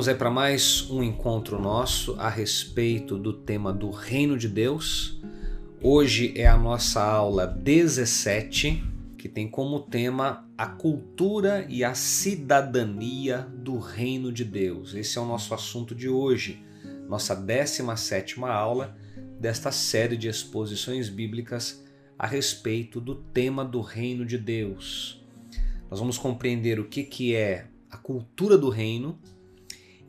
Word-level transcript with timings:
Vamos 0.00 0.08
aí 0.08 0.14
para 0.14 0.30
mais 0.30 0.90
um 0.90 1.02
encontro 1.02 1.60
nosso 1.60 2.14
a 2.18 2.30
respeito 2.30 3.18
do 3.18 3.34
tema 3.34 3.70
do 3.70 3.90
Reino 3.90 4.38
de 4.38 4.48
Deus. 4.48 5.20
Hoje 5.82 6.32
é 6.34 6.46
a 6.46 6.56
nossa 6.56 7.02
aula 7.02 7.46
17, 7.46 8.82
que 9.18 9.28
tem 9.28 9.46
como 9.46 9.78
tema 9.78 10.48
a 10.56 10.66
cultura 10.66 11.66
e 11.68 11.84
a 11.84 11.92
cidadania 11.92 13.46
do 13.58 13.78
Reino 13.78 14.32
de 14.32 14.42
Deus. 14.42 14.94
Esse 14.94 15.18
é 15.18 15.20
o 15.20 15.26
nosso 15.26 15.52
assunto 15.52 15.94
de 15.94 16.08
hoje, 16.08 16.64
nossa 17.06 17.36
17 17.36 18.42
aula 18.44 18.96
desta 19.38 19.70
série 19.70 20.16
de 20.16 20.28
exposições 20.28 21.10
bíblicas 21.10 21.84
a 22.18 22.26
respeito 22.26 23.02
do 23.02 23.16
tema 23.16 23.66
do 23.66 23.82
Reino 23.82 24.24
de 24.24 24.38
Deus. 24.38 25.22
Nós 25.90 26.00
vamos 26.00 26.16
compreender 26.16 26.80
o 26.80 26.88
que, 26.88 27.02
que 27.04 27.36
é 27.36 27.66
a 27.90 27.98
cultura 27.98 28.56
do 28.56 28.70
reino 28.70 29.18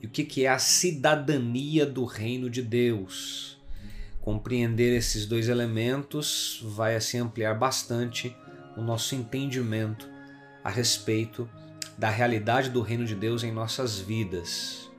e 0.01 0.07
o 0.07 0.09
que, 0.09 0.23
que 0.23 0.45
é 0.45 0.49
a 0.49 0.57
cidadania 0.57 1.85
do 1.85 2.03
reino 2.05 2.49
de 2.49 2.61
Deus. 2.61 3.57
Compreender 4.19 4.95
esses 4.97 5.25
dois 5.25 5.47
elementos 5.47 6.59
vai 6.63 6.95
assim 6.95 7.19
ampliar 7.19 7.53
bastante 7.53 8.35
o 8.75 8.81
nosso 8.81 9.15
entendimento 9.15 10.09
a 10.63 10.69
respeito 10.69 11.47
da 11.97 12.09
realidade 12.09 12.69
do 12.69 12.81
reino 12.81 13.05
de 13.05 13.15
Deus 13.15 13.43
em 13.43 13.51
nossas 13.51 13.99
vidas. 13.99 14.89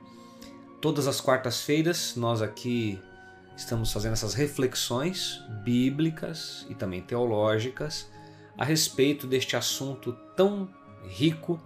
Todas 0.81 1.07
as 1.07 1.19
quartas-feiras 1.19 2.15
nós 2.15 2.41
aqui 2.41 2.99
estamos 3.55 3.91
fazendo 3.91 4.13
essas 4.13 4.33
reflexões 4.33 5.41
bíblicas 5.63 6.65
e 6.69 6.75
também 6.75 7.01
teológicas 7.01 8.09
a 8.57 8.63
respeito 8.63 9.27
deste 9.27 9.55
assunto 9.55 10.13
tão 10.35 10.69
rico 11.07 11.59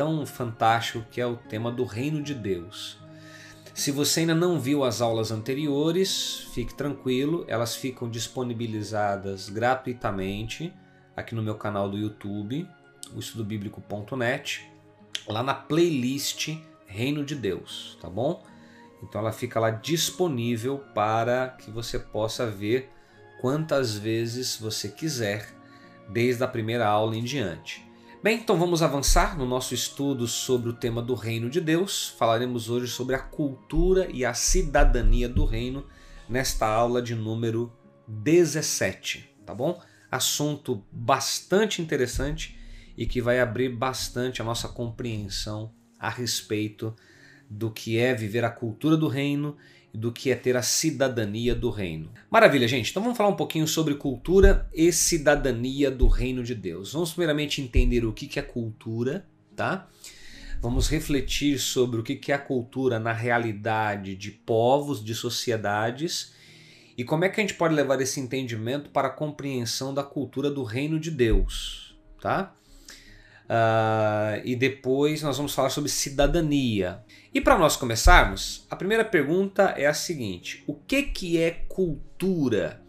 tão 0.00 0.24
fantástico 0.24 1.04
que 1.10 1.20
é 1.20 1.26
o 1.26 1.36
tema 1.36 1.70
do 1.70 1.84
Reino 1.84 2.22
de 2.22 2.34
Deus. 2.34 2.96
Se 3.74 3.92
você 3.92 4.20
ainda 4.20 4.34
não 4.34 4.58
viu 4.58 4.82
as 4.82 5.02
aulas 5.02 5.30
anteriores, 5.30 6.48
fique 6.54 6.72
tranquilo, 6.72 7.44
elas 7.46 7.76
ficam 7.76 8.08
disponibilizadas 8.08 9.50
gratuitamente 9.50 10.72
aqui 11.14 11.34
no 11.34 11.42
meu 11.42 11.54
canal 11.54 11.86
do 11.90 11.98
YouTube, 11.98 12.66
o 13.14 13.20
lá 15.30 15.42
na 15.42 15.52
playlist 15.52 16.56
Reino 16.86 17.22
de 17.22 17.34
Deus, 17.34 17.98
tá 18.00 18.08
bom? 18.08 18.42
Então 19.02 19.20
ela 19.20 19.32
fica 19.32 19.60
lá 19.60 19.68
disponível 19.68 20.78
para 20.94 21.50
que 21.58 21.70
você 21.70 21.98
possa 21.98 22.46
ver 22.46 22.90
quantas 23.38 23.98
vezes 23.98 24.56
você 24.56 24.88
quiser, 24.88 25.54
desde 26.08 26.42
a 26.42 26.48
primeira 26.48 26.88
aula 26.88 27.14
em 27.14 27.22
diante. 27.22 27.89
Bem, 28.22 28.36
então 28.36 28.58
vamos 28.58 28.82
avançar 28.82 29.34
no 29.38 29.46
nosso 29.46 29.72
estudo 29.72 30.28
sobre 30.28 30.68
o 30.68 30.74
tema 30.74 31.00
do 31.00 31.14
Reino 31.14 31.48
de 31.48 31.58
Deus. 31.58 32.14
Falaremos 32.18 32.68
hoje 32.68 32.86
sobre 32.86 33.14
a 33.14 33.18
cultura 33.18 34.10
e 34.12 34.26
a 34.26 34.34
cidadania 34.34 35.26
do 35.26 35.46
reino 35.46 35.86
nesta 36.28 36.66
aula 36.66 37.00
de 37.00 37.14
número 37.14 37.72
17, 38.06 39.26
tá 39.46 39.54
bom? 39.54 39.80
Assunto 40.10 40.84
bastante 40.92 41.80
interessante 41.80 42.58
e 42.94 43.06
que 43.06 43.22
vai 43.22 43.40
abrir 43.40 43.70
bastante 43.70 44.42
a 44.42 44.44
nossa 44.44 44.68
compreensão 44.68 45.72
a 45.98 46.10
respeito 46.10 46.94
do 47.48 47.70
que 47.70 47.96
é 47.96 48.12
viver 48.12 48.44
a 48.44 48.50
cultura 48.50 48.98
do 48.98 49.08
reino 49.08 49.56
do 49.92 50.12
que 50.12 50.30
é 50.30 50.34
ter 50.34 50.56
a 50.56 50.62
cidadania 50.62 51.54
do 51.54 51.70
reino. 51.70 52.10
Maravilha, 52.30 52.68
gente. 52.68 52.90
Então 52.90 53.02
vamos 53.02 53.16
falar 53.16 53.30
um 53.30 53.36
pouquinho 53.36 53.66
sobre 53.66 53.94
cultura 53.94 54.68
e 54.72 54.92
cidadania 54.92 55.90
do 55.90 56.06
reino 56.06 56.42
de 56.44 56.54
Deus. 56.54 56.92
Vamos 56.92 57.10
primeiramente 57.10 57.60
entender 57.60 58.04
o 58.04 58.12
que 58.12 58.38
é 58.38 58.42
cultura, 58.42 59.26
tá? 59.56 59.88
Vamos 60.62 60.88
refletir 60.88 61.58
sobre 61.58 62.00
o 62.00 62.02
que 62.02 62.30
é 62.30 62.34
a 62.34 62.38
cultura 62.38 62.98
na 62.98 63.12
realidade 63.12 64.14
de 64.14 64.30
povos, 64.30 65.02
de 65.02 65.14
sociedades 65.14 66.34
e 66.96 67.04
como 67.04 67.24
é 67.24 67.30
que 67.30 67.40
a 67.40 67.42
gente 67.42 67.54
pode 67.54 67.74
levar 67.74 67.98
esse 68.02 68.20
entendimento 68.20 68.90
para 68.90 69.08
a 69.08 69.10
compreensão 69.10 69.94
da 69.94 70.02
cultura 70.02 70.50
do 70.50 70.62
reino 70.62 71.00
de 71.00 71.10
Deus, 71.10 71.96
tá? 72.20 72.54
Uh, 73.46 74.44
e 74.44 74.54
depois 74.54 75.22
nós 75.22 75.38
vamos 75.38 75.54
falar 75.54 75.70
sobre 75.70 75.88
cidadania. 75.88 77.02
E 77.32 77.40
para 77.40 77.58
nós 77.58 77.76
começarmos, 77.76 78.66
a 78.68 78.76
primeira 78.76 79.04
pergunta 79.04 79.74
é 79.76 79.86
a 79.86 79.94
seguinte: 79.94 80.64
o 80.66 80.74
que, 80.74 81.02
que 81.04 81.38
é 81.38 81.50
cultura? 81.68 82.82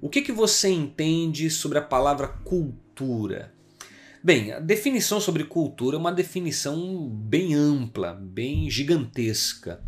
O 0.00 0.08
que, 0.08 0.22
que 0.22 0.32
você 0.32 0.68
entende 0.68 1.50
sobre 1.50 1.78
a 1.78 1.82
palavra 1.82 2.28
cultura? 2.28 3.52
Bem, 4.22 4.52
a 4.52 4.60
definição 4.60 5.20
sobre 5.20 5.44
cultura 5.44 5.96
é 5.96 6.00
uma 6.00 6.12
definição 6.12 7.08
bem 7.08 7.54
ampla, 7.54 8.14
bem 8.14 8.70
gigantesca. 8.70 9.82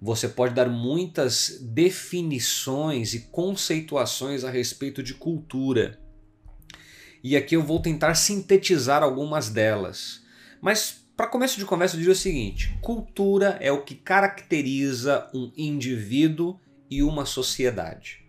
Você 0.00 0.28
pode 0.28 0.54
dar 0.54 0.68
muitas 0.68 1.58
definições 1.60 3.14
e 3.14 3.20
conceituações 3.30 4.44
a 4.44 4.50
respeito 4.50 5.02
de 5.02 5.14
cultura 5.14 5.98
e 7.28 7.36
aqui 7.36 7.56
eu 7.56 7.62
vou 7.62 7.80
tentar 7.80 8.14
sintetizar 8.14 9.02
algumas 9.02 9.50
delas. 9.50 10.22
Mas 10.60 11.04
para 11.16 11.26
começo 11.26 11.58
de 11.58 11.64
conversa 11.64 11.96
eu 11.96 12.00
diria 12.00 12.12
o 12.12 12.16
seguinte: 12.16 12.76
cultura 12.82 13.56
é 13.60 13.72
o 13.72 13.82
que 13.82 13.94
caracteriza 13.94 15.28
um 15.32 15.50
indivíduo 15.56 16.60
e 16.90 17.02
uma 17.02 17.24
sociedade. 17.24 18.24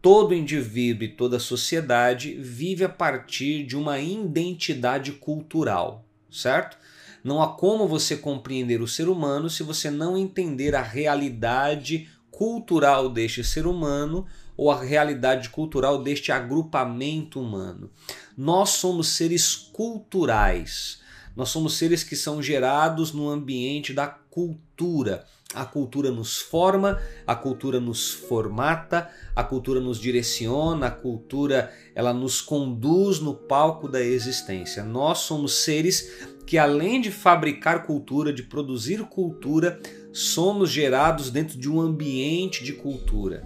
Todo 0.00 0.34
indivíduo 0.34 1.04
e 1.04 1.08
toda 1.08 1.40
sociedade 1.40 2.34
vive 2.34 2.84
a 2.84 2.88
partir 2.88 3.64
de 3.64 3.76
uma 3.76 3.98
identidade 3.98 5.12
cultural, 5.12 6.04
certo? 6.30 6.76
Não 7.24 7.42
há 7.42 7.48
como 7.48 7.88
você 7.88 8.16
compreender 8.16 8.80
o 8.80 8.86
ser 8.86 9.08
humano 9.08 9.50
se 9.50 9.62
você 9.64 9.90
não 9.90 10.16
entender 10.16 10.76
a 10.76 10.82
realidade 10.82 12.08
cultural 12.30 13.08
deste 13.08 13.42
ser 13.42 13.66
humano 13.66 14.24
ou 14.56 14.70
a 14.70 14.80
realidade 14.80 15.48
cultural 15.50 16.02
deste 16.02 16.30
agrupamento 16.30 17.40
humano. 17.40 17.90
Nós 18.36 18.70
somos 18.70 19.08
seres 19.08 19.56
culturais. 19.56 21.00
Nós 21.38 21.50
somos 21.50 21.78
seres 21.78 22.02
que 22.02 22.16
são 22.16 22.42
gerados 22.42 23.12
no 23.12 23.30
ambiente 23.30 23.92
da 23.92 24.08
cultura. 24.08 25.24
A 25.54 25.64
cultura 25.64 26.10
nos 26.10 26.38
forma, 26.38 27.00
a 27.24 27.36
cultura 27.36 27.78
nos 27.78 28.10
formata, 28.10 29.08
a 29.36 29.44
cultura 29.44 29.80
nos 29.80 30.00
direciona, 30.00 30.88
a 30.88 30.90
cultura 30.90 31.72
ela 31.94 32.12
nos 32.12 32.40
conduz 32.40 33.20
no 33.20 33.34
palco 33.34 33.88
da 33.88 34.00
existência. 34.00 34.82
Nós 34.82 35.18
somos 35.18 35.54
seres 35.62 36.26
que 36.44 36.58
além 36.58 37.00
de 37.00 37.12
fabricar 37.12 37.86
cultura, 37.86 38.32
de 38.32 38.42
produzir 38.42 39.04
cultura, 39.04 39.80
somos 40.12 40.70
gerados 40.70 41.30
dentro 41.30 41.56
de 41.56 41.70
um 41.70 41.80
ambiente 41.80 42.64
de 42.64 42.72
cultura. 42.72 43.44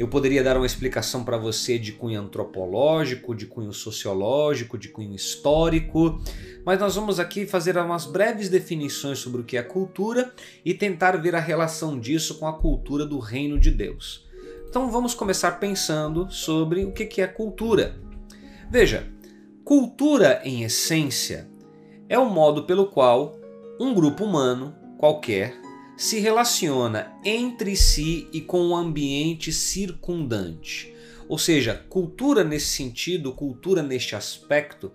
Eu 0.00 0.08
poderia 0.08 0.42
dar 0.42 0.56
uma 0.56 0.64
explicação 0.64 1.24
para 1.24 1.36
você 1.36 1.78
de 1.78 1.92
cunho 1.92 2.18
antropológico, 2.18 3.34
de 3.34 3.44
cunho 3.44 3.70
sociológico, 3.70 4.78
de 4.78 4.88
cunho 4.88 5.14
histórico, 5.14 6.18
mas 6.64 6.80
nós 6.80 6.94
vamos 6.94 7.20
aqui 7.20 7.44
fazer 7.44 7.76
umas 7.76 8.06
breves 8.06 8.48
definições 8.48 9.18
sobre 9.18 9.42
o 9.42 9.44
que 9.44 9.58
é 9.58 9.62
cultura 9.62 10.32
e 10.64 10.72
tentar 10.72 11.18
ver 11.18 11.34
a 11.36 11.38
relação 11.38 12.00
disso 12.00 12.38
com 12.38 12.46
a 12.46 12.54
cultura 12.54 13.04
do 13.04 13.18
reino 13.18 13.60
de 13.60 13.70
Deus. 13.70 14.26
Então 14.66 14.90
vamos 14.90 15.12
começar 15.12 15.60
pensando 15.60 16.30
sobre 16.30 16.82
o 16.82 16.92
que 16.92 17.20
é 17.20 17.26
cultura. 17.26 18.00
Veja, 18.70 19.06
cultura 19.62 20.40
em 20.42 20.62
essência 20.62 21.46
é 22.08 22.18
o 22.18 22.30
modo 22.30 22.64
pelo 22.64 22.86
qual 22.86 23.38
um 23.78 23.92
grupo 23.92 24.24
humano 24.24 24.74
qualquer 24.96 25.60
se 26.00 26.18
relaciona 26.18 27.12
entre 27.22 27.76
si 27.76 28.26
e 28.32 28.40
com 28.40 28.68
o 28.68 28.74
ambiente 28.74 29.52
circundante. 29.52 30.94
Ou 31.28 31.36
seja, 31.36 31.84
cultura 31.90 32.42
nesse 32.42 32.68
sentido, 32.68 33.34
cultura 33.34 33.82
neste 33.82 34.16
aspecto, 34.16 34.90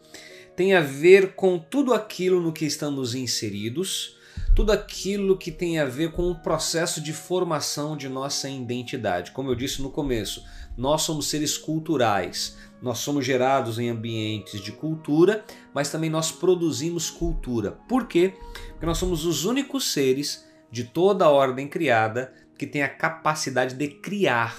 tem 0.56 0.74
a 0.74 0.81
ver 0.81 1.35
com 1.35 1.59
tudo 1.59 1.94
aquilo 1.94 2.41
no 2.41 2.51
que 2.51 2.65
estamos 2.65 3.13
inseridos, 3.13 4.18
tudo 4.56 4.71
aquilo 4.71 5.38
que 5.38 5.51
tem 5.51 5.77
a 5.77 5.85
ver 5.85 6.12
com 6.12 6.31
o 6.31 6.41
processo 6.41 7.00
de 7.00 7.13
formação 7.13 7.95
de 7.95 8.09
nossa 8.09 8.50
identidade. 8.50 9.30
Como 9.30 9.51
eu 9.51 9.56
disse 9.56 9.83
no 9.83 9.91
começo, 9.91 10.44
nós 10.75 11.03
somos 11.03 11.27
seres 11.27 11.56
culturais. 11.56 12.57
Nós 12.81 12.97
somos 12.97 13.24
gerados 13.24 13.77
em 13.77 13.89
ambientes 13.89 14.59
de 14.59 14.71
cultura, 14.71 15.45
mas 15.71 15.91
também 15.91 16.09
nós 16.09 16.31
produzimos 16.31 17.12
cultura. 17.12 17.74
Por 17.88 18.07
quê? 18.07 18.33
Porque 18.71 18.88
nós 18.88 18.97
somos 18.97 19.24
os 19.24 19.45
únicos 19.45 19.94
seres 19.94 20.44
de 20.71 20.83
toda 20.83 21.25
a 21.25 21.29
ordem 21.29 21.67
criada 21.67 22.33
que 22.57 22.65
tem 22.65 22.83
a 22.83 22.89
capacidade 22.89 23.75
de 23.75 23.88
criar. 23.88 24.56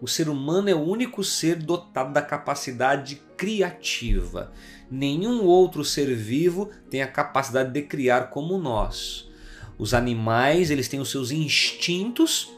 O 0.00 0.08
ser 0.08 0.28
humano 0.28 0.68
é 0.68 0.74
o 0.74 0.82
único 0.82 1.24
ser 1.24 1.56
dotado 1.56 2.12
da 2.12 2.20
capacidade 2.20 3.22
criativa. 3.36 4.52
Nenhum 4.90 5.44
outro 5.44 5.84
ser 5.84 6.14
vivo 6.14 6.70
tem 6.90 7.02
a 7.02 7.06
capacidade 7.06 7.72
de 7.72 7.82
criar 7.82 8.30
como 8.30 8.58
nós. 8.58 9.30
Os 9.78 9.94
animais, 9.94 10.70
eles 10.70 10.88
têm 10.88 11.00
os 11.00 11.10
seus 11.10 11.30
instintos 11.30 12.52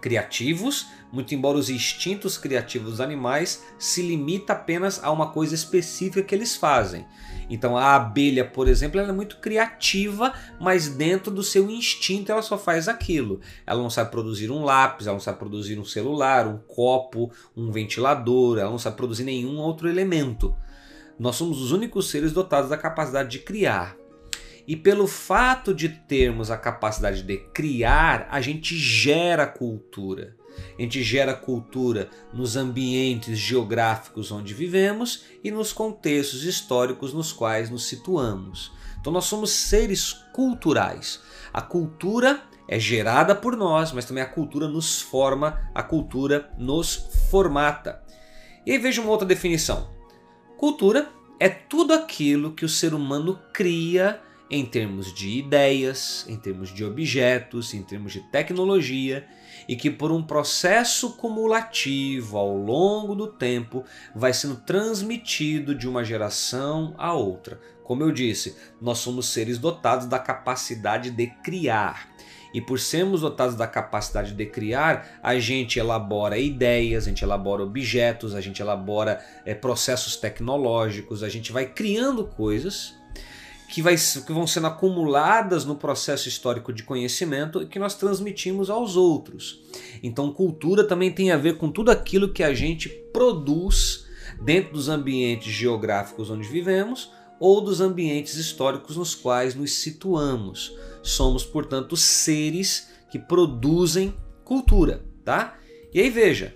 criativos, 0.00 0.86
muito 1.12 1.34
embora 1.34 1.58
os 1.58 1.68
instintos 1.68 2.38
criativos 2.38 2.92
dos 2.92 3.00
animais 3.00 3.64
se 3.78 4.02
limita 4.02 4.52
apenas 4.52 5.02
a 5.02 5.10
uma 5.10 5.32
coisa 5.32 5.54
específica 5.54 6.22
que 6.22 6.34
eles 6.34 6.56
fazem. 6.56 7.06
Então 7.48 7.76
a 7.76 7.94
abelha, 7.94 8.44
por 8.44 8.68
exemplo, 8.68 8.98
ela 8.98 9.10
é 9.10 9.12
muito 9.12 9.38
criativa, 9.38 10.32
mas 10.60 10.88
dentro 10.88 11.30
do 11.30 11.42
seu 11.42 11.70
instinto 11.70 12.32
ela 12.32 12.42
só 12.42 12.58
faz 12.58 12.88
aquilo. 12.88 13.40
Ela 13.66 13.82
não 13.82 13.90
sabe 13.90 14.10
produzir 14.10 14.50
um 14.50 14.64
lápis, 14.64 15.06
ela 15.06 15.14
não 15.14 15.20
sabe 15.20 15.38
produzir 15.38 15.78
um 15.78 15.84
celular, 15.84 16.46
um 16.46 16.58
copo, 16.58 17.30
um 17.56 17.70
ventilador, 17.70 18.58
ela 18.58 18.70
não 18.70 18.78
sabe 18.78 18.96
produzir 18.96 19.24
nenhum 19.24 19.58
outro 19.58 19.88
elemento. 19.88 20.54
Nós 21.18 21.36
somos 21.36 21.60
os 21.60 21.72
únicos 21.72 22.10
seres 22.10 22.32
dotados 22.32 22.68
da 22.68 22.76
capacidade 22.76 23.30
de 23.30 23.38
criar. 23.38 23.96
E 24.66 24.74
pelo 24.74 25.06
fato 25.06 25.72
de 25.72 25.88
termos 25.88 26.50
a 26.50 26.56
capacidade 26.56 27.22
de 27.22 27.38
criar, 27.54 28.26
a 28.30 28.40
gente 28.40 28.76
gera 28.76 29.46
cultura. 29.46 30.34
A 30.78 30.82
gente 30.82 31.02
gera 31.02 31.34
cultura 31.34 32.10
nos 32.32 32.56
ambientes 32.56 33.38
geográficos 33.38 34.30
onde 34.30 34.54
vivemos 34.54 35.24
e 35.42 35.50
nos 35.50 35.72
contextos 35.72 36.44
históricos 36.44 37.12
nos 37.12 37.32
quais 37.32 37.70
nos 37.70 37.86
situamos. 37.86 38.72
Então 39.00 39.12
nós 39.12 39.24
somos 39.24 39.50
seres 39.50 40.12
culturais. 40.32 41.20
A 41.52 41.62
cultura 41.62 42.42
é 42.68 42.78
gerada 42.78 43.34
por 43.34 43.56
nós, 43.56 43.92
mas 43.92 44.04
também 44.04 44.22
a 44.22 44.26
cultura 44.26 44.68
nos 44.68 45.00
forma, 45.00 45.70
a 45.74 45.82
cultura 45.82 46.50
nos 46.58 47.08
formata. 47.30 48.02
E 48.66 48.72
aí 48.72 48.78
veja 48.78 49.00
uma 49.00 49.10
outra 49.10 49.26
definição. 49.26 49.88
Cultura 50.56 51.08
é 51.38 51.48
tudo 51.48 51.92
aquilo 51.92 52.52
que 52.52 52.64
o 52.64 52.68
ser 52.68 52.94
humano 52.94 53.38
cria 53.52 54.20
em 54.50 54.64
termos 54.64 55.12
de 55.12 55.38
ideias, 55.38 56.24
em 56.28 56.36
termos 56.36 56.72
de 56.72 56.84
objetos, 56.84 57.74
em 57.74 57.82
termos 57.82 58.12
de 58.12 58.20
tecnologia 58.30 59.26
e 59.68 59.76
que 59.76 59.90
por 59.90 60.12
um 60.12 60.22
processo 60.22 61.16
cumulativo 61.16 62.36
ao 62.36 62.56
longo 62.56 63.14
do 63.14 63.26
tempo 63.26 63.84
vai 64.14 64.32
sendo 64.32 64.56
transmitido 64.56 65.74
de 65.74 65.88
uma 65.88 66.04
geração 66.04 66.94
a 66.98 67.12
outra. 67.12 67.60
Como 67.82 68.02
eu 68.02 68.10
disse, 68.10 68.56
nós 68.80 68.98
somos 68.98 69.28
seres 69.28 69.58
dotados 69.58 70.06
da 70.06 70.18
capacidade 70.18 71.10
de 71.10 71.26
criar. 71.42 72.08
E 72.52 72.60
por 72.60 72.80
sermos 72.80 73.20
dotados 73.20 73.54
da 73.54 73.66
capacidade 73.66 74.32
de 74.32 74.46
criar, 74.46 75.18
a 75.22 75.38
gente 75.38 75.78
elabora 75.78 76.38
ideias, 76.38 77.04
a 77.04 77.08
gente 77.10 77.22
elabora 77.22 77.62
objetos, 77.62 78.34
a 78.34 78.40
gente 78.40 78.62
elabora 78.62 79.22
é, 79.44 79.54
processos 79.54 80.16
tecnológicos, 80.16 81.22
a 81.22 81.28
gente 81.28 81.52
vai 81.52 81.66
criando 81.66 82.24
coisas 82.24 82.94
que, 83.68 83.82
vai, 83.82 83.96
que 83.96 84.32
vão 84.32 84.46
sendo 84.46 84.66
acumuladas 84.66 85.64
no 85.64 85.76
processo 85.76 86.28
histórico 86.28 86.72
de 86.72 86.82
conhecimento 86.82 87.62
e 87.62 87.66
que 87.66 87.78
nós 87.78 87.94
transmitimos 87.94 88.70
aos 88.70 88.96
outros. 88.96 89.60
Então, 90.02 90.32
cultura 90.32 90.84
também 90.84 91.12
tem 91.12 91.30
a 91.30 91.36
ver 91.36 91.56
com 91.56 91.70
tudo 91.70 91.90
aquilo 91.90 92.32
que 92.32 92.42
a 92.42 92.54
gente 92.54 92.88
produz 93.12 94.06
dentro 94.40 94.74
dos 94.74 94.88
ambientes 94.88 95.52
geográficos 95.52 96.30
onde 96.30 96.48
vivemos 96.48 97.10
ou 97.38 97.60
dos 97.60 97.80
ambientes 97.80 98.34
históricos 98.34 98.96
nos 98.96 99.14
quais 99.14 99.54
nos 99.54 99.72
situamos. 99.74 100.72
Somos, 101.02 101.44
portanto, 101.44 101.96
seres 101.96 102.88
que 103.10 103.18
produzem 103.18 104.14
cultura, 104.44 105.04
tá? 105.24 105.58
E 105.92 106.00
aí 106.00 106.10
veja, 106.10 106.54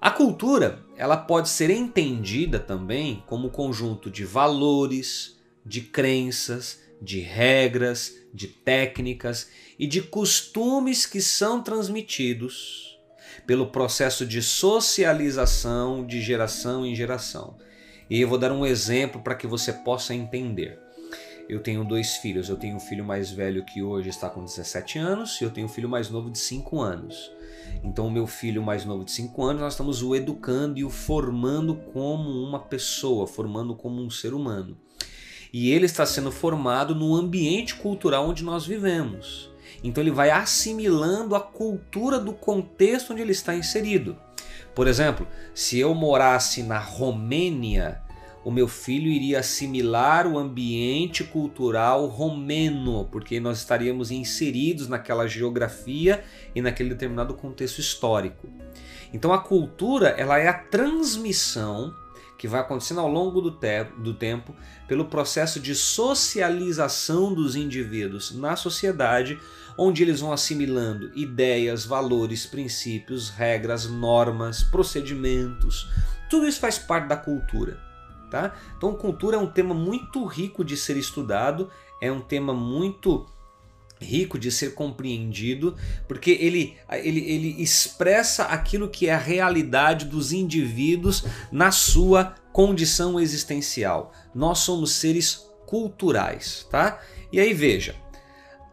a 0.00 0.10
cultura, 0.10 0.84
ela 0.96 1.16
pode 1.16 1.48
ser 1.48 1.70
entendida 1.70 2.58
também 2.58 3.22
como 3.26 3.50
conjunto 3.50 4.10
de 4.10 4.24
valores, 4.24 5.33
de 5.64 5.80
crenças, 5.80 6.80
de 7.00 7.20
regras, 7.20 8.14
de 8.32 8.48
técnicas 8.48 9.48
e 9.78 9.86
de 9.86 10.02
costumes 10.02 11.06
que 11.06 11.20
são 11.20 11.62
transmitidos 11.62 12.98
pelo 13.46 13.66
processo 13.66 14.24
de 14.24 14.42
socialização 14.42 16.06
de 16.06 16.20
geração 16.20 16.86
em 16.86 16.94
geração. 16.94 17.56
E 18.08 18.20
eu 18.20 18.28
vou 18.28 18.38
dar 18.38 18.52
um 18.52 18.66
exemplo 18.66 19.20
para 19.20 19.34
que 19.34 19.46
você 19.46 19.72
possa 19.72 20.14
entender. 20.14 20.78
Eu 21.48 21.60
tenho 21.60 21.84
dois 21.84 22.16
filhos. 22.16 22.48
Eu 22.48 22.56
tenho 22.56 22.76
um 22.76 22.80
filho 22.80 23.04
mais 23.04 23.30
velho 23.30 23.64
que 23.64 23.82
hoje 23.82 24.08
está 24.08 24.30
com 24.30 24.44
17 24.44 24.98
anos 24.98 25.40
e 25.40 25.44
eu 25.44 25.50
tenho 25.50 25.66
um 25.66 25.70
filho 25.70 25.88
mais 25.88 26.08
novo 26.08 26.30
de 26.30 26.38
5 26.38 26.80
anos. 26.80 27.30
Então, 27.82 28.06
o 28.06 28.10
meu 28.10 28.26
filho 28.26 28.62
mais 28.62 28.84
novo 28.84 29.04
de 29.04 29.12
5 29.12 29.42
anos, 29.42 29.62
nós 29.62 29.72
estamos 29.74 30.02
o 30.02 30.14
educando 30.14 30.78
e 30.78 30.84
o 30.84 30.90
formando 30.90 31.76
como 31.92 32.30
uma 32.30 32.58
pessoa, 32.58 33.26
formando 33.26 33.74
como 33.74 34.02
um 34.02 34.10
ser 34.10 34.32
humano 34.32 34.78
e 35.54 35.70
ele 35.70 35.86
está 35.86 36.04
sendo 36.04 36.32
formado 36.32 36.96
no 36.96 37.14
ambiente 37.14 37.76
cultural 37.76 38.28
onde 38.28 38.42
nós 38.42 38.66
vivemos. 38.66 39.48
Então 39.84 40.02
ele 40.02 40.10
vai 40.10 40.28
assimilando 40.28 41.36
a 41.36 41.40
cultura 41.40 42.18
do 42.18 42.32
contexto 42.32 43.12
onde 43.12 43.22
ele 43.22 43.30
está 43.30 43.54
inserido. 43.54 44.16
Por 44.74 44.88
exemplo, 44.88 45.28
se 45.54 45.78
eu 45.78 45.94
morasse 45.94 46.64
na 46.64 46.80
Romênia, 46.80 48.02
o 48.44 48.50
meu 48.50 48.66
filho 48.66 49.06
iria 49.06 49.38
assimilar 49.38 50.26
o 50.26 50.36
ambiente 50.36 51.22
cultural 51.22 52.06
romeno, 52.06 53.08
porque 53.12 53.38
nós 53.38 53.58
estaríamos 53.58 54.10
inseridos 54.10 54.88
naquela 54.88 55.28
geografia 55.28 56.24
e 56.52 56.60
naquele 56.60 56.88
determinado 56.88 57.32
contexto 57.32 57.78
histórico. 57.78 58.48
Então 59.12 59.32
a 59.32 59.38
cultura 59.38 60.08
ela 60.18 60.36
é 60.36 60.48
a 60.48 60.52
transmissão 60.52 61.94
que 62.44 62.48
vai 62.48 62.60
acontecendo 62.60 63.00
ao 63.00 63.10
longo 63.10 63.40
do, 63.40 63.50
te 63.50 63.84
do 63.96 64.12
tempo 64.12 64.54
pelo 64.86 65.06
processo 65.06 65.58
de 65.58 65.74
socialização 65.74 67.32
dos 67.32 67.56
indivíduos 67.56 68.34
na 68.34 68.54
sociedade, 68.54 69.40
onde 69.78 70.02
eles 70.02 70.20
vão 70.20 70.30
assimilando 70.30 71.10
ideias, 71.14 71.86
valores, 71.86 72.44
princípios, 72.44 73.30
regras, 73.30 73.86
normas, 73.86 74.62
procedimentos. 74.62 75.88
Tudo 76.28 76.46
isso 76.46 76.60
faz 76.60 76.78
parte 76.78 77.08
da 77.08 77.16
cultura. 77.16 77.80
Tá? 78.30 78.52
Então, 78.76 78.94
cultura 78.94 79.38
é 79.38 79.40
um 79.40 79.50
tema 79.50 79.72
muito 79.74 80.22
rico 80.26 80.62
de 80.62 80.76
ser 80.76 80.98
estudado, 80.98 81.70
é 81.98 82.12
um 82.12 82.20
tema 82.20 82.52
muito 82.52 83.24
rico 84.04 84.38
de 84.38 84.50
ser 84.50 84.74
compreendido, 84.74 85.76
porque 86.06 86.30
ele, 86.30 86.76
ele, 86.92 87.20
ele 87.20 87.62
expressa 87.62 88.44
aquilo 88.44 88.88
que 88.88 89.08
é 89.08 89.14
a 89.14 89.18
realidade 89.18 90.04
dos 90.04 90.32
indivíduos 90.32 91.24
na 91.50 91.72
sua 91.72 92.34
condição 92.52 93.18
existencial. 93.18 94.12
Nós 94.34 94.60
somos 94.60 94.92
seres 94.92 95.46
culturais, 95.66 96.66
tá? 96.70 97.00
E 97.32 97.40
aí 97.40 97.52
veja, 97.52 97.96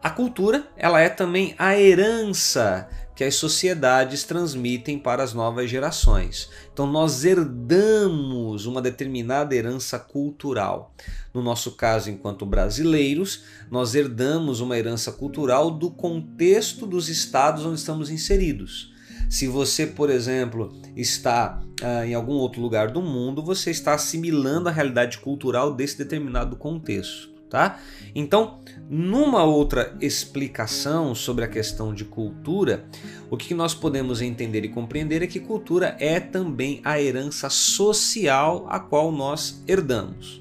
a 0.02 0.10
cultura 0.10 0.68
ela 0.76 1.00
é 1.00 1.08
também 1.08 1.54
a 1.58 1.78
herança 1.78 2.88
que 3.14 3.24
as 3.24 3.34
sociedades 3.34 4.24
transmitem 4.24 4.98
para 4.98 5.22
as 5.22 5.32
novas 5.32 5.70
gerações. 5.70 6.48
Então 6.72 6.86
nós 6.86 7.24
herdamos 7.24 8.66
uma 8.66 8.80
determinada 8.80 9.54
herança 9.54 9.98
cultural. 9.98 10.94
No 11.32 11.42
nosso 11.42 11.72
caso, 11.72 12.10
enquanto 12.10 12.46
brasileiros, 12.46 13.44
nós 13.70 13.94
herdamos 13.94 14.60
uma 14.60 14.78
herança 14.78 15.12
cultural 15.12 15.70
do 15.70 15.90
contexto 15.90 16.86
dos 16.86 17.08
estados 17.08 17.64
onde 17.64 17.78
estamos 17.78 18.10
inseridos. 18.10 18.92
Se 19.28 19.46
você, 19.46 19.86
por 19.86 20.10
exemplo, 20.10 20.78
está 20.94 21.58
ah, 21.82 22.06
em 22.06 22.14
algum 22.14 22.34
outro 22.34 22.60
lugar 22.60 22.90
do 22.90 23.00
mundo, 23.00 23.42
você 23.42 23.70
está 23.70 23.94
assimilando 23.94 24.68
a 24.68 24.72
realidade 24.72 25.18
cultural 25.18 25.74
desse 25.74 25.96
determinado 25.96 26.56
contexto 26.56 27.31
tá? 27.52 27.78
Então, 28.14 28.60
numa 28.88 29.44
outra 29.44 29.94
explicação 30.00 31.14
sobre 31.14 31.44
a 31.44 31.48
questão 31.48 31.92
de 31.92 32.02
cultura, 32.02 32.86
o 33.30 33.36
que 33.36 33.52
nós 33.52 33.74
podemos 33.74 34.22
entender 34.22 34.64
e 34.64 34.70
compreender 34.70 35.22
é 35.22 35.26
que 35.26 35.38
cultura 35.38 35.94
é 36.00 36.18
também 36.18 36.80
a 36.82 36.98
herança 36.98 37.50
social 37.50 38.64
a 38.70 38.80
qual 38.80 39.12
nós 39.12 39.62
herdamos. 39.68 40.40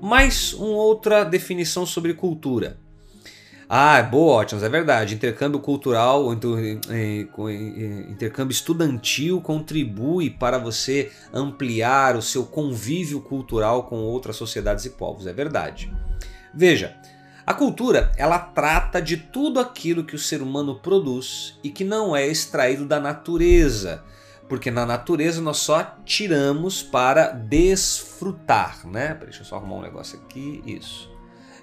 Mais 0.00 0.54
uma 0.54 0.78
outra 0.78 1.24
definição 1.24 1.84
sobre 1.84 2.14
cultura. 2.14 2.78
Ah, 3.68 4.02
boa, 4.02 4.36
ótimo, 4.36 4.64
é 4.64 4.68
verdade. 4.68 5.14
Intercâmbio 5.14 5.60
cultural, 5.60 6.26
intercâmbio 8.08 8.50
estudantil 8.50 9.42
contribui 9.42 10.30
para 10.30 10.56
você 10.56 11.12
ampliar 11.34 12.16
o 12.16 12.22
seu 12.22 12.46
convívio 12.46 13.20
cultural 13.20 13.84
com 13.84 13.98
outras 13.98 14.36
sociedades 14.36 14.86
e 14.86 14.90
povos, 14.90 15.26
é 15.26 15.34
verdade. 15.34 15.92
Veja, 16.52 16.96
a 17.46 17.54
cultura 17.54 18.12
ela 18.16 18.38
trata 18.38 19.00
de 19.00 19.16
tudo 19.16 19.58
aquilo 19.58 20.04
que 20.04 20.14
o 20.14 20.18
ser 20.18 20.42
humano 20.42 20.78
produz 20.78 21.58
e 21.64 21.70
que 21.70 21.84
não 21.84 22.14
é 22.14 22.26
extraído 22.26 22.86
da 22.86 23.00
natureza, 23.00 24.04
porque 24.48 24.70
na 24.70 24.84
natureza 24.84 25.40
nós 25.40 25.58
só 25.58 25.96
tiramos 26.04 26.82
para 26.82 27.28
desfrutar, 27.28 28.86
né? 28.86 29.16
Deixa 29.20 29.42
eu 29.42 29.44
só 29.44 29.56
arrumar 29.56 29.76
um 29.76 29.82
negócio 29.82 30.18
aqui, 30.18 30.62
isso. 30.66 31.10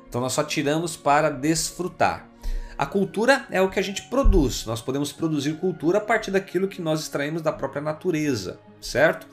Então 0.07 0.21
nós 0.21 0.33
só 0.33 0.43
tiramos 0.43 0.95
para 0.95 1.29
desfrutar. 1.29 2.29
A 2.77 2.85
cultura 2.85 3.47
é 3.49 3.59
o 3.61 3.69
que 3.69 3.79
a 3.79 3.81
gente 3.83 4.03
produz. 4.03 4.65
Nós 4.65 4.81
podemos 4.81 5.11
produzir 5.11 5.53
cultura 5.53 5.97
a 5.97 6.01
partir 6.01 6.31
daquilo 6.31 6.67
que 6.67 6.81
nós 6.81 7.01
extraímos 7.01 7.41
da 7.41 7.51
própria 7.51 7.81
natureza, 7.81 8.59
certo? 8.79 9.27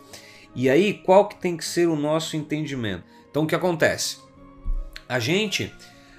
E 0.54 0.70
aí, 0.70 0.94
qual 0.94 1.28
que 1.28 1.36
tem 1.36 1.56
que 1.56 1.64
ser 1.64 1.88
o 1.88 1.96
nosso 1.96 2.36
entendimento? 2.36 3.04
Então, 3.28 3.42
o 3.42 3.46
que 3.46 3.54
acontece? 3.54 4.23
A 5.08 5.18
gente 5.18 5.72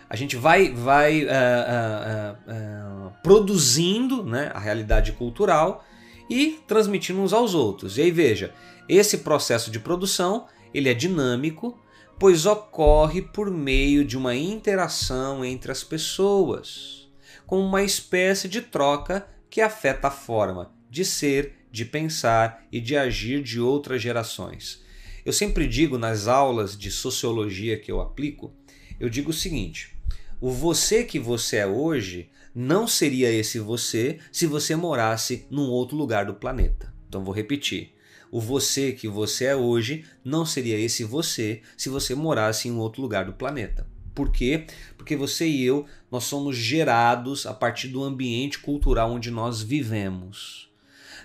a 0.08 0.16
gente 0.16 0.36
vai, 0.36 0.72
vai 0.72 1.24
uh, 1.24 1.28
uh, 1.28 3.08
uh, 3.08 3.14
produzindo 3.24 4.24
né, 4.24 4.52
a 4.54 4.60
realidade 4.60 5.12
cultural 5.14 5.84
e 6.30 6.60
transmitindo 6.68 7.20
uns 7.20 7.34
aos 7.34 7.56
outros. 7.56 7.98
E 7.98 8.04
aí 8.04 8.12
veja, 8.12 8.54
esse 8.88 9.20
processo 9.20 9.72
de 9.72 9.80
produção 9.80 10.46
ele 10.74 10.90
é 10.90 10.94
dinâmico, 10.94 11.80
pois 12.20 12.46
ocorre 12.46 13.22
por 13.22 13.50
meio 13.50 14.06
de 14.06 14.18
uma 14.18 14.36
interação 14.36 15.44
entre 15.44 15.72
as 15.72 15.84
pessoas, 15.84 17.10
como 17.48 17.64
uma 17.64 17.82
espécie 17.82 18.48
de 18.48 18.62
troca 18.62 19.28
que 19.50 19.62
afeta 19.62 20.08
a 20.08 20.12
forma 20.12 20.72
de 20.90 21.04
ser, 21.04 21.68
de 21.72 21.84
pensar 21.84 22.66
e 22.72 22.80
de 22.80 22.96
agir 22.96 23.42
de 23.42 23.60
outras 23.60 24.02
gerações. 24.02 24.84
Eu 25.26 25.34
sempre 25.34 25.68
digo 25.68 25.98
nas 25.98 26.28
aulas 26.28 26.78
de 26.78 26.92
sociologia 26.92 27.80
que 27.80 27.92
eu 27.92 28.00
aplico, 28.00 28.54
eu 29.00 29.10
digo 29.10 29.32
o 29.32 29.34
seguinte: 29.34 29.96
o 30.40 30.52
você 30.52 31.04
que 31.04 31.20
você 31.20 31.58
é 31.58 31.68
hoje 31.68 32.30
não 32.54 32.88
seria 32.88 33.32
esse 33.32 33.60
você 33.60 34.20
se 34.32 34.46
você 34.46 34.76
morasse 34.76 35.46
num 35.50 35.70
outro 35.70 35.98
lugar 35.98 36.26
do 36.26 36.34
planeta. 36.34 36.94
Então 37.08 37.24
vou 37.24 37.34
repetir. 37.34 37.94
O 38.32 38.40
você 38.40 38.92
que 38.92 39.08
você 39.08 39.46
é 39.46 39.56
hoje 39.56 40.06
não 40.24 40.46
seria 40.46 40.78
esse 40.78 41.04
você 41.04 41.62
se 41.78 41.90
você 41.90 42.16
morasse 42.16 42.68
em 42.68 42.72
um 42.72 42.80
outro 42.80 43.02
lugar 43.02 43.26
do 43.26 43.34
planeta. 43.34 43.88
Por 44.14 44.32
quê? 44.32 44.66
Porque 44.98 45.16
você 45.16 45.46
e 45.46 45.64
eu, 45.64 45.86
nós 46.10 46.24
somos 46.24 46.56
gerados 46.56 47.46
a 47.46 47.54
partir 47.54 47.90
do 47.90 48.04
ambiente 48.04 48.60
cultural 48.60 49.12
onde 49.12 49.30
nós 49.30 49.62
vivemos. 49.62 50.70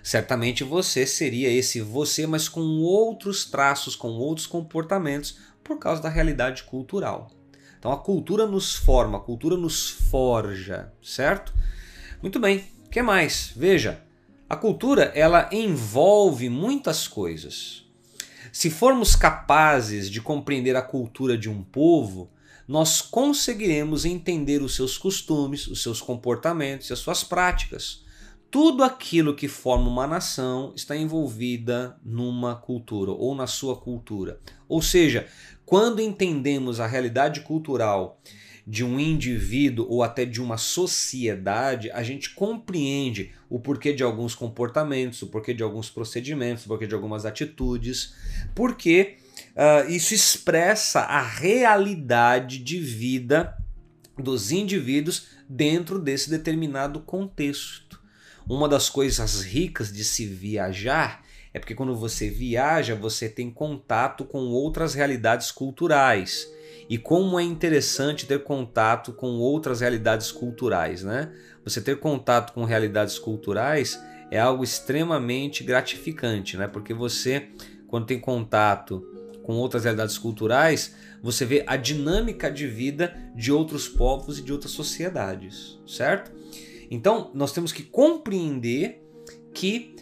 Certamente 0.03 0.65
você 0.65 1.07
seria 1.07 1.49
esse 1.49 1.81
você, 1.81 2.27
mas 2.27 2.49
com 2.49 2.61
outros 2.81 3.45
traços, 3.45 3.95
com 3.95 4.09
outros 4.09 4.47
comportamentos, 4.47 5.39
por 5.63 5.79
causa 5.79 6.03
da 6.03 6.09
realidade 6.09 6.65
cultural. 6.65 7.31
Então 7.81 7.91
a 7.91 7.97
cultura 7.97 8.47
nos 8.47 8.77
forma, 8.77 9.17
a 9.17 9.21
cultura 9.21 9.57
nos 9.57 9.89
forja, 9.89 10.93
certo? 11.03 11.55
Muito 12.21 12.39
bem. 12.39 12.63
O 12.87 12.91
que 12.91 13.01
mais? 13.01 13.55
Veja, 13.57 14.03
a 14.47 14.55
cultura 14.55 15.11
ela 15.15 15.49
envolve 15.51 16.51
muitas 16.51 17.09
coisas. 17.09 17.87
Se 18.53 18.69
formos 18.69 19.17
capazes 19.17 20.11
de 20.11 20.21
compreender 20.21 20.77
a 20.77 20.83
cultura 20.83 21.39
de 21.39 21.49
um 21.49 21.63
povo, 21.63 22.31
nós 22.69 23.01
conseguiremos 23.01 24.05
entender 24.05 24.61
os 24.61 24.75
seus 24.75 24.99
costumes, 24.99 25.67
os 25.67 25.83
seus 25.83 26.03
comportamentos 26.03 26.91
e 26.91 26.93
as 26.93 26.99
suas 26.99 27.25
práticas. 27.25 28.05
Tudo 28.51 28.83
aquilo 28.83 29.37
que 29.37 29.47
forma 29.47 29.89
uma 29.89 30.09
nação 30.09 30.73
está 30.75 30.97
envolvida 30.97 31.97
numa 32.05 32.57
cultura 32.57 33.13
ou 33.13 33.33
na 33.33 33.47
sua 33.47 33.77
cultura. 33.77 34.41
Ou 34.69 34.83
seja, 34.83 35.29
quando 35.71 36.03
entendemos 36.03 36.81
a 36.81 36.87
realidade 36.89 37.43
cultural 37.43 38.21
de 38.67 38.83
um 38.83 38.99
indivíduo 38.99 39.87
ou 39.89 40.03
até 40.03 40.25
de 40.25 40.43
uma 40.43 40.57
sociedade, 40.57 41.93
a 41.93 42.03
gente 42.03 42.31
compreende 42.31 43.31
o 43.49 43.61
porquê 43.61 43.93
de 43.93 44.03
alguns 44.03 44.35
comportamentos, 44.35 45.23
o 45.23 45.29
porquê 45.29 45.55
de 45.55 45.63
alguns 45.63 45.89
procedimentos, 45.89 46.65
o 46.65 46.69
porquê 46.69 46.89
de 46.89 46.95
algumas 46.97 47.25
atitudes, 47.25 48.17
porque 48.53 49.19
uh, 49.55 49.89
isso 49.89 50.13
expressa 50.13 51.03
a 51.03 51.23
realidade 51.23 52.59
de 52.59 52.81
vida 52.81 53.57
dos 54.19 54.51
indivíduos 54.51 55.29
dentro 55.49 56.01
desse 56.01 56.29
determinado 56.29 56.99
contexto. 56.99 58.03
Uma 58.45 58.69
das 58.69 58.91
coisas 58.91 59.43
ricas 59.43 59.93
de 59.93 60.03
se 60.03 60.27
viajar 60.27 61.23
é 61.53 61.59
porque 61.59 61.75
quando 61.75 61.95
você 61.97 62.29
viaja, 62.29 62.95
você 62.95 63.29
tem 63.29 63.51
contato 63.51 64.25
com 64.25 64.39
outras 64.49 64.95
realidades 64.95 65.51
culturais. 65.51 66.49
E 66.89 66.99
como 66.99 67.39
é 67.39 67.43
interessante 67.43 68.27
ter 68.27 68.43
contato 68.43 69.13
com 69.13 69.39
outras 69.39 69.81
realidades 69.81 70.33
culturais, 70.33 71.03
né? 71.03 71.33
Você 71.65 71.81
ter 71.81 71.99
contato 72.01 72.53
com 72.53 72.65
realidades 72.65 73.19
culturais 73.19 74.01
é 74.31 74.39
algo 74.39 74.65
extremamente 74.65 75.63
gratificante, 75.63 76.57
né? 76.57 76.67
Porque 76.67 76.95
você, 76.95 77.49
quando 77.87 78.07
tem 78.07 78.19
contato 78.19 79.05
com 79.43 79.55
outras 79.55 79.85
realidades 79.85 80.19
culturais, 80.19 80.95
você 81.23 81.45
vê 81.45 81.65
a 81.67 81.77
dinâmica 81.77 82.51
de 82.51 82.67
vida 82.67 83.15
de 83.35 83.53
outros 83.53 83.89
povos 83.89 84.39
e 84.39 84.43
de 84.43 84.53
outras 84.53 84.73
sociedades, 84.73 85.79
certo? 85.87 86.33
Então, 86.91 87.31
nós 87.35 87.53
temos 87.53 87.73
que 87.73 87.83
compreender 87.83 89.05
que 89.53 89.95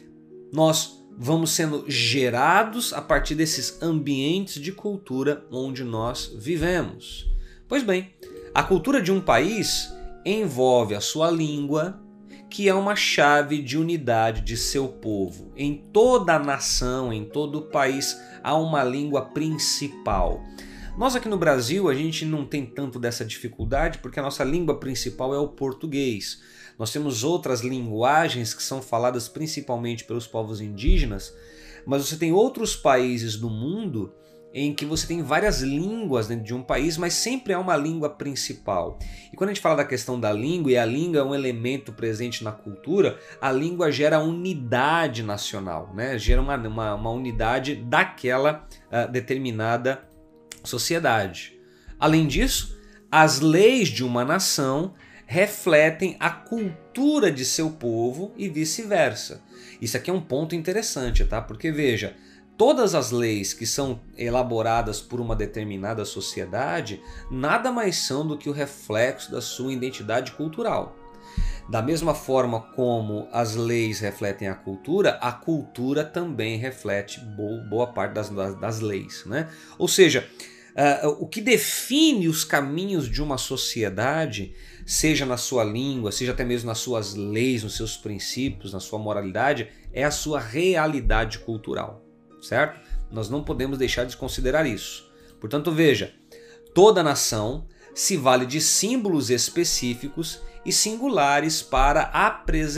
nós 0.53 0.98
vamos 1.21 1.51
sendo 1.51 1.85
gerados 1.89 2.93
a 2.93 3.03
partir 3.03 3.35
desses 3.35 3.83
ambientes 3.83 4.63
de 4.63 4.71
cultura 4.71 5.45
onde 5.51 5.83
nós 5.83 6.33
vivemos. 6.39 7.29
Pois 7.67 7.83
bem, 7.83 8.15
a 8.55 8.63
cultura 8.63 9.03
de 9.03 9.11
um 9.11 9.21
país 9.21 9.93
envolve 10.25 10.95
a 10.95 11.01
sua 11.01 11.29
língua, 11.29 12.01
que 12.49 12.69
é 12.69 12.75
uma 12.75 12.95
chave 12.95 13.61
de 13.61 13.77
unidade 13.77 14.43
de 14.43 14.57
seu 14.57 14.87
povo. 14.87 15.51
Em 15.57 15.75
toda 15.93 16.37
a 16.37 16.39
nação, 16.39 17.13
em 17.13 17.25
todo 17.25 17.59
o 17.59 17.63
país, 17.63 18.17
há 18.43 18.57
uma 18.57 18.85
língua 18.85 19.23
principal. 19.23 20.41
Nós 20.99 21.15
aqui 21.15 21.29
no 21.29 21.39
Brasil, 21.39 21.89
a 21.89 21.95
gente 21.95 22.25
não 22.25 22.45
tem 22.45 22.67
tanto 22.67 22.99
dessa 22.99 23.25
dificuldade 23.25 23.99
porque 23.99 24.19
a 24.19 24.23
nossa 24.23 24.43
língua 24.43 24.81
principal 24.81 25.33
é 25.33 25.39
o 25.39 25.47
português. 25.47 26.43
Nós 26.77 26.91
temos 26.91 27.23
outras 27.23 27.61
linguagens 27.61 28.53
que 28.53 28.61
são 28.61 28.83
faladas 28.83 29.29
principalmente 29.29 30.03
pelos 30.03 30.27
povos 30.27 30.61
indígenas, 30.61 31.33
mas 31.87 32.05
você 32.05 32.17
tem 32.17 32.33
outros 32.33 32.75
países 32.75 33.37
do 33.37 33.49
mundo 33.49 34.13
em 34.53 34.75
que 34.75 34.85
você 34.85 35.07
tem 35.07 35.23
várias 35.23 35.61
línguas 35.61 36.27
dentro 36.27 36.45
de 36.45 36.53
um 36.53 36.65
país, 36.65 36.99
mas 36.99 37.15
sempre 37.15 37.53
há 37.53 37.61
uma 37.61 37.77
língua 37.77 38.11
principal. 38.11 38.99
E 39.33 39.37
quando 39.37 39.51
a 39.51 39.53
gente 39.53 39.63
fala 39.63 39.77
da 39.77 39.85
questão 39.85 40.19
da 40.19 40.33
língua, 40.33 40.73
e 40.73 40.77
a 40.77 40.85
língua 40.85 41.21
é 41.21 41.23
um 41.23 41.35
elemento 41.35 41.93
presente 41.93 42.43
na 42.43 42.51
cultura, 42.51 43.21
a 43.41 43.53
língua 43.53 43.93
gera 43.93 44.19
unidade 44.19 45.23
nacional, 45.23 45.95
né? 45.95 46.19
gera 46.19 46.43
uma, 46.43 46.57
uma, 46.57 46.95
uma 46.97 47.11
unidade 47.11 47.77
daquela 47.77 48.67
uh, 48.91 49.09
determinada 49.13 50.08
sociedade. 50.65 51.59
Além 51.99 52.27
disso, 52.27 52.79
as 53.11 53.41
leis 53.41 53.89
de 53.89 54.05
uma 54.05 54.25
nação 54.25 54.95
refletem 55.27 56.17
a 56.19 56.31
cultura 56.31 57.31
de 57.31 57.45
seu 57.45 57.71
povo 57.71 58.33
e 58.37 58.49
vice-versa. 58.49 59.43
Isso 59.81 59.97
aqui 59.97 60.11
é 60.11 60.13
um 60.13 60.21
ponto 60.21 60.55
interessante, 60.55 61.25
tá? 61.25 61.41
Porque 61.41 61.71
veja, 61.71 62.17
todas 62.57 62.95
as 62.95 63.11
leis 63.11 63.55
que 63.55 63.67
são 63.67 64.01
elaboradas 64.17 65.01
por 65.01 65.21
uma 65.21 65.37
determinada 65.37 66.05
sociedade 66.05 67.01
nada 67.31 67.71
mais 67.71 67.97
são 67.97 68.27
do 68.27 68.37
que 68.37 68.49
o 68.49 68.53
reflexo 68.53 69.31
da 69.31 69.41
sua 69.41 69.73
identidade 69.73 70.33
cultural. 70.33 70.98
Da 71.69 71.83
mesma 71.83 72.15
forma 72.15 72.61
como 72.61 73.29
as 73.31 73.55
leis 73.55 74.01
refletem 74.01 74.49
a 74.49 74.55
cultura, 74.55 75.19
a 75.21 75.31
cultura 75.31 76.03
também 76.03 76.57
reflete 76.57 77.21
boa 77.21 77.89
parte 77.89 78.15
das, 78.15 78.31
das 78.59 78.81
leis. 78.81 79.25
Né? 79.27 79.51
Ou 79.77 79.87
seja, 79.87 80.27
uh, 81.05 81.09
o 81.23 81.27
que 81.27 81.43
define 81.43 82.27
os 82.27 82.43
caminhos 82.43 83.07
de 83.07 83.23
uma 83.23 83.37
sociedade 83.37 84.55
seja 84.87 85.27
na 85.27 85.37
sua 85.37 85.63
língua, 85.63 86.11
seja 86.11 86.33
até 86.33 86.43
mesmo 86.43 86.69
nas 86.69 86.79
suas 86.79 87.15
leis, 87.15 87.63
nos 87.63 87.77
seus 87.77 87.99
princípios, 87.99 88.73
na 88.73 88.81
sua 88.81 88.99
moralidade, 88.99 89.69
é 89.93 90.05
a 90.05 90.11
sua 90.11 90.41
realidade 90.41 91.41
cultural, 91.41 92.03
certo? 92.41 92.81
Nós 93.11 93.29
não 93.29 93.45
podemos 93.45 93.77
deixar 93.77 94.05
de 94.05 94.17
considerar 94.17 94.67
isso. 94.67 95.13
Portanto, 95.39 95.71
veja, 95.71 96.15
toda 96.75 97.03
nação 97.03 97.67
se 97.95 98.17
vale 98.17 98.47
de 98.47 98.61
símbolos 98.61 99.29
específicos 99.29 100.41
e 100.69 100.73
singulares 100.73 101.63
para 101.63 102.11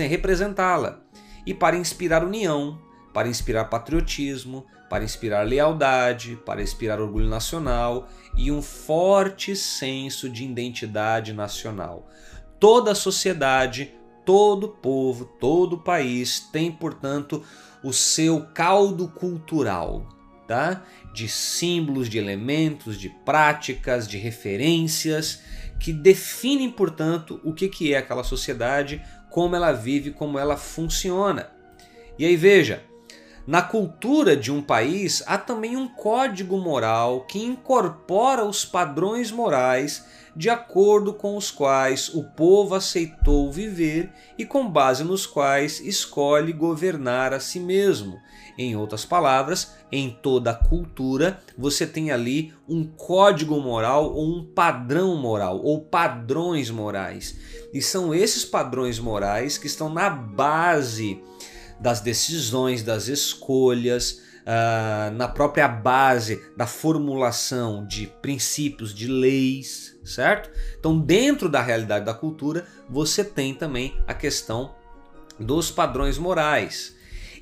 representá-la 0.06 1.00
e 1.44 1.52
para 1.52 1.76
inspirar 1.76 2.23
união, 2.25 2.80
para 3.12 3.26
inspirar 3.26 3.64
patriotismo, 3.64 4.64
para 4.88 5.02
inspirar 5.02 5.42
lealdade, 5.42 6.38
para 6.47 6.62
inspirar 6.62 7.00
orgulho 7.00 7.28
nacional 7.28 8.09
e 8.37 8.52
um 8.52 8.62
forte 8.62 9.56
senso 9.56 10.30
de 10.30 10.44
identidade 10.44 11.32
nacional. 11.32 12.09
Toda 12.61 12.92
a 12.92 12.94
sociedade, 12.94 13.92
todo 14.25 14.68
povo, 14.68 15.25
todo 15.25 15.76
país 15.76 16.38
tem, 16.52 16.70
portanto, 16.70 17.42
o 17.82 17.92
seu 17.92 18.47
caldo 18.54 19.09
cultural, 19.09 20.06
tá? 20.47 20.85
De 21.12 21.28
símbolos, 21.28 22.09
de 22.09 22.18
elementos, 22.18 22.97
de 22.97 23.09
práticas, 23.09 24.06
de 24.06 24.16
referências 24.16 25.42
que 25.81 25.93
definem, 25.93 26.71
portanto, 26.71 27.41
o 27.43 27.53
que 27.55 27.69
que 27.69 27.95
é 27.95 27.99
aquela 27.99 28.23
sociedade, 28.23 29.03
como 29.31 29.57
ela 29.57 29.73
vive, 29.73 30.11
como 30.11 30.39
ela 30.39 30.57
funciona. 30.57 31.51
E 32.19 32.25
aí 32.27 32.37
veja, 32.37 32.85
na 33.47 33.63
cultura 33.63 34.37
de 34.37 34.53
um 34.53 34.61
país 34.61 35.25
há 35.27 35.39
também 35.39 35.77
um 35.77 35.89
código 35.89 36.59
moral 36.59 37.23
que 37.23 37.43
incorpora 37.43 38.45
os 38.45 38.65
padrões 38.65 39.33
morais 39.33 40.05
de 40.37 40.49
acordo 40.49 41.15
com 41.15 41.37
os 41.37 41.51
quais 41.51 42.11
o 42.15 42.23
povo 42.23 42.75
aceitou 42.75 43.51
viver 43.51 44.13
e 44.39 44.45
com 44.45 44.71
base 44.71 45.03
nos 45.03 45.27
quais 45.27 45.81
escolhe 45.81 46.53
governar 46.53 47.33
a 47.33 47.41
si 47.41 47.59
mesmo. 47.59 48.21
Em 48.59 48.76
outras 48.76 49.04
palavras, 49.04 49.75
em 49.90 50.11
toda 50.11 50.54
cultura 50.54 51.40
você 51.57 51.87
tem 51.87 52.11
ali 52.11 52.52
um 52.69 52.85
código 52.85 53.61
moral 53.61 54.12
ou 54.12 54.38
um 54.38 54.45
padrão 54.45 55.16
moral 55.16 55.61
ou 55.62 55.80
padrões 55.80 56.71
morais. 56.71 57.37
E 57.73 57.80
são 57.80 58.14
esses 58.14 58.45
padrões 58.45 58.99
morais 58.99 59.57
que 59.57 59.66
estão 59.66 59.88
na 59.88 60.11
base 60.11 61.23
das 61.80 62.00
decisões, 62.00 62.83
das 62.83 63.09
escolhas, 63.09 64.21
uh, 64.40 65.11
na 65.14 65.28
própria 65.28 65.69
base 65.69 66.42
da 66.57 66.66
formulação 66.66 67.87
de 67.87 68.07
princípios, 68.21 68.95
de 68.95 69.07
leis, 69.07 69.99
certo? 70.04 70.50
Então, 70.78 70.99
dentro 70.99 71.49
da 71.49 71.62
realidade 71.62 72.04
da 72.04 72.14
cultura, 72.14 72.66
você 72.88 73.25
tem 73.25 73.54
também 73.54 73.97
a 74.07 74.14
questão 74.14 74.75
dos 75.38 75.71
padrões 75.71 76.19
morais. 76.19 76.95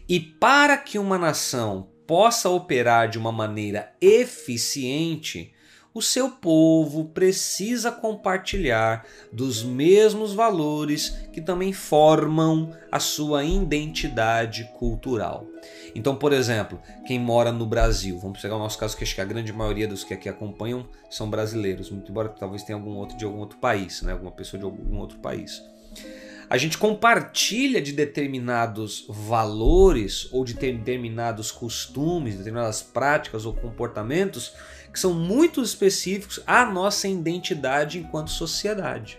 E 0.09 0.19
para 0.19 0.79
que 0.79 0.99
uma 0.99 1.19
nação 1.19 1.91
possa 2.07 2.49
operar 2.49 3.11
de 3.11 3.19
uma 3.19 3.31
maneira 3.31 3.93
eficiente, 4.01 5.53
o 5.93 6.01
seu 6.01 6.31
povo 6.31 7.07
precisa 7.07 7.93
compartilhar 7.93 9.05
dos 9.31 9.63
mesmos 9.63 10.33
valores 10.33 11.11
que 11.33 11.43
também 11.43 11.75
formam 11.75 12.73
a 12.91 12.99
sua 12.99 13.45
identidade 13.45 14.65
cultural. 14.79 15.47
Então, 15.95 16.17
por 16.17 16.33
exemplo, 16.33 16.81
quem 17.07 17.19
mora 17.19 17.53
no 17.53 17.67
Brasil, 17.67 18.19
vamos 18.19 18.41
pegar 18.41 18.57
o 18.57 18.61
nosso 18.61 18.79
caso, 18.79 18.97
que 18.97 19.05
acho 19.05 19.15
que 19.15 19.21
a 19.21 19.27
grande 19.27 19.53
maioria 19.53 19.89
dos 19.89 20.05
que 20.05 20.15
aqui 20.15 20.29
acompanham 20.29 20.89
são 21.11 21.29
brasileiros, 21.29 21.91
muito 21.91 22.11
embora 22.11 22.31
talvez 22.31 22.63
tenha 22.63 22.79
algum 22.79 22.97
outro 22.97 23.19
de 23.19 23.27
algum 23.27 23.41
outro 23.41 23.59
país, 23.59 24.01
né? 24.01 24.13
alguma 24.13 24.33
pessoa 24.33 24.59
de 24.59 24.65
algum 24.65 24.97
outro 24.97 25.19
país. 25.19 25.63
A 26.51 26.57
gente 26.57 26.79
compartilha 26.79 27.81
de 27.81 27.93
determinados 27.93 29.05
valores 29.09 30.29
ou 30.33 30.45
de 30.45 30.55
determinados 30.55 31.51
costumes, 31.51 32.37
determinadas 32.37 32.81
práticas 32.83 33.45
ou 33.45 33.53
comportamentos 33.53 34.55
que 34.91 34.99
são 34.99 35.13
muito 35.13 35.63
específicos 35.63 36.41
à 36.47 36.65
nossa 36.65 37.07
identidade 37.07 37.99
enquanto 37.99 38.31
sociedade. 38.31 39.19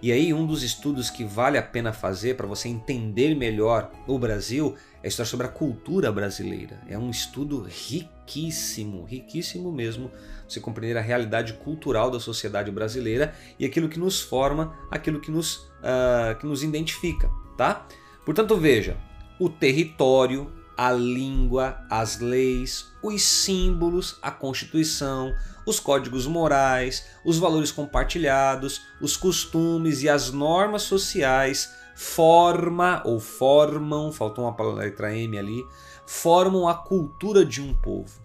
E 0.00 0.12
aí, 0.12 0.32
um 0.32 0.46
dos 0.46 0.62
estudos 0.62 1.10
que 1.10 1.24
vale 1.24 1.58
a 1.58 1.62
pena 1.62 1.92
fazer 1.92 2.36
para 2.36 2.46
você 2.46 2.68
entender 2.68 3.34
melhor 3.34 3.90
o 4.06 4.16
Brasil 4.16 4.76
é 5.02 5.08
estudar 5.08 5.26
sobre 5.26 5.46
a 5.46 5.50
cultura 5.50 6.12
brasileira. 6.12 6.80
É 6.88 6.96
um 6.96 7.10
estudo 7.10 7.66
riquíssimo, 7.68 9.04
riquíssimo 9.04 9.72
mesmo, 9.72 10.08
você 10.48 10.60
compreender 10.60 10.96
a 10.96 11.02
realidade 11.02 11.54
cultural 11.54 12.12
da 12.12 12.20
sociedade 12.20 12.70
brasileira 12.70 13.34
e 13.58 13.66
aquilo 13.66 13.88
que 13.88 13.98
nos 13.98 14.20
forma, 14.20 14.76
aquilo 14.88 15.20
que 15.20 15.32
nos, 15.32 15.67
uh, 15.78 16.38
que 16.38 16.46
nos 16.46 16.62
identifica, 16.62 17.30
tá? 17.56 17.86
Portanto, 18.24 18.56
veja, 18.56 18.96
o 19.38 19.48
território, 19.48 20.52
a 20.76 20.92
língua, 20.92 21.78
as 21.90 22.20
leis, 22.20 22.92
os 23.02 23.22
símbolos, 23.22 24.18
a 24.22 24.30
Constituição, 24.30 25.32
os 25.66 25.80
códigos 25.80 26.26
morais, 26.26 27.04
os 27.24 27.38
valores 27.38 27.70
compartilhados, 27.70 28.82
os 29.00 29.16
costumes 29.16 30.02
e 30.02 30.08
as 30.08 30.30
normas 30.30 30.82
sociais 30.82 31.70
forma 31.98 33.02
ou 33.04 33.18
formam, 33.18 34.12
faltou 34.12 34.44
uma 34.44 34.74
letra 34.74 35.12
M 35.16 35.36
ali, 35.36 35.64
formam 36.06 36.68
a 36.68 36.74
cultura 36.74 37.44
de 37.44 37.60
um 37.60 37.74
povo. 37.74 38.20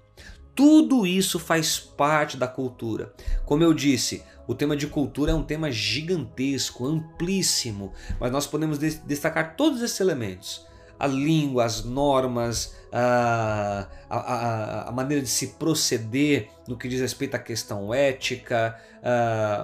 Tudo 0.54 1.08
isso 1.08 1.40
faz 1.40 1.80
parte 1.80 2.38
da 2.38 2.48
cultura. 2.48 3.12
Como 3.46 3.64
eu 3.64 3.74
disse, 3.74 4.24
o 4.48 4.54
tema 4.54 4.76
de 4.76 4.88
cultura 4.88 5.32
é 5.32 5.36
um 5.36 5.44
tema 5.44 5.72
gigantesco, 5.72 6.86
amplíssimo, 6.86 7.94
mas 8.20 8.32
nós 8.32 8.46
podemos 8.46 8.78
destacar 8.78 9.56
todos 9.56 9.82
esses 9.82 10.00
elementos. 10.00 10.66
A 11.00 11.08
língua, 11.08 11.66
as 11.66 11.84
normas, 11.84 12.76
a, 12.92 13.88
a, 14.10 14.90
a, 14.90 14.92
maneira 14.92 15.22
de 15.22 15.30
se 15.30 15.48
proceder 15.48 16.50
no 16.68 16.78
que 16.78 16.88
diz 16.88 17.02
respeito 17.02 17.36
à 17.36 17.40
questão 17.40 17.94
ética, 17.94 18.80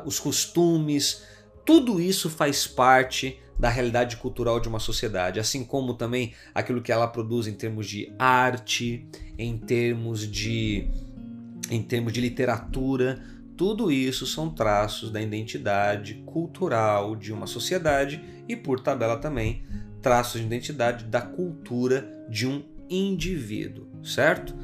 os 0.06 0.20
costumes, 0.20 1.24
tudo 1.66 2.02
isso 2.02 2.30
faz 2.30 2.66
parte 2.66 3.40
da 3.58 3.70
realidade 3.70 4.16
cultural 4.18 4.60
de 4.60 4.70
uma 4.70 4.80
sociedade, 4.80 5.40
assim 5.40 5.66
como 5.66 5.94
também 5.94 6.34
aquilo 6.56 6.82
que 6.82 6.92
ela 6.92 7.08
produz 7.08 7.46
em 7.46 7.54
termos 7.54 7.88
de 7.88 8.12
arte, 8.18 9.06
em 9.38 9.58
termos 9.58 10.26
de, 10.26 10.88
em 11.70 11.84
termos 11.84 12.14
de 12.14 12.22
literatura, 12.22 13.22
tudo 13.60 13.92
isso 13.92 14.26
são 14.26 14.50
traços 14.50 15.12
da 15.12 15.22
identidade 15.22 16.24
cultural 16.26 17.14
de 17.14 17.34
uma 17.34 17.46
sociedade 17.46 18.24
e, 18.48 18.56
por 18.56 18.80
tabela, 18.80 19.18
também 19.18 19.64
traços 20.02 20.40
de 20.40 20.48
identidade 20.48 21.04
da 21.04 21.20
cultura 21.20 22.10
de 22.30 22.48
um 22.48 22.64
indivíduo, 22.90 23.86
certo? 24.02 24.56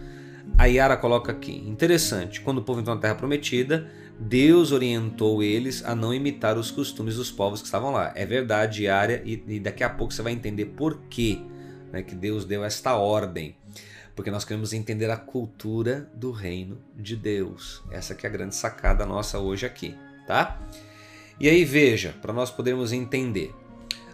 A 0.57 0.67
Yara 0.67 0.95
coloca 0.95 1.29
aqui, 1.29 1.51
interessante, 1.67 2.39
quando 2.39 2.59
o 2.59 2.61
povo 2.61 2.79
entrou 2.79 2.95
na 2.95 3.01
Terra 3.01 3.15
Prometida, 3.15 3.91
Deus 4.17 4.71
orientou 4.71 5.43
eles 5.43 5.83
a 5.83 5.93
não 5.93 6.13
imitar 6.13 6.57
os 6.57 6.71
costumes 6.71 7.17
dos 7.17 7.29
povos 7.29 7.59
que 7.59 7.65
estavam 7.65 7.91
lá. 7.91 8.13
É 8.15 8.25
verdade, 8.25 8.85
Yara, 8.85 9.21
e, 9.25 9.59
daqui 9.59 9.83
a 9.83 9.89
pouco 9.89 10.13
você 10.13 10.21
vai 10.21 10.31
entender 10.31 10.67
por 10.67 11.01
quê 11.09 11.41
né, 11.91 12.01
que 12.01 12.15
Deus 12.15 12.45
deu 12.45 12.63
esta 12.63 12.95
ordem. 12.95 13.57
Porque 14.15 14.31
nós 14.31 14.45
queremos 14.45 14.71
entender 14.71 15.09
a 15.11 15.17
cultura 15.17 16.09
do 16.13 16.31
reino 16.31 16.81
de 16.95 17.15
Deus. 17.15 17.83
Essa 17.91 18.15
que 18.15 18.25
é 18.25 18.29
a 18.29 18.31
grande 18.31 18.55
sacada 18.55 19.05
nossa 19.05 19.39
hoje 19.39 19.65
aqui, 19.65 19.95
tá? 20.25 20.59
E 21.39 21.49
aí 21.49 21.65
veja, 21.65 22.15
para 22.21 22.31
nós 22.31 22.49
podermos 22.49 22.93
entender. 22.93 23.53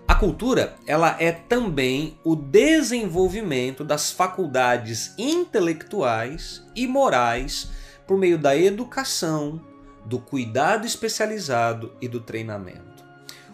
A 0.08 0.16
cultura, 0.16 0.76
ela 0.86 1.16
é 1.20 1.32
também 1.32 2.20
o 2.24 2.36
desenvolvimento 2.36 3.84
das 3.84 4.12
faculdades 4.12 5.14
intelectuais 5.18 6.64
e 6.76 6.86
morais 6.88 7.70
por 8.06 8.18
meio 8.18 8.38
da 8.38 8.58
educação, 8.58 9.62
do 10.04 10.20
cuidado 10.20 10.86
especializado 10.86 11.94
e 12.02 12.08
do 12.08 12.20
treinamento. 12.20 12.91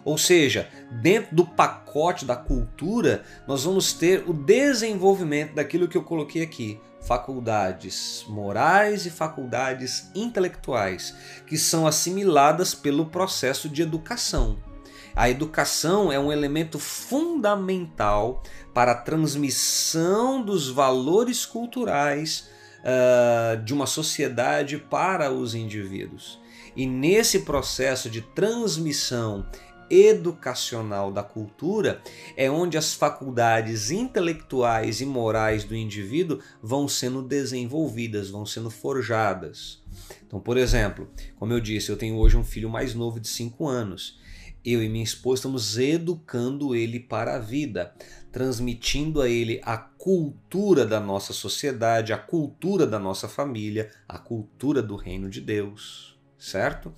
Ou 0.08 0.16
seja, 0.16 0.70
dentro 0.90 1.36
do 1.36 1.44
pacote 1.44 2.24
da 2.24 2.34
cultura, 2.34 3.24
nós 3.46 3.64
vamos 3.64 3.92
ter 3.92 4.24
o 4.26 4.32
desenvolvimento 4.32 5.54
daquilo 5.54 5.86
que 5.86 5.98
eu 5.98 6.02
coloquei 6.02 6.42
aqui, 6.42 6.80
faculdades 7.02 8.24
morais 8.26 9.04
e 9.04 9.10
faculdades 9.10 10.10
intelectuais, 10.14 11.14
que 11.46 11.58
são 11.58 11.86
assimiladas 11.86 12.74
pelo 12.74 13.04
processo 13.04 13.68
de 13.68 13.82
educação. 13.82 14.56
A 15.14 15.28
educação 15.28 16.10
é 16.10 16.18
um 16.18 16.32
elemento 16.32 16.78
fundamental 16.78 18.42
para 18.72 18.92
a 18.92 18.98
transmissão 19.02 20.40
dos 20.40 20.70
valores 20.70 21.44
culturais 21.44 22.48
uh, 22.80 23.62
de 23.62 23.74
uma 23.74 23.86
sociedade 23.86 24.78
para 24.78 25.30
os 25.30 25.54
indivíduos. 25.54 26.40
E 26.78 26.86
nesse 26.86 27.40
processo 27.40 28.08
de 28.08 28.20
transmissão 28.20 29.44
educacional 29.90 31.12
da 31.12 31.22
cultura 31.22 32.00
é 32.36 32.50
onde 32.50 32.76
as 32.76 32.94
faculdades 32.94 33.90
intelectuais 33.90 35.00
e 35.00 35.06
morais 35.06 35.64
do 35.64 35.74
indivíduo 35.74 36.40
vão 36.62 36.88
sendo 36.88 37.22
desenvolvidas, 37.22 38.30
vão 38.30 38.46
sendo 38.46 38.70
forjadas. 38.70 39.82
Então, 40.26 40.40
por 40.40 40.56
exemplo, 40.56 41.08
como 41.36 41.52
eu 41.52 41.60
disse, 41.60 41.90
eu 41.90 41.96
tenho 41.96 42.16
hoje 42.16 42.36
um 42.36 42.44
filho 42.44 42.68
mais 42.68 42.94
novo 42.94 43.18
de 43.18 43.28
5 43.28 43.66
anos 43.66 44.18
eu 44.64 44.82
e 44.82 44.88
minha 44.88 45.04
esposa 45.04 45.40
estamos 45.40 45.78
educando 45.78 46.74
ele 46.74 47.00
para 47.00 47.36
a 47.36 47.38
vida, 47.38 47.94
transmitindo 48.30 49.20
a 49.22 49.28
ele 49.28 49.60
a 49.64 49.76
cultura 49.76 50.84
da 50.84 51.00
nossa 51.00 51.32
sociedade, 51.32 52.12
a 52.12 52.18
cultura 52.18 52.86
da 52.86 52.98
nossa 52.98 53.28
família, 53.28 53.90
a 54.06 54.18
cultura 54.18 54.82
do 54.82 54.96
reino 54.96 55.30
de 55.30 55.40
Deus, 55.40 56.18
certo? 56.38 56.92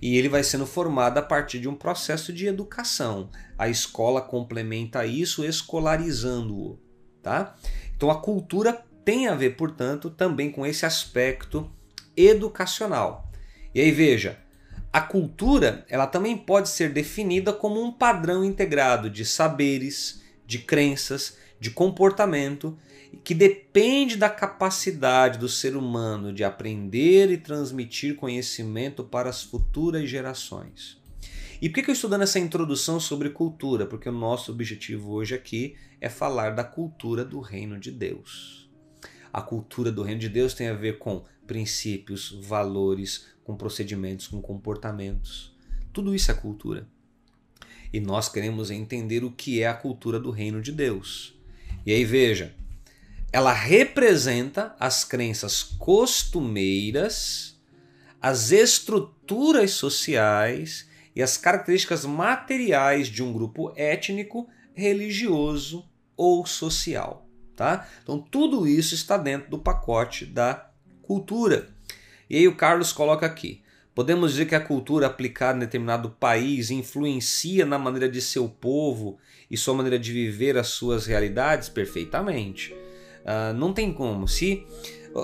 E 0.00 0.16
ele 0.16 0.28
vai 0.28 0.42
sendo 0.42 0.66
formado 0.66 1.18
a 1.18 1.22
partir 1.22 1.58
de 1.58 1.68
um 1.68 1.74
processo 1.74 2.32
de 2.32 2.46
educação. 2.46 3.30
A 3.58 3.68
escola 3.68 4.20
complementa 4.20 5.06
isso 5.06 5.44
escolarizando-o, 5.44 6.78
tá? 7.22 7.56
Então 7.96 8.10
a 8.10 8.20
cultura 8.20 8.84
tem 9.04 9.28
a 9.28 9.34
ver, 9.34 9.56
portanto, 9.56 10.10
também 10.10 10.50
com 10.50 10.66
esse 10.66 10.84
aspecto 10.84 11.70
educacional. 12.16 13.30
E 13.74 13.80
aí 13.80 13.90
veja, 13.90 14.38
a 14.92 15.00
cultura, 15.00 15.84
ela 15.88 16.06
também 16.06 16.36
pode 16.36 16.68
ser 16.70 16.90
definida 16.90 17.52
como 17.52 17.82
um 17.82 17.92
padrão 17.92 18.44
integrado 18.44 19.10
de 19.10 19.24
saberes, 19.24 20.22
de 20.46 20.58
crenças, 20.58 21.36
de 21.60 21.70
comportamento 21.70 22.76
que 23.24 23.34
depende 23.34 24.16
da 24.16 24.28
capacidade 24.28 25.38
do 25.38 25.48
ser 25.48 25.76
humano 25.76 26.32
de 26.32 26.44
aprender 26.44 27.30
e 27.30 27.38
transmitir 27.38 28.16
conhecimento 28.16 29.04
para 29.04 29.30
as 29.30 29.42
futuras 29.42 30.08
gerações. 30.08 31.00
E 31.60 31.68
por 31.68 31.82
que 31.82 31.90
eu 31.90 31.94
estou 31.94 32.10
dando 32.10 32.22
essa 32.22 32.38
introdução 32.38 33.00
sobre 33.00 33.30
cultura? 33.30 33.86
Porque 33.86 34.08
o 34.08 34.12
nosso 34.12 34.52
objetivo 34.52 35.12
hoje 35.12 35.34
aqui 35.34 35.76
é 36.00 36.08
falar 36.08 36.50
da 36.50 36.62
cultura 36.62 37.24
do 37.24 37.40
reino 37.40 37.78
de 37.78 37.90
Deus. 37.90 38.68
A 39.32 39.40
cultura 39.40 39.90
do 39.90 40.02
reino 40.02 40.20
de 40.20 40.28
Deus 40.28 40.54
tem 40.54 40.68
a 40.68 40.74
ver 40.74 40.98
com 40.98 41.24
princípios, 41.46 42.38
valores, 42.42 43.26
com 43.42 43.56
procedimentos, 43.56 44.26
com 44.26 44.40
comportamentos. 44.40 45.54
Tudo 45.92 46.14
isso 46.14 46.30
é 46.30 46.34
cultura. 46.34 46.86
E 47.92 48.00
nós 48.00 48.28
queremos 48.28 48.70
entender 48.70 49.24
o 49.24 49.30
que 49.30 49.62
é 49.62 49.68
a 49.68 49.74
cultura 49.74 50.20
do 50.20 50.30
reino 50.30 50.60
de 50.60 50.72
Deus. 50.72 51.34
E 51.86 51.92
aí 51.92 52.04
veja, 52.04 52.54
ela 53.32 53.52
representa 53.52 54.74
as 54.78 55.04
crenças 55.04 55.62
costumeiras, 55.62 57.60
as 58.20 58.50
estruturas 58.50 59.72
sociais 59.72 60.88
e 61.14 61.22
as 61.22 61.36
características 61.36 62.04
materiais 62.04 63.08
de 63.08 63.22
um 63.22 63.32
grupo 63.32 63.72
étnico, 63.76 64.48
religioso 64.74 65.88
ou 66.16 66.46
social, 66.46 67.26
tá? 67.54 67.88
Então 68.02 68.18
tudo 68.18 68.66
isso 68.66 68.94
está 68.94 69.16
dentro 69.16 69.50
do 69.50 69.58
pacote 69.58 70.24
da 70.26 70.70
cultura. 71.02 71.68
E 72.28 72.36
aí 72.36 72.48
o 72.48 72.56
Carlos 72.56 72.92
coloca 72.92 73.24
aqui: 73.24 73.62
podemos 73.94 74.32
dizer 74.32 74.46
que 74.46 74.54
a 74.54 74.60
cultura 74.60 75.06
aplicada 75.06 75.56
em 75.56 75.60
determinado 75.60 76.10
país 76.10 76.70
influencia 76.70 77.64
na 77.64 77.78
maneira 77.78 78.08
de 78.08 78.20
seu 78.20 78.48
povo 78.48 79.18
e 79.50 79.56
sua 79.56 79.74
maneira 79.74 79.98
de 79.98 80.12
viver 80.12 80.56
as 80.58 80.68
suas 80.68 81.06
realidades 81.06 81.68
perfeitamente. 81.68 82.74
Uh, 83.26 83.52
não 83.54 83.72
tem 83.72 83.92
como. 83.92 84.28
Se 84.28 84.64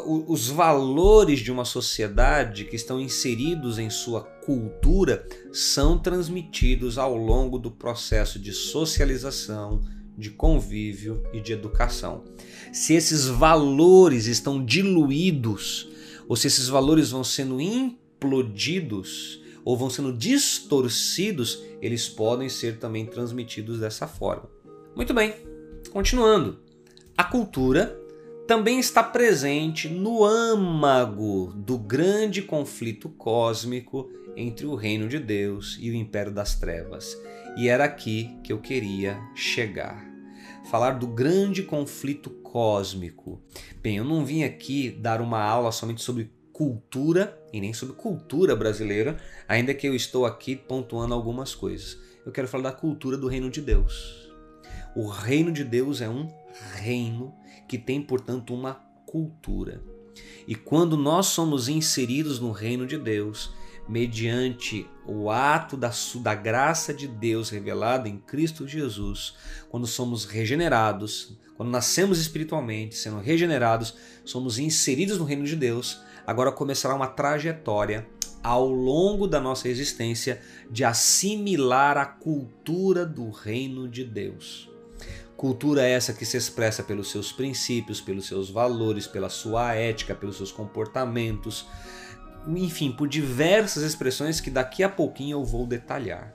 os 0.06 0.48
valores 0.48 1.40
de 1.40 1.52
uma 1.52 1.66
sociedade 1.66 2.64
que 2.64 2.74
estão 2.74 2.98
inseridos 2.98 3.78
em 3.78 3.90
sua 3.90 4.22
cultura 4.22 5.26
são 5.52 5.98
transmitidos 5.98 6.96
ao 6.96 7.14
longo 7.14 7.58
do 7.58 7.70
processo 7.70 8.38
de 8.38 8.52
socialização, 8.52 9.82
de 10.16 10.30
convívio 10.30 11.22
e 11.32 11.40
de 11.40 11.52
educação. 11.52 12.24
Se 12.72 12.94
esses 12.94 13.26
valores 13.26 14.26
estão 14.26 14.64
diluídos, 14.64 15.88
ou 16.26 16.36
se 16.36 16.46
esses 16.46 16.68
valores 16.68 17.10
vão 17.10 17.22
sendo 17.22 17.60
implodidos, 17.60 19.42
ou 19.64 19.76
vão 19.76 19.90
sendo 19.90 20.12
distorcidos, 20.12 21.62
eles 21.80 22.08
podem 22.08 22.48
ser 22.48 22.78
também 22.78 23.04
transmitidos 23.04 23.80
dessa 23.80 24.06
forma. 24.06 24.48
Muito 24.96 25.12
bem, 25.12 25.34
continuando. 25.92 26.71
A 27.16 27.24
cultura 27.24 27.98
também 28.46 28.80
está 28.80 29.02
presente 29.02 29.86
no 29.86 30.24
âmago 30.24 31.52
do 31.54 31.76
grande 31.76 32.40
conflito 32.40 33.10
cósmico 33.10 34.10
entre 34.34 34.64
o 34.64 34.74
reino 34.74 35.08
de 35.08 35.18
Deus 35.18 35.76
e 35.78 35.90
o 35.90 35.94
império 35.94 36.32
das 36.32 36.58
trevas. 36.58 37.14
E 37.56 37.68
era 37.68 37.84
aqui 37.84 38.34
que 38.42 38.50
eu 38.50 38.58
queria 38.58 39.20
chegar. 39.34 40.10
Falar 40.70 40.92
do 40.92 41.06
grande 41.06 41.62
conflito 41.62 42.30
cósmico. 42.30 43.42
Bem, 43.82 43.98
eu 43.98 44.04
não 44.04 44.24
vim 44.24 44.42
aqui 44.42 44.90
dar 44.90 45.20
uma 45.20 45.42
aula 45.42 45.70
somente 45.70 46.00
sobre 46.00 46.32
cultura 46.50 47.38
e 47.52 47.60
nem 47.60 47.74
sobre 47.74 47.94
cultura 47.94 48.56
brasileira, 48.56 49.18
ainda 49.46 49.74
que 49.74 49.86
eu 49.86 49.94
estou 49.94 50.24
aqui 50.24 50.56
pontuando 50.56 51.12
algumas 51.12 51.54
coisas. 51.54 51.98
Eu 52.24 52.32
quero 52.32 52.48
falar 52.48 52.64
da 52.64 52.72
cultura 52.72 53.18
do 53.18 53.28
reino 53.28 53.50
de 53.50 53.60
Deus. 53.60 54.30
O 54.96 55.08
reino 55.08 55.52
de 55.52 55.64
Deus 55.64 56.00
é 56.00 56.08
um 56.08 56.28
reino 56.74 57.34
que 57.68 57.78
tem, 57.78 58.02
portanto, 58.02 58.54
uma 58.54 58.74
cultura. 59.06 59.82
E 60.46 60.54
quando 60.54 60.96
nós 60.96 61.26
somos 61.26 61.68
inseridos 61.68 62.38
no 62.38 62.50
reino 62.50 62.86
de 62.86 62.98
Deus, 62.98 63.52
mediante 63.88 64.86
o 65.06 65.30
ato 65.30 65.76
da, 65.76 65.90
da 66.20 66.34
graça 66.34 66.92
de 66.94 67.06
Deus 67.06 67.50
revelada 67.50 68.08
em 68.08 68.18
Cristo 68.18 68.66
Jesus, 68.66 69.34
quando 69.68 69.86
somos 69.86 70.24
regenerados, 70.24 71.36
quando 71.56 71.70
nascemos 71.70 72.18
espiritualmente, 72.18 72.96
sendo 72.96 73.20
regenerados, 73.20 73.94
somos 74.24 74.58
inseridos 74.58 75.18
no 75.18 75.24
reino 75.24 75.44
de 75.44 75.56
Deus, 75.56 76.00
agora 76.26 76.52
começará 76.52 76.94
uma 76.94 77.08
trajetória 77.08 78.06
ao 78.42 78.68
longo 78.68 79.28
da 79.28 79.40
nossa 79.40 79.68
existência 79.68 80.40
de 80.70 80.84
assimilar 80.84 81.96
a 81.96 82.06
cultura 82.06 83.06
do 83.06 83.30
reino 83.30 83.88
de 83.88 84.04
Deus. 84.04 84.71
Cultura 85.42 85.82
essa 85.82 86.12
que 86.12 86.24
se 86.24 86.36
expressa 86.36 86.84
pelos 86.84 87.10
seus 87.10 87.32
princípios, 87.32 88.00
pelos 88.00 88.28
seus 88.28 88.48
valores, 88.48 89.08
pela 89.08 89.28
sua 89.28 89.74
ética, 89.74 90.14
pelos 90.14 90.36
seus 90.36 90.52
comportamentos, 90.52 91.66
enfim, 92.46 92.92
por 92.92 93.08
diversas 93.08 93.82
expressões 93.82 94.40
que 94.40 94.48
daqui 94.48 94.84
a 94.84 94.88
pouquinho 94.88 95.38
eu 95.38 95.44
vou 95.44 95.66
detalhar. 95.66 96.32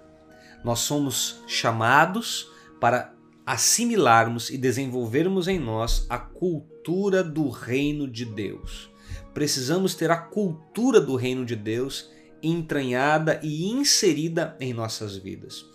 Nós 0.62 0.80
somos 0.80 1.42
chamados 1.48 2.52
para 2.82 3.14
assimilarmos 3.46 4.50
e 4.50 4.58
desenvolvermos 4.58 5.48
em 5.48 5.58
nós 5.58 6.06
a 6.10 6.18
cultura 6.18 7.24
do 7.24 7.48
reino 7.48 8.10
de 8.10 8.26
Deus. 8.26 8.92
Precisamos 9.34 9.96
ter 9.96 10.12
a 10.12 10.18
cultura 10.18 11.00
do 11.00 11.16
reino 11.16 11.46
de 11.46 11.56
Deus 11.56 12.10
entranhada 12.44 13.40
e 13.42 13.72
inserida 13.72 14.58
em 14.60 14.74
nossas 14.74 15.16
vidas. 15.16 15.66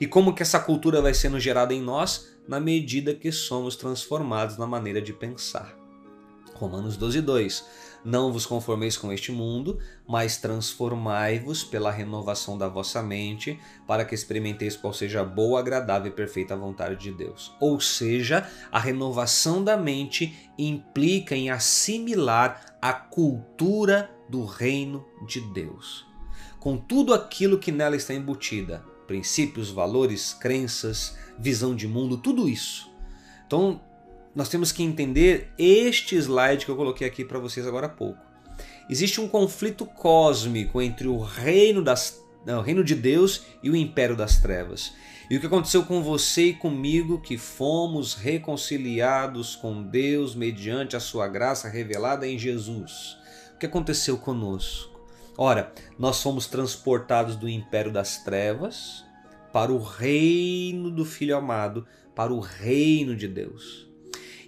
E 0.00 0.06
como 0.08 0.34
que 0.34 0.42
essa 0.42 0.58
cultura 0.58 1.00
vai 1.00 1.14
sendo 1.14 1.38
gerada 1.38 1.72
em 1.72 1.80
nós? 1.80 2.31
Na 2.46 2.60
medida 2.60 3.14
que 3.14 3.30
somos 3.30 3.76
transformados 3.76 4.58
na 4.58 4.66
maneira 4.66 5.00
de 5.00 5.12
pensar. 5.12 5.76
Romanos 6.54 6.96
12, 6.96 7.20
2. 7.20 7.64
Não 8.04 8.32
vos 8.32 8.46
conformeis 8.46 8.96
com 8.96 9.12
este 9.12 9.30
mundo, 9.30 9.78
mas 10.06 10.36
transformai-vos 10.36 11.62
pela 11.62 11.90
renovação 11.90 12.58
da 12.58 12.68
vossa 12.68 13.00
mente, 13.02 13.58
para 13.86 14.04
que 14.04 14.14
experimenteis 14.14 14.76
qual 14.76 14.92
seja 14.92 15.20
a 15.20 15.24
boa, 15.24 15.60
agradável 15.60 16.10
e 16.10 16.14
perfeita 16.14 16.56
vontade 16.56 16.96
de 16.96 17.12
Deus. 17.12 17.54
Ou 17.60 17.80
seja, 17.80 18.48
a 18.72 18.78
renovação 18.78 19.62
da 19.62 19.76
mente 19.76 20.50
implica 20.58 21.36
em 21.36 21.50
assimilar 21.50 22.76
a 22.82 22.92
cultura 22.92 24.10
do 24.28 24.44
reino 24.44 25.06
de 25.26 25.40
Deus, 25.40 26.04
com 26.58 26.76
tudo 26.76 27.14
aquilo 27.14 27.58
que 27.58 27.70
nela 27.70 27.94
está 27.94 28.12
embutida: 28.12 28.84
princípios, 29.06 29.70
valores, 29.70 30.34
crenças, 30.34 31.16
visão 31.38 31.74
de 31.74 31.86
mundo, 31.86 32.16
tudo 32.16 32.48
isso. 32.48 32.90
Então, 33.46 33.80
nós 34.34 34.48
temos 34.48 34.72
que 34.72 34.82
entender 34.82 35.52
este 35.58 36.16
slide 36.16 36.64
que 36.64 36.70
eu 36.70 36.76
coloquei 36.76 37.06
aqui 37.06 37.24
para 37.24 37.38
vocês 37.38 37.66
agora 37.66 37.86
há 37.86 37.90
pouco. 37.90 38.20
Existe 38.88 39.20
um 39.20 39.28
conflito 39.28 39.84
cósmico 39.86 40.80
entre 40.80 41.06
o 41.06 41.18
reino, 41.18 41.82
das, 41.82 42.20
não, 42.44 42.60
o 42.60 42.62
reino 42.62 42.82
de 42.82 42.94
Deus 42.94 43.42
e 43.62 43.70
o 43.70 43.76
império 43.76 44.16
das 44.16 44.38
trevas. 44.38 44.92
E 45.30 45.36
o 45.36 45.40
que 45.40 45.46
aconteceu 45.46 45.84
com 45.84 46.02
você 46.02 46.48
e 46.48 46.54
comigo, 46.54 47.20
que 47.20 47.38
fomos 47.38 48.14
reconciliados 48.14 49.56
com 49.56 49.82
Deus 49.82 50.34
mediante 50.34 50.96
a 50.96 51.00
sua 51.00 51.28
graça 51.28 51.68
revelada 51.68 52.26
em 52.26 52.38
Jesus? 52.38 53.16
O 53.54 53.58
que 53.58 53.66
aconteceu 53.66 54.18
conosco? 54.18 54.91
Ora, 55.36 55.72
nós 55.98 56.22
fomos 56.22 56.46
transportados 56.46 57.36
do 57.36 57.48
império 57.48 57.90
das 57.90 58.22
trevas 58.22 59.04
para 59.52 59.72
o 59.72 59.78
reino 59.78 60.90
do 60.90 61.04
Filho 61.04 61.36
amado, 61.36 61.86
para 62.14 62.32
o 62.32 62.40
reino 62.40 63.16
de 63.16 63.26
Deus. 63.26 63.90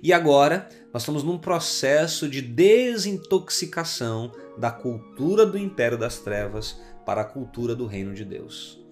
E 0.02 0.12
agora 0.12 0.68
nós 0.92 1.02
estamos 1.02 1.22
num 1.22 1.38
processo 1.38 2.28
de 2.28 2.42
desintoxicação 2.42 4.30
da 4.58 4.70
cultura 4.70 5.46
do 5.46 5.56
império 5.56 5.96
das 5.96 6.18
trevas 6.18 6.78
para 7.06 7.22
a 7.22 7.24
cultura 7.24 7.74
do 7.74 7.86
reino 7.86 8.12
de 8.14 8.24
Deus. 8.24 8.84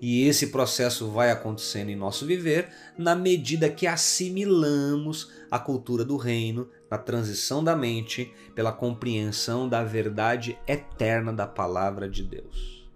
E 0.00 0.26
esse 0.26 0.48
processo 0.48 1.10
vai 1.10 1.30
acontecendo 1.30 1.90
em 1.90 1.96
nosso 1.96 2.26
viver 2.26 2.68
na 2.96 3.14
medida 3.14 3.68
que 3.68 3.86
assimilamos 3.86 5.30
a 5.50 5.58
cultura 5.58 6.04
do 6.04 6.16
reino 6.16 6.68
na 6.92 6.98
transição 6.98 7.64
da 7.64 7.74
mente 7.74 8.34
pela 8.54 8.70
compreensão 8.70 9.66
da 9.66 9.82
verdade 9.82 10.58
eterna 10.68 11.32
da 11.32 11.46
palavra 11.46 12.06
de 12.06 12.22
Deus. 12.22 12.86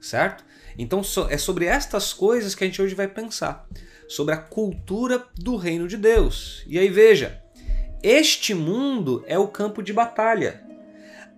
Certo? 0.00 0.44
Então 0.78 1.00
é 1.28 1.36
sobre 1.36 1.64
estas 1.64 2.12
coisas 2.12 2.54
que 2.54 2.62
a 2.62 2.66
gente 2.68 2.80
hoje 2.80 2.94
vai 2.94 3.08
pensar, 3.08 3.66
sobre 4.06 4.34
a 4.34 4.36
cultura 4.36 5.26
do 5.34 5.56
reino 5.56 5.88
de 5.88 5.96
Deus. 5.96 6.62
E 6.68 6.78
aí 6.78 6.88
veja, 6.88 7.42
este 8.00 8.54
mundo 8.54 9.24
é 9.26 9.36
o 9.36 9.48
campo 9.48 9.82
de 9.82 9.92
batalha. 9.92 10.62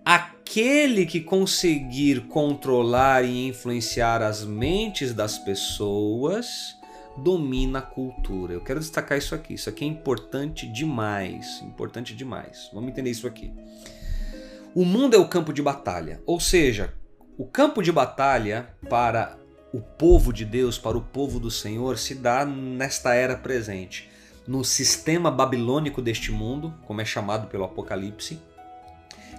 Aquele 0.05 1.03
que 1.07 1.19
conseguir 1.19 2.27
controlar 2.27 3.25
e 3.25 3.47
influenciar 3.47 4.21
as 4.21 4.45
mentes 4.45 5.15
das 5.15 5.39
pessoas 5.39 6.76
domina 7.17 7.79
a 7.79 7.81
cultura. 7.81 8.53
Eu 8.53 8.61
quero 8.61 8.79
destacar 8.79 9.17
isso 9.17 9.33
aqui. 9.33 9.53
Isso 9.55 9.69
aqui 9.69 9.83
é 9.83 9.87
importante 9.87 10.67
demais, 10.71 11.61
importante 11.63 12.15
demais. 12.15 12.69
Vamos 12.73 12.89
entender 12.89 13.09
isso 13.09 13.27
aqui. 13.27 13.51
O 14.75 14.85
mundo 14.85 15.15
é 15.15 15.17
o 15.17 15.27
campo 15.27 15.51
de 15.51 15.61
batalha, 15.61 16.21
ou 16.25 16.39
seja, 16.39 16.93
o 17.37 17.45
campo 17.45 17.81
de 17.81 17.91
batalha 17.91 18.69
para 18.89 19.37
o 19.73 19.81
povo 19.81 20.31
de 20.31 20.45
Deus, 20.45 20.77
para 20.77 20.97
o 20.97 21.01
povo 21.01 21.39
do 21.39 21.51
Senhor, 21.51 21.97
se 21.97 22.15
dá 22.15 22.45
nesta 22.45 23.13
era 23.13 23.35
presente, 23.35 24.09
no 24.47 24.63
sistema 24.63 25.29
babilônico 25.29 26.01
deste 26.01 26.31
mundo, 26.31 26.73
como 26.85 27.01
é 27.01 27.05
chamado 27.05 27.47
pelo 27.47 27.63
Apocalipse, 27.63 28.39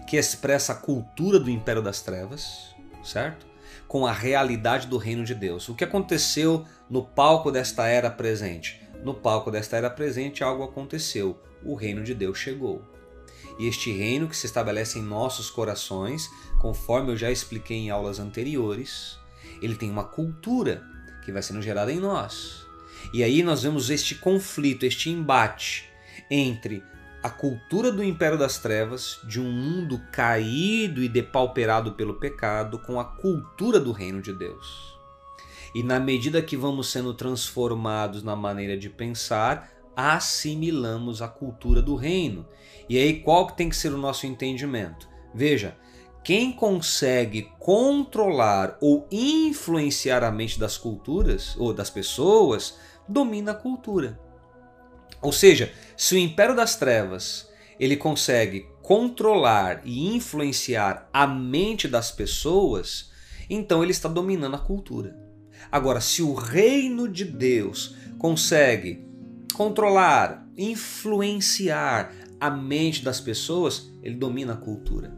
que 0.06 0.16
expressa 0.16 0.72
a 0.72 0.76
cultura 0.76 1.38
do 1.40 1.50
império 1.50 1.82
das 1.82 2.00
trevas, 2.00 2.74
certo? 3.02 3.47
Com 3.88 4.06
a 4.06 4.12
realidade 4.12 4.86
do 4.86 4.98
reino 4.98 5.24
de 5.24 5.34
Deus. 5.34 5.68
O 5.68 5.74
que 5.74 5.82
aconteceu 5.82 6.64
no 6.88 7.02
palco 7.02 7.50
desta 7.50 7.86
era 7.88 8.10
presente? 8.10 8.80
No 9.02 9.14
palco 9.14 9.50
desta 9.50 9.76
era 9.76 9.90
presente, 9.90 10.44
algo 10.44 10.62
aconteceu. 10.62 11.40
O 11.64 11.74
reino 11.74 12.04
de 12.04 12.14
Deus 12.14 12.38
chegou. 12.38 12.84
E 13.58 13.66
este 13.66 13.90
reino 13.90 14.28
que 14.28 14.36
se 14.36 14.46
estabelece 14.46 14.98
em 14.98 15.02
nossos 15.02 15.50
corações, 15.50 16.30
conforme 16.60 17.10
eu 17.10 17.16
já 17.16 17.30
expliquei 17.30 17.76
em 17.78 17.90
aulas 17.90 18.20
anteriores, 18.20 19.18
ele 19.60 19.74
tem 19.74 19.90
uma 19.90 20.04
cultura 20.04 20.82
que 21.24 21.32
vai 21.32 21.42
sendo 21.42 21.60
gerada 21.60 21.92
em 21.92 21.98
nós. 21.98 22.66
E 23.12 23.24
aí 23.24 23.42
nós 23.42 23.62
vemos 23.62 23.90
este 23.90 24.14
conflito, 24.14 24.84
este 24.84 25.10
embate 25.10 25.88
entre 26.30 26.84
a 27.22 27.30
cultura 27.30 27.90
do 27.90 28.02
império 28.02 28.38
das 28.38 28.58
trevas, 28.58 29.20
de 29.24 29.40
um 29.40 29.50
mundo 29.50 30.00
caído 30.12 31.02
e 31.02 31.08
depauperado 31.08 31.92
pelo 31.92 32.14
pecado, 32.14 32.78
com 32.78 33.00
a 33.00 33.04
cultura 33.04 33.80
do 33.80 33.92
reino 33.92 34.22
de 34.22 34.32
Deus. 34.32 34.96
E 35.74 35.82
na 35.82 35.98
medida 35.98 36.40
que 36.40 36.56
vamos 36.56 36.90
sendo 36.90 37.12
transformados 37.12 38.22
na 38.22 38.36
maneira 38.36 38.76
de 38.76 38.88
pensar, 38.88 39.70
assimilamos 39.94 41.20
a 41.20 41.28
cultura 41.28 41.82
do 41.82 41.96
reino. 41.96 42.46
E 42.88 42.96
aí 42.96 43.20
qual 43.20 43.48
que 43.48 43.56
tem 43.56 43.68
que 43.68 43.76
ser 43.76 43.92
o 43.92 43.98
nosso 43.98 44.26
entendimento? 44.26 45.08
Veja, 45.34 45.76
quem 46.24 46.52
consegue 46.52 47.50
controlar 47.58 48.78
ou 48.80 49.06
influenciar 49.10 50.22
a 50.22 50.30
mente 50.30 50.58
das 50.58 50.78
culturas 50.78 51.56
ou 51.58 51.74
das 51.74 51.90
pessoas 51.90 52.78
domina 53.08 53.52
a 53.52 53.54
cultura. 53.54 54.18
Ou 55.20 55.32
seja, 55.32 55.72
se 55.98 56.14
o 56.14 56.18
império 56.18 56.54
das 56.54 56.76
trevas 56.76 57.50
ele 57.78 57.96
consegue 57.96 58.68
controlar 58.80 59.82
e 59.84 60.14
influenciar 60.14 61.10
a 61.12 61.26
mente 61.26 61.88
das 61.88 62.12
pessoas, 62.12 63.10
então 63.50 63.82
ele 63.82 63.90
está 63.90 64.08
dominando 64.08 64.54
a 64.54 64.60
cultura. 64.60 65.18
Agora, 65.72 66.00
se 66.00 66.22
o 66.22 66.34
reino 66.34 67.08
de 67.08 67.24
Deus 67.24 67.96
consegue 68.16 69.04
controlar, 69.52 70.48
influenciar 70.56 72.14
a 72.40 72.48
mente 72.48 73.02
das 73.02 73.20
pessoas, 73.20 73.90
ele 74.00 74.14
domina 74.14 74.52
a 74.52 74.56
cultura. 74.56 75.12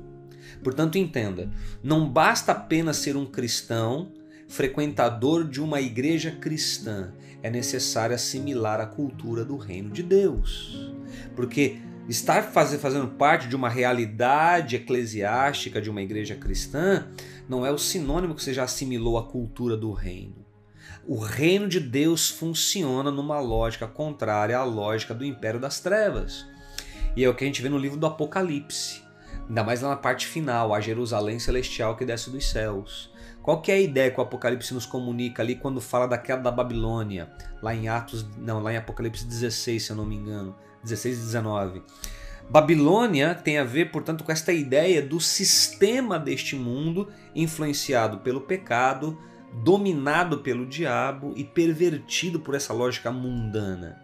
Portanto, 0.64 0.96
entenda: 0.96 1.52
não 1.82 2.08
basta 2.08 2.52
apenas 2.52 2.96
ser 2.96 3.18
um 3.18 3.26
cristão, 3.26 4.12
frequentador 4.50 5.48
de 5.48 5.62
uma 5.62 5.80
igreja 5.80 6.32
cristã, 6.32 7.12
é 7.40 7.48
necessário 7.48 8.16
assimilar 8.16 8.80
a 8.80 8.86
cultura 8.86 9.44
do 9.44 9.56
reino 9.56 9.90
de 9.90 10.02
Deus. 10.02 10.92
Porque 11.36 11.78
estar 12.08 12.42
fazendo 12.42 13.06
parte 13.08 13.46
de 13.46 13.54
uma 13.54 13.68
realidade 13.68 14.74
eclesiástica 14.74 15.80
de 15.80 15.88
uma 15.88 16.02
igreja 16.02 16.34
cristã 16.34 17.06
não 17.48 17.64
é 17.64 17.70
o 17.70 17.78
sinônimo 17.78 18.34
que 18.34 18.42
você 18.42 18.52
já 18.52 18.64
assimilou 18.64 19.16
a 19.16 19.26
cultura 19.26 19.76
do 19.76 19.92
reino. 19.92 20.44
O 21.06 21.18
reino 21.18 21.68
de 21.68 21.78
Deus 21.78 22.28
funciona 22.28 23.10
numa 23.10 23.38
lógica 23.38 23.86
contrária 23.86 24.58
à 24.58 24.64
lógica 24.64 25.14
do 25.14 25.24
império 25.24 25.60
das 25.60 25.78
trevas. 25.78 26.44
E 27.16 27.22
é 27.22 27.28
o 27.28 27.34
que 27.34 27.44
a 27.44 27.46
gente 27.46 27.62
vê 27.62 27.68
no 27.68 27.78
livro 27.78 27.96
do 27.96 28.06
Apocalipse. 28.06 29.02
Ainda 29.48 29.62
mais 29.62 29.80
lá 29.80 29.90
na 29.90 29.96
parte 29.96 30.26
final, 30.26 30.74
a 30.74 30.80
Jerusalém 30.80 31.38
celestial 31.38 31.96
que 31.96 32.04
desce 32.04 32.30
dos 32.30 32.50
céus. 32.50 33.10
Qual 33.42 33.62
que 33.62 33.72
é 33.72 33.76
a 33.76 33.80
ideia 33.80 34.10
que 34.10 34.20
o 34.20 34.22
Apocalipse 34.22 34.74
nos 34.74 34.84
comunica 34.84 35.42
ali 35.42 35.54
quando 35.54 35.80
fala 35.80 36.06
da 36.06 36.18
queda 36.18 36.42
da 36.42 36.50
Babilônia? 36.50 37.30
Lá 37.62 37.74
em 37.74 37.88
Atos, 37.88 38.26
não, 38.36 38.62
lá 38.62 38.72
em 38.72 38.76
Apocalipse 38.76 39.24
16, 39.24 39.82
se 39.82 39.90
eu 39.90 39.96
não 39.96 40.04
me 40.04 40.16
engano, 40.16 40.54
16 40.82 41.16
e 41.16 41.20
19. 41.20 41.82
Babilônia 42.50 43.34
tem 43.34 43.58
a 43.58 43.64
ver, 43.64 43.90
portanto, 43.90 44.24
com 44.24 44.32
esta 44.32 44.52
ideia 44.52 45.00
do 45.00 45.20
sistema 45.20 46.18
deste 46.18 46.56
mundo 46.56 47.08
influenciado 47.34 48.18
pelo 48.18 48.40
pecado, 48.40 49.18
dominado 49.64 50.38
pelo 50.38 50.66
diabo 50.66 51.32
e 51.36 51.44
pervertido 51.44 52.40
por 52.40 52.54
essa 52.54 52.72
lógica 52.72 53.10
mundana. 53.10 54.02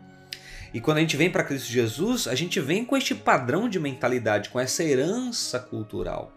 E 0.73 0.81
quando 0.81 0.99
a 0.99 1.01
gente 1.01 1.17
vem 1.17 1.31
para 1.31 1.45
Cristo 1.45 1.71
Jesus, 1.71 2.27
a 2.27 2.35
gente 2.35 2.61
vem 2.61 2.85
com 2.85 2.97
este 2.97 3.15
padrão 3.15 3.69
de 3.69 3.81
mentalidade, 3.81 4.49
com 4.49 4.61
essa 4.61 4.83
herança 4.85 5.59
cultural. 5.59 6.33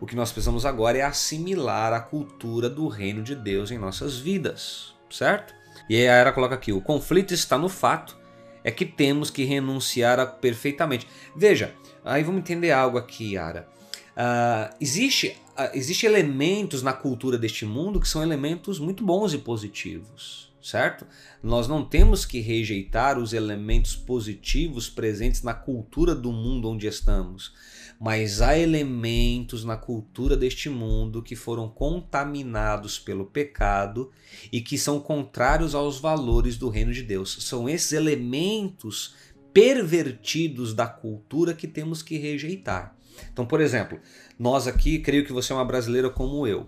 O 0.00 0.06
que 0.06 0.14
nós 0.14 0.30
precisamos 0.30 0.66
agora 0.66 0.98
é 0.98 1.02
assimilar 1.02 1.92
a 1.92 2.00
cultura 2.00 2.68
do 2.68 2.86
reino 2.86 3.22
de 3.22 3.34
Deus 3.34 3.70
em 3.70 3.78
nossas 3.78 4.18
vidas, 4.18 4.94
certo? 5.10 5.54
E 5.88 5.96
aí 5.96 6.08
a 6.08 6.14
Era 6.14 6.32
coloca 6.32 6.54
aqui: 6.54 6.72
o 6.72 6.80
conflito 6.80 7.32
está 7.32 7.56
no 7.56 7.68
fato 7.68 8.16
é 8.62 8.70
que 8.72 8.84
temos 8.84 9.30
que 9.30 9.44
renunciar 9.44 10.18
a 10.18 10.26
perfeitamente. 10.26 11.06
Veja, 11.36 11.72
aí 12.04 12.24
vamos 12.24 12.40
entender 12.40 12.72
algo 12.72 12.98
aqui, 12.98 13.34
Yara. 13.34 13.68
Uh, 14.16 14.74
existe, 14.80 15.36
uh, 15.56 15.70
existe 15.72 16.04
elementos 16.04 16.82
na 16.82 16.92
cultura 16.92 17.38
deste 17.38 17.64
mundo 17.64 18.00
que 18.00 18.08
são 18.08 18.22
elementos 18.22 18.80
muito 18.80 19.04
bons 19.04 19.32
e 19.32 19.38
positivos, 19.38 20.52
certo? 20.60 21.06
Nós 21.40 21.68
não 21.68 21.84
temos 21.84 22.26
que 22.26 22.40
rejeitar 22.40 23.18
os 23.18 23.32
elementos 23.32 23.94
positivos 23.94 24.90
presentes 24.90 25.42
na 25.42 25.54
cultura 25.54 26.12
do 26.12 26.32
mundo 26.32 26.68
onde 26.68 26.88
estamos 26.88 27.52
mas 27.98 28.42
há 28.42 28.58
elementos 28.58 29.64
na 29.64 29.76
cultura 29.76 30.36
deste 30.36 30.68
mundo 30.68 31.22
que 31.22 31.34
foram 31.34 31.68
contaminados 31.68 32.98
pelo 32.98 33.24
pecado 33.24 34.10
e 34.52 34.60
que 34.60 34.76
são 34.76 35.00
contrários 35.00 35.74
aos 35.74 35.98
valores 35.98 36.56
do 36.56 36.68
reino 36.68 36.92
de 36.92 37.02
Deus. 37.02 37.38
São 37.40 37.68
esses 37.68 37.92
elementos 37.92 39.14
pervertidos 39.52 40.74
da 40.74 40.86
cultura 40.86 41.54
que 41.54 41.66
temos 41.66 42.02
que 42.02 42.18
rejeitar. 42.18 42.94
Então, 43.32 43.46
por 43.46 43.60
exemplo, 43.60 43.98
nós 44.38 44.66
aqui, 44.66 44.98
creio 44.98 45.24
que 45.24 45.32
você 45.32 45.52
é 45.52 45.56
uma 45.56 45.64
brasileira 45.64 46.10
como 46.10 46.46
eu. 46.46 46.66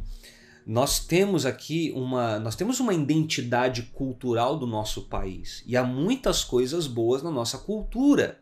Nós 0.66 0.98
temos 0.98 1.46
aqui 1.46 1.92
uma, 1.94 2.38
nós 2.38 2.54
temos 2.54 2.78
uma 2.78 2.92
identidade 2.92 3.82
cultural 3.94 4.58
do 4.58 4.66
nosso 4.66 5.02
país 5.02 5.62
e 5.66 5.76
há 5.76 5.82
muitas 5.82 6.44
coisas 6.44 6.86
boas 6.86 7.22
na 7.22 7.30
nossa 7.30 7.58
cultura. 7.58 8.38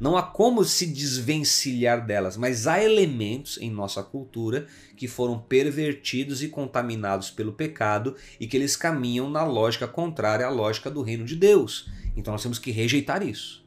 Não 0.00 0.16
há 0.16 0.22
como 0.22 0.64
se 0.64 0.86
desvencilhar 0.86 2.04
delas, 2.04 2.36
mas 2.36 2.66
há 2.66 2.82
elementos 2.82 3.58
em 3.58 3.70
nossa 3.70 4.02
cultura 4.02 4.66
que 4.96 5.08
foram 5.08 5.38
pervertidos 5.38 6.42
e 6.42 6.48
contaminados 6.48 7.30
pelo 7.30 7.52
pecado 7.52 8.16
e 8.38 8.46
que 8.46 8.56
eles 8.56 8.76
caminham 8.76 9.30
na 9.30 9.44
lógica 9.44 9.86
contrária 9.86 10.46
à 10.46 10.50
lógica 10.50 10.90
do 10.90 11.02
reino 11.02 11.24
de 11.24 11.36
Deus. 11.36 11.90
Então 12.16 12.32
nós 12.32 12.42
temos 12.42 12.58
que 12.58 12.70
rejeitar 12.70 13.26
isso. 13.26 13.64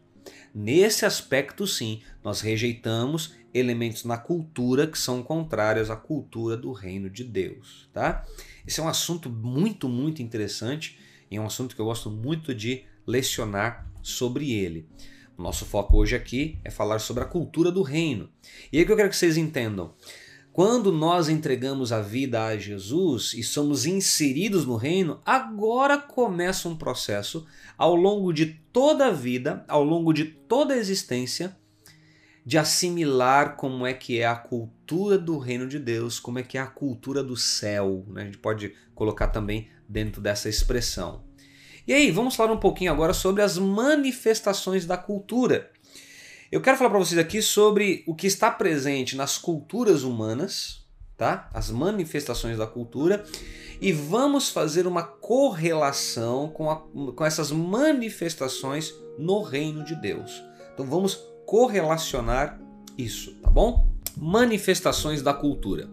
Nesse 0.54 1.06
aspecto, 1.06 1.68
sim, 1.68 2.02
nós 2.24 2.42
rejeitamos 2.42 3.36
elementos 3.54 4.04
na 4.04 4.18
cultura 4.18 4.88
que 4.88 4.98
são 4.98 5.22
contrários 5.22 5.90
à 5.90 5.96
cultura 5.96 6.58
do 6.58 6.72
reino 6.72 7.10
de 7.10 7.24
Deus, 7.24 7.90
tá? 7.94 8.26
Esse 8.66 8.80
é 8.80 8.84
um 8.84 8.88
assunto 8.88 9.30
muito, 9.30 9.88
muito 9.88 10.22
interessante 10.22 11.00
e 11.30 11.38
é 11.38 11.42
um 11.42 11.46
assunto 11.46 11.76
que 11.76 11.82
eu 11.82 11.86
gosto 11.86 12.10
muito 12.10 12.54
de 12.54 12.86
lecionar 13.06 13.90
sobre 14.02 14.52
ele. 14.52 14.88
Nosso 15.38 15.66
foco 15.66 15.98
hoje 15.98 16.16
aqui 16.16 16.58
é 16.64 16.72
falar 16.72 16.98
sobre 16.98 17.24
a 17.24 17.28
cultura 17.28 17.72
do 17.72 17.84
reino. 17.84 18.28
E 18.72 18.80
aí 18.80 18.86
que 18.86 18.92
eu 18.92 18.96
quero 18.96 19.10
que 19.10 19.16
vocês 19.16 19.38
entendam. 19.38 19.94
Quando 20.52 20.92
nós 20.92 21.30
entregamos 21.30 21.92
a 21.92 22.02
vida 22.02 22.44
a 22.44 22.58
Jesus 22.58 23.36
e 23.36 23.44
somos 23.44 23.86
inseridos 23.86 24.66
no 24.66 24.76
reino, 24.76 25.22
agora 25.24 26.00
começa 26.00 26.68
um 26.68 26.76
processo 26.76 27.46
ao 27.78 27.96
longo 27.96 28.34
de 28.34 28.60
toda 28.74 29.06
a 29.06 29.12
vida, 29.12 29.64
ao 29.68 29.84
longo 29.84 30.12
de 30.12 30.26
toda 30.26 30.74
a 30.74 30.78
existência, 30.78 31.56
de 32.44 32.58
assimilar 32.58 33.56
como 33.56 33.86
é 33.86 33.94
que 33.94 34.20
é 34.20 34.26
a 34.26 34.36
cultura 34.36 35.20
do 35.20 35.38
reino 35.38 35.68
de 35.68 35.78
Deus, 35.78 36.20
como 36.20 36.40
é 36.40 36.44
que 36.44 36.58
é 36.58 36.62
a 36.62 36.66
cultura 36.66 37.24
do 37.24 37.38
céu. 37.38 38.04
Né? 38.08 38.24
A 38.24 38.26
gente 38.26 38.40
pode 38.40 38.74
colocar 38.96 39.28
também 39.28 39.70
dentro 39.88 40.20
dessa 40.20 40.50
expressão. 40.50 41.27
E 41.88 41.94
aí, 41.94 42.12
vamos 42.12 42.36
falar 42.36 42.52
um 42.52 42.60
pouquinho 42.60 42.92
agora 42.92 43.14
sobre 43.14 43.42
as 43.42 43.58
manifestações 43.58 44.86
da 44.86 44.98
cultura. 44.98 45.72
Eu 46.52 46.60
quero 46.60 46.76
falar 46.76 46.90
para 46.90 47.00
vocês 47.00 47.18
aqui 47.18 47.42
sobre 47.42 48.04
o 48.06 48.14
que 48.14 48.28
está 48.28 48.52
presente 48.52 49.16
nas 49.16 49.38
culturas 49.38 50.04
humanas, 50.04 50.86
tá? 51.16 51.50
As 51.54 51.72
manifestações 51.72 52.58
da 52.58 52.68
cultura 52.68 53.24
e 53.80 53.94
vamos 53.94 54.50
fazer 54.50 54.86
uma 54.86 55.02
correlação 55.02 56.50
com, 56.50 56.70
a, 56.70 56.76
com 57.16 57.24
essas 57.24 57.52
manifestações 57.52 58.94
no 59.18 59.42
reino 59.42 59.86
de 59.86 59.96
Deus. 59.96 60.44
Então 60.74 60.86
vamos 60.86 61.18
correlacionar 61.46 62.60
isso, 62.98 63.34
tá 63.36 63.50
bom? 63.50 63.88
Manifestações 64.18 65.22
da 65.22 65.34
cultura. 65.34 65.90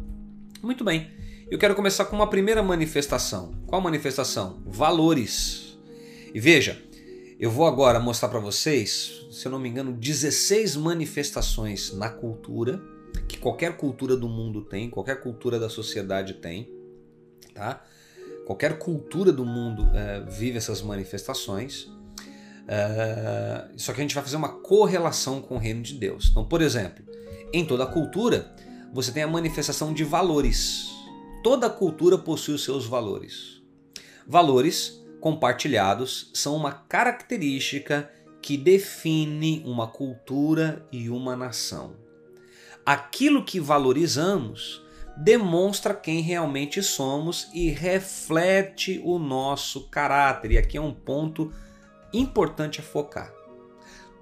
Muito 0.61 0.83
bem. 0.83 1.09
Eu 1.49 1.57
quero 1.57 1.77
começar 1.77 2.07
com 2.07 2.17
uma 2.17 2.29
primeira 2.29 2.65
manifestação. 2.65 3.55
Qual 3.69 3.81
manifestação? 3.81 4.61
Valores. 4.67 5.64
E 6.35 6.41
veja, 6.41 6.83
eu 7.39 7.49
vou 7.49 7.65
agora 7.65 8.01
mostrar 8.01 8.29
para 8.29 8.41
vocês, 8.41 9.25
se 9.31 9.47
eu 9.47 9.53
não 9.53 9.59
me 9.61 9.69
engano, 9.69 9.93
16 9.93 10.75
manifestações 10.75 11.95
na 11.95 12.11
cultura 12.11 12.83
que 13.29 13.39
qualquer 13.39 13.77
cultura 13.77 14.17
do 14.17 14.29
mundo 14.29 14.63
tem, 14.63 14.91
qualquer 14.91 15.21
cultura 15.21 15.61
da 15.61 15.69
sociedade 15.69 16.35
tem, 16.35 16.69
tá? 17.55 17.85
Qualquer 18.45 18.79
cultura 18.79 19.33
do 19.33 19.45
mundo 19.45 19.89
é, 19.95 20.25
vive 20.29 20.59
essas 20.59 20.83
manifestações. 20.83 21.89
É, 22.67 23.69
só 23.77 23.93
que 23.93 24.01
a 24.01 24.03
gente 24.03 24.15
vai 24.15 24.25
fazer 24.25 24.37
uma 24.37 24.61
correlação 24.61 25.41
com 25.41 25.55
o 25.55 25.59
reino 25.59 25.83
de 25.83 25.95
Deus. 25.95 26.29
Então, 26.33 26.45
por 26.45 26.61
exemplo, 26.61 27.05
em 27.53 27.65
toda 27.65 27.87
cultura 27.87 28.53
você 28.93 29.13
tem 29.13 29.23
a 29.23 29.29
manifestação 29.29 29.95
de 29.95 30.03
valores. 30.03 30.91
Toda 31.45 31.71
cultura 31.71 32.19
possui 32.19 32.55
os 32.55 32.65
seus 32.65 32.87
valores. 32.87 33.63
Valores 34.27 35.04
compartilhados 35.25 36.31
são 36.35 36.55
uma 36.55 36.71
característica 36.71 38.11
que 38.43 38.59
define 38.59 39.63
uma 39.65 39.87
cultura 39.87 40.87
e 40.93 41.09
uma 41.09 41.35
nação. 41.35 41.97
Aquilo 42.85 43.43
que 43.43 43.59
valorizamos 43.59 44.85
demonstra 45.17 45.95
quem 45.95 46.21
realmente 46.21 46.83
somos 46.83 47.49
e 47.55 47.71
reflete 47.71 49.01
o 49.03 49.19
nosso 49.19 49.89
caráter. 49.89 50.51
E 50.51 50.59
aqui 50.59 50.77
é 50.77 50.81
um 50.83 50.93
ponto 50.93 51.51
importante 52.13 52.81
a 52.81 52.83
focar. 52.83 53.33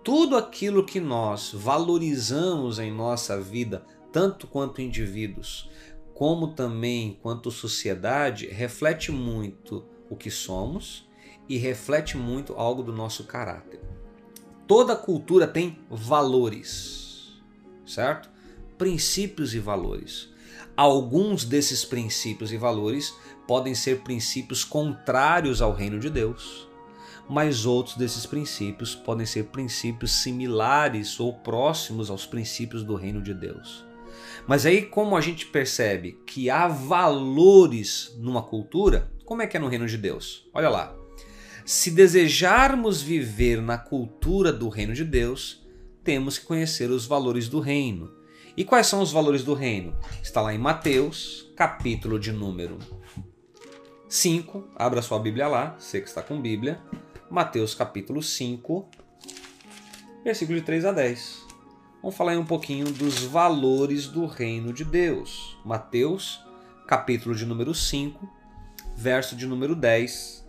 Tudo 0.04 0.36
aquilo 0.36 0.86
que 0.86 1.00
nós 1.00 1.50
valorizamos 1.52 2.78
em 2.78 2.92
nossa 2.92 3.40
vida, 3.40 3.84
tanto 4.12 4.46
quanto 4.46 4.80
indivíduos, 4.80 5.68
como 6.14 6.54
também 6.54 7.18
quanto 7.20 7.50
sociedade, 7.50 8.46
reflete 8.46 9.10
muito 9.10 9.90
o 10.12 10.16
que 10.16 10.30
somos 10.30 11.08
e 11.48 11.56
reflete 11.56 12.18
muito 12.18 12.52
algo 12.52 12.82
do 12.82 12.92
nosso 12.92 13.24
caráter. 13.24 13.80
Toda 14.68 14.94
cultura 14.94 15.46
tem 15.46 15.78
valores, 15.90 17.42
certo? 17.86 18.28
Princípios 18.76 19.54
e 19.54 19.58
valores. 19.58 20.28
Alguns 20.76 21.46
desses 21.46 21.82
princípios 21.82 22.52
e 22.52 22.58
valores 22.58 23.14
podem 23.48 23.74
ser 23.74 24.00
princípios 24.02 24.64
contrários 24.64 25.62
ao 25.62 25.72
reino 25.72 25.98
de 25.98 26.10
Deus, 26.10 26.68
mas 27.26 27.64
outros 27.64 27.96
desses 27.96 28.26
princípios 28.26 28.94
podem 28.94 29.24
ser 29.24 29.44
princípios 29.44 30.12
similares 30.12 31.18
ou 31.18 31.32
próximos 31.38 32.10
aos 32.10 32.26
princípios 32.26 32.84
do 32.84 32.94
reino 32.96 33.22
de 33.22 33.32
Deus. 33.32 33.82
Mas 34.46 34.66
aí, 34.66 34.82
como 34.82 35.16
a 35.16 35.20
gente 35.22 35.46
percebe 35.46 36.20
que 36.26 36.50
há 36.50 36.68
valores 36.68 38.14
numa 38.18 38.42
cultura, 38.42 39.10
como 39.32 39.40
é 39.40 39.46
que 39.46 39.56
é 39.56 39.60
no 39.60 39.68
reino 39.68 39.86
de 39.86 39.96
Deus? 39.96 40.46
Olha 40.52 40.68
lá. 40.68 40.94
Se 41.64 41.90
desejarmos 41.90 43.00
viver 43.00 43.62
na 43.62 43.78
cultura 43.78 44.52
do 44.52 44.68
reino 44.68 44.92
de 44.92 45.06
Deus, 45.06 45.66
temos 46.04 46.38
que 46.38 46.44
conhecer 46.44 46.90
os 46.90 47.06
valores 47.06 47.48
do 47.48 47.58
reino. 47.58 48.12
E 48.54 48.62
quais 48.62 48.88
são 48.88 49.00
os 49.00 49.10
valores 49.10 49.42
do 49.42 49.54
reino? 49.54 49.96
Está 50.22 50.42
lá 50.42 50.52
em 50.52 50.58
Mateus, 50.58 51.50
capítulo 51.56 52.20
de 52.20 52.30
número 52.30 52.78
5. 54.06 54.68
Abra 54.76 55.00
sua 55.00 55.18
Bíblia 55.18 55.48
lá, 55.48 55.76
você 55.78 56.02
que 56.02 56.08
está 56.08 56.20
com 56.20 56.38
Bíblia. 56.38 56.78
Mateus, 57.30 57.74
capítulo 57.74 58.22
5, 58.22 58.86
versículo 60.22 60.58
de 60.58 60.66
3 60.66 60.84
a 60.84 60.92
10. 60.92 61.46
Vamos 62.02 62.14
falar 62.14 62.32
aí 62.32 62.36
um 62.36 62.44
pouquinho 62.44 62.84
dos 62.92 63.20
valores 63.20 64.08
do 64.08 64.26
reino 64.26 64.74
de 64.74 64.84
Deus. 64.84 65.56
Mateus, 65.64 66.38
capítulo 66.86 67.34
de 67.34 67.46
número 67.46 67.74
5, 67.74 68.41
verso 69.02 69.34
de 69.34 69.46
número 69.46 69.74
10, 69.74 70.48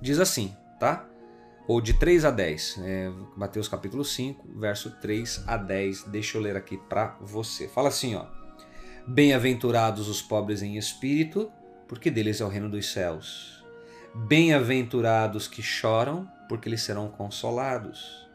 diz 0.00 0.18
assim, 0.18 0.52
tá? 0.80 1.08
Ou 1.68 1.80
de 1.80 1.94
3 1.94 2.24
a 2.24 2.30
10. 2.32 2.80
É, 2.82 3.12
Mateus 3.36 3.68
capítulo 3.68 4.04
5, 4.04 4.58
verso 4.58 4.90
3 5.00 5.44
a 5.46 5.56
10. 5.56 6.04
Deixa 6.04 6.36
eu 6.36 6.42
ler 6.42 6.56
aqui 6.56 6.76
para 6.76 7.16
você. 7.20 7.68
Fala 7.68 7.88
assim, 7.88 8.16
ó. 8.16 8.26
Bem-aventurados 9.06 10.08
os 10.08 10.20
pobres 10.20 10.60
em 10.60 10.76
espírito, 10.76 11.52
porque 11.86 12.10
deles 12.10 12.40
é 12.40 12.44
o 12.44 12.48
reino 12.48 12.68
dos 12.68 12.90
céus. 12.90 13.64
Bem-aventurados 14.12 15.46
que 15.46 15.62
choram, 15.62 16.28
porque 16.48 16.68
eles 16.68 16.82
serão 16.82 17.08
consolados. 17.08 18.26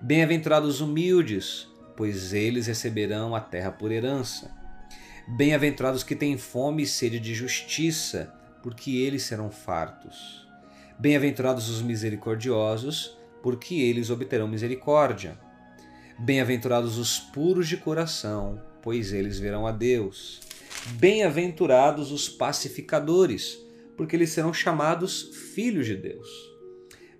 Bem-aventurados 0.00 0.76
os 0.76 0.80
humildes, 0.80 1.66
pois 1.96 2.32
eles 2.32 2.68
receberão 2.68 3.34
a 3.34 3.40
terra 3.40 3.72
por 3.72 3.90
herança. 3.90 4.56
Bem-aventurados 5.26 6.04
que 6.04 6.14
têm 6.14 6.38
fome 6.38 6.84
e 6.84 6.86
sede 6.86 7.18
de 7.18 7.34
justiça, 7.34 8.37
porque 8.62 8.90
eles 8.90 9.22
serão 9.22 9.50
fartos. 9.50 10.46
Bem-aventurados 10.98 11.68
os 11.68 11.80
misericordiosos, 11.80 13.16
porque 13.42 13.74
eles 13.76 14.10
obterão 14.10 14.48
misericórdia. 14.48 15.38
Bem-aventurados 16.18 16.98
os 16.98 17.18
puros 17.18 17.68
de 17.68 17.76
coração, 17.76 18.60
pois 18.82 19.12
eles 19.12 19.38
verão 19.38 19.66
a 19.66 19.72
Deus. 19.72 20.40
Bem-aventurados 20.94 22.10
os 22.10 22.28
pacificadores, 22.28 23.58
porque 23.96 24.16
eles 24.16 24.30
serão 24.30 24.52
chamados 24.52 25.30
filhos 25.54 25.86
de 25.86 25.96
Deus. 25.96 26.28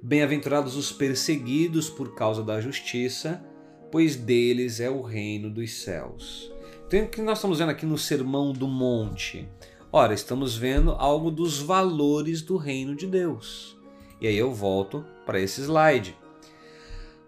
Bem-aventurados 0.02 0.76
os 0.76 0.92
perseguidos 0.92 1.90
por 1.90 2.14
causa 2.14 2.42
da 2.42 2.60
justiça, 2.60 3.44
pois 3.90 4.16
deles 4.16 4.80
é 4.80 4.88
o 4.88 5.02
reino 5.02 5.50
dos 5.50 5.82
céus. 5.82 6.52
Então, 6.86 7.04
o 7.04 7.08
que 7.08 7.20
nós 7.20 7.38
estamos 7.38 7.58
vendo 7.58 7.70
aqui 7.70 7.84
no 7.84 7.98
Sermão 7.98 8.52
do 8.52 8.66
Monte? 8.66 9.48
Ora, 9.90 10.14
estamos 10.14 10.56
vendo 10.56 10.92
algo 10.92 11.30
dos 11.30 11.58
valores 11.58 12.42
do 12.42 12.56
reino 12.56 12.94
de 12.94 13.06
Deus. 13.06 13.76
E 14.20 14.26
aí 14.26 14.36
eu 14.36 14.52
volto 14.52 15.04
para 15.24 15.40
esse 15.40 15.60
slide. 15.62 16.16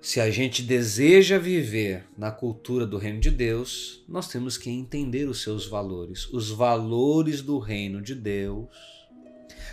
Se 0.01 0.21
a 0.21 0.31
gente 0.31 0.63
deseja 0.63 1.39
viver 1.39 2.07
na 2.17 2.31
cultura 2.31 2.87
do 2.87 2.99
reino 2.99 3.21
de 3.21 3.31
Deus, 3.31 4.05
nós 4.09 4.29
temos 4.29 4.57
que 4.57 4.71
entender 4.71 5.29
os 5.29 5.43
seus 5.43 5.67
valores. 5.67 6.27
Os 6.33 6.51
valores 6.51 7.43
do 7.43 7.59
reino 7.59 8.01
de 8.01 8.15
Deus 8.15 8.69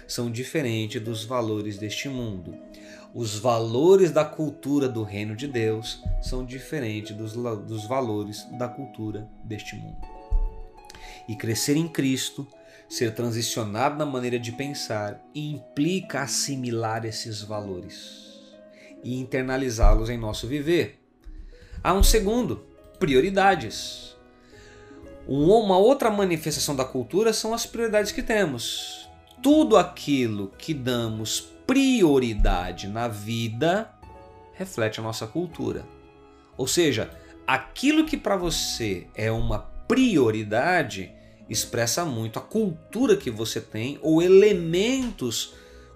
são 0.07 0.31
diferentes 0.31 1.01
dos 1.01 1.23
valores 1.23 1.77
deste 1.77 2.07
mundo 2.07 2.57
os 3.17 3.39
valores 3.39 4.11
da 4.11 4.23
cultura 4.23 4.87
do 4.87 5.01
reino 5.01 5.35
de 5.35 5.47
Deus 5.47 6.03
são 6.21 6.45
diferentes 6.45 7.15
dos, 7.15 7.33
dos 7.33 7.87
valores 7.87 8.45
da 8.59 8.67
cultura 8.67 9.27
deste 9.43 9.75
mundo. 9.75 9.97
E 11.27 11.35
crescer 11.35 11.75
em 11.75 11.87
Cristo, 11.87 12.47
ser 12.87 13.13
transicionado 13.13 13.97
na 13.97 14.05
maneira 14.05 14.39
de 14.39 14.51
pensar, 14.51 15.21
implica 15.35 16.21
assimilar 16.21 17.05
esses 17.05 17.41
valores 17.41 18.27
e 19.03 19.19
internalizá-los 19.19 20.09
em 20.09 20.17
nosso 20.17 20.47
viver. 20.47 20.99
Há 21.83 21.93
um 21.93 22.03
segundo, 22.03 22.65
prioridades. 22.99 24.15
Uma 25.27 25.77
outra 25.77 26.09
manifestação 26.09 26.75
da 26.75 26.85
cultura 26.85 27.33
são 27.33 27.53
as 27.53 27.65
prioridades 27.65 28.11
que 28.11 28.23
temos. 28.23 29.09
Tudo 29.41 29.77
aquilo 29.77 30.51
que 30.57 30.73
damos 30.73 31.41
prioridade 31.67 32.87
na 32.87 33.07
vida 33.07 33.93
reflete 34.53 34.99
a 34.99 35.03
nossa 35.03 35.27
cultura. 35.27 35.85
Ou 36.55 36.65
seja, 36.65 37.11
aquilo 37.45 38.05
que 38.05 38.17
para 38.17 38.35
você 38.35 39.07
é 39.13 39.31
uma 39.31 39.59
prioridade 39.59 41.11
expressa 41.49 42.05
muito 42.05 42.39
a 42.39 42.41
cultura 42.41 43.15
que 43.15 43.31
você 43.31 43.61
tem 43.61 43.99
ou 44.01 44.21
elementos 44.21 45.53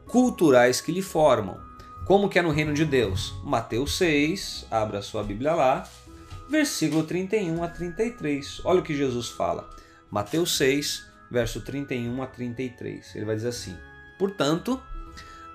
culturais 0.07 0.81
que 0.81 0.91
lhe 0.91 1.01
formam. 1.01 1.59
Como 2.05 2.27
que 2.27 2.39
é 2.39 2.41
no 2.41 2.51
reino 2.51 2.73
de 2.73 2.83
Deus? 2.83 3.33
Mateus 3.43 3.97
6, 3.97 4.65
abra 4.69 5.01
sua 5.01 5.23
Bíblia 5.23 5.53
lá, 5.53 5.87
versículo 6.49 7.03
31 7.03 7.63
a 7.63 7.67
33. 7.67 8.61
Olha 8.65 8.79
o 8.79 8.83
que 8.83 8.95
Jesus 8.95 9.29
fala. 9.29 9.69
Mateus 10.09 10.57
6, 10.57 11.05
verso 11.31 11.61
31 11.61 12.21
a 12.21 12.27
33. 12.27 13.15
Ele 13.15 13.25
vai 13.25 13.35
dizer 13.35 13.49
assim: 13.49 13.75
Portanto, 14.19 14.81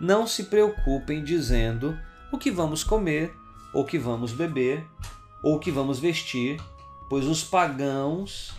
não 0.01 0.27
se 0.27 0.45
preocupem 0.45 1.23
dizendo 1.23 1.99
o 2.33 2.39
que 2.39 2.51
vamos 2.51 2.83
comer, 2.83 3.35
ou 3.73 3.85
que 3.85 3.99
vamos 3.99 4.33
beber, 4.33 4.85
ou 5.43 5.59
que 5.59 5.71
vamos 5.71 5.99
vestir, 5.99 6.59
pois 7.09 7.27
os 7.27 7.45
pagãos 7.45 8.55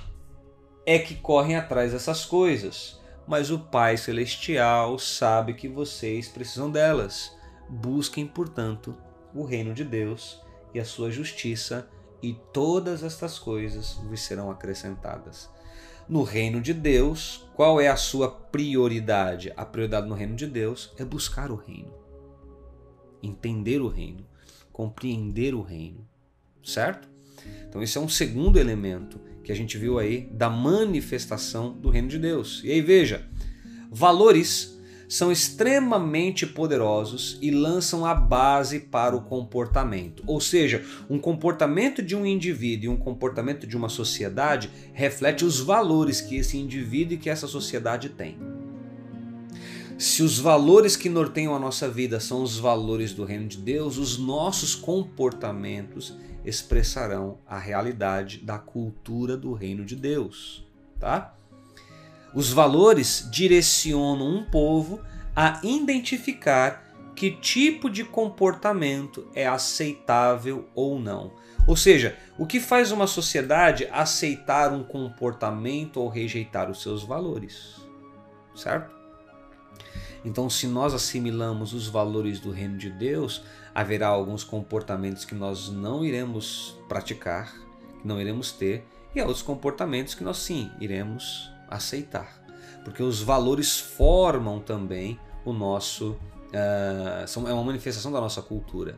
é 0.87 0.97
que 0.97 1.13
correm 1.13 1.57
atrás 1.57 1.91
dessas 1.91 2.25
coisas, 2.25 2.99
mas 3.27 3.51
o 3.51 3.59
Pai 3.59 3.97
Celestial 3.97 4.97
sabe 4.97 5.53
que 5.53 5.67
vocês 5.67 6.29
precisam 6.29 6.71
delas. 6.71 7.35
Busquem, 7.67 8.25
portanto, 8.25 8.95
o 9.35 9.43
reino 9.43 9.73
de 9.73 9.83
Deus 9.83 10.41
e 10.73 10.79
a 10.79 10.85
sua 10.85 11.11
justiça, 11.11 11.89
e 12.23 12.33
todas 12.53 13.03
estas 13.03 13.37
coisas 13.37 13.95
vos 14.09 14.21
serão 14.21 14.49
acrescentadas 14.49 15.49
no 16.07 16.23
reino 16.23 16.61
de 16.61 16.73
Deus, 16.73 17.45
qual 17.53 17.81
é 17.81 17.89
a 17.89 17.97
sua 17.97 18.31
prioridade? 18.31 19.51
A 19.57 19.65
prioridade 19.65 20.07
no 20.07 20.15
reino 20.15 20.35
de 20.35 20.47
Deus 20.47 20.93
é 20.97 21.03
buscar 21.03 21.51
o 21.51 21.55
reino, 21.55 21.93
entender 23.21 23.81
o 23.81 23.89
reino, 23.89 24.25
compreender 24.71 25.53
o 25.53 25.61
reino, 25.61 26.07
certo? 26.63 27.09
Então, 27.67 27.83
esse 27.83 27.97
é 27.97 28.01
um 28.01 28.07
segundo 28.07 28.57
elemento 28.57 29.19
que 29.47 29.51
a 29.53 29.55
gente 29.55 29.77
viu 29.77 29.97
aí 29.97 30.27
da 30.29 30.49
manifestação 30.49 31.71
do 31.71 31.89
reino 31.89 32.09
de 32.09 32.19
Deus. 32.19 32.61
E 32.65 32.69
aí, 32.69 32.81
veja, 32.81 33.25
valores 33.89 34.77
são 35.07 35.31
extremamente 35.31 36.45
poderosos 36.45 37.39
e 37.41 37.49
lançam 37.49 38.05
a 38.05 38.13
base 38.13 38.81
para 38.81 39.15
o 39.15 39.21
comportamento. 39.21 40.21
Ou 40.27 40.41
seja, 40.41 40.83
um 41.09 41.17
comportamento 41.17 42.01
de 42.01 42.13
um 42.13 42.25
indivíduo 42.25 42.91
e 42.91 42.93
um 42.93 42.97
comportamento 42.97 43.65
de 43.65 43.77
uma 43.77 43.87
sociedade 43.87 44.69
reflete 44.91 45.45
os 45.45 45.61
valores 45.61 46.19
que 46.19 46.35
esse 46.35 46.57
indivíduo 46.57 47.13
e 47.13 47.17
que 47.17 47.29
essa 47.29 47.47
sociedade 47.47 48.09
tem. 48.09 48.37
Se 49.97 50.23
os 50.23 50.37
valores 50.37 50.97
que 50.97 51.07
norteiam 51.07 51.55
a 51.55 51.59
nossa 51.59 51.87
vida 51.87 52.19
são 52.19 52.43
os 52.43 52.57
valores 52.57 53.13
do 53.13 53.23
reino 53.23 53.47
de 53.47 53.59
Deus, 53.59 53.97
os 53.97 54.17
nossos 54.17 54.75
comportamentos 54.75 56.13
expressarão 56.47 57.39
a 57.45 57.57
realidade 57.57 58.37
da 58.39 58.57
cultura 58.57 59.35
do 59.35 59.53
reino 59.53 59.83
de 59.83 59.95
Deus, 59.95 60.65
tá? 60.99 61.35
Os 62.33 62.51
valores 62.51 63.27
direcionam 63.31 64.27
um 64.27 64.45
povo 64.45 65.01
a 65.35 65.59
identificar 65.63 66.85
que 67.15 67.31
tipo 67.31 67.89
de 67.89 68.03
comportamento 68.03 69.27
é 69.33 69.47
aceitável 69.47 70.69
ou 70.73 70.99
não. 70.99 71.33
Ou 71.65 71.75
seja, 71.75 72.15
o 72.37 72.45
que 72.45 72.59
faz 72.59 72.91
uma 72.91 73.07
sociedade 73.07 73.87
aceitar 73.91 74.71
um 74.71 74.83
comportamento 74.83 75.97
ou 75.97 76.07
rejeitar 76.07 76.69
os 76.69 76.81
seus 76.81 77.03
valores. 77.03 77.75
Certo? 78.55 78.96
Então, 80.25 80.49
se 80.49 80.67
nós 80.67 80.93
assimilamos 80.93 81.73
os 81.73 81.87
valores 81.87 82.39
do 82.39 82.51
reino 82.51 82.77
de 82.77 82.89
Deus, 82.89 83.43
haverá 83.73 84.07
alguns 84.07 84.43
comportamentos 84.43 85.23
que 85.23 85.35
nós 85.35 85.69
não 85.69 86.03
iremos 86.03 86.77
praticar, 86.87 87.53
que 88.01 88.07
não 88.07 88.19
iremos 88.19 88.51
ter, 88.51 88.85
e 89.15 89.21
outros 89.21 89.41
comportamentos 89.41 90.13
que 90.13 90.23
nós 90.23 90.37
sim 90.37 90.71
iremos 90.79 91.51
aceitar, 91.69 92.41
porque 92.83 93.01
os 93.01 93.21
valores 93.21 93.79
formam 93.79 94.59
também 94.59 95.19
o 95.43 95.53
nosso, 95.53 96.11
uh, 96.11 97.27
são, 97.27 97.47
é 97.47 97.53
uma 97.53 97.63
manifestação 97.63 98.11
da 98.11 98.19
nossa 98.21 98.41
cultura. 98.41 98.97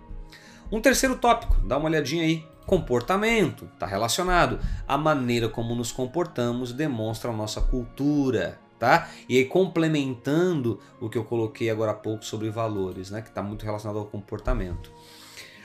Um 0.71 0.79
terceiro 0.79 1.15
tópico, 1.15 1.55
dá 1.65 1.77
uma 1.77 1.89
olhadinha 1.89 2.23
aí. 2.23 2.45
Comportamento, 2.65 3.65
está 3.73 3.87
relacionado. 3.87 4.59
A 4.87 4.97
maneira 4.97 5.49
como 5.49 5.73
nos 5.73 5.91
comportamos 5.91 6.71
demonstra 6.71 7.31
a 7.31 7.33
nossa 7.33 7.59
cultura, 7.59 8.59
tá? 8.79 9.09
E 9.27 9.37
aí 9.37 9.45
complementando 9.45 10.79
o 10.99 11.09
que 11.09 11.17
eu 11.17 11.23
coloquei 11.23 11.69
agora 11.69 11.91
há 11.91 11.95
pouco 11.95 12.23
sobre 12.23 12.49
valores, 12.49 13.11
né? 13.11 13.21
Que 13.21 13.29
está 13.29 13.43
muito 13.43 13.65
relacionado 13.65 13.99
ao 13.99 14.05
comportamento. 14.05 14.91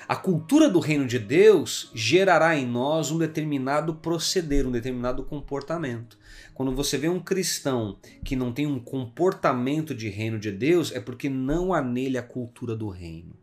A 0.07 0.17
cultura 0.17 0.69
do 0.69 0.81
reino 0.81 1.07
de 1.07 1.19
Deus 1.19 1.91
gerará 1.95 2.55
em 2.55 2.67
nós 2.67 3.11
um 3.11 3.17
determinado 3.17 3.95
proceder, 3.95 4.67
um 4.67 4.71
determinado 4.71 5.23
comportamento. 5.23 6.19
Quando 6.53 6.75
você 6.75 6.99
vê 6.99 7.09
um 7.09 7.21
cristão 7.21 7.97
que 8.23 8.37
não 8.37 8.53
tem 8.53 8.67
um 8.67 8.79
comportamento 8.79 9.95
de 9.95 10.11
reino 10.11 10.39
de 10.39 10.53
Deus, 10.53 10.93
é 10.93 11.01
porque 11.01 11.31
não 11.31 11.73
há 11.73 11.81
nele 11.81 12.19
a 12.19 12.23
cultura 12.23 12.77
do 12.77 12.91
reino. 12.91 13.35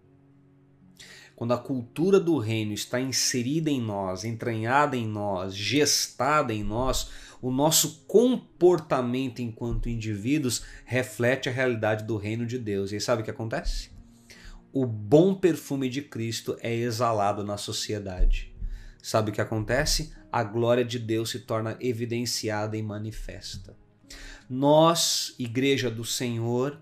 Quando 1.36 1.54
a 1.54 1.58
cultura 1.58 2.20
do 2.20 2.38
reino 2.38 2.72
está 2.72 3.02
inserida 3.02 3.72
em 3.72 3.82
nós, 3.82 4.24
entranhada 4.24 4.96
em 4.96 5.08
nós, 5.08 5.56
gestada 5.56 6.54
em 6.54 6.64
nós, 6.64 7.10
o 7.42 7.52
nosso 7.52 8.06
comportamento 8.08 9.42
enquanto 9.42 9.90
indivíduos 9.90 10.64
reflete 10.86 11.50
a 11.50 11.52
realidade 11.52 12.04
do 12.04 12.18
reino 12.18 12.46
de 12.46 12.60
Deus. 12.60 12.92
E 12.92 13.00
sabe 13.00 13.22
o 13.22 13.26
que 13.26 13.32
acontece? 13.32 13.92
o 14.74 14.86
bom 14.86 15.36
perfume 15.36 15.90
de 15.90 16.02
Cristo 16.02 16.58
é 16.62 16.74
exalado 16.74 17.44
na 17.44 17.58
sociedade. 17.58 18.54
Sabe 19.02 19.32
o 19.32 19.34
que 19.34 19.42
acontece? 19.42 20.14
A 20.32 20.44
glória 20.44 20.86
de 20.86 20.98
Deus 20.98 21.32
se 21.32 21.40
torna 21.40 21.76
evidenciada 21.80 22.78
e 22.78 22.82
manifesta. 22.82 23.76
Nós, 24.50 25.36
Igreja 25.38 25.90
do 25.90 26.06
Senhor, 26.06 26.80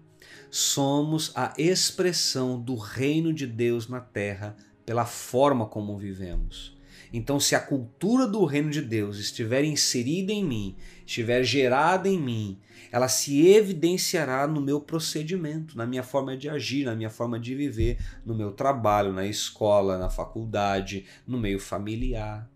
somos 0.52 1.32
a 1.36 1.54
expressão 1.58 2.62
do 2.62 2.76
reino 2.76 3.34
de 3.34 3.48
Deus 3.48 3.88
na 3.88 4.00
terra 4.00 4.56
pela 4.86 5.06
forma 5.06 5.66
como 5.66 5.98
vivemos. 5.98 6.78
Então, 7.12 7.40
se 7.40 7.56
a 7.56 7.60
cultura 7.60 8.28
do 8.28 8.46
reino 8.46 8.70
de 8.70 8.82
Deus 8.82 9.18
estiver 9.18 9.64
inserida 9.64 10.32
em 10.32 10.44
mim, 10.44 10.76
estiver 11.06 11.44
gerada 11.44 12.08
em 12.08 12.20
mim, 12.20 12.60
ela 12.92 13.08
se 13.08 13.48
evidenciará 13.48 14.46
no 14.46 14.62
meu 14.62 14.80
procedimento, 14.80 15.76
na 15.76 15.88
minha 15.88 16.04
forma 16.04 16.38
de 16.38 16.48
agir, 16.48 16.86
na 16.86 16.96
minha 16.96 17.10
forma 17.10 17.40
de 17.40 17.56
viver, 17.56 17.98
no 18.24 18.36
meu 18.36 18.52
trabalho, 18.52 19.12
na 19.12 19.26
escola, 19.26 19.98
na 19.98 20.10
faculdade, 20.10 21.06
no 21.26 21.40
meio 21.40 21.60
familiar. 21.60 22.50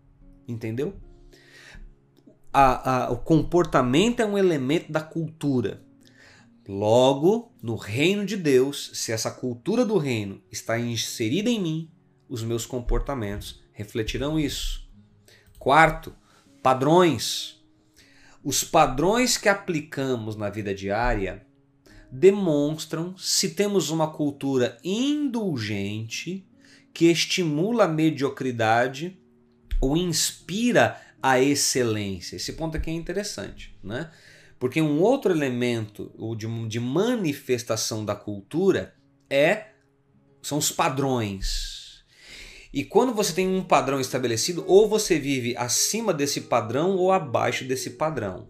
Entendeu? 0.46 0.94
A, 2.52 3.06
a, 3.06 3.10
o 3.10 3.18
comportamento 3.18 4.20
é 4.20 4.26
um 4.26 4.38
elemento 4.38 4.92
da 4.92 5.00
cultura. 5.00 5.82
Logo, 6.66 7.52
no 7.60 7.74
reino 7.74 8.24
de 8.24 8.36
Deus, 8.36 8.92
se 8.94 9.10
essa 9.10 9.30
cultura 9.30 9.84
do 9.84 9.98
reino 9.98 10.40
está 10.50 10.78
inserida 10.78 11.50
em 11.50 11.60
mim, 11.60 11.90
os 12.28 12.42
meus 12.42 12.64
comportamentos 12.64 13.63
refletirão 13.74 14.40
isso. 14.40 14.88
Quarto, 15.58 16.14
padrões. 16.62 17.62
Os 18.42 18.64
padrões 18.64 19.36
que 19.36 19.48
aplicamos 19.48 20.36
na 20.36 20.48
vida 20.48 20.74
diária 20.74 21.46
demonstram 22.10 23.16
se 23.18 23.50
temos 23.50 23.90
uma 23.90 24.10
cultura 24.10 24.78
indulgente 24.82 26.46
que 26.92 27.06
estimula 27.06 27.84
a 27.84 27.88
mediocridade 27.88 29.18
ou 29.80 29.96
inspira 29.96 31.00
a 31.20 31.40
excelência. 31.40 32.36
Esse 32.36 32.52
ponto 32.52 32.76
aqui 32.76 32.90
é 32.90 32.94
interessante, 32.94 33.76
né? 33.82 34.10
Porque 34.58 34.80
um 34.80 35.00
outro 35.00 35.32
elemento 35.32 36.12
de, 36.68 36.78
manifestação 36.78 38.04
da 38.04 38.14
cultura 38.14 38.94
é 39.28 39.68
são 40.40 40.58
os 40.58 40.70
padrões. 40.70 41.73
E 42.74 42.82
quando 42.82 43.14
você 43.14 43.32
tem 43.32 43.46
um 43.46 43.62
padrão 43.62 44.00
estabelecido, 44.00 44.64
ou 44.66 44.88
você 44.88 45.16
vive 45.16 45.56
acima 45.56 46.12
desse 46.12 46.40
padrão 46.40 46.96
ou 46.96 47.12
abaixo 47.12 47.64
desse 47.64 47.90
padrão. 47.90 48.48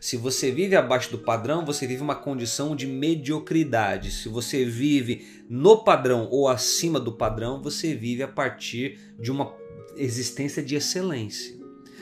Se 0.00 0.16
você 0.16 0.50
vive 0.50 0.74
abaixo 0.74 1.10
do 1.10 1.18
padrão, 1.18 1.62
você 1.62 1.86
vive 1.86 2.00
uma 2.00 2.14
condição 2.14 2.74
de 2.74 2.86
mediocridade. 2.86 4.12
Se 4.12 4.30
você 4.30 4.64
vive 4.64 5.44
no 5.46 5.84
padrão 5.84 6.26
ou 6.30 6.48
acima 6.48 6.98
do 6.98 7.12
padrão, 7.12 7.62
você 7.62 7.94
vive 7.94 8.22
a 8.22 8.28
partir 8.28 8.98
de 9.20 9.30
uma 9.30 9.54
existência 9.94 10.62
de 10.62 10.74
excelência. 10.74 11.54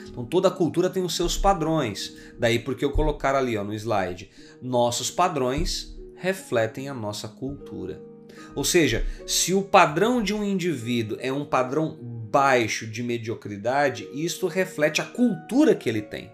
Então 0.07 0.23
toda 0.23 0.49
cultura 0.49 0.89
tem 0.89 1.03
os 1.03 1.13
seus 1.13 1.37
padrões. 1.37 2.15
Daí 2.39 2.57
porque 2.57 2.85
eu 2.85 2.91
colocar 2.91 3.35
ali 3.35 3.57
ó, 3.57 3.65
no 3.65 3.73
slide, 3.73 4.29
nossos 4.61 5.11
padrões 5.11 5.93
refletem 6.15 6.87
a 6.87 6.93
nossa 6.93 7.27
cultura. 7.27 8.14
Ou 8.55 8.63
seja, 8.63 9.05
se 9.27 9.53
o 9.53 9.61
padrão 9.61 10.23
de 10.23 10.33
um 10.33 10.43
indivíduo 10.43 11.17
é 11.19 11.31
um 11.31 11.45
padrão 11.45 11.97
baixo 12.01 12.87
de 12.87 13.03
mediocridade, 13.03 14.07
isto 14.13 14.47
reflete 14.47 15.01
a 15.01 15.05
cultura 15.05 15.75
que 15.75 15.89
ele 15.89 16.01
tem. 16.01 16.31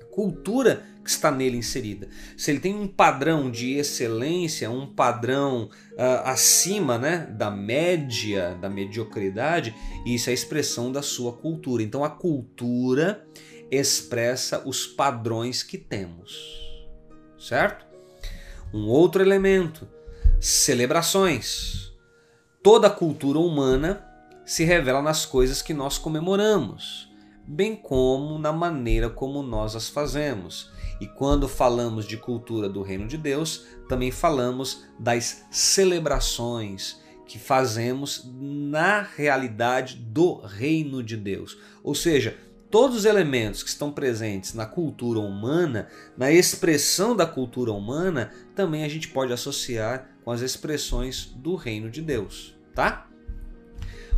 A 0.00 0.04
cultura 0.06 0.82
que 1.04 1.10
está 1.10 1.30
nele 1.30 1.58
inserida. 1.58 2.08
Se 2.36 2.50
ele 2.50 2.60
tem 2.60 2.74
um 2.74 2.88
padrão 2.88 3.50
de 3.50 3.74
excelência, 3.74 4.70
um 4.70 4.86
padrão 4.86 5.70
uh, 5.92 6.22
acima 6.24 6.98
né, 6.98 7.26
da 7.30 7.50
média, 7.50 8.56
da 8.60 8.68
mediocridade, 8.68 9.74
isso 10.06 10.30
é 10.30 10.32
expressão 10.32 10.90
da 10.90 11.02
sua 11.02 11.34
cultura. 11.34 11.82
Então 11.82 12.02
a 12.02 12.10
cultura 12.10 13.26
expressa 13.70 14.66
os 14.66 14.86
padrões 14.86 15.62
que 15.62 15.78
temos. 15.78 16.66
Certo? 17.38 17.86
Um 18.72 18.86
outro 18.86 19.22
elemento 19.22 19.88
celebrações. 20.40 21.92
Toda 22.62 22.86
a 22.86 22.90
cultura 22.90 23.38
humana 23.38 24.04
se 24.44 24.64
revela 24.64 25.02
nas 25.02 25.26
coisas 25.26 25.60
que 25.60 25.74
nós 25.74 25.98
comemoramos, 25.98 27.10
bem 27.46 27.74
como 27.74 28.38
na 28.38 28.52
maneira 28.52 29.10
como 29.10 29.42
nós 29.42 29.74
as 29.74 29.88
fazemos. 29.88 30.70
E 31.00 31.06
quando 31.06 31.48
falamos 31.48 32.06
de 32.06 32.16
cultura 32.16 32.68
do 32.68 32.82
reino 32.82 33.06
de 33.06 33.16
Deus, 33.16 33.66
também 33.88 34.10
falamos 34.10 34.84
das 34.98 35.44
celebrações 35.50 37.00
que 37.26 37.38
fazemos 37.38 38.28
na 38.34 39.02
realidade 39.02 39.96
do 39.96 40.40
reino 40.40 41.02
de 41.02 41.16
Deus. 41.16 41.58
Ou 41.84 41.94
seja, 41.94 42.36
todos 42.70 42.98
os 42.98 43.04
elementos 43.04 43.62
que 43.62 43.68
estão 43.68 43.92
presentes 43.92 44.54
na 44.54 44.66
cultura 44.66 45.20
humana, 45.20 45.88
na 46.16 46.32
expressão 46.32 47.14
da 47.14 47.26
cultura 47.26 47.70
humana, 47.70 48.32
também 48.54 48.82
a 48.82 48.88
gente 48.88 49.08
pode 49.08 49.32
associar 49.32 50.08
com 50.28 50.32
as 50.32 50.42
expressões 50.42 51.24
do 51.24 51.54
reino 51.54 51.90
de 51.90 52.02
Deus, 52.02 52.54
tá? 52.74 53.08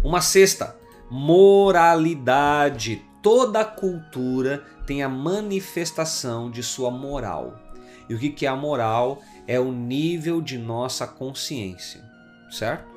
Uma 0.03 0.21
sexta, 0.21 0.77
moralidade. 1.09 3.01
Toda 3.23 3.65
cultura 3.65 4.65
tem 4.85 5.05
a 5.05 5.09
manifestação 5.09 6.51
de 6.51 6.65
sua 6.65 6.91
moral. 6.91 7.57
E 8.09 8.15
o 8.15 8.19
que 8.19 8.45
é 8.45 8.49
a 8.49 8.57
moral? 8.57 9.23
É 9.47 9.61
o 9.61 9.71
nível 9.71 10.41
de 10.41 10.59
nossa 10.59 11.07
consciência, 11.07 12.03
certo? 12.51 12.91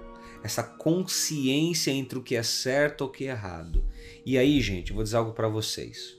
Essa 0.43 0.63
consciência 0.63 1.91
entre 1.91 2.17
o 2.17 2.23
que 2.23 2.35
é 2.35 2.41
certo 2.41 3.01
ou 3.01 3.09
o 3.09 3.11
que 3.11 3.27
é 3.27 3.29
errado. 3.29 3.85
E 4.25 4.39
aí, 4.39 4.59
gente, 4.59 4.91
vou 4.91 5.03
dizer 5.03 5.17
algo 5.17 5.33
para 5.33 5.47
vocês. 5.47 6.17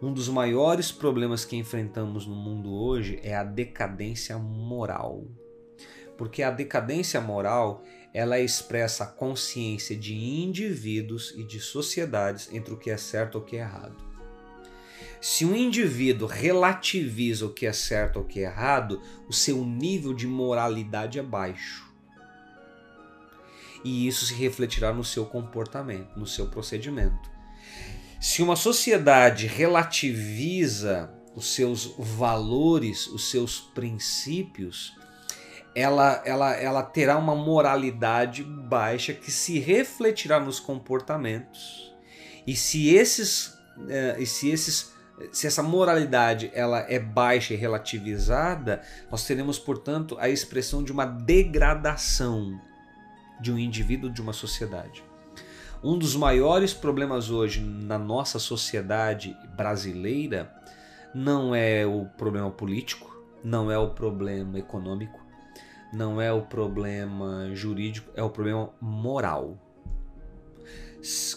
Um 0.00 0.12
dos 0.12 0.28
maiores 0.28 0.92
problemas 0.92 1.44
que 1.44 1.56
enfrentamos 1.56 2.24
no 2.24 2.36
mundo 2.36 2.72
hoje 2.72 3.18
é 3.20 3.34
a 3.34 3.42
decadência 3.42 4.38
moral 4.38 5.24
porque 6.16 6.42
a 6.42 6.50
decadência 6.50 7.20
moral 7.20 7.82
ela 8.12 8.38
expressa 8.38 9.04
a 9.04 9.08
consciência 9.08 9.96
de 9.96 10.14
indivíduos 10.14 11.34
e 11.36 11.42
de 11.42 11.58
sociedades 11.58 12.48
entre 12.52 12.72
o 12.72 12.76
que 12.76 12.90
é 12.90 12.96
certo 12.96 13.38
e 13.38 13.40
o 13.40 13.44
que 13.44 13.56
é 13.56 13.60
errado. 13.60 13.96
Se 15.20 15.44
um 15.44 15.56
indivíduo 15.56 16.28
relativiza 16.28 17.46
o 17.46 17.52
que 17.52 17.66
é 17.66 17.72
certo 17.72 18.18
ou 18.18 18.22
o 18.22 18.26
que 18.26 18.40
é 18.40 18.42
errado, 18.42 19.00
o 19.28 19.32
seu 19.32 19.64
nível 19.64 20.12
de 20.12 20.26
moralidade 20.26 21.18
é 21.18 21.22
baixo. 21.22 21.90
E 23.82 24.06
isso 24.06 24.26
se 24.26 24.34
refletirá 24.34 24.92
no 24.92 25.02
seu 25.02 25.26
comportamento, 25.26 26.16
no 26.16 26.26
seu 26.26 26.46
procedimento. 26.46 27.30
Se 28.20 28.42
uma 28.42 28.54
sociedade 28.54 29.46
relativiza 29.46 31.12
os 31.34 31.54
seus 31.54 31.94
valores, 31.98 33.06
os 33.06 33.30
seus 33.30 33.60
princípios, 33.60 34.96
ela, 35.74 36.22
ela, 36.24 36.52
ela 36.54 36.82
terá 36.82 37.18
uma 37.18 37.34
moralidade 37.34 38.42
baixa 38.42 39.12
que 39.12 39.30
se 39.30 39.58
refletirá 39.58 40.38
nos 40.38 40.60
comportamentos. 40.60 41.92
E 42.46 42.54
se 42.54 42.94
esses, 42.94 43.48
uh, 43.78 44.18
e 44.18 44.26
se 44.26 44.50
esses 44.50 44.94
se 45.30 45.46
essa 45.46 45.62
moralidade 45.62 46.50
ela 46.52 46.80
é 46.88 46.98
baixa 46.98 47.54
e 47.54 47.56
relativizada, 47.56 48.82
nós 49.10 49.24
teremos, 49.24 49.58
portanto, 49.58 50.16
a 50.18 50.28
expressão 50.28 50.82
de 50.82 50.90
uma 50.90 51.04
degradação 51.04 52.60
de 53.40 53.52
um 53.52 53.58
indivíduo, 53.58 54.10
de 54.10 54.20
uma 54.20 54.32
sociedade. 54.32 55.04
Um 55.82 55.98
dos 55.98 56.16
maiores 56.16 56.72
problemas 56.72 57.30
hoje 57.30 57.60
na 57.60 57.98
nossa 57.98 58.38
sociedade 58.38 59.36
brasileira 59.56 60.52
não 61.14 61.54
é 61.54 61.86
o 61.86 62.06
problema 62.16 62.50
político, 62.50 63.14
não 63.42 63.70
é 63.70 63.78
o 63.78 63.90
problema 63.90 64.58
econômico, 64.58 65.23
não 65.94 66.20
é 66.20 66.32
o 66.32 66.42
problema 66.42 67.50
jurídico, 67.54 68.10
é 68.14 68.22
o 68.22 68.30
problema 68.30 68.70
moral. 68.80 69.58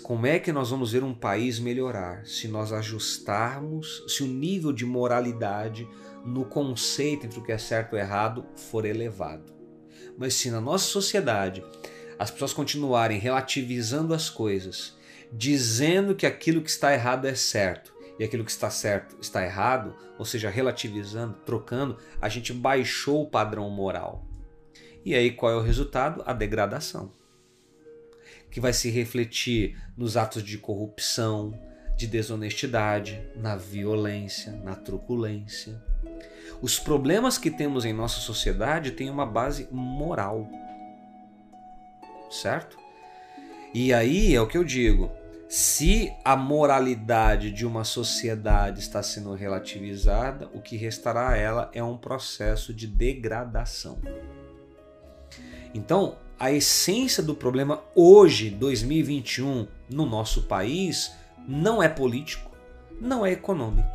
Como 0.01 0.26
é 0.26 0.39
que 0.39 0.51
nós 0.51 0.70
vamos 0.70 0.93
ver 0.93 1.03
um 1.03 1.14
país 1.14 1.60
melhorar 1.60 2.26
se 2.26 2.47
nós 2.47 2.72
ajustarmos, 2.72 4.03
se 4.08 4.24
o 4.24 4.28
nível 4.28 4.72
de 4.72 4.86
moralidade 4.86 5.88
no 6.26 6.45
conceito 6.45 7.26
entre 7.26 7.39
o 7.39 7.43
que 7.43 7.51
é 7.51 7.58
certo 7.58 7.95
e 7.95 7.99
errado 7.99 8.45
for 8.55 8.86
elevado? 8.86 9.53
Mas 10.18 10.36
se 10.36 10.49
na 10.49 10.62
nossa 10.62 10.86
sociedade 10.86 11.64
as 12.18 12.32
pessoas 12.32 12.53
continuarem 12.53 13.20
relativizando 13.20 14.14
as 14.14 14.30
coisas, 14.30 14.97
dizendo 15.32 16.16
que 16.16 16.26
aquilo 16.26 16.62
que 16.62 16.70
está 16.70 16.93
errado 16.93 17.26
é 17.26 17.36
certo 17.36 17.93
e 18.18 18.24
aquilo 18.24 18.43
que 18.43 18.51
está 18.51 18.70
certo 18.70 19.18
está 19.22 19.43
errado, 19.43 19.95
ou 20.18 20.26
seja, 20.26 20.49
relativizando, 20.49 21.38
trocando, 21.45 21.97
a 22.20 22.28
gente 22.28 22.51
baixou 22.51 23.24
o 23.24 23.30
padrão 23.30 23.70
moral. 23.70 24.27
E 25.08 25.16
aí 25.16 25.32
qual 25.32 25.53
é 25.53 25.55
o 25.55 25.62
resultado? 25.62 26.22
A 26.26 26.34
degradação. 26.34 27.14
Que 28.51 28.60
vai 28.60 28.74
se 28.74 28.89
refletir 28.89 29.82
nos 29.95 30.18
atos 30.18 30.43
de 30.43 30.58
corrupção, 30.58 31.58
de 31.95 32.05
desonestidade, 32.05 33.26
na 33.34 33.55
violência, 33.55 34.51
na 34.51 34.76
truculência. 34.76 35.82
Os 36.62 36.78
problemas 36.78 37.38
que 37.38 37.49
temos 37.49 37.86
em 37.86 37.93
nossa 37.93 38.20
sociedade 38.20 38.91
têm 38.91 39.10
uma 39.10 39.26
base 39.26 39.70
moral. 39.72 40.45
Certo? 42.30 42.78
E 43.74 43.93
aí 43.93 44.36
é 44.36 44.41
o 44.41 44.47
que 44.47 44.58
eu 44.58 44.64
digo. 44.66 45.10
Se 45.47 46.12
a 46.26 46.36
moralidade 46.36 47.49
de 47.49 47.66
uma 47.66 47.86
sociedade 47.86 48.82
está 48.82 49.01
sendo 49.01 49.34
relativizada, 49.34 50.49
o 50.53 50.60
que 50.60 50.76
restará 50.76 51.30
a 51.30 51.38
ela 51.38 51.72
é 51.74 51.82
um 51.82 51.95
processo 51.95 52.74
de 52.74 52.86
degradação. 52.86 54.01
Então, 55.78 56.16
a 56.40 56.52
essência 56.52 57.22
do 57.22 57.36
problema 57.36 57.84
hoje, 57.94 58.50
2021, 58.50 59.68
no 59.88 60.08
nosso 60.08 60.42
país, 60.44 61.12
não 61.48 61.84
é 61.84 61.88
político, 61.88 62.50
não 63.00 63.24
é 63.24 63.32
econômico, 63.32 63.88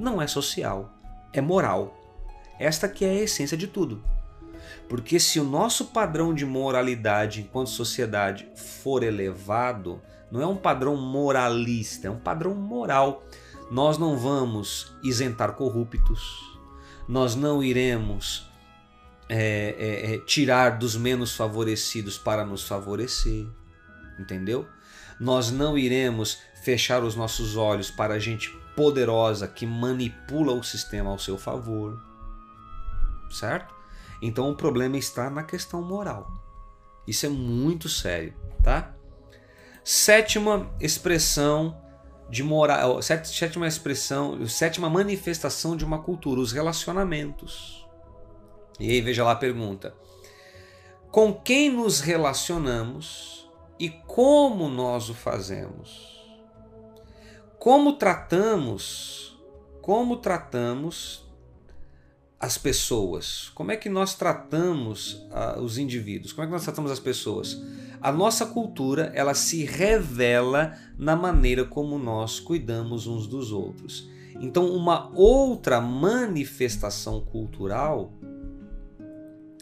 não 0.00 0.22
é 0.22 0.26
social, 0.26 0.90
é 1.30 1.42
moral. 1.42 1.94
Esta 2.58 2.88
que 2.88 3.04
é 3.04 3.10
a 3.10 3.22
essência 3.24 3.58
de 3.58 3.66
tudo. 3.66 4.02
Porque 4.88 5.20
se 5.20 5.38
o 5.38 5.44
nosso 5.44 5.88
padrão 5.88 6.32
de 6.32 6.46
moralidade 6.46 7.42
enquanto 7.42 7.68
sociedade 7.68 8.48
for 8.56 9.02
elevado, 9.02 10.00
não 10.32 10.40
é 10.40 10.46
um 10.46 10.56
padrão 10.56 10.96
moralista, 10.96 12.08
é 12.08 12.10
um 12.10 12.18
padrão 12.18 12.54
moral. 12.54 13.22
Nós 13.70 13.98
não 13.98 14.16
vamos 14.16 14.96
isentar 15.04 15.52
corruptos, 15.52 16.58
nós 17.06 17.34
não 17.34 17.62
iremos 17.62 18.47
é, 19.28 19.74
é, 19.78 20.14
é, 20.14 20.18
tirar 20.18 20.78
dos 20.78 20.96
menos 20.96 21.36
favorecidos 21.36 22.16
para 22.16 22.44
nos 22.44 22.66
favorecer, 22.66 23.46
entendeu? 24.18 24.66
Nós 25.20 25.50
não 25.50 25.76
iremos 25.76 26.38
fechar 26.62 27.02
os 27.02 27.14
nossos 27.14 27.56
olhos 27.56 27.90
para 27.90 28.14
a 28.14 28.18
gente 28.18 28.50
poderosa 28.74 29.46
que 29.46 29.66
manipula 29.66 30.52
o 30.52 30.62
sistema 30.62 31.10
ao 31.10 31.18
seu 31.18 31.36
favor, 31.36 32.00
certo? 33.30 33.74
Então 34.22 34.50
o 34.50 34.56
problema 34.56 34.96
está 34.96 35.28
na 35.28 35.42
questão 35.42 35.82
moral. 35.82 36.30
Isso 37.06 37.26
é 37.26 37.28
muito 37.28 37.88
sério, 37.88 38.34
tá? 38.62 38.94
Sétima 39.84 40.70
expressão 40.80 41.76
de 42.30 42.42
moral, 42.42 43.00
sétima 43.02 43.66
expressão, 43.66 44.46
sétima 44.46 44.90
manifestação 44.90 45.76
de 45.76 45.84
uma 45.84 46.02
cultura, 46.02 46.40
os 46.40 46.52
relacionamentos. 46.52 47.77
E 48.78 48.90
aí 48.90 49.00
veja 49.00 49.24
lá 49.24 49.32
a 49.32 49.36
pergunta: 49.36 49.94
com 51.10 51.32
quem 51.32 51.70
nos 51.70 52.00
relacionamos 52.00 53.48
e 53.78 53.88
como 53.88 54.68
nós 54.68 55.08
o 55.08 55.14
fazemos? 55.14 56.18
Como 57.58 57.94
tratamos, 57.94 59.36
como 59.82 60.16
tratamos 60.16 61.28
as 62.38 62.56
pessoas? 62.56 63.50
Como 63.54 63.72
é 63.72 63.76
que 63.76 63.88
nós 63.88 64.14
tratamos 64.14 65.26
uh, 65.32 65.60
os 65.60 65.76
indivíduos? 65.76 66.32
Como 66.32 66.44
é 66.44 66.46
que 66.46 66.52
nós 66.52 66.62
tratamos 66.62 66.90
as 66.90 67.00
pessoas? 67.00 67.60
A 68.00 68.12
nossa 68.12 68.46
cultura, 68.46 69.10
ela 69.14 69.34
se 69.34 69.64
revela 69.64 70.78
na 70.96 71.16
maneira 71.16 71.64
como 71.64 71.98
nós 71.98 72.38
cuidamos 72.38 73.08
uns 73.08 73.26
dos 73.26 73.50
outros. 73.50 74.08
Então, 74.40 74.70
uma 74.70 75.10
outra 75.16 75.80
manifestação 75.80 77.20
cultural, 77.20 78.12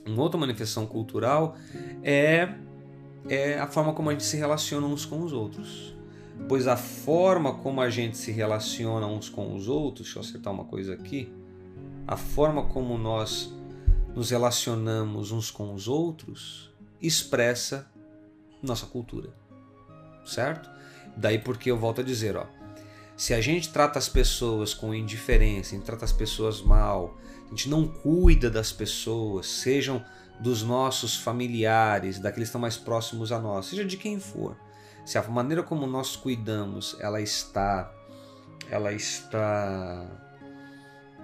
uma 0.07 0.22
outra 0.22 0.38
manifestação 0.38 0.86
cultural 0.86 1.57
é, 2.02 2.54
é 3.28 3.59
a 3.59 3.66
forma 3.66 3.92
como 3.92 4.11
a 4.11 4.12
gente 4.12 4.24
se 4.24 4.36
relaciona 4.36 4.86
uns 4.86 5.04
com 5.04 5.22
os 5.22 5.32
outros. 5.32 5.94
Pois 6.48 6.66
a 6.66 6.76
forma 6.76 7.54
como 7.54 7.80
a 7.80 7.88
gente 7.88 8.16
se 8.16 8.30
relaciona 8.30 9.07
uns 9.07 9.28
com 9.28 9.54
os 9.54 9.68
outros, 9.68 10.07
deixa 10.07 10.18
eu 10.18 10.22
acertar 10.22 10.52
uma 10.52 10.64
coisa 10.64 10.92
aqui, 10.92 11.32
a 12.07 12.16
forma 12.16 12.64
como 12.64 12.96
nós 12.98 13.52
nos 14.14 14.30
relacionamos 14.30 15.32
uns 15.32 15.50
com 15.50 15.74
os 15.74 15.88
outros 15.88 16.70
expressa 17.00 17.90
nossa 18.62 18.86
cultura. 18.86 19.30
Certo? 20.24 20.70
Daí 21.16 21.38
porque 21.38 21.70
eu 21.70 21.78
volto 21.78 22.00
a 22.00 22.04
dizer, 22.04 22.36
ó, 22.36 22.46
se 23.16 23.32
a 23.32 23.40
gente 23.40 23.72
trata 23.72 23.98
as 23.98 24.09
pessoas 24.09 24.74
com 24.74 24.94
indiferença, 24.94 25.74
a 25.74 25.78
gente 25.78 25.86
trata 25.86 26.04
as 26.04 26.12
pessoas 26.12 26.61
mal, 26.61 27.16
a 27.47 27.51
gente 27.51 27.68
não 27.68 27.86
cuida 27.86 28.51
das 28.51 28.72
pessoas, 28.72 29.47
sejam 29.47 30.05
dos 30.40 30.62
nossos 30.62 31.16
familiares, 31.16 32.18
daqueles 32.18 32.49
que 32.49 32.51
estão 32.51 32.61
mais 32.61 32.76
próximos 32.76 33.32
a 33.32 33.38
nós, 33.38 33.66
seja 33.66 33.84
de 33.84 33.97
quem 33.97 34.20
for. 34.20 34.57
Se 35.05 35.16
a 35.18 35.22
maneira 35.22 35.62
como 35.62 35.86
nós 35.86 36.16
cuidamos, 36.16 36.97
ela 37.01 37.20
está 37.20 37.92
ela 38.68 38.92
está 38.92 40.05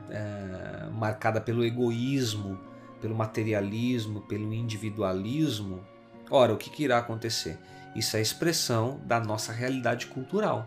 é, 0.08 0.88
marcada 0.92 1.40
pelo 1.40 1.64
egoísmo, 1.64 2.58
pelo 3.00 3.14
materialismo, 3.14 4.20
pelo 4.20 4.52
individualismo, 4.54 5.84
ora, 6.30 6.52
o 6.54 6.56
que, 6.56 6.70
que 6.70 6.84
irá 6.84 6.98
acontecer? 6.98 7.58
Isso 7.94 8.16
é 8.16 8.20
expressão 8.20 9.00
da 9.04 9.20
nossa 9.20 9.52
realidade 9.52 10.06
cultural. 10.06 10.66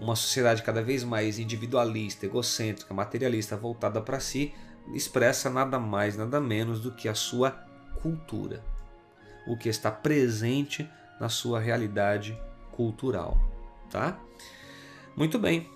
Uma 0.00 0.14
sociedade 0.14 0.62
cada 0.62 0.82
vez 0.82 1.02
mais 1.02 1.38
individualista, 1.38 2.26
egocêntrica, 2.26 2.94
materialista, 2.94 3.56
voltada 3.56 4.00
para 4.00 4.20
si, 4.20 4.54
expressa 4.94 5.50
nada 5.50 5.78
mais, 5.78 6.16
nada 6.16 6.40
menos 6.40 6.80
do 6.80 6.92
que 6.92 7.08
a 7.08 7.14
sua 7.14 7.50
cultura, 8.00 8.64
o 9.46 9.56
que 9.56 9.68
está 9.68 9.90
presente 9.90 10.88
na 11.20 11.28
sua 11.28 11.58
realidade 11.58 12.38
cultural, 12.70 13.36
tá? 13.90 14.18
Muito 15.16 15.38
bem. 15.38 15.68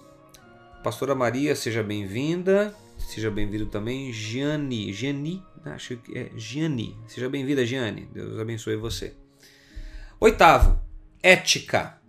Pastora 0.85 1.15
Maria, 1.15 1.57
seja 1.57 1.83
bem-vinda. 1.83 2.75
Seja 2.97 3.31
bem-vindo 3.31 3.67
também. 3.67 4.13
Gianni, 4.13 4.93
Gianni, 4.93 5.43
acho 5.65 5.97
que 5.97 6.17
é 6.17 6.31
Gianni. 6.37 6.97
Seja 7.07 7.29
bem-vinda, 7.29 7.67
Gianni. 7.67 8.09
Deus 8.13 8.39
abençoe 8.39 8.77
você. 8.77 9.15
Oitavo, 10.21 10.81
ética. 11.23 12.01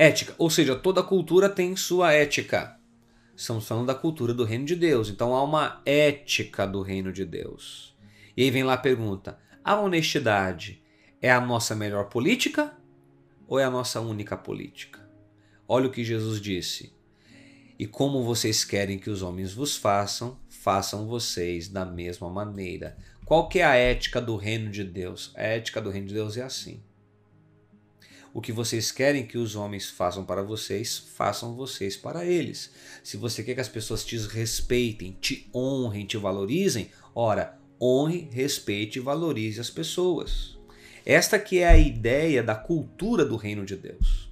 Ética, 0.00 0.32
ou 0.38 0.48
seja, 0.48 0.76
toda 0.76 1.02
cultura 1.02 1.48
tem 1.48 1.74
sua 1.74 2.12
ética. 2.12 2.78
Estamos 3.34 3.66
falando 3.66 3.88
da 3.88 3.96
cultura 3.96 4.32
do 4.32 4.44
reino 4.44 4.64
de 4.64 4.76
Deus, 4.76 5.10
então 5.10 5.34
há 5.34 5.42
uma 5.42 5.82
ética 5.84 6.64
do 6.64 6.82
reino 6.82 7.12
de 7.12 7.24
Deus. 7.24 7.96
E 8.36 8.44
aí 8.44 8.50
vem 8.52 8.62
lá 8.62 8.74
a 8.74 8.78
pergunta: 8.78 9.40
a 9.64 9.74
honestidade 9.74 10.80
é 11.20 11.32
a 11.32 11.40
nossa 11.40 11.74
melhor 11.74 12.08
política 12.08 12.78
ou 13.48 13.58
é 13.58 13.64
a 13.64 13.70
nossa 13.70 14.00
única 14.00 14.36
política? 14.36 15.00
Olha 15.66 15.88
o 15.88 15.90
que 15.90 16.04
Jesus 16.04 16.40
disse: 16.40 16.94
e 17.76 17.84
como 17.84 18.22
vocês 18.22 18.64
querem 18.64 19.00
que 19.00 19.10
os 19.10 19.20
homens 19.20 19.52
vos 19.52 19.76
façam, 19.76 20.38
façam 20.48 21.08
vocês 21.08 21.66
da 21.66 21.84
mesma 21.84 22.30
maneira. 22.30 22.96
Qual 23.24 23.48
que 23.48 23.58
é 23.58 23.64
a 23.64 23.74
ética 23.74 24.20
do 24.20 24.36
reino 24.36 24.70
de 24.70 24.84
Deus? 24.84 25.32
A 25.34 25.42
ética 25.42 25.80
do 25.80 25.90
reino 25.90 26.06
de 26.06 26.14
Deus 26.14 26.36
é 26.36 26.42
assim. 26.42 26.84
O 28.38 28.40
que 28.40 28.52
vocês 28.52 28.92
querem 28.92 29.26
que 29.26 29.36
os 29.36 29.56
homens 29.56 29.90
façam 29.90 30.24
para 30.24 30.44
vocês, 30.44 30.96
façam 30.96 31.56
vocês 31.56 31.96
para 31.96 32.24
eles. 32.24 32.70
Se 33.02 33.16
você 33.16 33.42
quer 33.42 33.54
que 33.54 33.60
as 33.60 33.68
pessoas 33.68 34.04
te 34.04 34.16
respeitem, 34.16 35.18
te 35.20 35.50
honrem, 35.52 36.06
te 36.06 36.16
valorizem, 36.16 36.88
ora, 37.12 37.58
honre, 37.82 38.28
respeite 38.30 39.00
e 39.00 39.02
valorize 39.02 39.60
as 39.60 39.70
pessoas. 39.70 40.56
Esta 41.04 41.36
que 41.36 41.58
é 41.58 41.66
a 41.66 41.76
ideia 41.76 42.40
da 42.40 42.54
cultura 42.54 43.24
do 43.24 43.34
reino 43.34 43.66
de 43.66 43.74
Deus. 43.74 44.30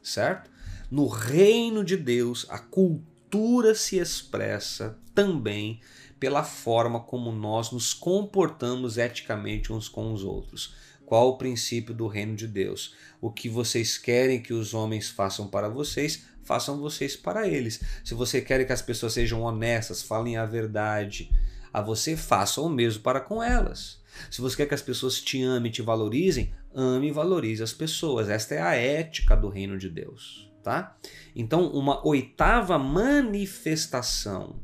Certo? 0.00 0.48
No 0.88 1.08
reino 1.08 1.82
de 1.82 1.96
Deus, 1.96 2.46
a 2.48 2.60
cultura 2.60 3.74
se 3.74 3.98
expressa 3.98 5.00
também 5.12 5.80
pela 6.20 6.44
forma 6.44 7.00
como 7.00 7.32
nós 7.32 7.72
nos 7.72 7.92
comportamos 7.92 8.98
eticamente 8.98 9.72
uns 9.72 9.88
com 9.88 10.12
os 10.12 10.22
outros. 10.22 10.91
Qual 11.12 11.28
o 11.28 11.36
princípio 11.36 11.94
do 11.94 12.06
reino 12.06 12.34
de 12.34 12.48
Deus? 12.48 12.94
O 13.20 13.30
que 13.30 13.46
vocês 13.46 13.98
querem 13.98 14.40
que 14.40 14.54
os 14.54 14.72
homens 14.72 15.10
façam 15.10 15.46
para 15.46 15.68
vocês, 15.68 16.24
façam 16.42 16.80
vocês 16.80 17.14
para 17.14 17.46
eles. 17.46 17.82
Se 18.02 18.14
você 18.14 18.40
quer 18.40 18.64
que 18.64 18.72
as 18.72 18.80
pessoas 18.80 19.12
sejam 19.12 19.42
honestas, 19.42 20.00
falem 20.00 20.38
a 20.38 20.46
verdade 20.46 21.30
a 21.70 21.82
você, 21.82 22.16
façam 22.16 22.64
o 22.64 22.70
mesmo 22.70 23.02
para 23.02 23.20
com 23.20 23.42
elas. 23.42 24.00
Se 24.30 24.40
você 24.40 24.56
quer 24.56 24.66
que 24.66 24.72
as 24.72 24.80
pessoas 24.80 25.20
te 25.20 25.42
amem 25.42 25.68
e 25.68 25.74
te 25.74 25.82
valorizem, 25.82 26.54
ame 26.74 27.08
e 27.08 27.12
valorize 27.12 27.62
as 27.62 27.74
pessoas. 27.74 28.30
Esta 28.30 28.54
é 28.54 28.62
a 28.62 28.74
ética 28.74 29.36
do 29.36 29.50
reino 29.50 29.76
de 29.76 29.90
Deus, 29.90 30.50
tá? 30.62 30.96
Então, 31.36 31.66
uma 31.72 32.02
oitava 32.08 32.78
manifestação 32.78 34.58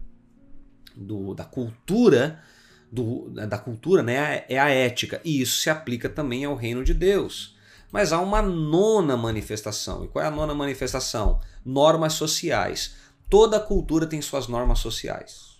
do, 0.97 1.35
da 1.35 1.45
cultura 1.45 2.43
do, 2.91 3.29
da 3.31 3.59
cultura 3.59 4.03
né, 4.03 4.45
é 4.49 4.59
a 4.59 4.69
ética, 4.69 5.21
e 5.25 5.41
isso 5.41 5.61
se 5.61 5.71
aplica 5.71 6.09
também 6.09 6.45
ao 6.45 6.55
reino 6.55 6.83
de 6.83 6.95
Deus. 6.95 7.57
Mas 7.91 8.13
há 8.13 8.21
uma 8.21 8.43
nona 8.43 9.17
manifestação. 9.17 10.05
E 10.05 10.09
qual 10.09 10.25
é 10.25 10.29
a 10.29 10.31
nona 10.31 10.55
manifestação? 10.55 11.41
Normas 11.65 12.13
sociais. 12.15 12.97
Toda 13.31 13.61
cultura 13.61 14.07
tem 14.07 14.21
suas 14.21 14.47
normas 14.47 14.79
sociais. 14.79 15.59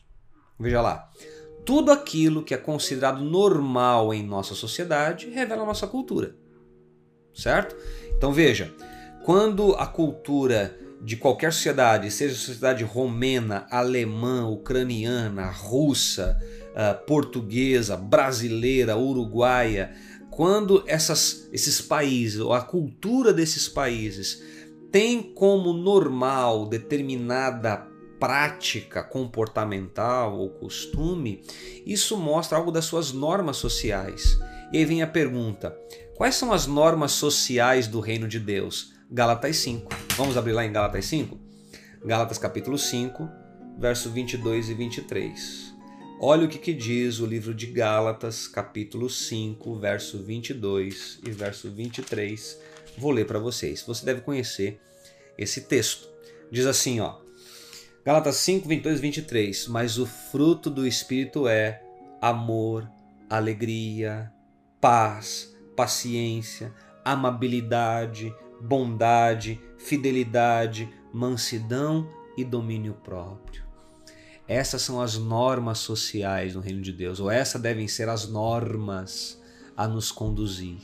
Veja 0.59 0.81
lá. 0.83 1.11
Tudo 1.65 1.91
aquilo 1.91 2.43
que 2.43 2.55
é 2.55 2.59
considerado 2.59 3.23
normal 3.23 4.13
em 4.13 4.23
nossa 4.23 4.55
sociedade 4.55 5.29
revela 5.31 5.65
nossa 5.65 5.87
cultura. 5.87 6.35
Certo? 7.35 7.77
Então 8.17 8.33
veja, 8.33 8.75
quando 9.25 9.75
a 9.75 9.87
cultura 9.87 10.77
de 11.01 11.17
qualquer 11.17 11.53
sociedade, 11.53 12.11
seja 12.11 12.35
sociedade 12.35 12.83
romena, 12.83 13.67
alemã, 13.71 14.49
ucraniana, 14.49 15.49
russa, 15.51 16.39
uh, 16.79 17.05
portuguesa, 17.05 17.97
brasileira, 17.97 18.97
uruguaia, 18.97 19.93
quando 20.31 20.85
essas, 20.87 21.49
esses 21.53 21.81
países, 21.81 22.39
ou 22.39 22.53
a 22.53 22.61
cultura 22.61 23.33
desses 23.33 23.69
países, 23.69 24.41
tem 24.93 25.21
como 25.21 25.73
normal 25.73 26.67
determinada 26.67 27.89
prática 28.21 29.03
comportamental 29.03 30.39
ou 30.39 30.51
costume, 30.51 31.43
isso 31.85 32.17
mostra 32.17 32.57
algo 32.57 32.71
das 32.71 32.85
suas 32.85 33.13
normas 33.13 33.57
sociais. 33.57 34.39
E 34.73 34.79
aí 34.79 34.85
vem 34.85 35.03
a 35.03 35.07
pergunta: 35.07 35.77
quais 36.17 36.37
são 36.37 36.53
as 36.53 36.67
normas 36.67 37.13
sociais 37.13 37.87
do 37.87 38.01
reino 38.01 38.29
de 38.29 38.39
Deus? 38.39 38.95
Gálatas 39.11 39.57
5. 39.57 39.91
Vamos 40.17 40.37
abrir 40.37 40.53
lá 40.53 40.65
em 40.65 40.73
Gálatas 40.73 41.07
5? 41.07 41.39
Gálatas 42.05 42.39
capítulo 42.39 42.79
5, 42.79 43.29
verso 43.79 44.11
22 44.11 44.69
e 44.69 44.75
23. 44.75 45.68
Olha 46.21 46.47
o 46.47 46.49
que, 46.49 46.59
que 46.59 46.75
diz 46.75 47.21
o 47.21 47.27
livro 47.27 47.55
de 47.55 47.67
Gálatas, 47.67 48.49
capítulo 48.49 49.09
5, 49.09 49.77
verso 49.77 50.21
22 50.21 51.21
e 51.25 51.31
verso 51.31 51.71
23. 51.71 52.59
Vou 52.99 53.13
ler 53.13 53.25
para 53.25 53.39
vocês. 53.39 53.85
Você 53.87 54.05
deve 54.05 54.23
conhecer 54.23 54.81
esse 55.39 55.61
texto. 55.61 56.09
Diz 56.51 56.67
assim, 56.67 56.99
ó. 56.99 57.19
Gálatas 58.05 58.35
5, 58.39 58.67
22 58.67 58.99
e 58.99 59.03
23. 59.03 59.69
Mas 59.69 59.97
o 59.97 60.07
fruto 60.07 60.69
do 60.69 60.85
Espírito 60.85 61.47
é 61.47 61.81
amor, 62.21 62.91
alegria, 63.31 64.33
paz, 64.81 65.57
paciência, 65.77 66.75
amabilidade, 67.05 68.35
bondade, 68.61 69.61
fidelidade, 69.79 70.93
mansidão 71.13 72.11
e 72.37 72.43
domínio 72.43 72.95
próprio. 73.05 73.68
Essas 74.49 74.81
são 74.81 74.99
as 74.99 75.19
normas 75.19 75.79
sociais 75.79 76.55
no 76.55 76.63
reino 76.63 76.81
de 76.81 76.91
Deus, 76.91 77.21
ou 77.21 77.31
essas 77.31 77.61
devem 77.61 77.87
ser 77.87 78.09
as 78.09 78.27
normas 78.27 79.39
a 79.77 79.87
nos 79.87 80.11
conduzir. 80.11 80.81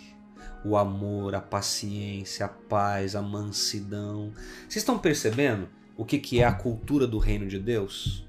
O 0.63 0.77
amor, 0.77 1.35
a 1.35 1.41
paciência, 1.41 2.45
a 2.45 2.49
paz, 2.49 3.17
a 3.17 3.23
mansidão. 3.23 4.33
Vocês 4.69 4.77
estão 4.77 4.99
percebendo 4.99 5.67
o 5.97 6.05
que, 6.05 6.19
que 6.19 6.41
é 6.41 6.45
a 6.45 6.53
cultura 6.53 7.07
do 7.07 7.19
reino 7.19 7.47
de 7.49 7.59
Deus? 7.59 8.27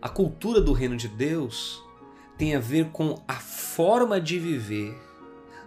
A 0.00 0.08
cultura 0.08 0.60
do 0.60 0.72
reino 0.72 0.96
de 0.96 1.08
Deus 1.08 1.82
tem 2.38 2.54
a 2.54 2.60
ver 2.60 2.90
com 2.90 3.22
a 3.28 3.34
forma 3.34 4.18
de 4.18 4.38
viver 4.38 4.96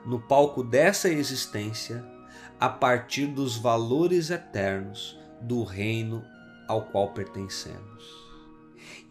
no 0.06 0.20
palco 0.20 0.64
dessa 0.64 1.10
existência 1.10 2.04
a 2.60 2.70
partir 2.70 3.28
dos 3.28 3.56
valores 3.58 4.32
eternos 4.32 5.20
do 5.42 5.64
reino 5.64 6.24
ao 6.68 6.84
qual 6.84 7.10
pertencemos. 7.10 7.91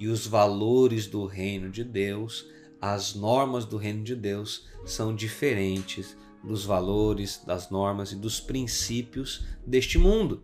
E 0.00 0.08
os 0.08 0.26
valores 0.26 1.06
do 1.06 1.26
reino 1.26 1.68
de 1.68 1.84
Deus, 1.84 2.48
as 2.80 3.14
normas 3.14 3.66
do 3.66 3.76
reino 3.76 4.02
de 4.02 4.16
Deus, 4.16 4.66
são 4.86 5.14
diferentes 5.14 6.16
dos 6.42 6.64
valores, 6.64 7.42
das 7.46 7.68
normas 7.68 8.10
e 8.10 8.16
dos 8.16 8.40
princípios 8.40 9.44
deste 9.64 9.98
mundo. 9.98 10.42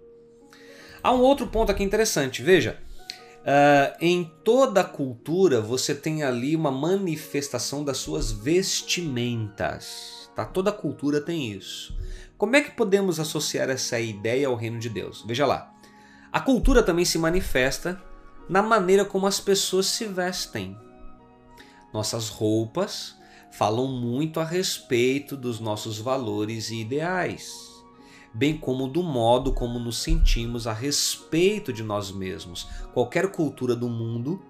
Há 1.02 1.10
um 1.12 1.22
outro 1.22 1.46
ponto 1.46 1.72
aqui 1.72 1.82
interessante, 1.82 2.42
veja. 2.42 2.78
Uh, 3.40 3.96
em 4.00 4.24
toda 4.44 4.82
cultura 4.84 5.60
você 5.60 5.94
tem 5.94 6.24
ali 6.24 6.54
uma 6.54 6.70
manifestação 6.70 7.82
das 7.82 7.96
suas 7.96 8.30
vestimentas. 8.32 10.28
Tá? 10.34 10.44
Toda 10.44 10.70
cultura 10.70 11.20
tem 11.20 11.52
isso. 11.52 11.96
Como 12.36 12.56
é 12.56 12.60
que 12.60 12.72
podemos 12.72 13.18
associar 13.18 13.70
essa 13.70 13.98
ideia 13.98 14.48
ao 14.48 14.54
reino 14.54 14.78
de 14.78 14.90
Deus? 14.90 15.24
Veja 15.26 15.46
lá. 15.46 15.72
A 16.30 16.40
cultura 16.40 16.82
também 16.82 17.06
se 17.06 17.18
manifesta 17.18 18.02
na 18.48 18.62
maneira 18.62 19.04
como 19.04 19.26
as 19.26 19.40
pessoas 19.40 19.86
se 19.86 20.06
vestem. 20.06 20.78
Nossas 21.92 22.28
roupas 22.28 23.16
falam 23.50 23.88
muito 23.88 24.38
a 24.38 24.44
respeito 24.44 25.36
dos 25.36 25.60
nossos 25.60 25.98
valores 25.98 26.70
e 26.70 26.80
ideais, 26.80 27.50
bem 28.34 28.56
como 28.56 28.86
do 28.86 29.02
modo 29.02 29.52
como 29.52 29.78
nos 29.78 30.02
sentimos 30.02 30.66
a 30.66 30.72
respeito 30.72 31.72
de 31.72 31.82
nós 31.82 32.12
mesmos. 32.12 32.68
Qualquer 32.92 33.30
cultura 33.30 33.74
do 33.74 33.88
mundo 33.88 34.42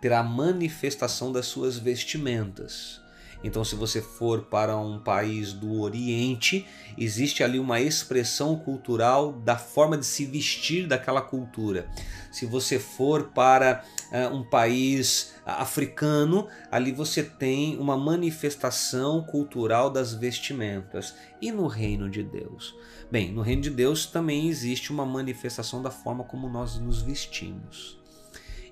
terá 0.00 0.22
manifestação 0.22 1.32
das 1.32 1.46
suas 1.46 1.78
vestimentas. 1.78 3.03
Então, 3.44 3.62
se 3.62 3.76
você 3.76 4.00
for 4.00 4.46
para 4.46 4.74
um 4.78 4.98
país 4.98 5.52
do 5.52 5.78
Oriente, 5.82 6.66
existe 6.96 7.44
ali 7.44 7.58
uma 7.58 7.78
expressão 7.78 8.56
cultural 8.56 9.32
da 9.32 9.58
forma 9.58 9.98
de 9.98 10.06
se 10.06 10.24
vestir 10.24 10.88
daquela 10.88 11.20
cultura. 11.20 11.86
Se 12.32 12.46
você 12.46 12.78
for 12.78 13.24
para 13.34 13.84
uh, 14.10 14.34
um 14.34 14.42
país 14.42 15.34
africano, 15.44 16.48
ali 16.70 16.90
você 16.90 17.22
tem 17.22 17.76
uma 17.76 17.98
manifestação 17.98 19.22
cultural 19.22 19.90
das 19.90 20.14
vestimentas. 20.14 21.14
E 21.38 21.52
no 21.52 21.66
reino 21.66 22.08
de 22.08 22.22
Deus? 22.22 22.74
Bem, 23.10 23.30
no 23.30 23.42
reino 23.42 23.60
de 23.60 23.70
Deus 23.70 24.06
também 24.06 24.48
existe 24.48 24.90
uma 24.90 25.04
manifestação 25.04 25.82
da 25.82 25.90
forma 25.90 26.24
como 26.24 26.48
nós 26.48 26.78
nos 26.78 27.02
vestimos. 27.02 28.02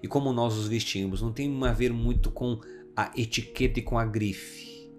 E 0.02 0.08
como 0.08 0.32
nós 0.32 0.56
nos 0.56 0.66
vestimos 0.66 1.20
não 1.20 1.30
tem 1.30 1.62
a 1.64 1.72
ver 1.72 1.92
muito 1.92 2.30
com 2.30 2.58
a 2.96 3.10
etiqueta 3.16 3.78
e 3.78 3.82
com 3.82 3.98
a 3.98 4.04
grife, 4.04 4.90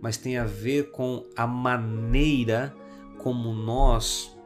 mas 0.00 0.16
tem 0.16 0.36
a 0.36 0.44
ver 0.44 0.90
com 0.90 1.28
a 1.36 1.46
maneira 1.46 2.74
como 3.18 3.52
nós 3.52 4.36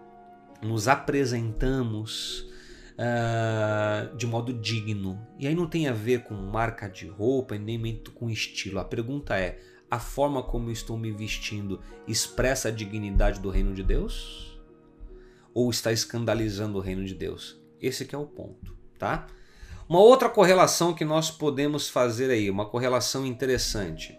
nos 0.62 0.88
apresentamos 0.88 2.47
uh, 2.97 4.14
de 4.16 4.26
modo 4.26 4.53
digno. 4.53 5.20
E 5.38 5.47
aí 5.47 5.55
não 5.55 5.66
tem 5.66 5.88
a 5.88 5.92
ver 5.92 6.24
com 6.24 6.34
marca 6.34 6.88
de 6.88 7.07
roupa 7.07 7.59
nem 7.59 7.78
muito 7.78 8.11
com 8.12 8.28
estilo. 8.28 8.78
A 8.78 8.84
pergunta 8.84 9.38
é: 9.38 9.59
a 9.90 9.99
forma 9.99 10.42
como 10.42 10.68
eu 10.68 10.72
estou 10.72 10.99
me 10.99 11.11
vestindo 11.11 11.80
expressa 12.07 12.68
a 12.68 12.72
dignidade 12.72 13.40
do 13.40 13.51
reino 13.51 13.74
de 13.74 13.82
Deus? 13.82 14.61
Ou 15.55 15.70
está 15.70 15.90
escandalizando 15.90 16.76
o 16.76 16.80
reino 16.82 17.05
de 17.05 17.14
Deus? 17.14 17.59
Esse 17.80 18.07
é 18.14 18.18
o 18.18 18.26
ponto, 18.26 18.76
tá? 18.99 19.26
Uma 19.89 20.01
outra 20.01 20.28
correlação 20.28 20.93
que 20.93 21.05
nós 21.05 21.30
podemos 21.30 21.89
fazer 21.89 22.28
aí, 22.28 22.51
uma 22.51 22.66
correlação 22.66 23.24
interessante. 23.24 24.18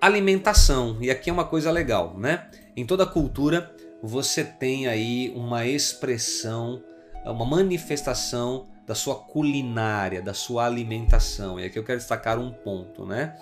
Alimentação, 0.00 0.98
e 1.00 1.10
aqui 1.10 1.28
é 1.28 1.32
uma 1.32 1.44
coisa 1.44 1.68
legal, 1.72 2.16
né? 2.16 2.48
Em 2.76 2.86
toda 2.86 3.04
cultura 3.04 3.74
você 4.00 4.44
tem 4.44 4.86
aí 4.86 5.32
uma 5.34 5.66
expressão, 5.66 6.80
uma 7.24 7.44
manifestação 7.44 8.68
da 8.86 8.94
sua 8.94 9.16
culinária, 9.16 10.22
da 10.22 10.32
sua 10.32 10.64
alimentação. 10.64 11.58
E 11.58 11.64
aqui 11.64 11.76
eu 11.76 11.84
quero 11.84 11.98
destacar 11.98 12.38
um 12.38 12.52
ponto, 12.52 13.04
né? 13.04 13.34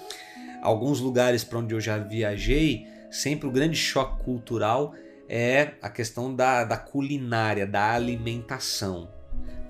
Alguns 0.63 1.01
lugares 1.01 1.45
para 1.45 1.59
onde 1.59 1.75
eu 1.75 1.81
já 1.81 1.99
viajei, 1.99 2.87
sempre 3.11 3.47
o 3.47 3.53
grande 3.53 3.77
choque 3.77 4.25
cultural 4.25 4.95
é 5.29 5.73
a 5.83 5.91
questão 5.91 6.35
da, 6.35 6.65
da 6.65 6.79
culinária, 6.79 7.67
da 7.67 7.93
alimentação. 7.93 9.11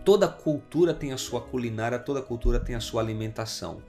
Toda 0.04 0.26
cultura 0.26 0.92
tem 0.92 1.12
a 1.12 1.18
sua 1.18 1.40
culinária, 1.40 1.98
toda 1.98 2.20
cultura 2.20 2.58
tem 2.58 2.74
a 2.74 2.80
sua 2.80 3.00
alimentação. 3.00 3.82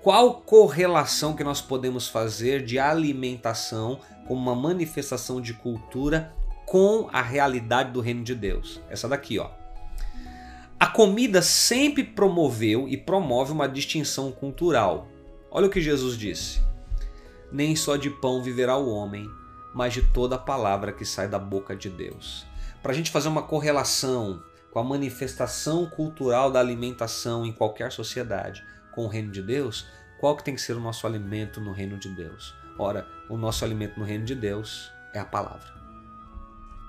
Qual 0.00 0.40
correlação 0.40 1.34
que 1.34 1.44
nós 1.44 1.60
podemos 1.60 2.08
fazer 2.08 2.64
de 2.64 2.78
alimentação 2.78 4.00
como 4.26 4.40
uma 4.40 4.54
manifestação 4.54 5.40
de 5.40 5.52
cultura 5.52 6.32
com 6.64 7.08
a 7.12 7.20
realidade 7.20 7.90
do 7.90 8.00
reino 8.00 8.24
de 8.24 8.34
Deus? 8.34 8.80
Essa 8.88 9.08
daqui, 9.08 9.38
ó. 9.38 9.50
A 10.78 10.86
comida 10.86 11.42
sempre 11.42 12.02
promoveu 12.02 12.88
e 12.88 12.96
promove 12.96 13.52
uma 13.52 13.68
distinção 13.68 14.32
cultural. 14.32 15.06
Olha 15.50 15.66
o 15.66 15.70
que 15.70 15.80
Jesus 15.80 16.16
disse: 16.16 16.60
Nem 17.52 17.76
só 17.76 17.96
de 17.96 18.08
pão 18.08 18.42
viverá 18.42 18.78
o 18.78 18.88
homem, 18.88 19.28
mas 19.74 19.92
de 19.92 20.00
toda 20.00 20.36
a 20.36 20.38
palavra 20.38 20.92
que 20.92 21.04
sai 21.04 21.28
da 21.28 21.38
boca 21.38 21.76
de 21.76 21.90
Deus. 21.90 22.46
Para 22.82 22.92
a 22.92 22.94
gente 22.94 23.10
fazer 23.10 23.28
uma 23.28 23.42
correlação 23.42 24.42
com 24.70 24.78
a 24.78 24.84
manifestação 24.84 25.86
cultural 25.86 26.50
da 26.50 26.60
alimentação 26.60 27.44
em 27.44 27.52
qualquer 27.52 27.90
sociedade 27.90 28.64
com 28.92 29.04
o 29.04 29.08
reino 29.08 29.30
de 29.30 29.42
Deus, 29.42 29.86
qual 30.18 30.36
que 30.36 30.44
tem 30.44 30.54
que 30.54 30.60
ser 30.60 30.74
o 30.74 30.80
nosso 30.80 31.06
alimento 31.06 31.60
no 31.60 31.72
reino 31.72 31.98
de 31.98 32.08
Deus? 32.08 32.54
Ora, 32.78 33.06
o 33.28 33.36
nosso 33.36 33.64
alimento 33.64 33.98
no 33.98 34.06
reino 34.06 34.24
de 34.24 34.34
Deus 34.34 34.90
é 35.14 35.18
a 35.18 35.24
palavra. 35.24 35.80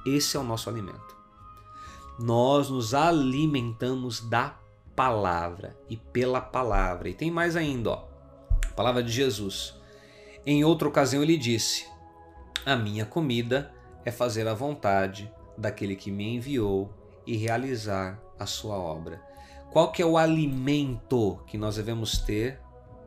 Esse 0.05 0.37
é 0.37 0.39
o 0.39 0.43
nosso 0.43 0.69
alimento. 0.69 1.15
Nós 2.19 2.69
nos 2.69 2.93
alimentamos 2.93 4.21
da 4.21 4.55
palavra 4.95 5.75
e 5.89 5.97
pela 5.97 6.41
palavra. 6.41 7.09
E 7.09 7.13
tem 7.13 7.31
mais 7.31 7.55
ainda, 7.55 7.91
ó. 7.91 8.07
A 8.69 8.73
palavra 8.73 9.03
de 9.03 9.11
Jesus. 9.11 9.75
Em 10.45 10.63
outra 10.63 10.87
ocasião 10.87 11.23
ele 11.23 11.37
disse: 11.37 11.85
A 12.65 12.75
minha 12.75 13.05
comida 13.05 13.73
é 14.03 14.11
fazer 14.11 14.47
a 14.47 14.53
vontade 14.53 15.31
daquele 15.57 15.95
que 15.95 16.11
me 16.11 16.35
enviou 16.35 16.93
e 17.25 17.37
realizar 17.37 18.21
a 18.37 18.45
sua 18.45 18.75
obra. 18.75 19.21
Qual 19.71 19.91
que 19.91 20.01
é 20.01 20.05
o 20.05 20.17
alimento 20.17 21.39
que 21.47 21.57
nós 21.57 21.75
devemos 21.75 22.17
ter 22.17 22.59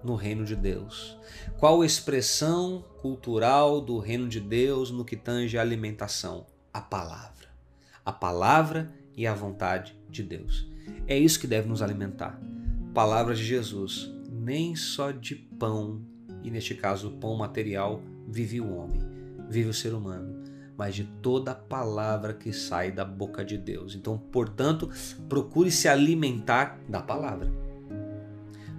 no 0.02 0.14
reino 0.14 0.44
de 0.44 0.56
Deus? 0.56 1.18
Qual 1.58 1.82
a 1.82 1.86
expressão 1.86 2.84
cultural 3.00 3.80
do 3.80 3.98
reino 3.98 4.28
de 4.28 4.40
Deus 4.40 4.90
no 4.90 5.04
que 5.04 5.16
tange 5.16 5.58
a 5.58 5.60
alimentação? 5.60 6.46
A 6.72 6.80
palavra. 6.80 7.48
A 8.04 8.12
palavra 8.12 8.92
e 9.16 9.26
a 9.26 9.34
vontade 9.34 9.96
de 10.08 10.22
Deus. 10.22 10.66
É 11.06 11.18
isso 11.18 11.38
que 11.38 11.46
deve 11.46 11.68
nos 11.68 11.82
alimentar. 11.82 12.40
Palavras 12.92 13.38
de 13.38 13.44
Jesus. 13.44 14.10
Nem 14.30 14.76
só 14.76 15.10
de 15.10 15.34
pão, 15.34 16.02
e 16.42 16.50
neste 16.50 16.74
caso 16.74 17.12
pão 17.12 17.36
material, 17.36 18.02
vive 18.28 18.60
o 18.60 18.74
homem, 18.74 19.00
vive 19.48 19.68
o 19.68 19.74
ser 19.74 19.94
humano, 19.94 20.43
mas 20.76 20.94
de 20.94 21.04
toda 21.04 21.54
palavra 21.54 22.34
que 22.34 22.52
sai 22.52 22.90
da 22.90 23.04
boca 23.04 23.44
de 23.44 23.56
Deus. 23.56 23.94
Então, 23.94 24.18
portanto, 24.18 24.90
procure 25.28 25.70
se 25.70 25.88
alimentar 25.88 26.78
da 26.88 27.00
palavra. 27.00 27.50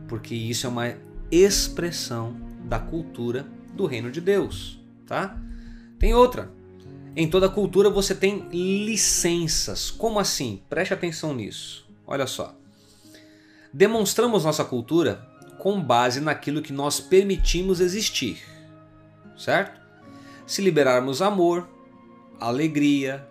Porque 0.07 0.35
isso 0.35 0.67
é 0.67 0.69
uma 0.69 0.93
expressão 1.31 2.35
da 2.65 2.79
cultura 2.79 3.45
do 3.73 3.85
reino 3.85 4.11
de 4.11 4.21
Deus, 4.21 4.79
tá? 5.05 5.37
Tem 5.97 6.13
outra. 6.13 6.51
Em 7.15 7.29
toda 7.29 7.49
cultura 7.49 7.89
você 7.89 8.13
tem 8.13 8.47
licenças. 8.51 9.89
Como 9.89 10.19
assim? 10.19 10.61
Preste 10.69 10.93
atenção 10.93 11.33
nisso. 11.33 11.87
Olha 12.05 12.27
só. 12.27 12.55
Demonstramos 13.73 14.43
nossa 14.43 14.63
cultura 14.63 15.27
com 15.57 15.81
base 15.81 16.19
naquilo 16.19 16.61
que 16.61 16.71
nós 16.71 16.99
permitimos 16.99 17.79
existir, 17.79 18.41
certo? 19.37 19.81
Se 20.45 20.61
liberarmos 20.61 21.21
amor, 21.21 21.67
alegria, 22.39 23.27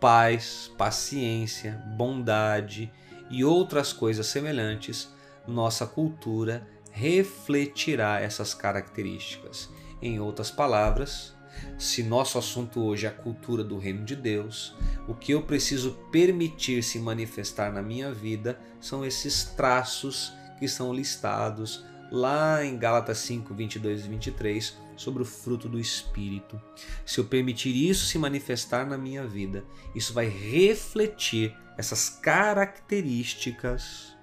paz, 0.00 0.70
paciência, 0.78 1.82
bondade 1.96 2.90
e 3.30 3.44
outras 3.44 3.92
coisas 3.92 4.26
semelhantes, 4.26 5.12
nossa 5.46 5.86
cultura 5.86 6.66
refletirá 6.90 8.20
essas 8.20 8.54
características. 8.54 9.68
Em 10.00 10.20
outras 10.20 10.50
palavras, 10.50 11.34
se 11.76 12.02
nosso 12.02 12.38
assunto 12.38 12.80
hoje 12.80 13.06
é 13.06 13.08
a 13.08 13.12
cultura 13.12 13.64
do 13.64 13.78
reino 13.78 14.04
de 14.04 14.14
Deus, 14.14 14.74
o 15.06 15.14
que 15.14 15.32
eu 15.32 15.42
preciso 15.42 15.92
permitir 16.10 16.82
se 16.82 16.98
manifestar 16.98 17.72
na 17.72 17.82
minha 17.82 18.12
vida 18.12 18.58
são 18.80 19.04
esses 19.04 19.44
traços 19.44 20.32
que 20.58 20.68
são 20.68 20.92
listados 20.92 21.84
lá 22.10 22.64
em 22.64 22.76
Gálatas 22.78 23.18
5, 23.18 23.54
22 23.54 24.04
e 24.04 24.08
23 24.08 24.76
sobre 24.98 25.22
o 25.22 25.26
fruto 25.26 25.68
do 25.68 25.78
Espírito. 25.78 26.60
Se 27.06 27.20
eu 27.20 27.24
permitir 27.24 27.74
isso 27.74 28.04
se 28.04 28.18
manifestar 28.18 28.86
na 28.86 28.98
minha 28.98 29.26
vida, 29.26 29.64
isso 29.94 30.12
vai 30.12 30.28
refletir 30.28 31.56
essas 31.78 32.10
características 32.10 34.14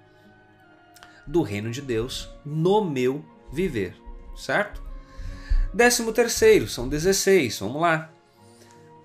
do 1.26 1.42
reino 1.42 1.70
de 1.70 1.80
Deus 1.80 2.28
no 2.44 2.84
meu 2.84 3.24
viver, 3.50 3.96
certo? 4.36 4.84
Décimo 5.72 6.12
terceiro, 6.12 6.68
são 6.68 6.88
16, 6.88 7.58
vamos 7.58 7.80
lá. 7.80 8.12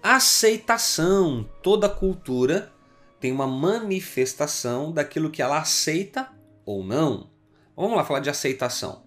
Aceitação. 0.03 1.49
Toda 1.63 1.89
cultura 1.89 2.71
tem 3.19 3.31
uma 3.31 3.47
manifestação 3.47 4.91
daquilo 4.91 5.29
que 5.29 5.41
ela 5.41 5.59
aceita 5.59 6.29
ou 6.65 6.83
não. 6.83 7.29
Vamos 7.75 7.95
lá 7.95 8.03
falar 8.03 8.19
de 8.19 8.29
aceitação. 8.29 9.03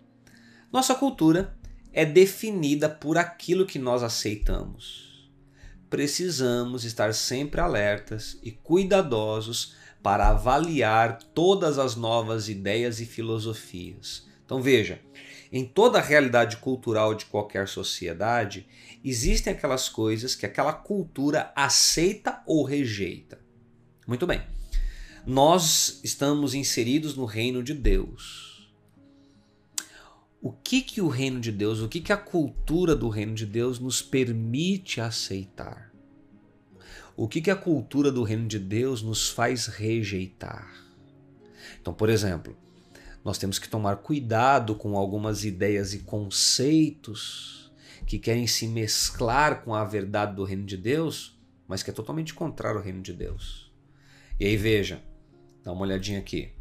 Nossa 0.73 0.95
cultura 0.95 1.54
é 1.95 2.05
definida 2.05 2.89
por 2.89 3.17
aquilo 3.17 3.65
que 3.65 3.79
nós 3.79 4.03
aceitamos. 4.03 5.31
Precisamos 5.89 6.85
estar 6.85 7.15
sempre 7.15 7.61
alertas 7.61 8.37
e 8.43 8.51
cuidadosos 8.51 9.77
para 10.03 10.29
avaliar 10.29 11.19
todas 11.33 11.79
as 11.79 11.95
novas 11.95 12.49
ideias 12.49 13.01
e 13.01 13.07
filosofias. 13.07 14.27
Então 14.45 14.61
veja, 14.61 15.01
em 15.53 15.65
toda 15.65 15.99
a 15.99 16.03
realidade 16.03 16.57
cultural 16.57 17.15
de 17.15 17.27
qualquer 17.27 17.69
sociedade, 17.69 18.67
existem 19.05 19.53
aquelas 19.53 19.89
coisas 19.89 20.35
que 20.35 20.45
aquela 20.45 20.73
cultura 20.73 21.53
aceita 21.55 22.43
ou 22.45 22.65
rejeita. 22.65 23.39
Muito 24.05 24.27
bem. 24.27 24.43
Nós 25.25 26.01
estamos 26.03 26.55
inseridos 26.55 27.17
no 27.17 27.25
reino 27.25 27.63
de 27.63 27.73
Deus. 27.73 28.44
O 30.45 30.53
que 30.53 30.83
que 30.83 31.01
o 31.01 31.09
reino 31.09 31.41
de 31.41 31.51
Deus, 31.51 31.81
o 31.81 31.89
que 31.89 32.03
que 32.03 32.13
a 32.13 32.19
cultura 32.19 32.95
do 32.95 33.09
reino 33.09 33.33
de 33.33 33.47
Deus 33.47 33.79
nos 33.79 34.03
permite 34.03 35.01
aceitar? 35.01 35.91
O 37.17 37.27
que 37.27 37.41
que 37.41 37.51
a 37.51 37.57
cultura 37.57 38.13
do 38.13 38.23
reino 38.23 38.47
de 38.47 38.59
Deus 38.59 39.01
nos 39.01 39.31
faz 39.31 39.69
rejeitar? 39.69 40.71
Então, 41.81 41.95
por 41.95 42.11
exemplo, 42.11 42.55
nós 43.25 43.39
temos 43.39 43.59
que 43.59 43.71
tomar 43.71 43.97
cuidado 43.97 44.75
com 44.75 44.99
algumas 44.99 45.47
ideias 45.47 45.95
e 45.95 46.01
conceitos 46.01 47.73
que 48.07 48.19
querem 48.19 48.47
se 48.47 48.69
mesclar 48.69 49.65
com 49.65 49.75
a 49.75 49.83
verdade 49.83 50.37
do 50.37 50.45
reino 50.45 50.67
de 50.67 50.77
Deus, 50.77 51.41
mas 51.67 51.83
que 51.83 51.89
é 51.89 51.95
totalmente 51.95 52.35
contrário 52.35 52.81
ao 52.81 52.85
reino 52.85 53.01
de 53.01 53.15
Deus. 53.15 53.73
E 54.39 54.45
aí 54.45 54.59
veja, 54.59 55.03
dá 55.63 55.73
uma 55.73 55.87
olhadinha 55.87 56.19
aqui. 56.19 56.53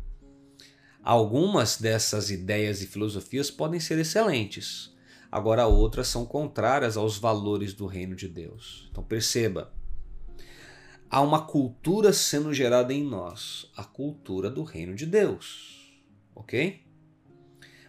Algumas 1.04 1.78
dessas 1.78 2.32
ideias 2.32 2.82
e 2.82 2.88
filosofias 2.88 3.52
podem 3.52 3.80
ser 3.80 4.00
excelentes, 4.00 4.96
agora 5.32 5.68
outras 5.68 6.08
são 6.08 6.26
contrárias 6.26 6.96
aos 6.96 7.18
valores 7.18 7.74
do 7.74 7.86
reino 7.86 8.16
de 8.16 8.28
Deus. 8.28 8.88
Então 8.90 9.04
perceba, 9.04 9.74
há 11.10 11.22
uma 11.22 11.46
cultura 11.46 12.14
sendo 12.14 12.54
gerada 12.54 12.94
em 12.94 13.04
nós, 13.04 13.70
a 13.76 13.84
cultura 13.84 14.50
do 14.50 14.64
reino 14.64 14.96
de 14.96 15.06
Deus 15.06 15.84
ok? 16.36 16.82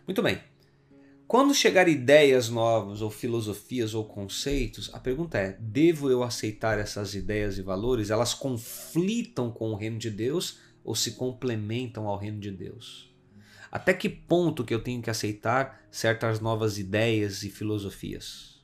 Muito 0.07 0.23
bem. 0.23 0.39
Quando 1.27 1.55
chegar 1.55 1.89
ideias 1.89 2.49
novas, 2.49 3.01
ou 3.01 3.11
filosofias, 3.11 3.95
ou 3.95 4.05
conceitos, 4.05 4.91
a 4.93 5.01
pergunta 5.01 5.39
é: 5.39 5.57
devo 5.59 6.11
eu 6.11 6.23
aceitar 6.23 6.79
essas 6.79 7.15
ideias 7.15 7.57
e 7.57 7.62
valores? 7.62 8.11
Elas 8.11 8.35
conflitam 8.35 9.51
com 9.51 9.71
o 9.71 9.75
reino 9.75 9.99
de 9.99 10.11
Deus 10.11 10.59
ou 10.85 10.95
se 10.95 11.12
complementam 11.12 12.07
ao 12.07 12.18
reino 12.18 12.39
de 12.39 12.51
Deus? 12.51 13.12
Até 13.72 13.93
que 13.93 14.09
ponto 14.09 14.62
que 14.62 14.72
eu 14.72 14.82
tenho 14.82 15.03
que 15.03 15.11
aceitar 15.11 15.85
certas 15.91 16.39
novas 16.39 16.78
ideias 16.78 17.43
e 17.43 17.51
filosofias? 17.51 18.62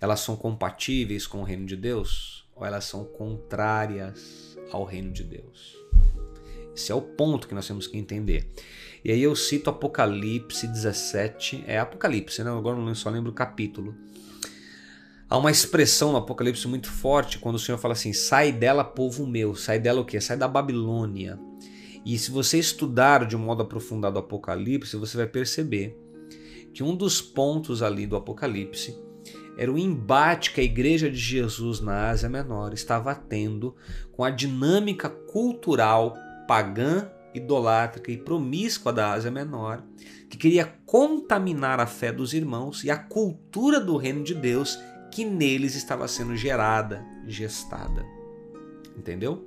Elas 0.00 0.20
são 0.20 0.34
compatíveis 0.34 1.26
com 1.26 1.40
o 1.40 1.44
reino 1.44 1.66
de 1.66 1.76
Deus 1.76 2.48
ou 2.54 2.64
elas 2.64 2.84
são 2.84 3.04
contrárias 3.04 4.56
ao 4.70 4.84
reino 4.84 5.12
de 5.12 5.24
Deus? 5.24 5.76
Esse 6.74 6.90
é 6.90 6.94
o 6.94 7.02
ponto 7.02 7.46
que 7.46 7.54
nós 7.54 7.66
temos 7.66 7.86
que 7.86 7.98
entender. 7.98 8.50
E 9.04 9.10
aí 9.10 9.22
eu 9.22 9.36
cito 9.36 9.68
Apocalipse 9.68 10.66
17, 10.66 11.64
é 11.66 11.78
Apocalipse, 11.78 12.42
né? 12.42 12.50
Agora 12.50 12.78
não 12.78 12.94
só 12.94 13.10
lembro 13.10 13.30
o 13.30 13.34
capítulo. 13.34 13.94
Há 15.32 15.38
uma 15.38 15.50
expressão 15.50 16.12
no 16.12 16.18
Apocalipse 16.18 16.68
muito 16.68 16.90
forte 16.90 17.38
quando 17.38 17.54
o 17.54 17.58
Senhor 17.58 17.78
fala 17.78 17.94
assim: 17.94 18.12
sai 18.12 18.52
dela, 18.52 18.84
povo 18.84 19.26
meu. 19.26 19.54
Sai 19.54 19.78
dela 19.78 20.02
o 20.02 20.04
quê? 20.04 20.20
Sai 20.20 20.36
da 20.36 20.46
Babilônia. 20.46 21.40
E 22.04 22.18
se 22.18 22.30
você 22.30 22.58
estudar 22.58 23.24
de 23.24 23.34
um 23.34 23.38
modo 23.38 23.62
aprofundado 23.62 24.16
o 24.16 24.18
Apocalipse, 24.18 24.94
você 24.94 25.16
vai 25.16 25.26
perceber 25.26 25.98
que 26.74 26.82
um 26.82 26.94
dos 26.94 27.22
pontos 27.22 27.82
ali 27.82 28.06
do 28.06 28.14
Apocalipse 28.14 28.94
era 29.56 29.72
o 29.72 29.78
embate 29.78 30.52
que 30.52 30.60
a 30.60 30.64
igreja 30.64 31.10
de 31.10 31.16
Jesus 31.16 31.80
na 31.80 32.10
Ásia 32.10 32.28
Menor 32.28 32.74
estava 32.74 33.14
tendo 33.14 33.74
com 34.12 34.22
a 34.22 34.28
dinâmica 34.28 35.08
cultural 35.08 36.14
pagã, 36.46 37.10
idolátrica 37.32 38.12
e 38.12 38.18
promíscua 38.18 38.92
da 38.92 39.12
Ásia 39.12 39.30
Menor, 39.30 39.82
que 40.28 40.36
queria 40.36 40.66
contaminar 40.84 41.80
a 41.80 41.86
fé 41.86 42.12
dos 42.12 42.34
irmãos 42.34 42.84
e 42.84 42.90
a 42.90 42.98
cultura 42.98 43.80
do 43.80 43.96
reino 43.96 44.22
de 44.22 44.34
Deus 44.34 44.78
que 45.12 45.24
neles 45.24 45.74
estava 45.74 46.08
sendo 46.08 46.34
gerada, 46.34 47.04
gestada. 47.28 48.04
Entendeu? 48.96 49.46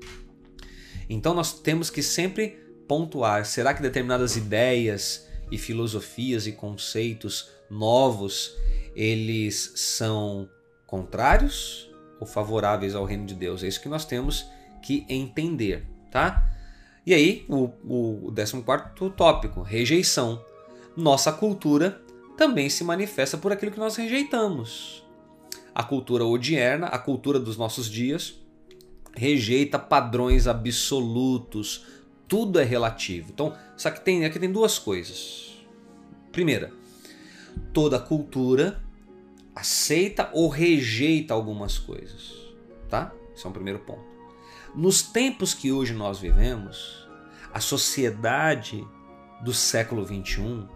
Então 1.09 1.33
nós 1.33 1.59
temos 1.59 1.89
que 1.89 2.01
sempre 2.01 2.49
pontuar: 2.87 3.45
será 3.45 3.73
que 3.73 3.81
determinadas 3.81 4.37
ideias 4.37 5.27
e 5.51 5.57
filosofias 5.57 6.47
e 6.47 6.51
conceitos 6.51 7.49
novos 7.69 8.55
eles 8.95 9.73
são 9.75 10.49
contrários 10.87 11.91
ou 12.19 12.27
favoráveis 12.27 12.95
ao 12.95 13.03
reino 13.03 13.25
de 13.25 13.33
Deus? 13.33 13.63
É 13.63 13.67
isso 13.67 13.81
que 13.81 13.89
nós 13.89 14.05
temos 14.05 14.45
que 14.81 15.05
entender, 15.09 15.85
tá? 16.11 16.47
E 17.05 17.13
aí, 17.13 17.45
o, 17.47 17.69
o 18.27 18.33
14 18.33 18.63
tópico, 19.15 19.61
rejeição. 19.61 20.43
Nossa 20.95 21.31
cultura 21.31 22.01
também 22.35 22.69
se 22.69 22.83
manifesta 22.83 23.37
por 23.37 23.51
aquilo 23.51 23.71
que 23.71 23.79
nós 23.79 23.95
rejeitamos. 23.95 25.04
A 25.75 25.83
cultura 25.83 26.25
odierna, 26.25 26.87
a 26.87 26.97
cultura 26.97 27.37
dos 27.37 27.57
nossos 27.57 27.89
dias, 27.89 28.35
rejeita 29.13 29.77
padrões 29.77 30.47
absolutos, 30.47 31.85
tudo 32.27 32.59
é 32.59 32.63
relativo. 32.63 33.31
Então, 33.31 33.55
só 33.75 33.91
que 33.91 33.99
tem, 33.99 34.25
aqui 34.25 34.39
tem 34.39 34.51
duas 34.51 34.79
coisas. 34.79 35.53
Primeira, 36.31 36.71
toda 37.73 37.99
cultura 37.99 38.81
aceita 39.55 40.29
ou 40.33 40.49
rejeita 40.49 41.33
algumas 41.33 41.77
coisas, 41.77 42.33
tá? 42.89 43.13
Esse 43.35 43.45
é 43.45 43.49
um 43.49 43.53
primeiro 43.53 43.79
ponto. 43.79 44.03
Nos 44.73 45.01
tempos 45.01 45.53
que 45.53 45.71
hoje 45.71 45.93
nós 45.93 46.19
vivemos, 46.19 47.07
a 47.53 47.59
sociedade 47.61 48.85
do 49.41 49.53
século 49.53 50.05
21, 50.05 50.67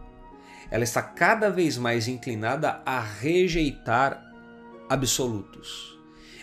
ela 0.72 0.84
está 0.84 1.02
cada 1.02 1.50
vez 1.50 1.78
mais 1.78 2.08
inclinada 2.08 2.82
a 2.86 3.02
rejeitar 3.02 4.29
absolutos. 4.90 5.98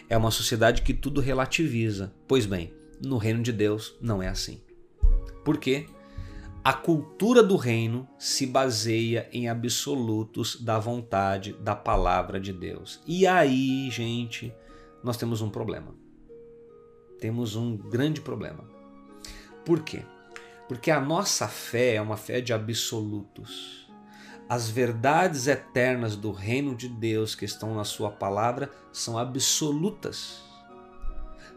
É 0.08 0.16
uma 0.16 0.30
sociedade 0.30 0.82
que 0.82 0.94
tudo 0.94 1.20
relativiza. 1.20 2.14
Pois 2.28 2.46
bem, 2.46 2.72
no 3.04 3.18
reino 3.18 3.42
de 3.42 3.52
Deus 3.52 3.96
não 4.00 4.22
é 4.22 4.28
assim. 4.28 4.62
Por 5.44 5.58
quê? 5.58 5.86
A 6.62 6.72
cultura 6.72 7.42
do 7.42 7.56
reino 7.56 8.08
se 8.18 8.46
baseia 8.46 9.28
em 9.32 9.48
absolutos 9.48 10.60
da 10.60 10.78
vontade 10.78 11.52
da 11.54 11.76
palavra 11.76 12.40
de 12.40 12.52
Deus. 12.52 13.00
E 13.06 13.26
aí, 13.26 13.88
gente, 13.90 14.52
nós 15.02 15.16
temos 15.16 15.40
um 15.40 15.48
problema. 15.48 15.94
Temos 17.20 17.54
um 17.54 17.76
grande 17.76 18.20
problema. 18.20 18.64
Por 19.64 19.80
quê? 19.82 20.02
Porque 20.68 20.90
a 20.90 21.00
nossa 21.00 21.46
fé 21.46 21.94
é 21.94 22.02
uma 22.02 22.16
fé 22.16 22.40
de 22.40 22.52
absolutos. 22.52 23.85
As 24.48 24.70
verdades 24.70 25.48
eternas 25.48 26.14
do 26.14 26.30
reino 26.30 26.74
de 26.74 26.88
Deus 26.88 27.34
que 27.34 27.44
estão 27.44 27.74
na 27.74 27.82
Sua 27.82 28.10
palavra 28.10 28.70
são 28.92 29.18
absolutas. 29.18 30.44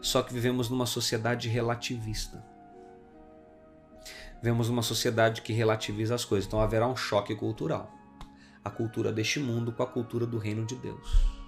Só 0.00 0.22
que 0.22 0.34
vivemos 0.34 0.68
numa 0.68 0.86
sociedade 0.86 1.48
relativista. 1.48 2.44
Vemos 4.42 4.68
uma 4.68 4.82
sociedade 4.82 5.42
que 5.42 5.52
relativiza 5.52 6.14
as 6.14 6.24
coisas, 6.24 6.46
então 6.46 6.60
haverá 6.60 6.88
um 6.88 6.96
choque 6.96 7.36
cultural. 7.36 7.92
A 8.64 8.70
cultura 8.70 9.12
deste 9.12 9.38
mundo 9.38 9.70
com 9.70 9.82
a 9.82 9.86
cultura 9.86 10.26
do 10.26 10.38
reino 10.38 10.66
de 10.66 10.74
Deus. 10.74 11.40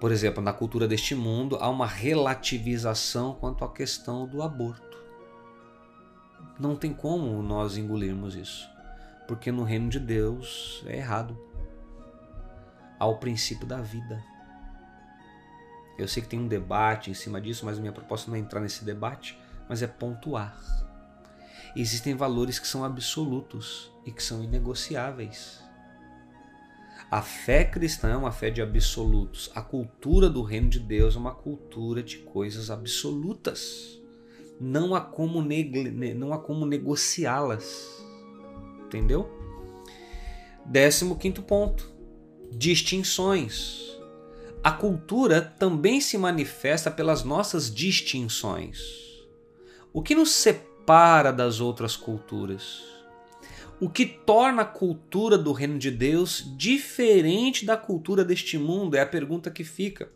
Por 0.00 0.12
exemplo, 0.12 0.42
na 0.42 0.52
cultura 0.52 0.86
deste 0.86 1.14
mundo 1.14 1.56
há 1.60 1.68
uma 1.68 1.86
relativização 1.86 3.34
quanto 3.34 3.64
à 3.64 3.72
questão 3.72 4.26
do 4.26 4.42
aborto. 4.42 4.96
Não 6.58 6.76
tem 6.76 6.92
como 6.92 7.42
nós 7.42 7.76
engolirmos 7.76 8.34
isso, 8.34 8.68
porque 9.26 9.52
no 9.52 9.64
reino 9.64 9.88
de 9.88 9.98
Deus 9.98 10.82
é 10.86 10.96
errado. 10.96 11.38
Há 12.98 13.06
o 13.06 13.18
princípio 13.18 13.66
da 13.66 13.80
vida. 13.80 14.22
Eu 15.98 16.08
sei 16.08 16.22
que 16.22 16.28
tem 16.28 16.40
um 16.40 16.48
debate 16.48 17.10
em 17.10 17.14
cima 17.14 17.40
disso, 17.40 17.64
mas 17.64 17.78
minha 17.78 17.92
proposta 17.92 18.30
não 18.30 18.36
é 18.36 18.40
entrar 18.40 18.60
nesse 18.60 18.84
debate, 18.84 19.38
mas 19.68 19.82
é 19.82 19.86
pontuar 19.86 20.56
existem 21.76 22.14
valores 22.14 22.58
que 22.58 22.66
são 22.66 22.82
absolutos 22.82 23.92
e 24.06 24.10
que 24.10 24.22
são 24.22 24.42
inegociáveis. 24.42 25.62
A 27.10 27.20
fé 27.20 27.64
cristã 27.64 28.08
é 28.08 28.16
uma 28.16 28.32
fé 28.32 28.50
de 28.50 28.62
absolutos. 28.62 29.50
A 29.54 29.60
cultura 29.60 30.28
do 30.30 30.42
reino 30.42 30.70
de 30.70 30.80
Deus 30.80 31.14
é 31.14 31.18
uma 31.18 31.34
cultura 31.34 32.02
de 32.02 32.18
coisas 32.18 32.70
absolutas. 32.70 34.00
Não 34.58 34.94
há 34.94 35.00
como 35.02 35.42
negociá-las. 36.66 38.05
Entendeu? 38.86 39.28
Décimo 40.64 41.16
quinto 41.16 41.42
ponto. 41.42 41.92
Distinções. 42.52 43.96
A 44.62 44.72
cultura 44.72 45.40
também 45.40 46.00
se 46.00 46.16
manifesta 46.16 46.90
pelas 46.90 47.22
nossas 47.22 47.72
distinções. 47.72 48.80
O 49.92 50.02
que 50.02 50.14
nos 50.14 50.30
separa 50.30 51.32
das 51.32 51.60
outras 51.60 51.96
culturas. 51.96 52.82
O 53.80 53.90
que 53.90 54.06
torna 54.06 54.62
a 54.62 54.66
cultura 54.66 55.36
do 55.36 55.52
reino 55.52 55.78
de 55.78 55.90
Deus 55.90 56.44
diferente 56.56 57.66
da 57.66 57.76
cultura 57.76 58.24
deste 58.24 58.56
mundo 58.56 58.96
é 58.96 59.00
a 59.00 59.06
pergunta 59.06 59.50
que 59.50 59.64
fica. 59.64 60.10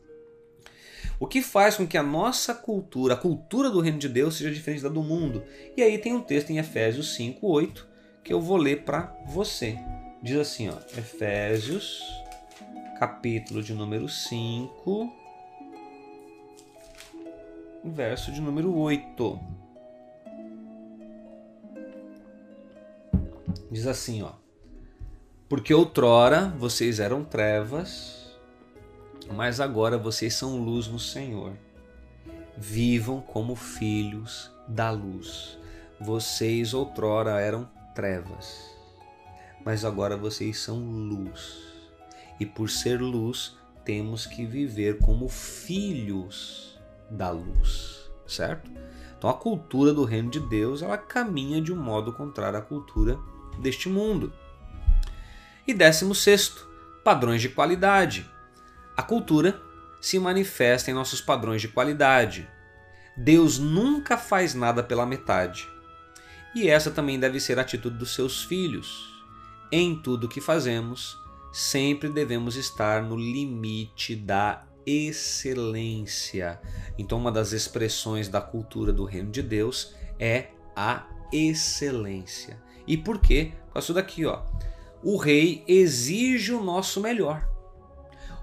O 1.18 1.26
que 1.26 1.42
faz 1.42 1.76
com 1.76 1.86
que 1.86 1.98
a 1.98 2.02
nossa 2.02 2.54
cultura, 2.54 3.14
a 3.14 3.16
cultura 3.16 3.68
do 3.68 3.80
reino 3.80 3.98
de 3.98 4.08
Deus, 4.08 4.36
seja 4.36 4.50
diferente 4.50 4.82
da 4.82 4.88
do 4.88 5.02
mundo? 5.02 5.44
E 5.76 5.82
aí 5.82 5.98
tem 5.98 6.14
um 6.14 6.22
texto 6.22 6.50
em 6.50 6.58
Efésios 6.58 7.14
5:8 7.14 7.89
que 8.22 8.32
eu 8.32 8.40
vou 8.40 8.56
ler 8.56 8.84
para 8.84 9.14
você. 9.26 9.78
Diz 10.22 10.38
assim, 10.38 10.68
ó, 10.68 10.76
Efésios, 10.96 12.02
capítulo 12.98 13.62
de 13.62 13.72
número 13.72 14.08
5, 14.08 15.12
verso 17.84 18.30
de 18.30 18.40
número 18.40 18.76
8. 18.76 19.40
Diz 23.70 23.86
assim, 23.86 24.22
ó: 24.22 24.32
Porque 25.48 25.72
outrora 25.72 26.48
vocês 26.58 27.00
eram 27.00 27.24
trevas, 27.24 28.36
mas 29.32 29.60
agora 29.60 29.96
vocês 29.96 30.34
são 30.34 30.58
luz 30.58 30.86
no 30.86 30.98
Senhor. 30.98 31.52
Vivam 32.56 33.20
como 33.22 33.54
filhos 33.54 34.50
da 34.68 34.90
luz. 34.90 35.58
Vocês 35.98 36.74
outrora 36.74 37.40
eram 37.40 37.68
trevas, 37.94 38.76
mas 39.64 39.84
agora 39.84 40.16
vocês 40.16 40.58
são 40.58 40.78
luz. 40.78 41.58
E 42.38 42.46
por 42.46 42.70
ser 42.70 43.00
luz, 43.00 43.56
temos 43.84 44.26
que 44.26 44.46
viver 44.46 44.98
como 44.98 45.28
filhos 45.28 46.78
da 47.10 47.30
luz, 47.30 48.10
certo? 48.26 48.70
Então 49.18 49.28
a 49.28 49.34
cultura 49.34 49.92
do 49.92 50.04
reino 50.04 50.30
de 50.30 50.40
Deus, 50.40 50.80
ela 50.80 50.96
caminha 50.96 51.60
de 51.60 51.72
um 51.72 51.76
modo 51.76 52.12
contrário 52.12 52.58
à 52.58 52.62
cultura 52.62 53.18
deste 53.60 53.88
mundo. 53.88 54.32
E 55.66 55.74
décimo 55.74 56.14
sexto, 56.14 56.66
padrões 57.04 57.42
de 57.42 57.48
qualidade. 57.48 58.28
A 58.96 59.02
cultura 59.02 59.60
se 60.00 60.18
manifesta 60.18 60.90
em 60.90 60.94
nossos 60.94 61.20
padrões 61.20 61.60
de 61.60 61.68
qualidade. 61.68 62.48
Deus 63.16 63.58
nunca 63.58 64.16
faz 64.16 64.54
nada 64.54 64.82
pela 64.82 65.04
metade. 65.04 65.68
E 66.54 66.68
essa 66.68 66.90
também 66.90 67.18
deve 67.18 67.38
ser 67.38 67.58
a 67.58 67.62
atitude 67.62 67.96
dos 67.96 68.14
seus 68.14 68.42
filhos. 68.42 69.08
Em 69.70 69.94
tudo 69.94 70.28
que 70.28 70.40
fazemos, 70.40 71.16
sempre 71.52 72.08
devemos 72.08 72.56
estar 72.56 73.02
no 73.02 73.16
limite 73.16 74.16
da 74.16 74.64
excelência. 74.84 76.60
Então, 76.98 77.18
uma 77.18 77.30
das 77.30 77.52
expressões 77.52 78.28
da 78.28 78.40
cultura 78.40 78.92
do 78.92 79.04
reino 79.04 79.30
de 79.30 79.42
Deus 79.42 79.94
é 80.18 80.48
a 80.74 81.06
excelência. 81.32 82.60
E 82.86 82.96
por 82.96 83.20
quê? 83.20 83.52
Por 83.66 83.74
causa 83.74 83.94
daqui, 83.94 84.24
ó. 84.24 84.42
O 85.02 85.16
rei 85.16 85.64
exige 85.66 86.52
o 86.52 86.62
nosso 86.62 87.00
melhor. 87.00 87.48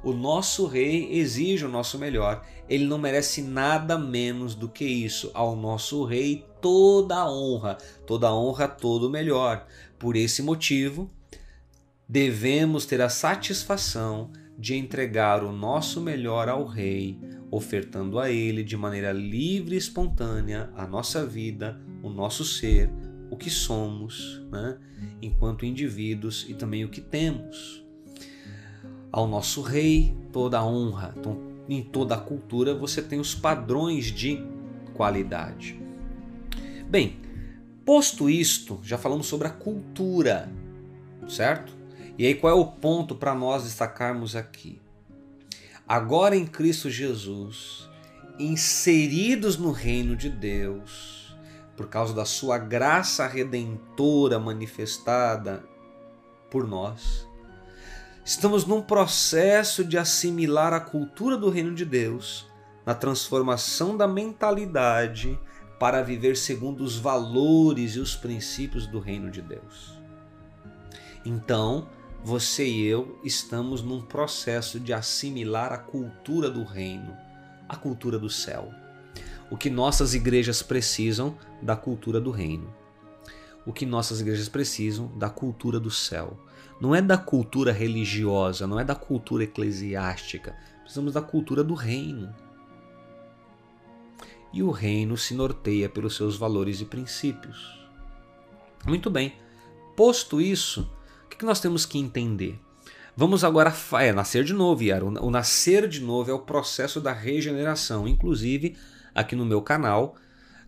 O 0.03 0.13
nosso 0.13 0.67
rei 0.67 1.11
exige 1.11 1.65
o 1.65 1.69
nosso 1.69 1.97
melhor. 1.97 2.45
Ele 2.69 2.85
não 2.85 2.97
merece 2.97 3.41
nada 3.41 3.97
menos 3.97 4.55
do 4.55 4.69
que 4.69 4.85
isso. 4.85 5.31
Ao 5.33 5.55
nosso 5.55 6.03
rei 6.03 6.45
toda 6.61 7.15
a 7.15 7.31
honra, 7.31 7.77
toda 8.05 8.27
a 8.27 8.35
honra, 8.35 8.67
todo 8.67 9.07
o 9.07 9.09
melhor. 9.09 9.65
Por 9.97 10.15
esse 10.15 10.41
motivo, 10.41 11.09
devemos 12.07 12.85
ter 12.85 13.01
a 13.01 13.09
satisfação 13.09 14.31
de 14.57 14.75
entregar 14.75 15.43
o 15.43 15.51
nosso 15.51 16.01
melhor 16.01 16.49
ao 16.49 16.65
rei, 16.65 17.19
ofertando 17.51 18.19
a 18.19 18.31
ele 18.31 18.63
de 18.63 18.75
maneira 18.75 19.11
livre 19.11 19.75
e 19.75 19.77
espontânea 19.77 20.71
a 20.75 20.87
nossa 20.87 21.25
vida, 21.25 21.79
o 22.01 22.09
nosso 22.09 22.43
ser, 22.43 22.89
o 23.29 23.37
que 23.37 23.49
somos, 23.49 24.41
né, 24.51 24.77
enquanto 25.21 25.65
indivíduos 25.65 26.45
e 26.49 26.53
também 26.53 26.83
o 26.83 26.89
que 26.89 27.01
temos. 27.01 27.86
Ao 29.11 29.27
nosso 29.27 29.61
rei, 29.61 30.15
toda 30.31 30.59
a 30.59 30.65
honra. 30.65 31.13
Então, 31.17 31.47
em 31.69 31.81
toda 31.83 32.15
a 32.15 32.19
cultura 32.19 32.73
você 32.73 33.01
tem 33.01 33.19
os 33.19 33.35
padrões 33.35 34.05
de 34.05 34.43
qualidade. 34.93 35.79
Bem, 36.89 37.17
posto 37.85 38.29
isto, 38.29 38.79
já 38.81 38.97
falamos 38.97 39.27
sobre 39.27 39.47
a 39.47 39.51
cultura, 39.51 40.49
certo? 41.27 41.75
E 42.17 42.25
aí 42.25 42.33
qual 42.33 42.51
é 42.51 42.59
o 42.59 42.65
ponto 42.65 43.15
para 43.15 43.35
nós 43.35 43.63
destacarmos 43.63 44.35
aqui? 44.35 44.81
Agora 45.87 46.35
em 46.35 46.45
Cristo 46.45 46.89
Jesus, 46.89 47.89
inseridos 48.39 49.57
no 49.57 49.71
reino 49.71 50.15
de 50.15 50.29
Deus, 50.29 51.37
por 51.75 51.87
causa 51.87 52.13
da 52.13 52.25
sua 52.25 52.57
graça 52.57 53.27
redentora 53.27 54.39
manifestada 54.39 55.63
por 56.49 56.67
nós. 56.67 57.26
Estamos 58.27 58.65
num 58.65 58.81
processo 58.81 59.85
de 59.85 59.97
assimilar 59.97 60.73
a 60.73 60.81
cultura 60.81 61.37
do 61.37 61.49
reino 61.49 61.73
de 61.73 61.85
Deus, 61.85 62.45
na 62.85 62.93
transformação 62.93 63.95
da 63.95 64.05
mentalidade 64.05 65.39
para 65.79 66.03
viver 66.03 66.35
segundo 66.35 66.83
os 66.83 66.97
valores 66.97 67.95
e 67.95 68.01
os 68.01 68.17
princípios 68.17 68.85
do 68.85 68.99
reino 68.99 69.31
de 69.31 69.41
Deus. 69.41 69.97
Então, 71.23 71.87
você 72.21 72.67
e 72.67 72.85
eu 72.85 73.17
estamos 73.23 73.81
num 73.81 74.01
processo 74.01 74.77
de 74.77 74.91
assimilar 74.91 75.71
a 75.71 75.77
cultura 75.77 76.51
do 76.51 76.65
reino, 76.65 77.15
a 77.69 77.77
cultura 77.77 78.19
do 78.19 78.29
céu. 78.29 78.73
O 79.49 79.55
que 79.55 79.69
nossas 79.69 80.13
igrejas 80.13 80.61
precisam 80.61 81.37
da 81.61 81.77
cultura 81.77 82.19
do 82.19 82.31
reino. 82.31 82.75
O 83.65 83.71
que 83.71 83.85
nossas 83.85 84.19
igrejas 84.19 84.49
precisam 84.49 85.17
da 85.17 85.29
cultura 85.29 85.79
do 85.79 85.89
céu. 85.89 86.37
Não 86.79 86.93
é 86.93 87.01
da 87.01 87.17
cultura 87.17 87.71
religiosa, 87.71 88.67
não 88.67 88.79
é 88.79 88.83
da 88.83 88.95
cultura 88.95 89.43
eclesiástica. 89.43 90.55
Precisamos 90.81 91.13
da 91.13 91.21
cultura 91.21 91.63
do 91.63 91.73
reino. 91.73 92.33
E 94.53 94.63
o 94.63 94.71
reino 94.71 95.17
se 95.17 95.33
norteia 95.33 95.89
pelos 95.89 96.15
seus 96.15 96.37
valores 96.37 96.79
e 96.79 96.85
princípios. 96.85 97.77
Muito 98.85 99.09
bem. 99.09 99.33
Posto 99.95 100.39
isso, 100.39 100.89
o 101.25 101.29
que 101.29 101.43
nós 101.43 101.59
temos 101.59 101.85
que 101.85 101.97
entender? 101.97 102.59
Vamos 103.15 103.43
agora 103.43 103.73
é, 103.99 104.13
nascer 104.13 104.43
de 104.43 104.53
novo, 104.53 104.83
Yara. 104.83 105.03
O 105.03 105.31
nascer 105.31 105.87
de 105.87 106.01
novo 106.01 106.29
é 106.29 106.33
o 106.33 106.39
processo 106.39 107.01
da 107.01 107.11
regeneração. 107.11 108.07
Inclusive, 108.07 108.77
aqui 109.13 109.35
no 109.35 109.43
meu 109.43 109.59
canal, 109.59 110.15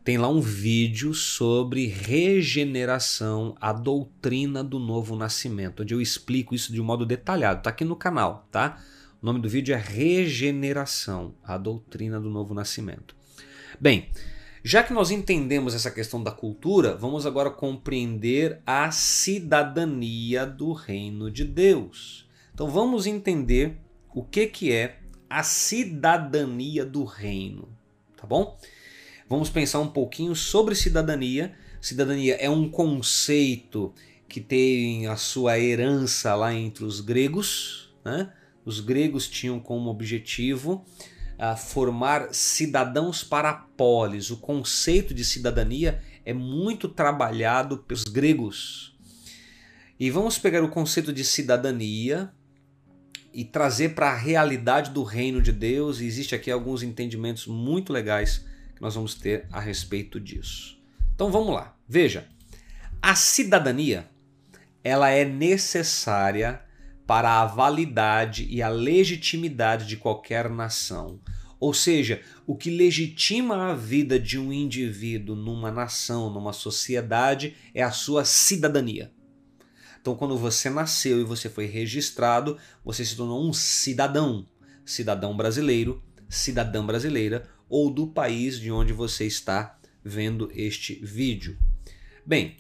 tem 0.10 0.18
lá 0.18 0.28
um 0.28 0.42
vídeo 0.42 1.14
sobre 1.14 1.86
regeneração, 1.86 3.56
a 3.62 3.72
doutrina 3.72 4.64
do 4.64 4.80
novo 4.80 5.16
nascimento, 5.16 5.84
onde 5.84 5.94
eu 5.94 6.02
explico 6.02 6.56
isso 6.56 6.74
de 6.74 6.82
um 6.82 6.84
modo 6.84 7.06
detalhado. 7.06 7.60
Está 7.60 7.70
aqui 7.70 7.86
no 7.86 7.96
canal, 7.96 8.48
tá? 8.50 8.82
O 9.22 9.26
nome 9.28 9.40
do 9.40 9.48
vídeo 9.48 9.72
é 9.72 9.78
Regeneração, 9.78 11.36
a 11.44 11.60
doutrina 11.60 12.20
do 12.20 12.28
novo 12.28 12.56
nascimento. 12.56 13.16
Bem, 13.80 14.10
já 14.64 14.82
que 14.82 14.94
nós 14.94 15.12
entendemos 15.12 15.76
essa 15.76 15.92
questão 15.92 16.24
da 16.24 16.32
cultura, 16.32 16.96
vamos 16.96 17.28
agora 17.28 17.52
compreender 17.52 18.64
a 18.66 18.90
cidadania 18.90 20.44
do 20.44 20.74
reino 20.74 21.30
de 21.30 21.46
Deus. 21.46 22.28
Então 22.52 22.68
vamos 22.68 23.06
entender 23.06 23.78
o 24.12 24.24
que, 24.24 24.48
que 24.48 24.72
é 24.72 24.98
a 25.30 25.44
cidadania 25.44 26.84
do 26.84 27.04
reino, 27.04 27.70
tá 28.18 28.26
bom? 28.26 28.58
Vamos 29.30 29.48
pensar 29.48 29.80
um 29.80 29.88
pouquinho 29.88 30.36
sobre 30.36 30.74
cidadania. 30.74 31.54
Cidadania 31.80 32.36
é 32.38 32.50
um 32.50 32.68
conceito 32.68 33.94
que 34.28 34.42
tem 34.42 35.06
a 35.06 35.16
sua 35.16 35.60
herança 35.60 36.34
lá 36.34 36.52
entre 36.52 36.84
os 36.84 37.00
gregos. 37.00 37.94
Né? 38.04 38.34
Os 38.66 38.80
gregos 38.80 39.28
tinham 39.28 39.60
como 39.60 39.92
objetivo 39.92 40.84
uh, 41.38 41.56
formar 41.56 42.34
cidadãos 42.34 43.24
para 43.24 43.54
polis. 43.54 44.32
O 44.32 44.38
conceito 44.38 45.14
de 45.14 45.24
cidadania 45.24 46.02
é 46.26 46.34
muito 46.34 46.90
trabalhado 46.90 47.78
pelos 47.78 48.06
gregos. 48.06 48.98
E 50.00 50.10
vamos 50.10 50.40
pegar 50.40 50.64
o 50.64 50.70
conceito 50.70 51.14
de 51.14 51.24
cidadania 51.24 52.34
e 53.32 53.46
trazer 53.46 53.90
para 53.90 54.10
a 54.10 54.18
realidade 54.18 54.90
do 54.90 55.04
reino 55.04 55.40
de 55.40 55.52
Deus. 55.52 56.02
E 56.02 56.06
existe 56.06 56.34
aqui 56.34 56.50
alguns 56.50 56.82
entendimentos 56.82 57.46
muito 57.46 57.94
legais 57.94 58.50
nós 58.80 58.96
vamos 58.96 59.16
ter 59.16 59.48
a 59.52 59.60
respeito 59.60 60.20
disso. 60.20 60.80
Então 61.14 61.32
vamos 61.32 61.54
lá. 61.54 61.76
Veja, 61.88 62.28
a 63.02 63.16
cidadania 63.16 64.10
ela 64.84 65.10
é 65.10 65.26
necessária 65.26 66.62
para 67.06 67.42
a 67.42 67.46
validade 67.46 68.48
e 68.50 68.62
a 68.62 68.70
legitimidade 68.70 69.88
de 69.88 69.98
qualquer 69.98 70.50
nação. 70.50 71.20
Ou 71.60 71.74
seja, 71.74 72.22
o 72.48 72.56
que 72.56 72.70
legitima 72.70 73.72
a 73.72 73.76
vida 73.76 74.18
de 74.18 74.40
um 74.40 74.54
indivíduo 74.54 75.36
numa 75.36 75.72
nação, 75.72 76.30
numa 76.30 76.54
sociedade, 76.54 77.56
é 77.74 77.84
a 77.84 77.92
sua 77.92 78.24
cidadania. 78.24 79.12
Então, 80.00 80.16
quando 80.16 80.38
você 80.38 80.70
nasceu 80.70 81.20
e 81.20 81.26
você 81.26 81.50
foi 81.50 81.66
registrado, 81.66 82.58
você 82.86 83.04
se 83.04 83.18
tornou 83.18 83.46
um 83.46 83.52
cidadão, 83.52 84.48
cidadão 84.86 85.36
brasileiro, 85.36 86.02
cidadã 86.30 86.86
brasileira 86.86 87.50
ou 87.70 87.90
do 87.90 88.08
país 88.08 88.60
de 88.60 88.72
onde 88.72 88.92
você 88.92 89.26
está 89.26 89.80
vendo 90.04 90.52
este 90.54 90.96
vídeo. 90.96 91.58
Bem, 92.26 92.58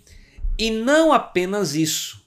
e 0.57 0.69
não 0.69 1.11
apenas 1.11 1.75
isso 1.75 2.25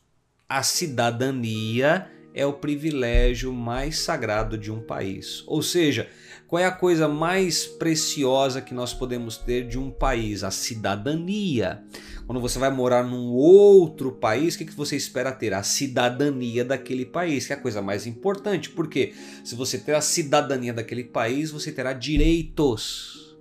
a 0.49 0.63
cidadania 0.63 2.11
é 2.35 2.45
o 2.45 2.53
privilégio 2.53 3.53
mais 3.53 3.99
sagrado 3.99 4.59
de 4.59 4.71
um 4.71 4.81
país. 4.81 5.43
Ou 5.47 5.63
seja, 5.63 6.09
qual 6.53 6.61
é 6.61 6.67
a 6.67 6.71
coisa 6.71 7.09
mais 7.09 7.65
preciosa 7.65 8.61
que 8.61 8.75
nós 8.75 8.93
podemos 8.93 9.39
ter 9.39 9.67
de 9.67 9.79
um 9.79 9.91
país? 9.91 10.45
A 10.45 10.51
cidadania. 10.51 11.83
Quando 12.27 12.43
você 12.43 12.59
vai 12.59 12.71
morar 12.71 13.03
num 13.03 13.31
outro 13.31 14.13
país, 14.13 14.55
o 14.55 14.59
que 14.59 14.67
você 14.67 14.95
espera 14.95 15.33
ter? 15.33 15.55
A 15.55 15.63
cidadania 15.63 16.63
daquele 16.63 17.07
país, 17.07 17.47
que 17.47 17.55
é 17.55 17.57
a 17.57 17.59
coisa 17.59 17.81
mais 17.81 18.07
importante. 18.07 18.69
Porque 18.69 19.15
se 19.43 19.55
você 19.55 19.79
ter 19.79 19.95
a 19.95 20.03
cidadania 20.03 20.75
daquele 20.75 21.05
país, 21.05 21.51
você 21.51 21.73
terá 21.73 21.95
direitos 21.95 23.35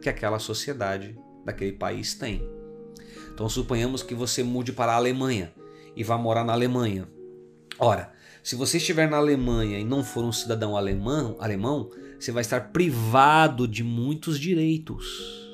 que 0.00 0.08
aquela 0.08 0.38
sociedade 0.38 1.18
daquele 1.44 1.72
país 1.72 2.14
tem. 2.14 2.48
Então 3.32 3.48
suponhamos 3.48 4.00
que 4.00 4.14
você 4.14 4.44
mude 4.44 4.72
para 4.72 4.92
a 4.92 4.96
Alemanha 4.96 5.52
e 5.96 6.04
vá 6.04 6.16
morar 6.16 6.44
na 6.44 6.52
Alemanha. 6.52 7.08
Ora, 7.80 8.12
se 8.44 8.54
você 8.54 8.76
estiver 8.76 9.10
na 9.10 9.16
Alemanha 9.16 9.76
e 9.76 9.84
não 9.84 10.04
for 10.04 10.22
um 10.22 10.30
cidadão 10.30 10.76
alemão, 10.76 11.34
alemão, 11.40 11.90
você 12.24 12.32
vai 12.32 12.40
estar 12.40 12.72
privado 12.72 13.68
de 13.68 13.84
muitos 13.84 14.40
direitos. 14.40 15.44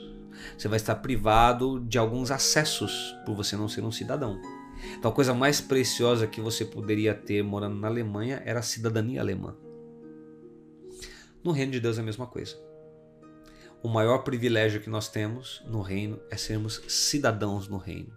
Você 0.56 0.68
vai 0.68 0.76
estar 0.76 0.94
privado 0.96 1.80
de 1.80 1.98
alguns 1.98 2.30
acessos 2.30 2.92
por 3.26 3.34
você 3.34 3.56
não 3.56 3.68
ser 3.68 3.82
um 3.82 3.90
cidadão. 3.90 4.40
Então 4.96 5.10
a 5.10 5.14
coisa 5.14 5.34
mais 5.34 5.60
preciosa 5.60 6.28
que 6.28 6.40
você 6.40 6.64
poderia 6.64 7.12
ter 7.12 7.42
morando 7.42 7.74
na 7.74 7.88
Alemanha 7.88 8.40
era 8.44 8.60
a 8.60 8.62
cidadania 8.62 9.20
alemã. 9.20 9.56
No 11.42 11.50
reino 11.50 11.72
de 11.72 11.80
Deus 11.80 11.98
é 11.98 12.02
a 12.02 12.04
mesma 12.04 12.26
coisa. 12.26 12.56
O 13.82 13.88
maior 13.88 14.18
privilégio 14.18 14.80
que 14.80 14.90
nós 14.90 15.08
temos 15.08 15.62
no 15.66 15.80
reino 15.80 16.20
é 16.30 16.36
sermos 16.36 16.80
cidadãos 16.86 17.66
no 17.66 17.78
reino. 17.78 18.12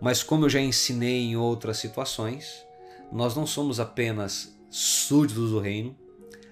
Mas 0.00 0.22
como 0.22 0.44
eu 0.44 0.50
já 0.50 0.60
ensinei 0.60 1.22
em 1.22 1.36
outras 1.36 1.78
situações, 1.78 2.64
nós 3.10 3.34
não 3.34 3.46
somos 3.46 3.80
apenas 3.80 4.56
súditos 4.70 5.50
do 5.50 5.58
reino, 5.58 5.96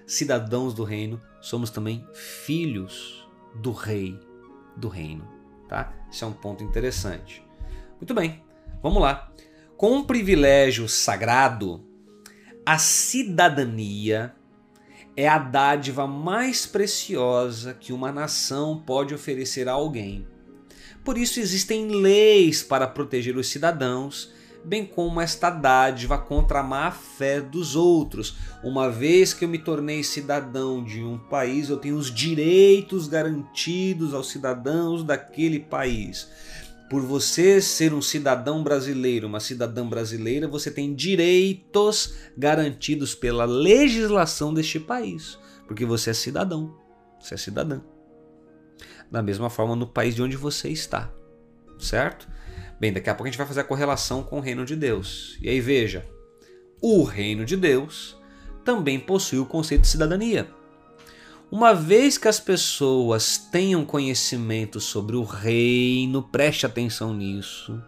cidadãos 0.05 0.73
do 0.73 0.83
reino, 0.83 1.21
somos 1.41 1.69
também 1.69 2.05
filhos 2.13 3.27
do 3.55 3.71
rei 3.71 4.19
do 4.75 4.87
reino, 4.87 5.27
tá? 5.67 5.93
Isso 6.11 6.25
é 6.25 6.27
um 6.27 6.33
ponto 6.33 6.63
interessante. 6.63 7.43
Muito 7.99 8.13
bem, 8.13 8.43
vamos 8.81 9.01
lá. 9.01 9.31
Com 9.77 9.97
um 9.97 10.03
privilégio 10.03 10.87
sagrado, 10.87 11.83
a 12.65 12.77
cidadania 12.77 14.33
é 15.15 15.27
a 15.27 15.37
dádiva 15.37 16.05
mais 16.05 16.65
preciosa 16.65 17.73
que 17.73 17.93
uma 17.93 18.11
nação 18.11 18.81
pode 18.85 19.13
oferecer 19.13 19.67
a 19.69 19.73
alguém. 19.73 20.27
Por 21.03 21.17
isso 21.17 21.39
existem 21.39 21.87
leis 21.87 22.63
para 22.63 22.87
proteger 22.87 23.37
os 23.37 23.47
cidadãos, 23.47 24.33
bem 24.65 24.85
como 24.85 25.21
esta 25.21 25.49
dádiva 25.49 26.17
contra 26.17 26.59
a 26.59 26.63
má 26.63 26.91
fé 26.91 27.39
dos 27.39 27.75
outros. 27.75 28.35
Uma 28.63 28.89
vez 28.89 29.33
que 29.33 29.45
eu 29.45 29.49
me 29.49 29.59
tornei 29.59 30.03
cidadão 30.03 30.83
de 30.83 31.03
um 31.03 31.17
país, 31.17 31.69
eu 31.69 31.77
tenho 31.77 31.95
os 31.95 32.13
direitos 32.13 33.07
garantidos 33.07 34.13
aos 34.13 34.29
cidadãos 34.29 35.03
daquele 35.03 35.59
país. 35.59 36.27
Por 36.89 37.01
você 37.01 37.61
ser 37.61 37.93
um 37.93 38.01
cidadão 38.01 38.63
brasileiro, 38.63 39.27
uma 39.27 39.39
cidadã 39.39 39.87
brasileira, 39.87 40.47
você 40.47 40.69
tem 40.69 40.93
direitos 40.93 42.13
garantidos 42.37 43.15
pela 43.15 43.45
legislação 43.45 44.53
deste 44.53 44.79
país, 44.79 45.37
porque 45.67 45.85
você 45.85 46.11
é 46.11 46.13
cidadão, 46.13 46.75
você 47.19 47.33
é 47.33 47.37
cidadã 47.37 47.81
da 49.11 49.21
mesma 49.21 49.49
forma 49.49 49.75
no 49.75 49.87
país 49.87 50.15
de 50.15 50.21
onde 50.21 50.35
você 50.35 50.69
está, 50.69 51.11
certo? 51.79 52.27
Bem, 52.79 52.91
daqui 52.91 53.09
a 53.09 53.13
pouco 53.13 53.27
a 53.27 53.31
gente 53.31 53.37
vai 53.37 53.47
fazer 53.47 53.61
a 53.61 53.65
correlação 53.65 54.21
com 54.23 54.37
o 54.37 54.41
reino 54.41 54.65
de 54.65 54.75
Deus. 54.75 55.37
E 55.41 55.49
aí 55.49 55.61
veja, 55.61 56.05
o 56.81 57.03
reino 57.03 57.45
de 57.45 57.55
Deus 57.55 58.17
também 58.63 58.99
possui 58.99 59.39
o 59.39 59.45
conceito 59.45 59.81
de 59.81 59.87
cidadania. 59.87 60.49
Uma 61.51 61.73
vez 61.73 62.17
que 62.17 62.27
as 62.27 62.39
pessoas 62.39 63.37
tenham 63.37 63.85
conhecimento 63.85 64.79
sobre 64.79 65.15
o 65.15 65.23
reino, 65.23 66.23
preste 66.23 66.65
atenção 66.65 67.13
nisso. 67.13 67.81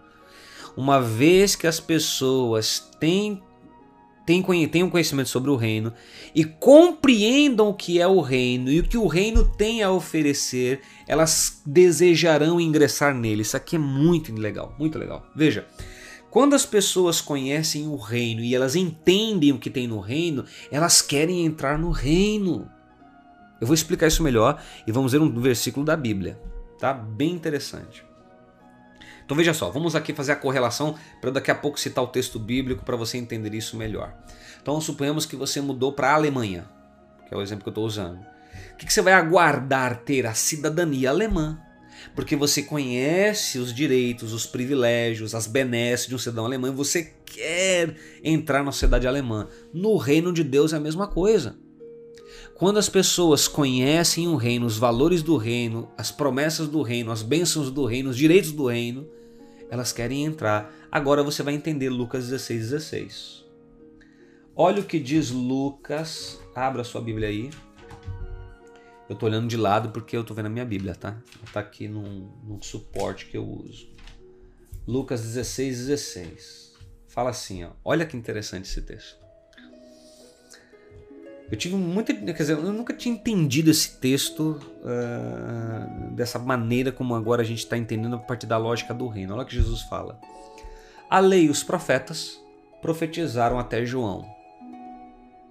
Uma 0.76 1.02
vez 1.02 1.56
que 1.56 1.66
as 1.66 1.80
pessoas 1.80 2.80
têm 3.00 3.44
tenham 4.28 4.90
conhecimento 4.90 5.30
sobre 5.30 5.50
o 5.50 5.56
reino 5.56 5.94
e 6.36 6.44
compreendam 6.44 7.70
o 7.70 7.74
que 7.74 8.02
é 8.02 8.06
o 8.06 8.20
reino 8.20 8.70
e 8.70 8.82
o 8.82 8.84
que 8.84 8.98
o 8.98 9.08
reino 9.08 9.48
tem 9.56 9.82
a 9.82 9.90
oferecer, 9.90 10.82
elas 11.08 11.62
desejarão 11.66 12.60
ingressar 12.60 13.16
nele. 13.16 13.44
Isso 13.44 13.56
aqui 13.56 13.78
é 13.78 13.80
muito 13.80 14.34
legal, 14.36 14.76
muito 14.78 15.00
legal. 15.00 15.26
Veja, 15.34 15.66
quando 16.30 16.56
as 16.56 16.66
pessoas 16.66 17.22
conhecem 17.22 17.88
o 17.88 17.96
reino 17.96 18.42
e 18.42 18.54
elas 18.54 18.76
entendem 18.76 19.54
o 19.54 19.60
que 19.60 19.70
tem 19.70 19.88
no 19.88 20.02
reino, 20.02 20.44
elas 20.70 21.02
querem 21.02 21.46
entrar 21.46 21.80
no 21.80 21.90
reino. 21.90 22.70
Eu 23.62 23.66
vou 23.66 23.74
explicar 23.74 24.08
isso 24.08 24.22
melhor 24.22 24.62
e 24.86 24.92
vamos 24.92 25.14
ver 25.14 25.22
um 25.22 25.40
versículo 25.40 25.86
da 25.86 25.96
Bíblia, 25.96 26.38
tá? 26.78 26.94
Bem 26.94 27.32
interessante. 27.32 28.07
Então 29.28 29.36
veja 29.36 29.54
só, 29.54 29.70
vamos 29.70 29.94
aqui 29.94 30.14
fazer 30.14 30.32
a 30.32 30.38
correlação 30.38 30.96
para 31.20 31.30
daqui 31.30 31.52
a 31.52 31.56
pouco 31.56 31.78
citar 31.78 32.02
o 32.02 32.08
texto 32.08 32.40
bíblico 32.40 32.86
para 32.86 32.96
você 32.96 33.18
entender 33.18 33.54
isso 33.54 33.76
melhor. 33.76 34.16
Então 34.62 34.80
suponhamos 34.80 35.26
que 35.26 35.36
você 35.36 35.60
mudou 35.60 35.92
para 35.92 36.12
a 36.12 36.14
Alemanha, 36.14 36.66
que 37.28 37.34
é 37.34 37.38
o 37.38 37.42
exemplo 37.42 37.62
que 37.62 37.68
eu 37.68 37.72
estou 37.72 37.86
usando. 37.86 38.20
O 38.72 38.78
que, 38.78 38.86
que 38.86 38.94
você 38.94 39.02
vai 39.02 39.12
aguardar 39.12 39.98
ter 40.06 40.26
a 40.26 40.34
cidadania 40.34 41.10
alemã? 41.10 41.60
Porque 42.16 42.38
você 42.38 42.64
conhece 42.64 43.60
os 43.60 43.74
direitos, 43.74 44.32
os 44.32 44.46
privilégios, 44.46 45.36
as 45.36 45.46
benesses 45.46 46.08
de 46.08 46.16
um 46.16 46.18
cidadão 46.18 46.46
alemão 46.46 46.72
e 46.72 46.74
você 46.74 47.12
quer 47.26 47.98
entrar 48.24 48.64
na 48.64 48.72
sociedade 48.72 49.08
alemã. 49.08 49.50
No 49.74 49.98
reino 49.98 50.32
de 50.32 50.42
Deus 50.42 50.72
é 50.72 50.78
a 50.78 50.80
mesma 50.80 51.06
coisa. 51.06 51.58
Quando 52.56 52.78
as 52.78 52.88
pessoas 52.88 53.46
conhecem 53.46 54.30
o 54.30 54.38
reino, 54.38 54.66
os 54.66 54.78
valores 54.78 55.22
do 55.22 55.36
reino, 55.36 55.92
as 55.98 56.12
promessas 56.12 56.70
do 56.70 56.82
reino, 56.82 57.12
as 57.12 57.22
bênçãos 57.22 57.70
do 57.70 57.84
reino, 57.84 58.10
os 58.10 58.16
direitos 58.16 58.54
do 58.54 58.68
reino, 58.68 59.17
elas 59.70 59.92
querem 59.92 60.26
entrar. 60.26 60.74
Agora 60.92 61.24
você 61.24 61.44
vai 61.44 61.54
entender 61.54 61.90
Lucas 61.90 62.28
16, 62.30 62.70
16. 62.70 63.46
Olha 64.56 64.82
o 64.82 64.86
que 64.86 65.00
diz 65.00 65.30
Lucas. 65.30 66.40
Abra 66.56 66.84
sua 66.84 67.02
Bíblia 67.02 67.28
aí. 67.28 67.50
Eu 69.08 69.14
estou 69.14 69.30
olhando 69.30 69.48
de 69.48 69.56
lado 69.56 69.90
porque 69.90 70.18
eu 70.18 70.22
estou 70.22 70.36
vendo 70.36 70.48
a 70.48 70.50
minha 70.50 70.66
Bíblia, 70.66 70.96
tá? 70.96 71.18
Está 71.44 71.60
aqui 71.60 71.88
num, 71.88 72.30
num 72.44 72.62
suporte 72.62 73.28
que 73.28 73.38
eu 73.38 73.48
uso. 73.48 73.88
Lucas 74.86 75.22
16, 75.22 75.88
16. 75.88 76.76
Fala 77.08 77.30
assim, 77.30 77.64
ó. 77.64 77.72
Olha 77.84 78.06
que 78.06 78.18
interessante 78.18 78.66
esse 78.66 78.82
texto. 78.82 79.27
Eu 81.50 81.58
tive 81.58 81.76
muita. 81.76 82.14
Quer 82.14 82.34
dizer, 82.34 82.54
eu 82.54 82.74
nunca 82.74 82.94
tinha 82.94 83.16
entendido 83.16 83.72
esse 83.72 83.98
texto 84.00 84.60
uh, 84.82 86.12
dessa 86.14 86.38
maneira 86.38 86.92
como 86.92 87.16
agora 87.16 87.42
a 87.42 87.46
gente 87.46 87.60
está 87.60 87.78
entendendo 87.78 88.16
a 88.16 88.20
partir 88.20 88.48
da 88.48 88.58
lógica 88.58 88.94
do 88.94 89.08
reino. 89.08 89.34
Olha 89.34 89.44
o 89.44 89.46
que 89.46 89.56
Jesus 89.56 89.82
fala. 89.84 90.20
A 91.10 91.20
lei 91.20 91.46
e 91.46 91.50
os 91.50 91.64
profetas 91.64 92.42
profetizaram 92.82 93.58
até 93.58 93.86
João. 93.86 94.26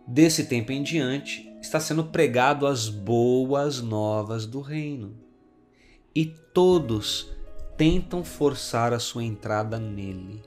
Desse 0.07 0.44
tempo 0.44 0.70
em 0.70 0.82
diante 0.82 1.51
está 1.61 1.80
sendo 1.80 2.05
pregado 2.05 2.66
as 2.66 2.88
boas 2.88 3.80
novas 3.80 4.47
do 4.47 4.61
reino. 4.61 5.16
E 6.14 6.26
todos 6.26 7.30
tentam 7.76 8.22
forçar 8.22 8.92
a 8.92 8.99
sua 8.99 9.24
entrada 9.24 9.78
nele. 9.78 10.42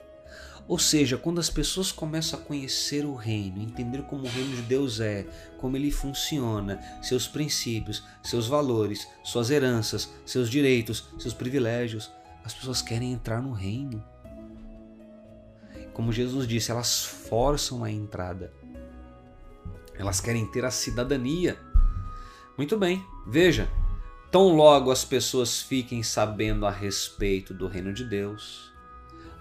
Ou 0.70 0.78
seja, 0.78 1.18
quando 1.18 1.40
as 1.40 1.50
pessoas 1.50 1.92
começam 1.92 2.40
a 2.40 2.44
conhecer 2.44 3.04
o 3.04 3.16
reino, 3.16 3.60
entender 3.60 4.04
como 4.04 4.26
o 4.26 4.30
reino 4.30 4.56
de 4.56 4.62
Deus 4.62 5.00
é, 5.00 5.26
como 5.58 5.76
ele 5.76 5.90
funciona, 5.90 6.80
seus 7.02 7.28
princípios, 7.28 8.04
seus 8.22 8.46
valores, 8.46 9.08
suas 9.24 9.50
heranças, 9.50 10.14
seus 10.24 10.48
direitos, 10.48 11.06
seus 11.18 11.34
privilégios, 11.34 12.12
as 12.46 12.54
pessoas 12.54 12.84
querem 12.84 13.12
entrar 13.12 13.42
no 13.42 13.52
reino. 13.52 14.04
Como 15.92 16.14
Jesus 16.14 16.48
disse, 16.48 16.70
elas 16.70 17.04
forçam 17.04 17.84
a 17.84 17.90
entrada. 17.90 18.54
Elas 19.96 20.22
querem 20.22 20.46
ter 20.46 20.64
a 20.66 20.70
cidadania. 20.70 21.58
Muito 22.56 22.78
bem, 22.78 23.04
veja. 23.26 23.68
Tão 24.32 24.56
logo 24.56 24.92
as 24.92 25.04
pessoas 25.04 25.64
fiquem 25.64 26.04
sabendo 26.04 26.68
a 26.68 26.72
respeito 26.72 27.56
do 27.56 27.68
reino 27.68 27.92
de 27.92 28.04
Deus, 28.04 28.72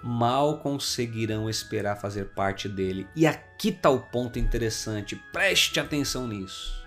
mal 0.03 0.59
conseguirão 0.59 1.49
esperar 1.49 1.96
fazer 1.96 2.26
parte 2.34 2.68
dele. 2.68 3.07
E 3.16 3.26
aqui 3.26 3.70
está 3.70 3.90
o 3.90 4.01
ponto 4.01 4.38
interessante, 4.38 5.16
preste 5.32 5.80
atenção 5.80 6.26
nisso. 6.26 6.86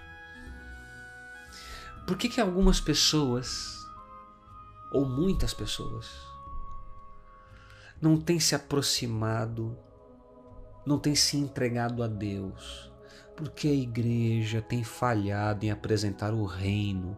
Por 2.05 2.18
que, 2.18 2.30
que 2.30 2.41
algumas 2.41 2.80
pessoas, 2.80 3.88
ou 4.91 5.05
muitas 5.05 5.53
pessoas, 5.53 6.09
não 8.01 8.18
têm 8.18 8.39
se 8.39 8.55
aproximado, 8.55 9.78
não 10.86 10.97
têm 10.97 11.16
se 11.16 11.38
entregado 11.38 12.01
a 12.01 12.07
Deus? 12.07 12.91
Porque 13.36 13.68
a 13.68 13.74
igreja 13.74 14.62
tem 14.62 14.84
falhado 14.84 15.66
em 15.66 15.72
apresentar 15.72 16.34
o 16.34 16.45
reino. 16.45 17.18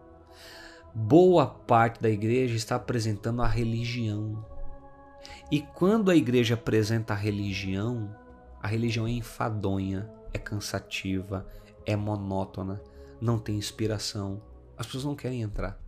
Boa 0.93 1.47
parte 1.47 2.01
da 2.01 2.09
igreja 2.09 2.55
está 2.55 2.75
apresentando 2.75 3.41
a 3.41 3.47
religião 3.47 4.52
e 5.51 5.61
quando 5.61 6.09
a 6.09 6.15
igreja 6.15 6.55
apresenta 6.55 7.13
a 7.13 7.17
religião, 7.17 8.15
a 8.61 8.67
religião 8.67 9.05
é 9.05 9.11
enfadonha, 9.11 10.09
é 10.33 10.37
cansativa, 10.37 11.45
é 11.85 11.95
monótona, 11.95 12.81
não 13.21 13.37
tem 13.37 13.57
inspiração. 13.57 14.41
As 14.77 14.85
pessoas 14.85 15.05
não 15.05 15.15
querem 15.15 15.41
entrar. 15.41 15.79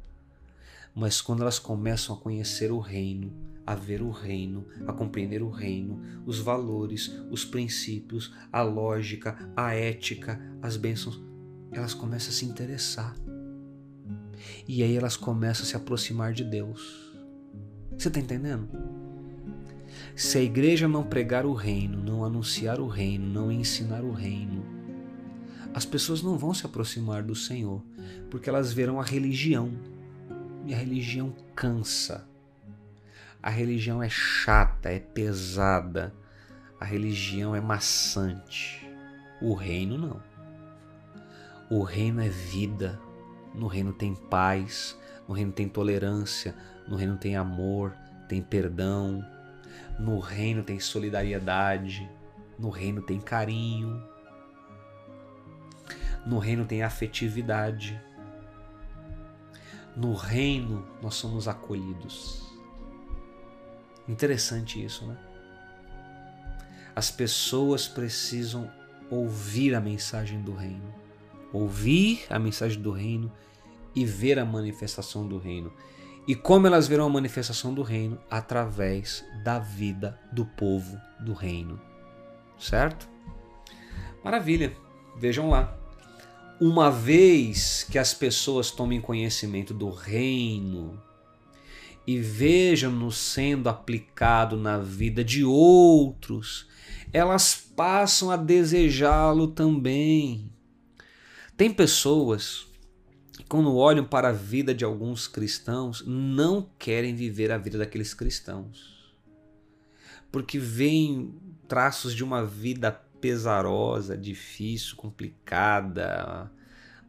Mas 0.93 1.21
quando 1.21 1.41
elas 1.41 1.59
começam 1.59 2.15
a 2.15 2.19
conhecer 2.19 2.71
o 2.71 2.79
reino, 2.79 3.33
a 3.65 3.75
ver 3.75 4.01
o 4.01 4.11
reino, 4.11 4.65
a 4.87 4.93
compreender 4.93 5.41
o 5.41 5.49
reino, 5.49 5.99
os 6.25 6.39
valores, 6.39 7.07
os 7.29 7.43
princípios, 7.43 8.33
a 8.51 8.61
lógica, 8.61 9.51
a 9.55 9.73
ética, 9.73 10.39
as 10.61 10.77
bênçãos, 10.77 11.21
elas 11.71 11.93
começam 11.93 12.29
a 12.29 12.33
se 12.33 12.45
interessar. 12.45 13.15
E 14.67 14.83
aí 14.83 14.95
elas 14.95 15.17
começam 15.17 15.63
a 15.63 15.65
se 15.65 15.75
aproximar 15.75 16.33
de 16.33 16.43
Deus. 16.43 17.13
Você 17.97 18.07
está 18.07 18.19
entendendo? 18.19 18.69
Se 20.15 20.37
a 20.37 20.41
igreja 20.41 20.87
não 20.87 21.03
pregar 21.03 21.45
o 21.45 21.53
reino, 21.53 22.01
não 22.01 22.23
anunciar 22.23 22.79
o 22.79 22.87
reino, 22.87 23.27
não 23.27 23.51
ensinar 23.51 24.01
o 24.01 24.13
reino, 24.13 24.63
as 25.73 25.85
pessoas 25.85 26.23
não 26.23 26.37
vão 26.37 26.53
se 26.53 26.65
aproximar 26.65 27.21
do 27.21 27.35
Senhor, 27.35 27.83
porque 28.31 28.47
elas 28.47 28.71
verão 28.71 28.97
a 29.01 29.03
religião. 29.03 29.73
E 30.65 30.73
a 30.73 30.77
religião 30.77 31.35
cansa. 31.53 32.25
A 33.43 33.49
religião 33.49 34.01
é 34.01 34.07
chata, 34.07 34.89
é 34.89 34.99
pesada. 34.99 36.13
A 36.79 36.85
religião 36.85 37.53
é 37.53 37.59
maçante. 37.59 38.89
O 39.41 39.53
reino 39.53 39.97
não. 39.97 40.23
O 41.69 41.83
reino 41.83 42.21
é 42.21 42.29
vida. 42.29 42.97
No 43.53 43.67
reino 43.67 43.91
tem 43.91 44.15
paz, 44.15 44.97
no 45.27 45.35
reino 45.35 45.51
tem 45.51 45.67
tolerância, 45.67 46.55
no 46.87 46.95
reino 46.95 47.17
tem 47.17 47.35
amor, 47.35 47.93
tem 48.29 48.41
perdão, 48.41 49.23
no 49.99 50.19
reino 50.19 50.63
tem 50.63 50.79
solidariedade, 50.79 52.09
no 52.57 52.69
reino 52.69 53.01
tem 53.01 53.19
carinho, 53.19 54.03
no 56.25 56.39
reino 56.39 56.65
tem 56.65 56.81
afetividade. 56.81 58.01
No 59.95 60.13
reino 60.13 60.85
nós 61.01 61.15
somos 61.15 61.47
acolhidos. 61.47 62.43
Interessante 64.07 64.83
isso, 64.83 65.05
né? 65.05 65.17
As 66.95 67.11
pessoas 67.11 67.87
precisam 67.87 68.71
ouvir 69.09 69.75
a 69.75 69.81
mensagem 69.81 70.41
do 70.41 70.53
reino, 70.53 70.93
ouvir 71.51 72.25
a 72.29 72.39
mensagem 72.39 72.81
do 72.81 72.91
reino 72.91 73.31
e 73.95 74.05
ver 74.05 74.39
a 74.39 74.45
manifestação 74.45 75.27
do 75.27 75.37
reino. 75.37 75.71
E 76.27 76.33
como 76.33 76.65
elas 76.65 76.87
verão 76.87 77.05
a 77.05 77.09
manifestação 77.09 77.73
do 77.73 77.83
reino? 77.83 78.17
Através 78.29 79.23
da 79.43 79.59
vida 79.59 80.19
do 80.31 80.45
povo 80.45 80.99
do 81.19 81.33
reino. 81.33 81.79
Certo? 82.57 83.07
Maravilha. 84.23 84.75
Vejam 85.17 85.49
lá. 85.49 85.77
Uma 86.59 86.89
vez 86.89 87.85
que 87.89 87.99
as 87.99 88.13
pessoas 88.13 88.71
tomem 88.71 88.99
conhecimento 88.99 89.73
do 89.73 89.89
reino 89.89 90.99
e 92.07 92.17
vejam-no 92.17 93.11
sendo 93.11 93.67
aplicado 93.67 94.55
na 94.55 94.77
vida 94.77 95.23
de 95.23 95.43
outros, 95.43 96.67
elas 97.11 97.55
passam 97.75 98.31
a 98.31 98.37
desejá-lo 98.37 99.47
também. 99.47 100.49
Tem 101.57 101.71
pessoas 101.71 102.64
quando 103.55 103.73
olham 103.73 104.03
para 104.03 104.27
a 104.27 104.33
vida 104.33 104.75
de 104.75 104.83
alguns 104.83 105.29
cristãos, 105.29 106.03
não 106.05 106.69
querem 106.77 107.15
viver 107.15 107.53
a 107.53 107.57
vida 107.57 107.77
daqueles 107.77 108.13
cristãos. 108.13 109.15
Porque 110.29 110.59
veem 110.59 111.33
traços 111.65 112.13
de 112.13 112.21
uma 112.21 112.45
vida 112.45 112.91
pesarosa, 112.91 114.17
difícil, 114.17 114.97
complicada, 114.97 116.51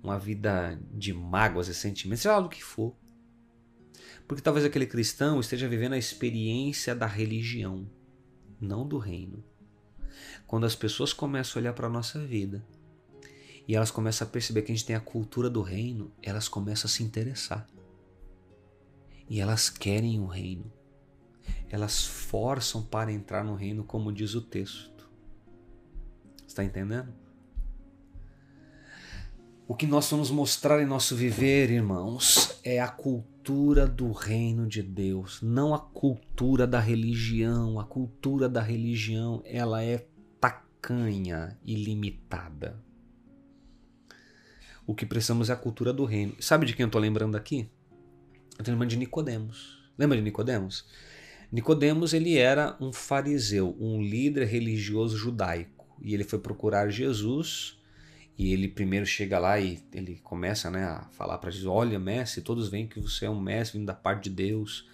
uma 0.01 0.20
vida 0.20 0.81
de 0.93 1.12
mágoas 1.12 1.66
e 1.66 1.74
sentimentos, 1.74 2.23
seja 2.23 2.36
lá 2.36 2.40
do 2.40 2.48
que 2.48 2.62
for. 2.62 2.94
Porque 4.28 4.40
talvez 4.40 4.64
aquele 4.64 4.86
cristão 4.86 5.40
esteja 5.40 5.66
vivendo 5.66 5.94
a 5.94 5.98
experiência 5.98 6.94
da 6.94 7.06
religião, 7.06 7.90
não 8.60 8.86
do 8.86 8.98
reino. 8.98 9.43
Quando 10.47 10.64
as 10.64 10.77
pessoas 10.77 11.12
começam 11.12 11.59
a 11.59 11.60
olhar 11.60 11.73
para 11.73 11.89
a 11.89 11.90
nossa 11.90 12.24
vida 12.24 12.64
e 13.67 13.75
elas 13.75 13.91
começam 13.91 14.27
a 14.27 14.31
perceber 14.31 14.63
que 14.63 14.71
a 14.71 14.75
gente 14.75 14.87
tem 14.87 14.95
a 14.95 15.01
cultura 15.01 15.51
do 15.51 15.61
reino, 15.61 16.13
elas 16.23 16.49
começam 16.49 16.89
a 16.89 16.91
se 16.91 17.03
interessar. 17.03 17.67
E 19.29 19.41
elas 19.41 19.69
querem 19.69 20.21
o 20.21 20.27
reino. 20.27 20.71
Elas 21.69 22.05
forçam 22.05 22.83
para 22.83 23.13
entrar 23.13 23.45
no 23.45 23.57
reino, 23.57 23.83
como 23.83 24.13
diz 24.13 24.35
o 24.35 24.41
texto. 24.41 25.11
Está 26.47 26.63
entendendo? 26.63 27.13
O 29.67 29.75
que 29.75 29.85
nós 29.85 30.09
vamos 30.09 30.31
mostrar 30.31 30.81
em 30.81 30.87
nosso 30.87 31.17
viver, 31.17 31.71
irmãos, 31.71 32.61
é 32.63 32.81
a 32.81 32.87
cultura 32.87 33.85
do 33.85 34.13
reino 34.13 34.69
de 34.69 34.81
Deus, 34.81 35.43
não 35.43 35.75
a 35.75 35.79
cultura 35.81 36.69
da 36.69 36.79
religião. 36.79 37.81
A 37.81 37.85
cultura 37.85 38.49
da 38.49 38.63
religião, 38.63 39.43
ela 39.45 39.83
é 39.83 40.07
tacanha 40.41 41.59
e 41.65 41.75
limitada. 41.75 42.86
O 44.87 44.95
que 44.95 45.05
precisamos 45.05 45.51
é 45.51 45.53
a 45.53 45.57
cultura 45.57 45.93
do 45.93 46.05
reino. 46.05 46.35
Sabe 46.39 46.65
de 46.65 46.75
quem 46.75 46.85
eu 46.85 46.89
estou 46.89 47.01
lembrando 47.01 47.37
aqui? 47.37 47.69
Eu 48.53 48.61
estou 48.61 48.73
lembrando 48.73 48.91
de 48.91 48.97
Nicodemos. 48.97 49.91
Lembra 49.99 50.17
de 50.17 50.23
Nicodemos? 50.23 50.87
Nicodemos 51.51 52.13
ele 52.13 52.39
era 52.39 52.77
um 52.81 52.93
fariseu, 52.93 53.77
um 53.81 54.01
líder 54.01 54.47
religioso 54.47 55.17
judaico, 55.17 55.87
e 56.01 56.15
ele 56.15 56.25
foi 56.25 56.39
procurar 56.39 56.89
Jesus. 56.89 57.79
E 58.39 58.53
ele 58.53 58.69
primeiro 58.69 59.07
chega 59.07 59.39
lá 59.39 59.59
e 59.59 59.83
ele 59.93 60.21
começa 60.23 60.71
né, 60.71 60.85
a 60.85 61.09
falar 61.13 61.39
para 61.39 61.51
Jesus: 61.51 61.67
Olha, 61.67 61.99
mestre, 61.99 62.43
todos 62.43 62.69
veem 62.69 62.87
que 62.87 63.01
você 63.01 63.25
é 63.25 63.31
um 63.31 63.41
mestre 63.41 63.79
vindo 63.79 63.87
da 63.87 63.95
parte 63.95 64.25
de 64.25 64.37
Deus. 64.37 64.89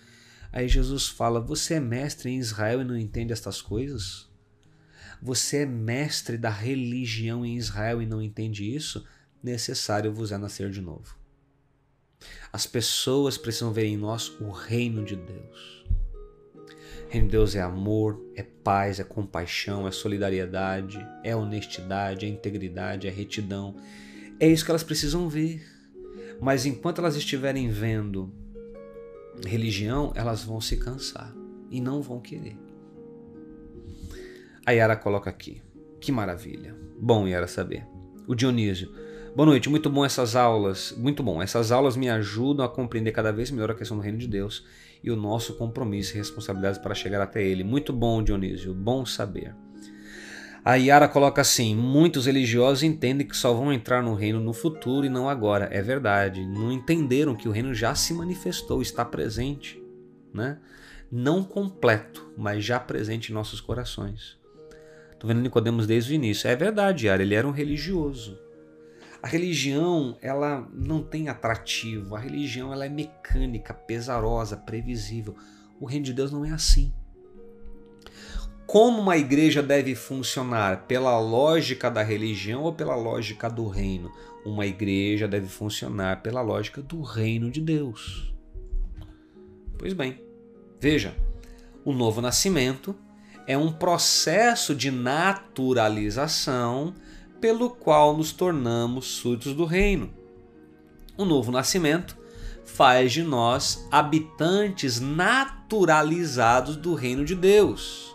Aí 0.52 0.68
Jesus 0.68 1.08
fala: 1.08 1.40
Você 1.40 1.74
é 1.74 1.80
mestre 1.80 2.30
em 2.30 2.38
Israel 2.38 2.80
e 2.80 2.84
não 2.84 2.96
entende 2.96 3.32
estas 3.32 3.60
coisas? 3.60 4.30
Você 5.20 5.58
é 5.58 5.66
mestre 5.66 6.38
da 6.38 6.50
religião 6.50 7.44
em 7.44 7.56
Israel 7.56 8.00
e 8.00 8.06
não 8.06 8.22
entende 8.22 8.74
isso? 8.74 9.04
Necessário 9.42 10.12
vos 10.12 10.32
é 10.32 10.38
nascer 10.38 10.70
de 10.70 10.80
novo. 10.80 11.16
As 12.52 12.66
pessoas 12.66 13.36
precisam 13.36 13.72
ver 13.72 13.86
em 13.86 13.96
nós 13.96 14.28
o 14.40 14.50
reino 14.50 15.04
de 15.04 15.16
Deus. 15.16 15.84
O 17.06 17.10
reino 17.12 17.26
de 17.26 17.32
Deus 17.32 17.54
é 17.54 17.60
amor, 17.60 18.22
é 18.34 18.42
paz, 18.42 19.00
é 19.00 19.04
compaixão, 19.04 19.88
é 19.88 19.90
solidariedade, 19.90 21.04
é 21.24 21.34
honestidade, 21.34 22.26
é 22.26 22.28
integridade, 22.28 23.08
é 23.08 23.10
retidão. 23.10 23.76
É 24.38 24.46
isso 24.46 24.64
que 24.64 24.70
elas 24.70 24.82
precisam 24.82 25.28
ver. 25.28 25.66
Mas 26.40 26.66
enquanto 26.66 26.98
elas 26.98 27.16
estiverem 27.16 27.70
vendo 27.70 28.32
religião, 29.46 30.12
elas 30.14 30.42
vão 30.42 30.60
se 30.60 30.76
cansar 30.76 31.34
e 31.70 31.80
não 31.80 32.02
vão 32.02 32.20
querer. 32.20 32.56
A 34.64 34.72
Yara 34.72 34.96
coloca 34.96 35.28
aqui. 35.28 35.62
Que 36.00 36.12
maravilha. 36.12 36.74
Bom, 37.00 37.26
Yara, 37.26 37.46
saber. 37.46 37.86
O 38.26 38.34
Dionísio. 38.34 38.92
Boa 39.34 39.46
noite, 39.46 39.70
muito 39.70 39.88
bom 39.88 40.04
essas 40.04 40.36
aulas. 40.36 40.94
Muito 40.94 41.22
bom. 41.22 41.40
Essas 41.40 41.72
aulas 41.72 41.96
me 41.96 42.10
ajudam 42.10 42.66
a 42.66 42.68
compreender 42.68 43.12
cada 43.12 43.32
vez 43.32 43.50
melhor 43.50 43.70
a 43.70 43.74
questão 43.74 43.96
do 43.96 44.02
reino 44.02 44.18
de 44.18 44.28
Deus 44.28 44.62
e 45.02 45.10
o 45.10 45.16
nosso 45.16 45.54
compromisso 45.54 46.12
e 46.12 46.18
responsabilidades 46.18 46.78
para 46.78 46.94
chegar 46.94 47.22
até 47.22 47.42
ele. 47.42 47.64
Muito 47.64 47.94
bom, 47.94 48.22
Dionísio. 48.22 48.74
Bom 48.74 49.06
saber. 49.06 49.54
A 50.62 50.74
Yara 50.74 51.08
coloca 51.08 51.40
assim: 51.40 51.74
muitos 51.74 52.26
religiosos 52.26 52.82
entendem 52.82 53.26
que 53.26 53.34
só 53.34 53.54
vão 53.54 53.72
entrar 53.72 54.02
no 54.02 54.12
reino 54.12 54.38
no 54.38 54.52
futuro 54.52 55.06
e 55.06 55.08
não 55.08 55.30
agora. 55.30 55.66
É 55.72 55.80
verdade. 55.80 56.44
Não 56.44 56.70
entenderam 56.70 57.34
que 57.34 57.48
o 57.48 57.52
reino 57.52 57.72
já 57.72 57.94
se 57.94 58.12
manifestou, 58.12 58.82
está 58.82 59.02
presente, 59.02 59.82
né? 60.34 60.58
Não 61.10 61.42
completo, 61.42 62.30
mas 62.36 62.62
já 62.62 62.78
presente 62.78 63.30
em 63.30 63.34
nossos 63.34 63.62
corações. 63.62 64.38
Estou 65.10 65.26
vendo 65.26 65.40
Nicodemos 65.40 65.86
desde 65.86 66.12
o 66.12 66.14
início. 66.14 66.50
É 66.50 66.54
verdade, 66.54 67.06
Yara. 67.06 67.22
Ele 67.22 67.34
era 67.34 67.48
um 67.48 67.50
religioso. 67.50 68.38
A 69.22 69.28
religião, 69.28 70.18
ela 70.20 70.68
não 70.72 71.00
tem 71.00 71.28
atrativo. 71.28 72.16
A 72.16 72.18
religião, 72.18 72.72
ela 72.72 72.84
é 72.84 72.88
mecânica, 72.88 73.72
pesarosa, 73.72 74.56
previsível. 74.56 75.36
O 75.80 75.86
reino 75.86 76.06
de 76.06 76.12
Deus 76.12 76.32
não 76.32 76.44
é 76.44 76.50
assim. 76.50 76.92
Como 78.66 79.00
uma 79.00 79.16
igreja 79.16 79.62
deve 79.62 79.94
funcionar? 79.94 80.86
Pela 80.86 81.16
lógica 81.20 81.88
da 81.88 82.02
religião 82.02 82.62
ou 82.62 82.72
pela 82.72 82.96
lógica 82.96 83.48
do 83.48 83.68
reino? 83.68 84.10
Uma 84.44 84.66
igreja 84.66 85.28
deve 85.28 85.46
funcionar 85.46 86.20
pela 86.20 86.42
lógica 86.42 86.82
do 86.82 87.00
reino 87.00 87.48
de 87.48 87.60
Deus. 87.60 88.34
Pois 89.78 89.92
bem, 89.92 90.20
veja, 90.80 91.14
o 91.84 91.92
novo 91.92 92.20
nascimento 92.20 92.96
é 93.46 93.56
um 93.58 93.72
processo 93.72 94.74
de 94.74 94.90
naturalização 94.90 96.92
pelo 97.42 97.68
qual 97.70 98.16
nos 98.16 98.30
tornamos 98.30 99.04
súditos 99.16 99.52
do 99.52 99.64
reino. 99.64 100.14
O 101.18 101.24
novo 101.24 101.50
nascimento 101.50 102.16
faz 102.64 103.12
de 103.12 103.24
nós 103.24 103.84
habitantes 103.90 105.00
naturalizados 105.00 106.76
do 106.76 106.94
reino 106.94 107.24
de 107.24 107.34
Deus. 107.34 108.14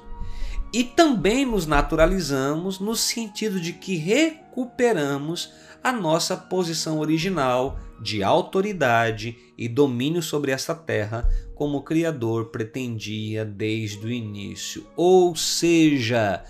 E 0.73 0.81
também 0.81 1.45
nos 1.45 1.67
naturalizamos 1.67 2.79
no 2.79 2.95
sentido 2.95 3.59
de 3.59 3.73
que 3.73 3.97
recuperamos 3.97 5.51
a 5.83 5.91
nossa 5.91 6.37
posição 6.37 6.99
original 6.99 7.77
de 8.01 8.23
autoridade 8.23 9.37
e 9.57 9.67
domínio 9.67 10.21
sobre 10.21 10.51
esta 10.51 10.73
terra, 10.73 11.27
como 11.53 11.79
o 11.79 11.83
Criador 11.83 12.45
pretendia 12.45 13.43
desde 13.43 14.05
o 14.05 14.11
início. 14.11 14.87
Ou 14.95 15.35
seja, 15.35 16.45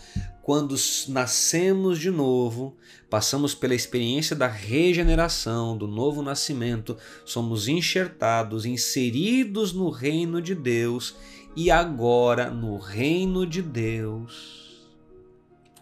quando 0.48 0.78
nascemos 1.10 2.00
de 2.00 2.10
novo, 2.10 2.78
passamos 3.10 3.54
pela 3.54 3.76
experiência 3.76 4.34
da 4.34 4.48
regeneração, 4.48 5.78
do 5.78 5.90
novo 5.90 6.22
nascimento, 6.22 6.96
somos 7.26 7.68
enxertados, 7.68 8.66
inseridos 8.66 9.74
no 9.74 9.90
reino 9.90 10.42
de 10.42 10.56
Deus 10.56 11.18
e 11.54 11.70
agora 11.70 12.50
no 12.50 12.78
reino 12.78 13.46
de 13.46 13.62
Deus. 13.62 14.88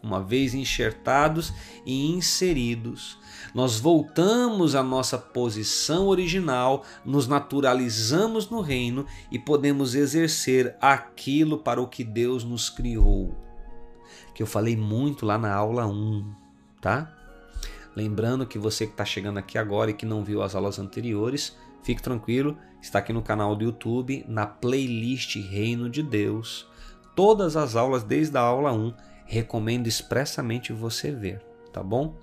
Uma 0.02 0.24
vez 0.24 0.56
enxertados 0.56 1.54
e 1.86 2.08
inseridos, 2.08 3.20
nós 3.54 3.80
voltamos 3.80 4.74
à 4.74 4.82
nossa 4.82 5.16
posição 5.16 6.08
original, 6.08 6.84
nos 7.06 7.28
naturalizamos 7.28 8.50
no 8.50 8.62
reino 8.62 9.06
e 9.32 9.38
podemos 9.38 9.94
exercer 9.94 10.76
aquilo 10.82 11.60
para 11.60 11.80
o 11.80 11.88
que 11.88 12.04
Deus 12.04 12.44
nos 12.44 12.68
criou 12.68 13.45
que 14.36 14.44
eu 14.44 14.48
falei 14.48 14.76
muito 14.76 15.26
lá 15.26 15.38
na 15.38 15.52
aula 15.54 15.88
1, 15.88 16.30
tá? 16.82 17.10
Lembrando 17.96 18.46
que 18.46 18.60
você 18.60 18.86
que 18.86 18.92
está 18.92 19.06
chegando 19.06 19.40
aqui 19.40 19.58
agora 19.58 19.90
e 19.90 19.94
que 19.94 20.06
não 20.06 20.26
viu 20.26 20.42
as 20.42 20.54
aulas 20.54 20.78
anteriores, 20.78 21.56
fique 21.82 22.04
tranquilo, 22.04 22.58
está 22.82 23.00
aqui 23.00 23.14
no 23.14 23.22
canal 23.22 23.56
do 23.56 23.64
YouTube, 23.64 24.26
na 24.28 24.46
playlist 24.46 25.38
Reino 25.38 25.90
de 25.90 26.04
Deus. 26.04 26.68
Todas 27.16 27.56
as 27.56 27.78
aulas 27.78 28.04
desde 28.04 28.38
a 28.38 28.42
aula 28.42 28.74
1, 28.74 28.94
recomendo 29.26 29.88
expressamente 29.88 30.74
você 30.74 31.12
ver, 31.12 31.42
tá 31.72 31.82
bom? 31.82 32.18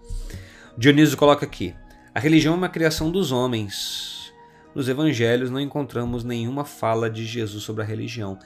Dionísio 0.77 1.17
coloca 1.17 1.47
aqui: 1.47 1.75
a 2.15 2.21
religião 2.21 2.53
é 2.53 2.59
uma 2.59 2.69
criação 2.69 3.11
dos 3.11 3.33
homens. 3.33 4.31
Nos 4.75 4.87
evangelhos 4.87 5.51
não 5.51 5.61
encontramos 5.61 6.25
nenhuma 6.25 6.65
fala 6.65 7.09
de 7.09 7.25
Jesus 7.25 7.63
sobre 7.63 7.83
a 7.83 7.87
religião. 7.87 8.39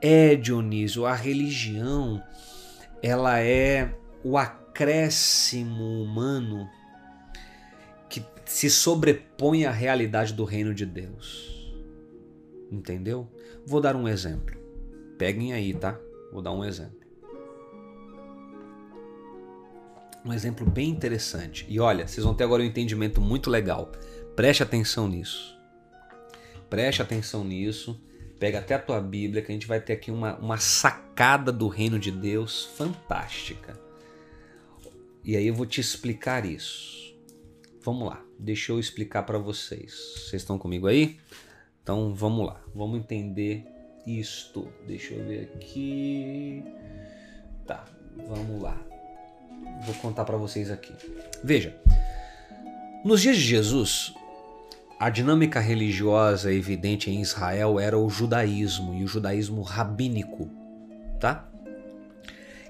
É, 0.00 0.34
Dionísio, 0.34 1.04
a 1.04 1.14
religião 1.14 2.22
ela 3.02 3.40
é 3.40 3.94
o 4.22 4.36
acréscimo 4.36 6.02
humano 6.02 6.68
que 8.08 8.24
se 8.44 8.68
sobrepõe 8.68 9.64
à 9.64 9.70
realidade 9.70 10.32
do 10.32 10.44
reino 10.44 10.74
de 10.74 10.84
Deus. 10.84 11.72
Entendeu? 12.70 13.28
Vou 13.66 13.80
dar 13.80 13.96
um 13.96 14.06
exemplo. 14.06 14.56
Peguem 15.18 15.52
aí, 15.52 15.74
tá? 15.74 15.98
Vou 16.32 16.42
dar 16.42 16.52
um 16.52 16.64
exemplo. 16.64 17.00
Um 20.24 20.32
exemplo 20.32 20.68
bem 20.68 20.90
interessante. 20.90 21.64
E 21.68 21.80
olha, 21.80 22.06
vocês 22.06 22.24
vão 22.24 22.34
ter 22.34 22.44
agora 22.44 22.62
um 22.62 22.66
entendimento 22.66 23.20
muito 23.20 23.50
legal. 23.50 23.90
Preste 24.36 24.62
atenção 24.62 25.08
nisso. 25.08 25.58
Preste 26.68 27.02
atenção 27.02 27.42
nisso 27.42 28.00
Pega 28.40 28.58
até 28.58 28.74
a 28.74 28.78
tua 28.78 29.02
Bíblia, 29.02 29.42
que 29.42 29.52
a 29.52 29.54
gente 29.54 29.66
vai 29.66 29.78
ter 29.78 29.92
aqui 29.92 30.10
uma, 30.10 30.34
uma 30.38 30.56
sacada 30.56 31.52
do 31.52 31.68
reino 31.68 31.98
de 31.98 32.10
Deus 32.10 32.64
fantástica. 32.74 33.78
E 35.22 35.36
aí 35.36 35.46
eu 35.46 35.54
vou 35.54 35.66
te 35.66 35.78
explicar 35.78 36.46
isso. 36.46 37.14
Vamos 37.82 38.08
lá, 38.08 38.24
deixa 38.38 38.72
eu 38.72 38.80
explicar 38.80 39.24
para 39.24 39.36
vocês. 39.36 39.92
Vocês 40.16 40.40
estão 40.40 40.58
comigo 40.58 40.86
aí? 40.86 41.20
Então 41.82 42.14
vamos 42.14 42.46
lá, 42.46 42.62
vamos 42.74 42.98
entender 42.98 43.66
isto. 44.06 44.72
Deixa 44.86 45.12
eu 45.12 45.26
ver 45.26 45.50
aqui. 45.54 46.64
Tá, 47.66 47.84
vamos 48.26 48.62
lá. 48.62 48.80
Vou 49.84 49.94
contar 49.96 50.24
para 50.24 50.38
vocês 50.38 50.70
aqui. 50.70 50.94
Veja, 51.44 51.78
nos 53.04 53.20
dias 53.20 53.36
de 53.36 53.42
Jesus, 53.42 54.14
a 55.00 55.08
dinâmica 55.08 55.60
religiosa 55.60 56.52
evidente 56.52 57.10
em 57.10 57.22
Israel 57.22 57.80
era 57.80 57.96
o 57.96 58.10
judaísmo 58.10 58.92
e 58.92 59.02
o 59.02 59.08
judaísmo 59.08 59.62
rabínico, 59.62 60.50
tá? 61.18 61.48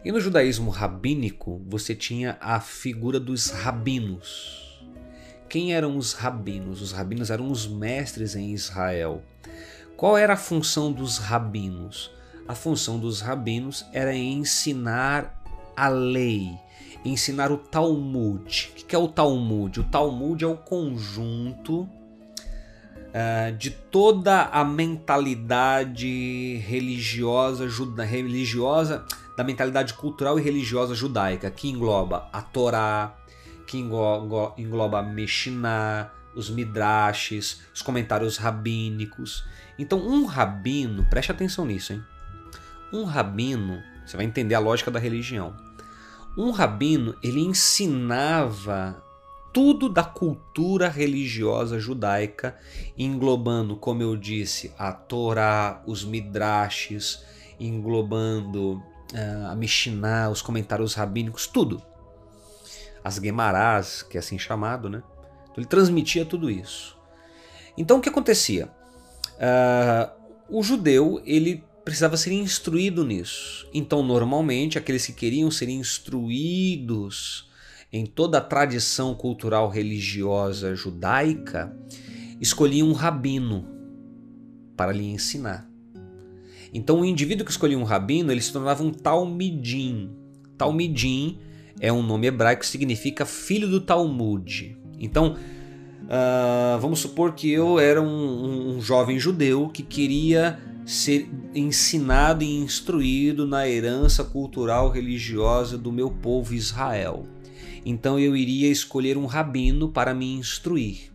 E 0.05 0.13
no 0.13 0.21
judaísmo 0.21 0.71
rabínico 0.71 1.61
você 1.67 1.93
tinha 1.93 2.39
a 2.41 2.61
figura 2.61 3.19
dos 3.19 3.51
rabinos. 3.51 4.81
Quem 5.49 5.75
eram 5.75 5.97
os 5.97 6.13
rabinos? 6.13 6.81
Os 6.81 6.93
rabinos 6.93 7.31
eram 7.33 7.51
os 7.51 7.67
mestres 7.67 8.37
em 8.37 8.53
Israel. 8.53 9.25
Qual 9.97 10.17
era 10.17 10.35
a 10.35 10.37
função 10.37 10.93
dos 10.93 11.19
rabinos? 11.19 12.13
A 12.47 12.55
função 12.55 13.01
dos 13.01 13.21
rabinos 13.21 13.85
era 13.93 14.15
ensinar 14.15 15.43
a 15.77 15.89
lei, 15.89 16.57
ensinar 17.05 17.51
o 17.51 17.59
Talmud. 17.59 18.71
O 18.71 18.87
que 18.87 18.95
é 18.95 18.99
o 18.99 19.09
Talmud? 19.09 19.81
O 19.81 19.85
Talmud 19.85 20.45
é 20.45 20.47
o 20.47 20.57
conjunto 20.57 21.89
uh, 23.11 23.57
de 23.57 23.71
toda 23.71 24.45
a 24.45 24.65
mentalidade 24.65 26.57
religiosa, 26.67 27.69
juda, 27.69 28.05
religiosa, 28.05 29.05
da 29.37 29.45
mentalidade 29.45 29.95
cultural 29.95 30.39
e 30.39 30.43
religiosa 30.43 30.95
judaica, 30.95 31.51
que 31.51 31.69
engloba 31.69 32.29
a 32.33 32.43
Torá, 32.43 33.17
que 33.67 33.79
engloba, 33.79 34.99
a 34.99 35.03
Mishnah, 35.03 36.11
os 36.35 36.51
midrashes, 36.51 37.63
os 37.75 37.83
comentários 37.83 38.37
rabínicos. 38.37 39.45
Então, 39.79 39.99
um 39.99 40.27
rabino, 40.27 41.07
preste 41.09 41.31
atenção 41.31 41.65
nisso, 41.65 41.93
hein? 41.93 42.03
Um 42.93 43.05
rabino, 43.05 43.81
você 44.05 44.17
vai 44.17 44.27
entender 44.27 44.55
a 44.55 44.59
lógica 44.59 44.91
da 44.91 44.99
religião. 44.99 45.55
Um 46.37 46.51
rabino, 46.51 47.15
ele 47.23 47.41
ensinava 47.41 49.03
tudo 49.53 49.89
da 49.89 50.05
cultura 50.05 50.89
religiosa 50.89 51.79
judaica, 51.79 52.57
englobando, 52.97 53.77
como 53.77 54.03
eu 54.03 54.17
disse, 54.17 54.73
a 54.79 54.93
Torá, 54.93 55.83
os 55.87 56.05
midrashes, 56.05 57.25
englobando 57.59 58.83
uh, 59.13 59.47
a 59.51 59.55
Mishnah, 59.55 60.31
os 60.31 60.41
comentários 60.43 60.95
rabínicos, 60.95 61.47
tudo. 61.47 61.83
As 63.03 63.17
Gemarás, 63.17 64.03
que 64.03 64.17
é 64.17 64.21
assim 64.21 64.39
chamado, 64.39 64.89
né? 64.89 65.03
Então 65.45 65.55
ele 65.57 65.67
transmitia 65.67 66.25
tudo 66.25 66.51
isso. 66.51 66.97
Então 67.77 67.99
o 67.99 68.01
que 68.01 68.09
acontecia? 68.09 68.69
Uh, 69.37 70.59
o 70.59 70.63
judeu 70.63 71.21
ele 71.25 71.65
precisava 71.85 72.17
ser 72.17 72.33
instruído 72.33 73.05
nisso. 73.05 73.69
Então 73.73 74.03
normalmente 74.03 74.79
aqueles 74.79 75.07
que 75.07 75.13
queriam 75.13 75.51
ser 75.51 75.69
instruídos 75.69 77.50
em 77.93 78.07
toda 78.07 78.39
a 78.39 78.41
tradição 78.41 79.15
cultural 79.15 79.69
religiosa 79.69 80.75
judaica 80.75 81.77
escolhiam 82.41 82.89
um 82.89 82.93
rabino 82.93 83.67
para 84.77 84.93
lhe 84.93 85.07
ensinar. 85.07 85.69
Então 86.73 87.01
o 87.01 87.05
indivíduo 87.05 87.45
que 87.45 87.51
escolhia 87.51 87.79
um 87.79 87.85
rabino 87.85 88.31
ele 88.31 88.41
se 88.41 88.53
tornava 88.53 88.83
um 88.83 88.93
talmidim. 88.93 90.11
Talmidim 90.57 91.39
é 91.81 91.93
um 91.93 92.03
nome 92.03 92.29
hebraico 92.29 92.61
que 92.61 92.67
significa 92.67 93.25
filho 93.25 93.69
do 93.69 93.81
Talmud. 93.81 94.77
Então, 94.99 95.35
uh, 96.03 96.79
vamos 96.79 97.01
supor 97.01 97.33
que 97.33 97.51
eu 97.51 97.79
era 97.79 98.01
um, 98.01 98.77
um 98.77 98.81
jovem 98.81 99.19
judeu 99.19 99.69
que 99.69 99.83
queria 99.83 100.59
ser 100.85 101.31
ensinado 101.55 102.45
e 102.45 102.57
instruído 102.59 103.47
na 103.47 103.67
herança 103.69 104.23
cultural 104.23 104.91
religiosa 104.91 105.79
do 105.79 105.91
meu 105.91 106.11
povo 106.11 106.53
Israel. 106.53 107.27
Então 107.85 108.19
eu 108.19 108.37
iria 108.37 108.71
escolher 108.71 109.17
um 109.17 109.27
rabino 109.27 109.89
para 109.89 110.15
me 110.15 110.35
instruir. 110.35 111.11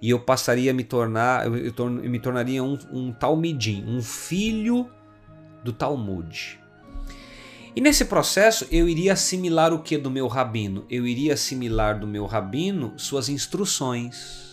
E 0.00 0.10
eu 0.10 0.20
passaria 0.20 0.70
a 0.70 0.74
me 0.74 0.84
tornar, 0.84 1.46
eu, 1.46 1.56
eu 1.56 1.88
me 1.88 2.18
tornaria 2.18 2.62
um, 2.62 2.78
um 2.92 3.12
talmidim, 3.12 3.84
um 3.86 4.02
filho 4.02 4.88
do 5.64 5.72
Talmud. 5.72 6.58
E 7.74 7.80
nesse 7.80 8.06
processo 8.06 8.66
eu 8.70 8.88
iria 8.88 9.12
assimilar 9.12 9.72
o 9.72 9.80
que 9.80 9.98
do 9.98 10.10
meu 10.10 10.26
rabino? 10.28 10.86
Eu 10.88 11.06
iria 11.06 11.34
assimilar 11.34 11.98
do 11.98 12.06
meu 12.06 12.24
rabino 12.24 12.94
suas 12.96 13.28
instruções. 13.28 14.46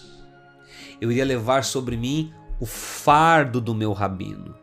Eu 1.00 1.12
iria 1.12 1.24
levar 1.24 1.64
sobre 1.64 1.96
mim 1.96 2.34
o 2.60 2.66
fardo 2.66 3.62
do 3.62 3.74
meu 3.74 3.94
rabino. 3.94 4.56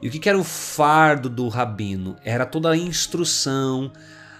E 0.00 0.08
o 0.08 0.10
que 0.10 0.28
era 0.28 0.38
o 0.38 0.44
fardo 0.44 1.28
do 1.28 1.48
rabino? 1.48 2.16
Era 2.22 2.44
toda 2.44 2.70
a 2.70 2.76
instrução, 2.76 3.90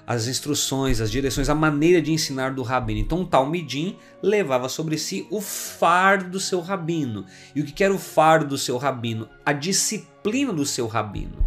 as 0.07 0.29
instruções, 0.29 1.01
as 1.01 1.11
direções, 1.11 1.49
a 1.49 1.55
maneira 1.55 2.01
de 2.01 2.13
ensinar 2.13 2.55
do 2.55 2.63
rabino. 2.63 3.01
Então 3.01 3.23
o 3.23 3.27
Talmidim 3.27 3.97
levava 4.23 4.69
sobre 4.69 4.97
si 4.97 5.27
o 5.31 5.41
fardo 5.41 6.31
do 6.31 6.41
seu 6.41 6.61
rabino. 6.61 7.27
E 7.55 7.61
o 7.61 7.65
que 7.65 7.83
era 7.83 7.93
o 7.93 7.99
fardo 7.99 8.47
do 8.47 8.59
seu 8.59 8.77
rabino? 8.77 9.29
A 9.45 9.53
disciplina 9.53 10.53
do 10.53 10.65
seu 10.65 10.87
rabino. 10.87 11.45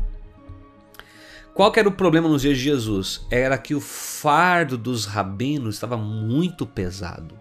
Qual 1.53 1.71
era 1.75 1.87
o 1.87 1.93
problema 1.93 2.27
nos 2.27 2.41
dias 2.41 2.57
de 2.57 2.63
Jesus? 2.63 3.25
Era 3.31 3.57
que 3.57 3.73
o 3.73 3.81
fardo 3.81 4.77
dos 4.77 5.05
rabinos 5.05 5.75
estava 5.75 5.97
muito 5.97 6.65
pesado. 6.65 7.39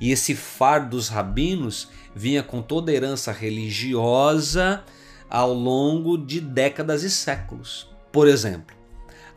E 0.00 0.10
esse 0.10 0.34
fardo 0.34 0.90
dos 0.90 1.08
rabinos 1.08 1.88
vinha 2.14 2.42
com 2.42 2.60
toda 2.60 2.90
a 2.90 2.94
herança 2.94 3.30
religiosa 3.30 4.82
ao 5.30 5.52
longo 5.52 6.18
de 6.18 6.40
décadas 6.40 7.02
e 7.02 7.10
séculos. 7.10 7.88
Por 8.12 8.28
exemplo, 8.28 8.76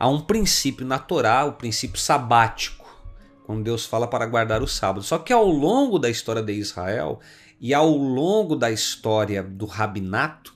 há 0.00 0.08
um 0.08 0.18
princípio 0.18 0.86
natural, 0.86 1.50
o 1.50 1.52
princípio 1.52 2.00
sabático, 2.00 2.88
quando 3.44 3.62
Deus 3.62 3.84
fala 3.84 4.08
para 4.08 4.24
guardar 4.24 4.62
o 4.62 4.66
sábado. 4.66 5.04
Só 5.04 5.18
que 5.18 5.30
ao 5.30 5.46
longo 5.46 5.98
da 5.98 6.08
história 6.08 6.42
de 6.42 6.54
Israel 6.54 7.20
e 7.60 7.74
ao 7.74 7.90
longo 7.90 8.56
da 8.56 8.70
história 8.70 9.42
do 9.42 9.66
rabinato, 9.66 10.54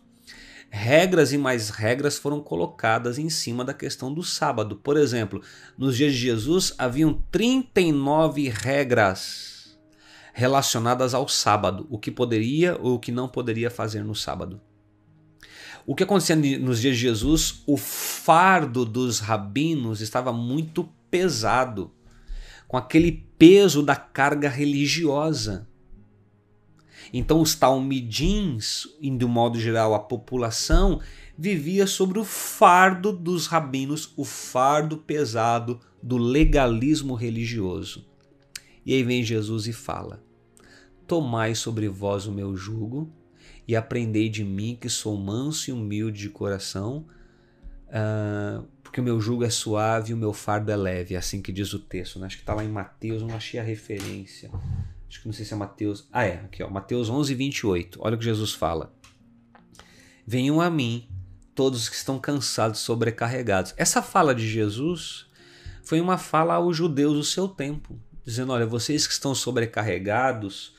regras 0.71 1.31
e 1.35 1.39
mais 1.39 1.69
regras 1.69 2.17
foram 2.17 2.41
colocadas 2.41 3.19
em 3.19 3.29
cima 3.29 3.63
da 3.63 3.75
questão 3.75 4.13
do 4.13 4.23
sábado. 4.23 4.77
Por 4.77 4.97
exemplo, 4.97 5.43
nos 5.77 5.95
dias 5.95 6.15
de 6.15 6.19
Jesus 6.19 6.75
haviam 6.79 7.23
39 7.31 8.49
regras 8.49 9.79
relacionadas 10.33 11.13
ao 11.13 11.29
sábado, 11.29 11.87
o 11.91 11.99
que 11.99 12.11
poderia 12.11 12.77
ou 12.81 12.95
o 12.95 12.99
que 12.99 13.13
não 13.13 13.29
poderia 13.29 13.71
fazer 13.71 14.03
no 14.03 14.15
sábado. 14.15 14.61
O 15.87 15.95
que 15.95 16.03
acontecia 16.03 16.35
nos 16.35 16.81
dias 16.81 16.97
de 16.97 17.03
Jesus, 17.03 17.63
o 17.67 17.77
fardo 17.77 18.87
dos 18.87 19.19
rabinos 19.19 20.01
estava 20.01 20.33
muito 20.33 20.89
pesado, 21.11 21.91
com 22.67 22.77
aquele 22.77 23.27
peso 23.39 23.83
da 23.83 23.95
carga 23.95 24.49
religiosa. 24.49 25.69
Então 27.13 27.41
os 27.41 27.55
talmidins, 27.55 28.89
de 28.99 29.25
um 29.25 29.29
modo 29.29 29.61
geral 29.61 29.95
a 29.95 29.99
população, 29.99 31.01
vivia 31.37 31.87
sobre 31.87 32.19
o 32.19 32.25
fardo 32.25 33.13
dos 33.13 33.47
rabinos, 33.47 34.13
o 34.17 34.25
fardo 34.25 34.97
pesado 34.97 35.79
do 36.03 36.17
legalismo 36.17 37.15
religioso. 37.15 38.07
E 38.87 38.95
aí 38.95 39.03
vem 39.03 39.23
Jesus 39.23 39.67
e 39.67 39.73
fala: 39.73 40.25
Tomai 41.07 41.55
sobre 41.55 41.89
vós 41.89 42.27
o 42.27 42.33
meu 42.33 42.57
jugo 42.57 43.13
e 43.67 43.75
aprendei 43.75 44.29
de 44.29 44.45
mim 44.45 44.77
que 44.81 44.89
sou 44.89 45.17
manso 45.17 45.71
e 45.71 45.73
humilde 45.73 46.21
de 46.21 46.29
coração, 46.29 47.07
uh, 47.89 48.67
porque 48.83 49.01
o 49.01 49.05
meu 49.05 49.21
jugo 49.21 49.45
é 49.45 49.51
suave 49.51 50.11
e 50.11 50.15
o 50.15 50.17
meu 50.17 50.33
fardo 50.33 50.71
é 50.71 50.77
leve, 50.77 51.15
é 51.15 51.19
assim 51.19 51.41
que 51.43 51.53
diz 51.53 51.73
o 51.73 51.79
texto. 51.79 52.19
Né? 52.19 52.27
Acho 52.27 52.37
que 52.37 52.43
está 52.43 52.55
lá 52.55 52.65
em 52.65 52.69
Mateus, 52.69 53.23
não 53.23 53.35
achei 53.35 53.59
a 53.59 53.63
referência 53.63 54.51
acho 55.15 55.21
que 55.21 55.29
não 55.29 55.33
sei 55.33 55.45
se 55.45 55.55
é 55.55 55.57
Mateus. 55.57 56.09
Ah, 56.13 56.25
é, 56.25 56.35
aqui, 56.45 56.63
ó, 56.63 56.69
Mateus 56.69 57.09
11, 57.09 57.35
28. 57.35 58.01
Olha 58.03 58.17
o 58.17 58.19
que 58.19 58.25
Jesus 58.25 58.53
fala. 58.53 58.93
Venham 60.27 60.61
a 60.61 60.69
mim, 60.69 61.09
todos 61.55 61.89
que 61.89 61.95
estão 61.95 62.19
cansados, 62.19 62.81
sobrecarregados. 62.81 63.73
Essa 63.77 64.03
fala 64.03 64.35
de 64.35 64.49
Jesus 64.49 65.27
foi 65.85 66.01
uma 66.01 66.19
fala 66.19 66.55
aos 66.55 66.77
judeus 66.77 67.15
do 67.15 67.23
seu 67.23 67.47
tempo, 67.47 67.97
dizendo: 68.25 68.53
olha, 68.53 68.67
vocês 68.67 69.07
que 69.07 69.13
estão 69.13 69.35
sobrecarregados 69.35 70.74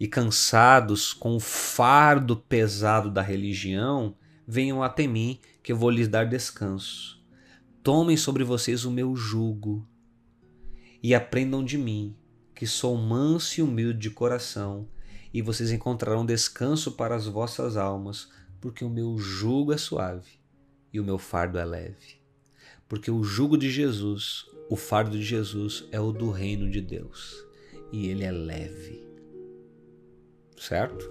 e 0.00 0.08
cansados 0.08 1.12
com 1.12 1.36
o 1.36 1.40
fardo 1.40 2.34
pesado 2.34 3.10
da 3.10 3.20
religião, 3.20 4.16
venham 4.46 4.82
até 4.82 5.06
mim, 5.06 5.38
que 5.62 5.72
eu 5.72 5.76
vou 5.76 5.90
lhes 5.90 6.08
dar 6.08 6.24
descanso. 6.24 7.22
Tomem 7.82 8.16
sobre 8.16 8.42
vocês 8.42 8.86
o 8.86 8.90
meu 8.90 9.14
jugo 9.14 9.86
e 11.02 11.14
aprendam 11.14 11.62
de 11.62 11.76
mim, 11.76 12.16
que 12.54 12.66
sou 12.66 12.96
manso 12.96 13.60
e 13.60 13.62
humilde 13.62 13.98
de 13.98 14.10
coração, 14.10 14.88
e 15.32 15.42
vocês 15.42 15.70
encontrarão 15.70 16.24
descanso 16.24 16.92
para 16.92 17.14
as 17.14 17.26
vossas 17.26 17.76
almas, 17.76 18.30
porque 18.58 18.84
o 18.84 18.90
meu 18.90 19.18
jugo 19.18 19.72
é 19.72 19.76
suave 19.76 20.40
e 20.92 20.98
o 20.98 21.04
meu 21.04 21.18
fardo 21.18 21.58
é 21.58 21.64
leve. 21.64 22.20
Porque 22.88 23.10
o 23.10 23.22
jugo 23.22 23.56
de 23.56 23.70
Jesus, 23.70 24.46
o 24.70 24.76
fardo 24.76 25.10
de 25.10 25.22
Jesus 25.22 25.84
é 25.92 26.00
o 26.00 26.10
do 26.10 26.30
reino 26.30 26.70
de 26.70 26.80
Deus, 26.80 27.44
e 27.92 28.08
ele 28.08 28.24
é 28.24 28.32
leve. 28.32 29.09
Certo? 30.60 31.10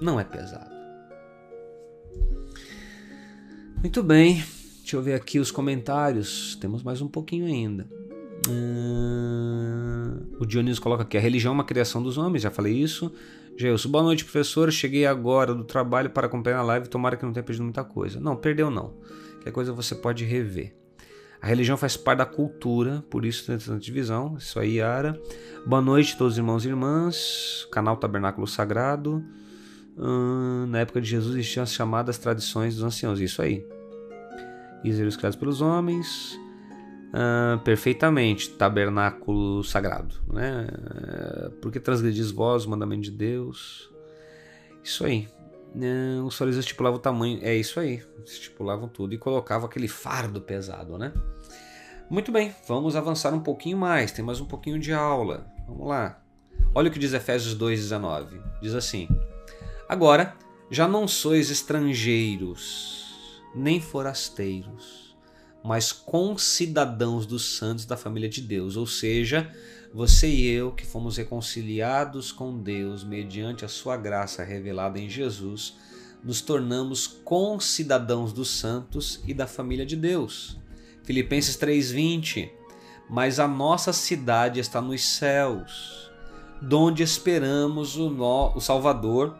Não 0.00 0.20
é 0.20 0.24
pesado. 0.24 0.70
Muito 3.80 4.02
bem, 4.04 4.36
deixa 4.78 4.96
eu 4.96 5.02
ver 5.02 5.14
aqui 5.14 5.40
os 5.40 5.50
comentários. 5.50 6.56
Temos 6.60 6.84
mais 6.84 7.02
um 7.02 7.08
pouquinho 7.08 7.46
ainda. 7.46 7.88
Uh, 8.46 10.36
o 10.38 10.46
Dionísio 10.46 10.80
coloca 10.80 11.02
aqui: 11.02 11.16
a 11.16 11.20
religião 11.20 11.50
é 11.50 11.54
uma 11.54 11.64
criação 11.64 12.00
dos 12.00 12.16
homens, 12.16 12.42
já 12.42 12.52
falei 12.52 12.72
isso. 12.72 13.12
Gelson, 13.56 13.88
boa 13.88 14.04
noite, 14.04 14.22
professor. 14.22 14.70
Cheguei 14.70 15.04
agora 15.04 15.52
do 15.52 15.64
trabalho 15.64 16.10
para 16.10 16.28
acompanhar 16.28 16.58
a 16.58 16.62
live. 16.62 16.88
Tomara 16.88 17.16
que 17.16 17.24
não 17.24 17.32
tenha 17.32 17.42
perdido 17.42 17.64
muita 17.64 17.82
coisa. 17.82 18.20
Não, 18.20 18.36
perdeu 18.36 18.70
não. 18.70 18.94
Qualquer 19.34 19.50
coisa 19.50 19.72
você 19.72 19.96
pode 19.96 20.24
rever. 20.24 20.72
A 21.40 21.46
religião 21.46 21.76
faz 21.76 21.96
parte 21.96 22.18
da 22.18 22.26
cultura, 22.26 23.04
por 23.08 23.24
isso 23.24 23.46
tem 23.46 23.56
tanta 23.56 23.78
divisão. 23.78 24.36
Isso 24.38 24.58
aí, 24.58 24.76
Yara. 24.76 25.20
Boa 25.64 25.80
noite, 25.80 26.16
todos 26.16 26.34
os 26.34 26.38
irmãos 26.38 26.64
e 26.64 26.68
irmãs. 26.68 27.66
Canal 27.70 27.96
Tabernáculo 27.96 28.46
Sagrado. 28.46 29.24
Uh, 29.96 30.66
na 30.68 30.80
época 30.80 31.00
de 31.00 31.08
Jesus 31.08 31.36
existiam 31.36 31.62
as 31.62 31.72
chamadas 31.72 32.18
tradições 32.18 32.74
dos 32.74 32.84
anciãos. 32.84 33.20
Isso 33.20 33.40
aí. 33.42 33.64
Israel 34.84 35.10
criados 35.12 35.36
pelos 35.36 35.60
homens. 35.60 36.38
Perfeitamente, 37.64 38.50
tabernáculo 38.50 39.64
sagrado, 39.64 40.14
né? 40.30 40.68
Porque 41.62 41.80
transgredis 41.80 42.30
vós 42.30 42.66
o 42.66 42.70
mandamento 42.70 43.02
de 43.02 43.10
Deus. 43.10 43.90
Isso 44.84 45.04
aí. 45.04 45.26
Os 46.26 46.36
fariseus 46.36 46.64
estipulavam 46.64 46.98
o 46.98 47.02
tamanho, 47.02 47.38
é 47.42 47.54
isso 47.54 47.78
aí, 47.78 48.02
estipulavam 48.24 48.88
tudo 48.88 49.14
e 49.14 49.18
colocavam 49.18 49.68
aquele 49.68 49.88
fardo 49.88 50.40
pesado, 50.40 50.98
né? 50.98 51.12
Muito 52.10 52.32
bem, 52.32 52.54
vamos 52.66 52.96
avançar 52.96 53.34
um 53.34 53.40
pouquinho 53.40 53.76
mais, 53.76 54.10
tem 54.10 54.24
mais 54.24 54.40
um 54.40 54.46
pouquinho 54.46 54.78
de 54.78 54.92
aula. 54.92 55.46
Vamos 55.66 55.86
lá. 55.86 56.22
Olha 56.74 56.88
o 56.88 56.92
que 56.92 56.98
diz 56.98 57.12
Efésios 57.12 57.56
2,19. 57.56 58.40
Diz 58.62 58.74
assim: 58.74 59.08
Agora 59.88 60.34
já 60.70 60.88
não 60.88 61.06
sois 61.06 61.50
estrangeiros, 61.50 63.42
nem 63.54 63.80
forasteiros 63.80 65.08
mas 65.62 65.92
concidadãos 65.92 67.26
dos 67.26 67.56
santos 67.56 67.84
da 67.84 67.96
família 67.96 68.28
de 68.28 68.40
Deus, 68.40 68.76
ou 68.76 68.86
seja, 68.86 69.52
você 69.98 70.28
e 70.28 70.46
eu 70.46 70.70
que 70.70 70.86
fomos 70.86 71.16
reconciliados 71.16 72.30
com 72.30 72.56
Deus 72.56 73.02
mediante 73.02 73.64
a 73.64 73.68
sua 73.68 73.96
graça 73.96 74.44
revelada 74.44 74.96
em 75.00 75.10
Jesus, 75.10 75.74
nos 76.22 76.40
tornamos 76.40 77.08
concidadãos 77.08 78.32
dos 78.32 78.48
santos 78.48 79.20
e 79.26 79.34
da 79.34 79.44
família 79.44 79.84
de 79.84 79.96
Deus. 79.96 80.56
Filipenses 81.02 81.56
3:20 81.56 82.48
Mas 83.10 83.40
a 83.40 83.48
nossa 83.48 83.92
cidade 83.92 84.60
está 84.60 84.80
nos 84.80 85.02
céus, 85.02 86.08
donde 86.62 87.02
esperamos 87.02 87.96
o, 87.96 88.08
no, 88.08 88.52
o 88.54 88.60
Salvador, 88.60 89.36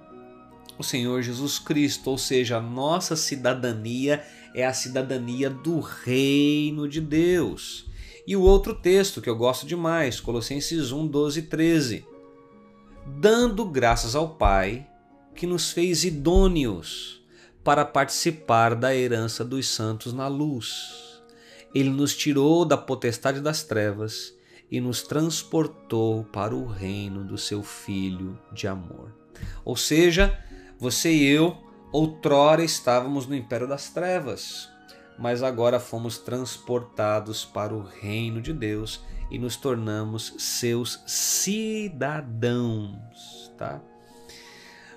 o 0.77 0.83
Senhor 0.83 1.23
Jesus 1.23 1.61
Cristo, 1.61 2.11
ou 2.11 2.19
seja, 2.19 2.57
a 2.57 2.61
nossa 2.61 3.15
cidadania 3.15 4.25
é 4.53 4.67
a 4.67 4.73
cidadania 4.73 5.49
do 5.49 5.79
reino 5.79 6.89
de 6.89 7.01
Deus. 7.01 7.88
E 8.29 8.37
o 8.37 8.43
outro 8.43 8.75
texto 8.75 9.23
que 9.23 9.31
eu 9.31 9.35
gosto 9.35 9.65
demais, 9.67 10.21
Colossenses 10.21 10.93
1, 10.93 11.07
12 11.07 11.41
e 11.41 11.43
13. 11.45 12.07
Dando 13.07 13.65
graças 13.65 14.15
ao 14.15 14.35
Pai 14.35 14.87
que 15.35 15.47
nos 15.47 15.71
fez 15.71 16.05
idôneos 16.05 17.25
para 17.65 17.87
participar 17.87 18.75
da 18.75 18.95
herança 18.95 19.43
dos 19.43 19.67
santos 19.67 20.13
na 20.13 20.29
luz. 20.29 21.23
Ele 21.75 21.89
nos 21.89 22.15
tirou 22.15 22.67
da 22.67 22.77
potestade 22.77 23.41
das 23.41 23.63
trevas 23.63 24.35
e 24.71 24.79
nos 24.79 25.01
transportou 25.01 26.23
para 26.25 26.55
o 26.55 26.67
reino 26.67 27.25
do 27.25 27.39
seu 27.39 27.63
Filho 27.63 28.39
de 28.53 28.69
amor. 28.69 29.11
Ou 29.65 29.75
seja, 29.75 30.39
você 30.79 31.11
e 31.11 31.25
eu 31.25 31.57
Outrora 31.91 32.63
estávamos 32.63 33.27
no 33.27 33.35
império 33.35 33.67
das 33.67 33.89
trevas, 33.89 34.69
mas 35.19 35.43
agora 35.43 35.81
fomos 35.81 36.17
transportados 36.17 37.45
para 37.45 37.75
o 37.75 37.83
reino 37.83 38.41
de 38.41 38.53
Deus 38.53 39.05
e 39.31 39.39
nos 39.39 39.57
tornamos 39.57 40.35
seus 40.39 41.03
cidadãos, 41.07 42.97
tá? 43.59 43.81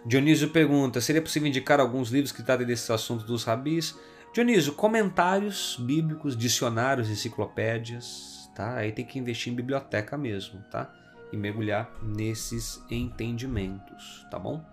Dionísio 0.06 0.49
pergunta: 0.49 1.02
seria 1.02 1.22
possível 1.22 1.48
indicar 1.48 1.80
alguns 1.80 2.10
livros 2.10 2.31
que 2.31 2.43
tratem 2.43 2.65
desse 2.65 2.91
assunto 2.93 3.26
dos 3.26 3.43
rabis? 3.43 3.98
Dionísio, 4.34 4.73
comentários 4.73 5.77
bíblicos, 5.80 6.38
dicionários, 6.38 7.10
enciclopédias, 7.10 8.49
tá? 8.56 8.76
Aí 8.76 8.91
tem 8.91 9.06
que 9.06 9.19
investir 9.19 9.52
em 9.52 9.56
biblioteca 9.56 10.18
mesmo, 10.18 10.61
tá? 10.72 10.93
E 11.34 11.38
mergulhar 11.38 11.91
nesses 12.02 12.81
entendimentos, 12.89 14.26
tá 14.31 14.39
bom? 14.39 14.64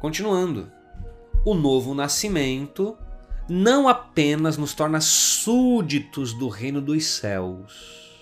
Continuando 0.00 0.72
o 1.44 1.54
novo 1.54 1.94
nascimento 1.94 2.98
não 3.48 3.88
apenas 3.88 4.58
nos 4.58 4.74
torna 4.74 5.00
súditos 5.00 6.34
do 6.34 6.48
reino 6.48 6.82
dos 6.82 7.06
céus, 7.06 8.18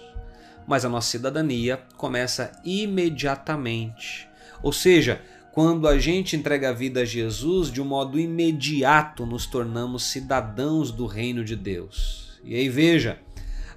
mas 0.67 0.85
a 0.85 0.89
nossa 0.89 1.11
cidadania 1.11 1.83
começa 1.97 2.53
imediatamente. 2.65 4.29
Ou 4.63 4.73
seja, 4.73 5.21
quando 5.53 5.89
a 5.89 5.99
gente 5.99 6.37
entrega 6.37 6.69
a 6.69 6.73
vida 6.73 7.01
a 7.01 7.05
Jesus, 7.05 7.73
de 7.73 7.81
um 7.81 7.85
modo 7.85 8.21
imediato 8.21 9.27
nos 9.27 9.47
tornamos 9.47 10.05
cidadãos 10.05 10.93
do 10.93 11.07
reino 11.07 11.45
de 11.45 11.57
Deus. 11.57 12.39
E 12.45 12.55
aí 12.55 12.69
veja, 12.69 13.19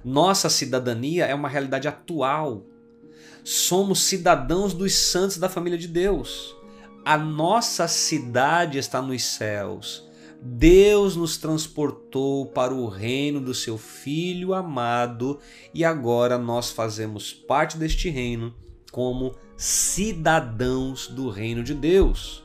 nossa 0.04 0.48
cidadania 0.48 1.26
é 1.26 1.34
uma 1.34 1.48
realidade 1.48 1.88
atual. 1.88 2.64
Somos 3.42 4.02
cidadãos 4.02 4.72
dos 4.72 4.94
santos 4.94 5.38
da 5.38 5.48
família 5.48 5.78
de 5.78 5.88
Deus. 5.88 6.54
A 7.04 7.18
nossa 7.18 7.88
cidade 7.88 8.78
está 8.78 9.02
nos 9.02 9.24
céus. 9.24 10.09
Deus 10.42 11.16
nos 11.16 11.36
transportou 11.36 12.46
para 12.46 12.74
o 12.74 12.88
reino 12.88 13.40
do 13.40 13.54
seu 13.54 13.76
Filho 13.76 14.54
amado 14.54 15.38
e 15.74 15.84
agora 15.84 16.38
nós 16.38 16.70
fazemos 16.70 17.32
parte 17.32 17.76
deste 17.76 18.08
reino 18.08 18.54
como 18.90 19.34
cidadãos 19.56 21.08
do 21.08 21.28
reino 21.28 21.62
de 21.62 21.74
Deus. 21.74 22.42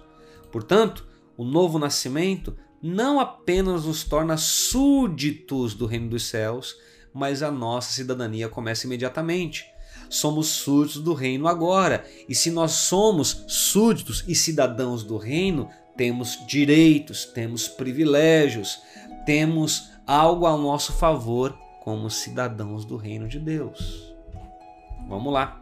Portanto, 0.51 1.07
o 1.37 1.45
novo 1.45 1.79
nascimento 1.79 2.55
não 2.81 3.19
apenas 3.19 3.85
nos 3.85 4.03
torna 4.03 4.35
súditos 4.37 5.73
do 5.73 5.85
reino 5.85 6.09
dos 6.09 6.23
céus, 6.25 6.75
mas 7.13 7.41
a 7.41 7.49
nossa 7.49 7.91
cidadania 7.93 8.49
começa 8.49 8.85
imediatamente 8.85 9.65
somos 10.09 10.47
súditos 10.47 11.01
do 11.01 11.13
reino 11.13 11.47
agora. 11.47 12.05
E 12.27 12.35
se 12.35 12.51
nós 12.51 12.71
somos 12.71 13.43
súditos 13.47 14.23
e 14.27 14.35
cidadãos 14.35 15.03
do 15.03 15.17
reino, 15.17 15.69
temos 15.95 16.45
direitos, 16.45 17.25
temos 17.25 17.67
privilégios, 17.67 18.81
temos 19.25 19.91
algo 20.05 20.45
ao 20.45 20.57
nosso 20.57 20.93
favor 20.93 21.57
como 21.81 22.09
cidadãos 22.09 22.85
do 22.85 22.97
reino 22.97 23.27
de 23.27 23.39
Deus. 23.39 24.13
Vamos 25.07 25.31
lá. 25.31 25.61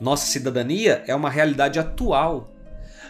Nossa 0.00 0.26
cidadania 0.26 1.02
é 1.06 1.14
uma 1.14 1.30
realidade 1.30 1.78
atual. 1.78 2.52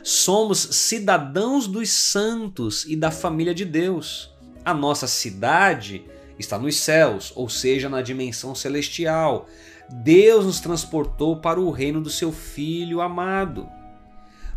Somos 0.02 0.58
cidadãos 0.58 1.66
dos 1.66 1.90
santos 1.90 2.84
e 2.86 2.96
da 2.96 3.10
família 3.10 3.54
de 3.54 3.64
Deus. 3.64 4.32
A 4.64 4.72
nossa 4.72 5.06
cidade 5.06 6.04
está 6.38 6.58
nos 6.58 6.76
céus, 6.76 7.32
ou 7.36 7.48
seja, 7.48 7.88
na 7.88 8.00
dimensão 8.00 8.54
celestial. 8.54 9.46
Deus 9.88 10.46
nos 10.46 10.60
transportou 10.60 11.36
para 11.36 11.60
o 11.60 11.70
reino 11.70 12.00
do 12.00 12.10
seu 12.10 12.32
Filho 12.32 13.00
amado. 13.00 13.68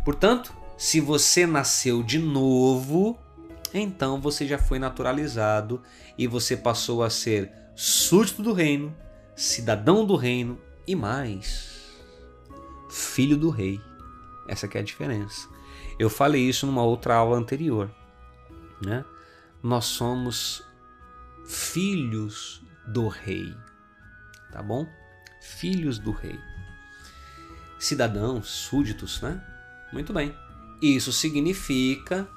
Portanto, 0.04 0.54
se 0.84 1.00
você 1.00 1.46
nasceu 1.46 2.02
de 2.02 2.18
novo, 2.18 3.18
então 3.72 4.20
você 4.20 4.46
já 4.46 4.58
foi 4.58 4.78
naturalizado 4.78 5.80
e 6.18 6.26
você 6.26 6.58
passou 6.58 7.02
a 7.02 7.08
ser 7.08 7.50
súdito 7.74 8.42
do 8.42 8.52
reino, 8.52 8.94
cidadão 9.34 10.04
do 10.04 10.14
reino 10.14 10.60
e 10.86 10.94
mais, 10.94 11.90
filho 12.90 13.38
do 13.38 13.48
rei. 13.48 13.80
Essa 14.46 14.66
é 14.66 14.78
a 14.78 14.82
diferença. 14.82 15.48
Eu 15.98 16.10
falei 16.10 16.42
isso 16.42 16.66
numa 16.66 16.82
outra 16.82 17.14
aula 17.14 17.38
anterior, 17.38 17.90
né? 18.84 19.06
Nós 19.62 19.86
somos 19.86 20.62
filhos 21.46 22.62
do 22.86 23.08
rei, 23.08 23.56
tá 24.52 24.62
bom? 24.62 24.86
filhos 25.40 25.98
do 25.98 26.12
rei. 26.12 26.38
Cidadãos, 27.78 28.50
súditos, 28.50 29.22
né? 29.22 29.42
Muito 29.90 30.12
bem. 30.12 30.43
Isso 30.84 31.14
significa 31.14 32.28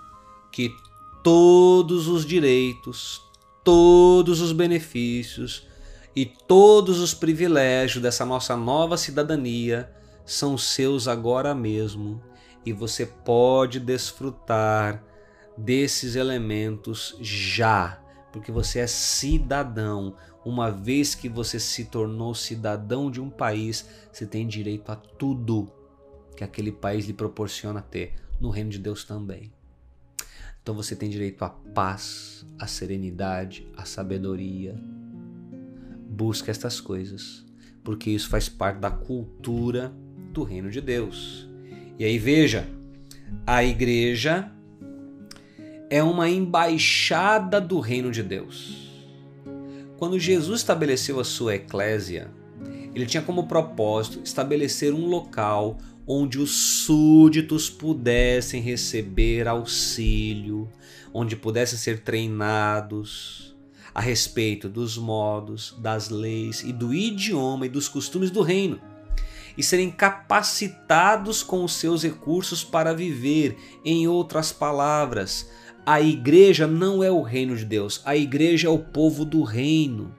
que 0.50 0.74
todos 1.22 2.08
os 2.08 2.26
direitos, 2.26 3.22
todos 3.62 4.40
os 4.40 4.54
benefícios 4.54 5.68
e 6.16 6.26
todos 6.26 7.02
os 7.02 7.14
privilégios 7.14 8.02
dessa 8.02 8.26
nossa 8.26 8.56
nova 8.56 8.96
cidadania 8.96 9.94
são 10.26 10.58
seus 10.58 11.10
agora 11.10 11.54
mesmo. 11.54 12.24
E 12.66 12.72
você 12.72 13.06
pode 13.06 13.82
desfrutar 13.82 15.04
desses 15.58 16.16
elementos 16.16 17.18
já, 17.20 18.02
porque 18.32 18.50
você 18.50 18.80
é 18.80 18.88
cidadão, 18.88 20.16
uma 20.46 20.72
vez 20.72 21.14
que 21.14 21.28
você 21.28 21.60
se 21.60 21.84
tornou 21.84 22.34
cidadão 22.34 23.12
de 23.12 23.20
um 23.20 23.30
país, 23.30 23.90
você 24.10 24.26
tem 24.26 24.48
direito 24.48 24.90
a 24.90 24.96
tudo 24.96 25.70
que 26.34 26.46
aquele 26.46 26.72
país 26.72 27.06
lhe 27.06 27.14
proporciona 27.14 27.82
ter, 27.82 28.14
no 28.40 28.50
reino 28.50 28.70
de 28.70 28.80
Deus 28.80 29.04
também. 29.04 29.52
Então 30.62 30.76
você 30.76 30.96
tem 30.96 31.10
direito 31.10 31.44
à 31.44 31.50
paz, 31.50 32.46
à 32.60 32.68
serenidade, 32.68 33.66
à 33.76 33.86
sabedoria. 33.86 34.76
Busque 36.10 36.52
estas 36.52 36.82
coisas, 36.82 37.46
porque 37.84 38.10
isso 38.10 38.28
faz 38.28 38.50
parte 38.50 38.80
da 38.80 38.92
cultura 38.92 39.94
do 40.34 40.44
reino 40.44 40.70
de 40.70 40.82
Deus. 40.82 41.48
E 41.98 42.04
aí 42.04 42.18
veja, 42.18 42.68
a 43.46 43.64
igreja 43.64 44.52
é 45.90 46.04
uma 46.04 46.30
embaixada 46.30 47.62
do 47.62 47.80
reino 47.80 48.12
de 48.12 48.22
Deus. 48.22 48.92
Quando 49.98 50.20
Jesus 50.20 50.60
estabeleceu 50.60 51.20
a 51.20 51.24
sua 51.24 51.56
eclésia, 51.56 52.30
ele 52.94 53.06
tinha 53.06 53.24
como 53.24 53.48
propósito 53.48 54.22
estabelecer 54.24 54.94
um 54.94 55.06
local 55.06 55.78
onde 56.08 56.40
os 56.40 56.52
súditos 56.52 57.70
pudessem 57.70 58.62
receber 58.62 59.48
auxílio, 59.48 60.70
onde 61.14 61.36
pudessem 61.36 61.78
ser 61.78 62.00
treinados. 62.00 63.46
a 63.94 64.00
respeito 64.00 64.70
dos 64.70 64.96
modos, 64.96 65.76
das 65.80 66.10
leis 66.10 66.62
e 66.62 66.72
do 66.72 66.94
idioma 66.94 67.66
e 67.66 67.70
dos 67.70 67.90
costumes 67.90 68.30
do 68.30 68.44
reino, 68.44 68.80
e 69.58 69.64
serem 69.64 69.90
capacitados 69.90 71.42
com 71.42 71.64
os 71.64 71.74
seus 71.74 72.04
recursos 72.04 72.64
para 72.64 72.94
viver. 72.94 73.58
Em 73.84 74.08
outras 74.08 74.52
palavras, 74.52 75.50
a 75.84 76.00
igreja 76.00 76.68
não 76.68 77.04
é 77.04 77.10
o 77.10 77.24
reino 77.24 77.56
de 77.58 77.66
Deus, 77.66 78.00
a 78.06 78.16
igreja 78.16 78.68
é 78.68 78.70
o 78.70 78.78
povo 78.78 79.26
do 79.26 79.42
reino. 79.42 80.14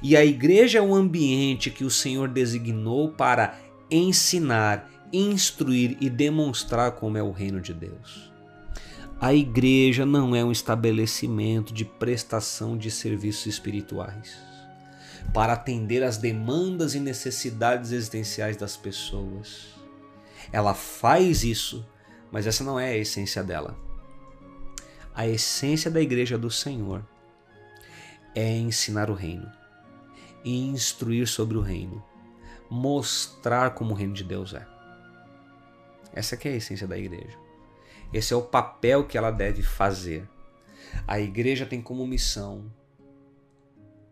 E 0.00 0.16
a 0.16 0.24
igreja 0.24 0.78
é 0.78 0.82
o 0.82 0.94
ambiente 0.94 1.70
que 1.70 1.82
o 1.82 1.90
Senhor 1.90 2.28
designou 2.28 3.08
para 3.08 3.58
ensinar, 3.90 4.88
instruir 5.12 5.96
e 6.00 6.10
demonstrar 6.10 6.92
como 6.92 7.16
é 7.16 7.22
o 7.22 7.30
reino 7.30 7.60
de 7.60 7.72
Deus. 7.72 8.32
A 9.20 9.34
igreja 9.34 10.06
não 10.06 10.34
é 10.34 10.44
um 10.44 10.52
estabelecimento 10.52 11.74
de 11.74 11.84
prestação 11.84 12.78
de 12.78 12.90
serviços 12.90 13.46
espirituais 13.46 14.36
para 15.32 15.52
atender 15.52 16.02
às 16.02 16.16
demandas 16.16 16.94
e 16.94 17.00
necessidades 17.00 17.92
existenciais 17.92 18.56
das 18.56 18.76
pessoas. 18.76 19.74
Ela 20.52 20.72
faz 20.72 21.44
isso, 21.44 21.86
mas 22.30 22.46
essa 22.46 22.64
não 22.64 22.78
é 22.78 22.90
a 22.90 22.96
essência 22.96 23.42
dela. 23.42 23.76
A 25.14 25.26
essência 25.26 25.90
da 25.90 26.00
igreja 26.00 26.38
do 26.38 26.50
Senhor 26.50 27.04
é 28.34 28.56
ensinar 28.56 29.10
o 29.10 29.14
reino, 29.14 29.50
instruir 30.44 31.26
sobre 31.26 31.56
o 31.56 31.60
reino, 31.60 32.02
mostrar 32.70 33.70
como 33.70 33.92
o 33.92 33.96
reino 33.96 34.14
de 34.14 34.22
Deus 34.22 34.54
é. 34.54 34.77
Essa 36.18 36.34
é 36.34 36.48
a 36.48 36.56
essência 36.56 36.84
da 36.84 36.98
igreja. 36.98 37.38
Esse 38.12 38.34
é 38.34 38.36
o 38.36 38.42
papel 38.42 39.06
que 39.06 39.16
ela 39.16 39.30
deve 39.30 39.62
fazer. 39.62 40.28
A 41.06 41.20
igreja 41.20 41.64
tem 41.64 41.80
como 41.80 42.04
missão 42.04 42.74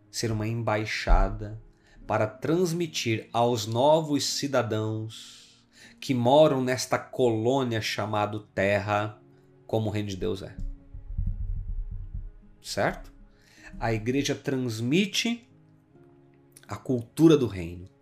ser 0.08 0.30
uma 0.30 0.46
embaixada 0.46 1.60
para 2.06 2.28
transmitir 2.28 3.28
aos 3.32 3.66
novos 3.66 4.24
cidadãos 4.24 5.66
que 5.98 6.14
moram 6.14 6.62
nesta 6.62 6.96
colônia 6.96 7.80
chamada 7.80 8.38
Terra 8.54 9.20
como 9.66 9.88
o 9.88 9.92
reino 9.92 10.08
de 10.08 10.16
Deus 10.16 10.42
é. 10.42 10.54
Certo? 12.62 13.12
A 13.80 13.92
igreja 13.92 14.32
transmite 14.32 15.44
a 16.68 16.76
cultura 16.76 17.36
do 17.36 17.48
reino. 17.48 17.95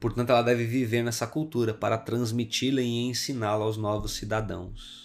Portanto, 0.00 0.30
ela 0.30 0.42
deve 0.42 0.64
viver 0.64 1.02
nessa 1.02 1.26
cultura 1.26 1.72
para 1.72 1.96
transmiti-la 1.96 2.80
e 2.80 3.08
ensiná-la 3.08 3.64
aos 3.64 3.76
novos 3.76 4.12
cidadãos. 4.12 5.04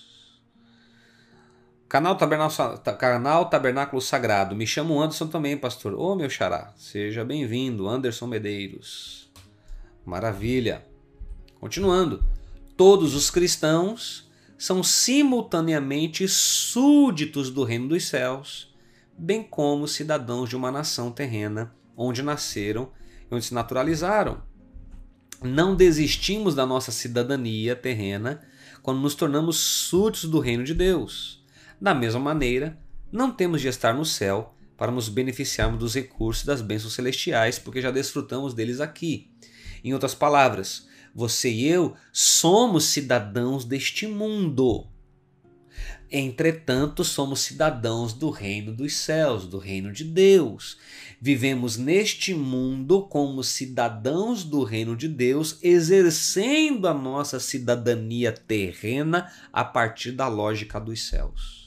Canal 1.87 2.15
Tabernáculo, 2.15 2.77
Canal 2.99 3.49
Tabernáculo 3.49 4.01
Sagrado. 4.01 4.55
Me 4.55 4.67
chamo 4.67 5.01
Anderson 5.01 5.27
também, 5.27 5.57
pastor. 5.57 5.93
Ô, 5.95 6.11
oh, 6.11 6.15
meu 6.15 6.29
xará, 6.29 6.71
seja 6.77 7.25
bem-vindo, 7.25 7.87
Anderson 7.87 8.27
Medeiros. 8.27 9.27
Maravilha. 10.05 10.85
Continuando. 11.59 12.23
Todos 12.77 13.15
os 13.15 13.31
cristãos 13.31 14.29
são 14.57 14.83
simultaneamente 14.83 16.27
súditos 16.27 17.49
do 17.49 17.63
reino 17.63 17.87
dos 17.87 18.07
céus, 18.07 18.73
bem 19.17 19.41
como 19.41 19.87
cidadãos 19.87 20.49
de 20.49 20.55
uma 20.55 20.71
nação 20.71 21.11
terrena 21.11 21.73
onde 21.97 22.21
nasceram 22.21 22.91
e 23.29 23.33
onde 23.33 23.45
se 23.45 23.53
naturalizaram. 23.53 24.41
Não 25.41 25.75
desistimos 25.75 26.53
da 26.53 26.65
nossa 26.65 26.91
cidadania 26.91 27.75
terrena 27.75 28.41
quando 28.81 28.99
nos 28.99 29.15
tornamos 29.15 29.57
súditos 29.57 30.29
do 30.29 30.39
reino 30.39 30.63
de 30.63 30.73
Deus 30.73 31.39
da 31.79 31.93
mesma 31.93 32.19
maneira, 32.19 32.77
não 33.11 33.31
temos 33.31 33.61
de 33.61 33.67
estar 33.67 33.93
no 33.93 34.05
céu 34.05 34.53
para 34.77 34.91
nos 34.91 35.09
beneficiarmos 35.09 35.79
dos 35.79 35.95
recursos 35.95 36.45
das 36.45 36.61
bênçãos 36.61 36.93
celestiais, 36.93 37.57
porque 37.57 37.81
já 37.81 37.91
desfrutamos 37.91 38.53
deles 38.53 38.79
aqui. 38.79 39.31
Em 39.83 39.93
outras 39.93 40.13
palavras, 40.13 40.87
você 41.15 41.49
e 41.49 41.67
eu 41.67 41.95
somos 42.11 42.85
cidadãos 42.85 43.65
deste 43.65 44.07
mundo. 44.07 44.87
Entretanto, 46.11 47.03
somos 47.03 47.41
cidadãos 47.41 48.13
do 48.13 48.29
reino 48.29 48.73
dos 48.73 48.95
céus, 48.95 49.47
do 49.47 49.57
reino 49.57 49.91
de 49.91 50.03
Deus. 50.03 50.77
Vivemos 51.21 51.77
neste 51.77 52.33
mundo 52.33 53.03
como 53.03 53.43
cidadãos 53.43 54.43
do 54.43 54.63
reino 54.63 54.95
de 54.95 55.07
Deus, 55.07 55.59
exercendo 55.61 56.87
a 56.87 56.93
nossa 56.93 57.39
cidadania 57.39 58.31
terrena 58.31 59.31
a 59.51 59.63
partir 59.63 60.13
da 60.13 60.27
lógica 60.27 60.79
dos 60.79 61.07
céus 61.07 61.59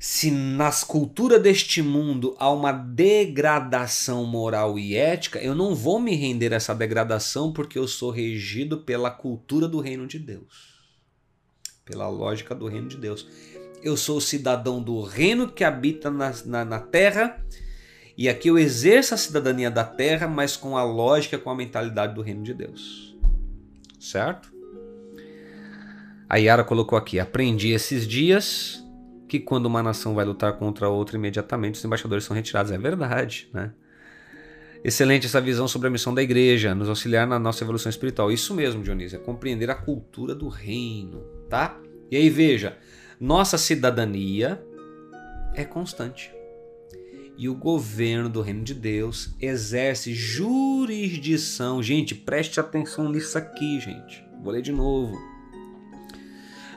se 0.00 0.30
nas 0.30 0.82
culturas 0.82 1.42
deste 1.42 1.82
mundo 1.82 2.34
há 2.38 2.50
uma 2.50 2.72
degradação 2.72 4.24
moral 4.24 4.78
e 4.78 4.96
ética, 4.96 5.38
eu 5.38 5.54
não 5.54 5.74
vou 5.74 6.00
me 6.00 6.16
render 6.16 6.54
a 6.54 6.56
essa 6.56 6.74
degradação 6.74 7.52
porque 7.52 7.78
eu 7.78 7.86
sou 7.86 8.10
regido 8.10 8.78
pela 8.78 9.10
cultura 9.10 9.68
do 9.68 9.78
reino 9.78 10.06
de 10.06 10.18
Deus, 10.18 10.80
pela 11.84 12.08
lógica 12.08 12.54
do 12.54 12.66
reino 12.66 12.88
de 12.88 12.96
Deus. 12.96 13.28
Eu 13.82 13.96
sou 13.96 14.20
cidadão 14.20 14.82
do 14.82 15.00
reino 15.02 15.48
que 15.48 15.64
habita 15.64 16.10
na, 16.10 16.32
na, 16.44 16.64
na 16.64 16.78
terra 16.78 17.42
e 18.20 18.28
aqui 18.28 18.48
eu 18.48 18.58
exerço 18.58 19.14
a 19.14 19.16
cidadania 19.16 19.70
da 19.70 19.82
terra, 19.82 20.28
mas 20.28 20.54
com 20.54 20.76
a 20.76 20.84
lógica, 20.84 21.38
com 21.38 21.48
a 21.48 21.54
mentalidade 21.54 22.14
do 22.14 22.20
reino 22.20 22.42
de 22.42 22.52
Deus. 22.52 23.16
Certo? 23.98 24.52
A 26.28 26.36
Yara 26.36 26.62
colocou 26.62 26.98
aqui: 26.98 27.18
aprendi 27.18 27.70
esses 27.70 28.06
dias 28.06 28.84
que 29.26 29.40
quando 29.40 29.64
uma 29.64 29.82
nação 29.82 30.14
vai 30.14 30.26
lutar 30.26 30.52
contra 30.58 30.88
outra, 30.88 31.16
imediatamente 31.16 31.76
os 31.76 31.84
embaixadores 31.84 32.24
são 32.24 32.36
retirados. 32.36 32.70
É 32.70 32.76
verdade, 32.76 33.48
né? 33.54 33.72
Excelente 34.84 35.24
essa 35.24 35.40
visão 35.40 35.66
sobre 35.66 35.88
a 35.88 35.90
missão 35.90 36.12
da 36.12 36.22
igreja, 36.22 36.74
nos 36.74 36.90
auxiliar 36.90 37.26
na 37.26 37.38
nossa 37.38 37.64
evolução 37.64 37.88
espiritual. 37.88 38.30
Isso 38.30 38.54
mesmo, 38.54 38.82
Dionísio, 38.82 39.16
é 39.16 39.18
compreender 39.18 39.70
a 39.70 39.74
cultura 39.74 40.34
do 40.34 40.48
reino, 40.48 41.22
tá? 41.48 41.80
E 42.10 42.16
aí 42.18 42.28
veja, 42.28 42.76
nossa 43.20 43.58
cidadania 43.58 44.64
é 45.54 45.62
constante. 45.62 46.32
E 47.36 47.50
o 47.50 47.54
governo 47.54 48.30
do 48.30 48.40
reino 48.40 48.64
de 48.64 48.72
Deus 48.72 49.34
exerce 49.38 50.14
jurisdição. 50.14 51.82
Gente, 51.82 52.14
preste 52.14 52.58
atenção 52.58 53.10
nisso 53.10 53.36
aqui, 53.36 53.78
gente. 53.78 54.24
Vou 54.42 54.50
ler 54.50 54.62
de 54.62 54.72
novo. 54.72 55.18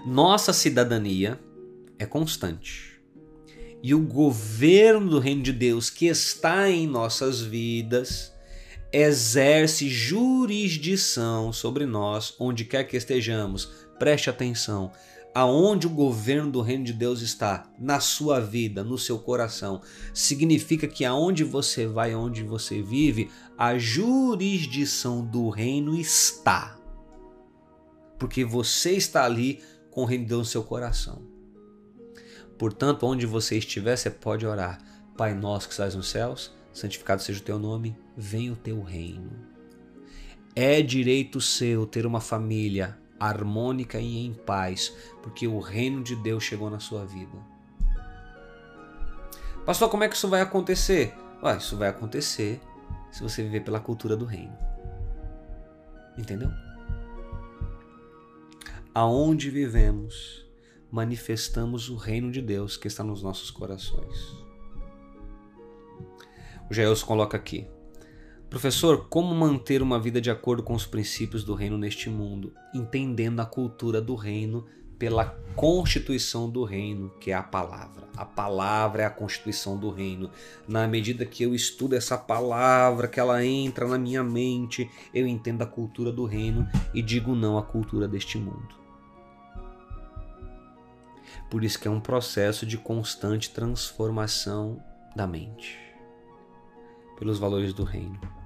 Nossa 0.06 0.52
cidadania 0.52 1.40
é 1.98 2.06
constante. 2.06 3.02
E 3.82 3.96
o 3.96 4.00
governo 4.00 5.12
do 5.12 5.20
reino 5.20 5.44
de 5.44 5.54
Deus 5.54 5.90
que 5.90 6.08
está 6.08 6.70
em 6.70 6.86
nossas 6.86 7.40
vidas 7.40 8.34
exerce 8.92 9.90
jurisdição 9.90 11.54
sobre 11.54 11.86
nós, 11.86 12.36
onde 12.38 12.66
quer 12.66 12.84
que 12.84 12.98
estejamos. 12.98 13.72
Preste 13.98 14.30
atenção. 14.30 14.92
Aonde 15.36 15.88
o 15.88 15.90
governo 15.90 16.52
do 16.52 16.62
reino 16.62 16.84
de 16.84 16.94
Deus 16.94 17.22
está, 17.22 17.68
na 17.80 18.00
sua 18.00 18.40
vida, 18.40 18.84
no 18.84 19.00
seu 19.00 19.18
coração, 19.18 19.82
significa 20.14 20.88
que 20.88 21.04
aonde 21.04 21.44
você 21.44 21.88
vai, 21.88 22.14
onde 22.14 22.44
você 22.44 22.84
vive, 22.84 23.32
a 23.58 23.76
jurisdição 23.78 25.26
do 25.26 25.50
reino 25.50 25.96
está. 25.96 26.78
Porque 28.20 28.46
você 28.46 28.92
está 28.92 29.26
ali 29.26 29.60
com 29.90 30.04
o 30.04 30.06
reino 30.06 30.24
de 30.24 30.30
Deus 30.30 30.40
no 30.40 30.46
seu 30.46 30.64
coração. 30.64 31.24
Portanto, 32.58 33.08
onde 33.08 33.26
você 33.26 33.58
estiver, 33.58 33.98
você 33.98 34.12
pode 34.12 34.46
orar. 34.46 34.80
Pai 35.18 35.34
nosso 35.34 35.68
que 35.68 35.74
estás 35.74 35.96
nos 35.96 36.10
céus, 36.10 36.52
santificado 36.72 37.24
seja 37.24 37.40
o 37.40 37.44
teu 37.44 37.58
nome, 37.58 37.98
venha 38.16 38.54
o 38.54 38.56
teu 38.56 38.82
reino. 38.84 39.32
É 40.56 40.80
direito 40.82 41.42
seu 41.42 41.88
ter 41.88 42.06
uma 42.06 42.22
família 42.22 42.98
harmônica 43.20 44.00
e 44.00 44.26
em 44.26 44.34
paz, 44.34 44.94
porque 45.22 45.48
o 45.48 45.60
reino 45.60 46.04
de 46.04 46.16
Deus 46.16 46.44
chegou 46.44 46.70
na 46.70 46.80
sua 46.80 47.06
vida. 47.06 47.38
Pastor, 49.66 49.90
como 49.90 50.04
é 50.04 50.10
que 50.10 50.16
isso 50.16 50.28
vai 50.28 50.42
acontecer? 50.42 51.14
Ué, 51.42 51.58
isso 51.58 51.78
vai 51.78 51.90
acontecer 51.90 52.62
se 53.12 53.22
você 53.24 53.44
viver 53.44 53.62
pela 53.62 53.80
cultura 53.80 54.16
do 54.18 54.26
reino. 54.26 54.58
Entendeu? 56.18 56.52
Aonde 58.94 59.50
vivemos, 59.50 60.46
manifestamos 60.92 61.90
o 61.90 61.96
reino 61.96 62.32
de 62.32 62.42
Deus 62.42 62.78
que 62.78 62.88
está 62.88 63.04
nos 63.04 63.24
nossos 63.24 63.50
corações. 63.50 64.44
O 66.70 66.74
Jaelson 66.74 67.06
coloca 67.06 67.38
aqui: 67.38 67.68
Professor, 68.54 69.08
como 69.10 69.34
manter 69.34 69.82
uma 69.82 70.00
vida 70.00 70.22
de 70.22 70.30
acordo 70.30 70.62
com 70.62 70.76
os 70.76 70.86
princípios 70.86 71.44
do 71.44 71.56
reino 71.56 71.76
neste 71.76 72.08
mundo, 72.08 72.54
entendendo 72.72 73.40
a 73.40 73.48
cultura 73.48 74.00
do 74.00 74.14
reino 74.14 74.64
pela 75.00 75.26
constituição 75.56 76.48
do 76.48 76.64
reino, 76.64 77.10
que 77.20 77.32
é 77.32 77.34
a 77.34 77.42
palavra. 77.42 78.08
A 78.16 78.24
palavra 78.24 79.02
é 79.02 79.06
a 79.08 79.10
constituição 79.10 79.76
do 79.76 79.90
reino. 79.90 80.30
Na 80.68 80.88
medida 80.88 81.26
que 81.26 81.42
eu 81.42 81.56
estudo 81.56 81.96
essa 81.96 82.16
palavra, 82.16 83.08
que 83.08 83.20
ela 83.20 83.44
entra 83.44 83.88
na 83.88 83.98
minha 83.98 84.24
mente, 84.24 84.88
eu 85.12 85.26
entendo 85.26 85.64
a 85.64 85.66
cultura 85.66 86.12
do 86.12 86.24
reino 86.24 86.70
e 86.94 87.02
digo 87.02 87.34
não 87.34 87.58
à 87.58 87.64
cultura 87.64 88.08
deste 88.08 88.38
mundo. 88.38 88.76
Por 91.50 91.64
isso 91.64 91.80
que 91.80 91.88
é 91.88 91.92
um 91.92 92.00
processo 92.00 92.68
de 92.68 92.78
constante 92.78 93.50
transformação 93.50 94.80
da 95.16 95.26
mente 95.26 95.76
pelos 97.18 97.40
valores 97.40 97.74
do 97.74 97.84
reino. 97.84 98.43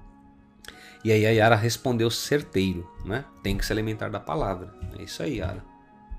E 1.04 1.12
aí 1.12 1.24
a 1.26 1.30
Yara 1.30 1.56
respondeu 1.56 2.10
certeiro, 2.10 2.90
né? 3.04 3.24
Tem 3.42 3.56
que 3.56 3.64
se 3.64 3.72
alimentar 3.72 4.08
da 4.08 4.18
palavra. 4.18 4.74
É 4.98 5.02
isso 5.02 5.22
aí, 5.22 5.38
Yara. 5.38 5.64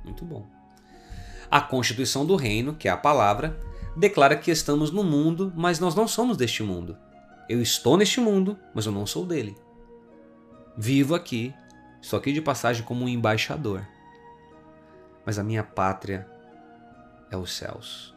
Muito 0.04 0.24
bom. 0.24 0.46
A 1.52 1.60
constituição 1.60 2.26
do 2.26 2.36
reino, 2.36 2.74
que 2.74 2.88
é 2.88 2.92
a 2.92 2.98
palavra, 2.98 3.60
declara 3.96 4.36
que 4.36 4.52
estamos 4.52 4.92
no 4.92 5.04
mundo, 5.04 5.52
mas 5.56 5.80
nós 5.80 5.96
não 5.96 6.08
somos 6.08 6.38
deste 6.38 6.64
mundo. 6.64 6.98
Eu 7.50 7.62
estou 7.62 7.98
neste 7.98 8.22
mundo, 8.22 8.58
mas 8.74 8.86
eu 8.86 8.92
não 8.92 9.06
sou 9.06 9.26
dele. 9.26 9.58
Vivo 10.78 11.16
aqui, 11.16 11.54
estou 12.02 12.18
aqui 12.18 12.32
de 12.32 12.42
passagem 12.42 12.84
como 12.84 13.04
um 13.04 13.10
embaixador. 13.10 13.86
Mas 15.26 15.38
a 15.38 15.44
minha 15.44 15.64
pátria 15.64 16.28
é 17.30 17.36
os 17.36 17.52
céus. 17.52 18.16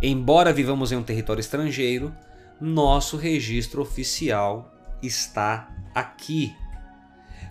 Embora 0.00 0.52
vivamos 0.52 0.92
em 0.92 0.96
um 0.96 1.02
território 1.02 1.40
estrangeiro, 1.40 2.14
nosso 2.60 3.16
registro 3.16 3.82
oficial 3.82 4.71
está 5.02 5.74
aqui. 5.94 6.54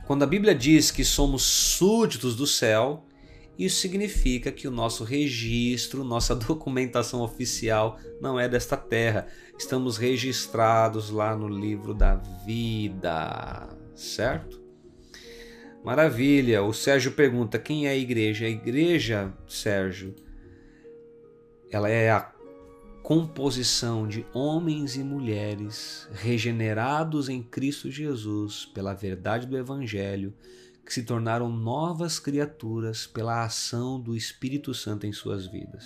Quando 0.06 0.24
a 0.24 0.28
Bíblia 0.28 0.56
diz 0.56 0.92
que 0.92 1.04
somos 1.04 1.44
súditos 1.44 2.36
do 2.36 2.48
céu, 2.48 3.06
isso 3.58 3.80
significa 3.80 4.52
que 4.52 4.68
o 4.68 4.72
nosso 4.72 5.04
registro, 5.04 6.04
nossa 6.04 6.34
documentação 6.36 7.22
oficial 7.22 8.00
não 8.20 8.40
é 8.40 8.50
desta 8.50 8.76
terra. 8.76 9.28
Estamos 9.58 9.98
registrados 9.98 11.10
lá 11.10 11.36
no 11.36 11.48
livro 11.48 11.94
da 11.94 12.16
vida, 12.16 13.70
certo? 13.96 14.62
Maravilha. 15.84 16.64
O 16.64 16.74
Sérgio 16.74 17.12
pergunta: 17.12 17.60
quem 17.60 17.88
é 17.88 17.92
a 17.92 17.96
igreja? 17.96 18.46
A 18.46 18.50
igreja, 18.50 19.34
Sérgio, 19.48 20.16
ela 21.72 21.90
é 21.90 22.10
a 22.10 22.31
composição 23.04 24.08
de 24.08 24.26
homens 24.34 24.96
e 24.96 25.04
mulheres 25.04 26.08
regenerados 26.14 27.30
em 27.30 27.42
Cristo 27.42 27.90
Jesus 27.90 28.66
pela 28.66 28.94
verdade 28.94 29.48
do 29.48 29.58
Evangelho, 29.58 30.34
que 30.86 30.94
se 30.94 31.04
tornaram 31.04 31.50
novas 31.50 32.20
criaturas 32.20 33.08
pela 33.08 33.44
ação 33.44 34.00
do 34.00 34.16
Espírito 34.16 34.74
Santo 34.74 35.06
em 35.08 35.12
suas 35.12 35.48
vidas. 35.48 35.86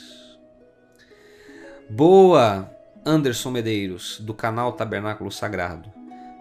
Boa, 1.89 2.69
Anderson 3.05 3.51
Medeiros, 3.51 4.19
do 4.19 4.33
canal 4.33 4.73
Tabernáculo 4.73 5.31
Sagrado. 5.31 5.91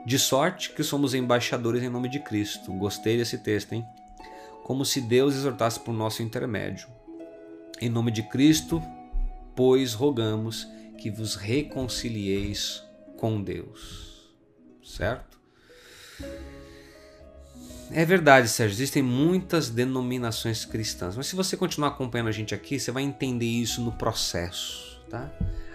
De 0.06 0.18
sorte 0.18 0.70
que 0.70 0.82
somos 0.82 1.14
embaixadores 1.14 1.82
em 1.82 1.88
nome 1.88 2.08
de 2.08 2.20
Cristo. 2.20 2.72
Gostei 2.72 3.16
desse 3.16 3.38
texto, 3.38 3.72
hein? 3.72 3.84
Como 4.62 4.84
se 4.84 5.00
Deus 5.00 5.34
exortasse 5.34 5.80
por 5.80 5.92
nosso 5.92 6.22
intermédio. 6.22 6.88
Em 7.80 7.88
nome 7.88 8.10
de 8.10 8.22
Cristo, 8.22 8.82
pois 9.54 9.92
rogamos 9.94 10.66
que 10.98 11.10
vos 11.10 11.34
reconcilieis 11.34 12.82
com 13.16 13.42
Deus. 13.42 14.32
Certo? 14.82 15.38
É 17.90 18.04
verdade, 18.04 18.48
Sérgio, 18.48 18.74
existem 18.74 19.02
muitas 19.02 19.68
denominações 19.68 20.64
cristãs, 20.64 21.16
mas 21.16 21.26
se 21.26 21.36
você 21.36 21.56
continuar 21.56 21.88
acompanhando 21.88 22.28
a 22.28 22.32
gente 22.32 22.54
aqui, 22.54 22.78
você 22.78 22.90
vai 22.90 23.02
entender 23.02 23.46
isso 23.46 23.80
no 23.80 23.92
processo, 23.92 25.00
tá? 25.08 25.30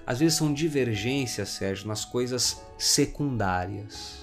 Às 0.06 0.20
vezes 0.20 0.38
são 0.38 0.52
divergências, 0.52 1.50
Sérgio, 1.50 1.88
nas 1.88 2.04
coisas 2.04 2.62
secundárias. 2.78 4.20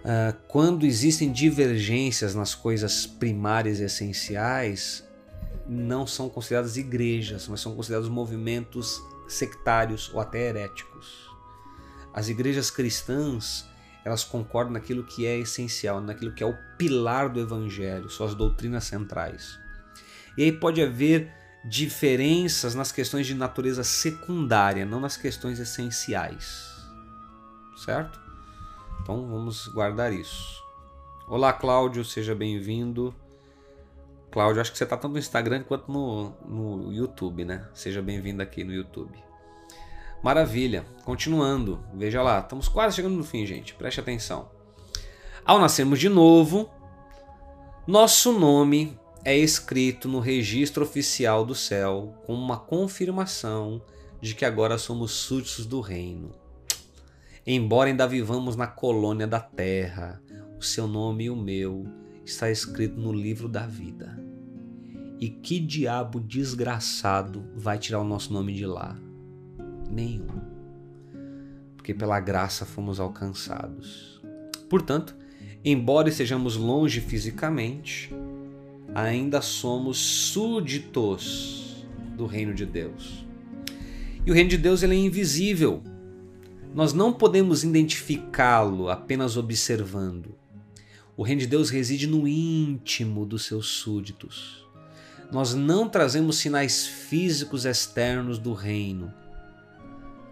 Uh, 0.00 0.36
quando 0.48 0.84
existem 0.84 1.30
divergências 1.30 2.34
nas 2.34 2.54
coisas 2.54 3.06
primárias 3.06 3.78
e 3.78 3.84
essenciais, 3.84 5.04
não 5.72 6.06
são 6.06 6.28
consideradas 6.28 6.76
igrejas, 6.76 7.48
mas 7.48 7.60
são 7.60 7.74
considerados 7.74 8.08
movimentos 8.08 9.02
sectários 9.26 10.12
ou 10.12 10.20
até 10.20 10.48
heréticos. 10.48 11.30
As 12.12 12.28
igrejas 12.28 12.70
cristãs, 12.70 13.64
elas 14.04 14.22
concordam 14.22 14.74
naquilo 14.74 15.04
que 15.04 15.26
é 15.26 15.38
essencial, 15.38 16.00
naquilo 16.00 16.34
que 16.34 16.42
é 16.42 16.46
o 16.46 16.56
pilar 16.76 17.30
do 17.30 17.40
evangelho, 17.40 18.10
suas 18.10 18.34
doutrinas 18.34 18.84
centrais. 18.84 19.58
E 20.36 20.42
aí 20.42 20.52
pode 20.52 20.82
haver 20.82 21.32
diferenças 21.64 22.74
nas 22.74 22.92
questões 22.92 23.26
de 23.26 23.34
natureza 23.34 23.84
secundária, 23.84 24.84
não 24.84 25.00
nas 25.00 25.16
questões 25.16 25.58
essenciais. 25.58 26.70
Certo? 27.76 28.20
Então 29.00 29.26
vamos 29.28 29.68
guardar 29.68 30.12
isso. 30.12 30.62
Olá, 31.26 31.52
Cláudio, 31.52 32.04
seja 32.04 32.34
bem-vindo. 32.34 33.14
Cláudio, 34.32 34.62
acho 34.62 34.72
que 34.72 34.78
você 34.78 34.84
está 34.84 34.96
tanto 34.96 35.12
no 35.12 35.18
Instagram 35.18 35.62
quanto 35.62 35.92
no, 35.92 36.30
no 36.48 36.90
YouTube, 36.90 37.44
né? 37.44 37.68
Seja 37.74 38.00
bem-vindo 38.00 38.42
aqui 38.42 38.64
no 38.64 38.72
YouTube. 38.72 39.12
Maravilha. 40.22 40.86
Continuando, 41.04 41.84
veja 41.92 42.22
lá, 42.22 42.40
estamos 42.40 42.66
quase 42.66 42.96
chegando 42.96 43.14
no 43.14 43.24
fim, 43.24 43.44
gente. 43.44 43.74
Preste 43.74 44.00
atenção. 44.00 44.48
Ao 45.44 45.58
nascermos 45.58 46.00
de 46.00 46.08
novo, 46.08 46.70
nosso 47.86 48.32
nome 48.32 48.98
é 49.22 49.36
escrito 49.36 50.08
no 50.08 50.18
registro 50.18 50.82
oficial 50.82 51.44
do 51.44 51.54
céu 51.54 52.14
com 52.24 52.32
uma 52.32 52.58
confirmação 52.58 53.82
de 54.18 54.34
que 54.34 54.46
agora 54.46 54.78
somos 54.78 55.10
súditos 55.10 55.66
do 55.66 55.82
reino. 55.82 56.30
Embora 57.46 57.90
ainda 57.90 58.06
vivamos 58.06 58.56
na 58.56 58.66
colônia 58.66 59.26
da 59.26 59.40
terra, 59.40 60.22
o 60.56 60.62
seu 60.62 60.86
nome 60.86 61.24
e 61.24 61.30
o 61.30 61.36
meu 61.36 61.84
está 62.24 62.50
escrito 62.50 62.98
no 62.98 63.12
livro 63.12 63.48
da 63.48 63.66
vida. 63.66 64.21
E 65.22 65.28
que 65.28 65.60
diabo 65.60 66.18
desgraçado 66.18 67.44
vai 67.54 67.78
tirar 67.78 68.00
o 68.00 68.04
nosso 68.04 68.32
nome 68.32 68.52
de 68.52 68.66
lá? 68.66 68.98
Nenhum. 69.88 70.26
Porque 71.76 71.94
pela 71.94 72.18
graça 72.18 72.66
fomos 72.66 72.98
alcançados. 72.98 74.20
Portanto, 74.68 75.16
embora 75.64 76.08
estejamos 76.08 76.56
longe 76.56 77.00
fisicamente, 77.00 78.12
ainda 78.92 79.40
somos 79.40 79.96
súditos 79.96 81.86
do 82.16 82.26
reino 82.26 82.52
de 82.52 82.66
Deus. 82.66 83.24
E 84.26 84.30
o 84.32 84.34
reino 84.34 84.50
de 84.50 84.58
Deus 84.58 84.82
ele 84.82 84.96
é 84.96 84.98
invisível. 84.98 85.84
Nós 86.74 86.92
não 86.92 87.12
podemos 87.12 87.62
identificá-lo 87.62 88.88
apenas 88.88 89.36
observando. 89.36 90.34
O 91.16 91.22
reino 91.22 91.42
de 91.42 91.46
Deus 91.46 91.70
reside 91.70 92.08
no 92.08 92.26
íntimo 92.26 93.24
dos 93.24 93.44
seus 93.44 93.68
súditos. 93.68 94.61
Nós 95.32 95.54
não 95.54 95.88
trazemos 95.88 96.36
sinais 96.36 96.86
físicos 96.86 97.64
externos 97.64 98.38
do 98.38 98.52
reino, 98.52 99.12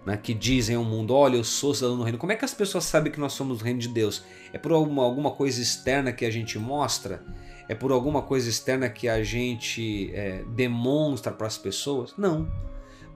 né, 0.04 0.14
que 0.14 0.34
dizem 0.34 0.76
ao 0.76 0.84
mundo: 0.84 1.14
olha, 1.14 1.36
eu 1.36 1.44
sou 1.44 1.74
cidadão 1.74 1.96
do 1.96 2.02
reino. 2.02 2.18
Como 2.18 2.32
é 2.32 2.36
que 2.36 2.44
as 2.44 2.52
pessoas 2.52 2.84
sabem 2.84 3.10
que 3.10 3.18
nós 3.18 3.32
somos 3.32 3.58
do 3.58 3.64
reino 3.64 3.80
de 3.80 3.88
Deus? 3.88 4.22
É 4.52 4.58
por 4.58 4.72
alguma, 4.72 5.02
alguma 5.02 5.30
coisa 5.30 5.62
externa 5.62 6.12
que 6.12 6.26
a 6.26 6.30
gente 6.30 6.58
mostra? 6.58 7.24
É 7.66 7.74
por 7.74 7.92
alguma 7.92 8.20
coisa 8.20 8.50
externa 8.50 8.90
que 8.90 9.08
a 9.08 9.24
gente 9.24 10.10
é, 10.12 10.44
demonstra 10.54 11.32
para 11.32 11.46
as 11.46 11.56
pessoas? 11.56 12.12
Não, 12.18 12.46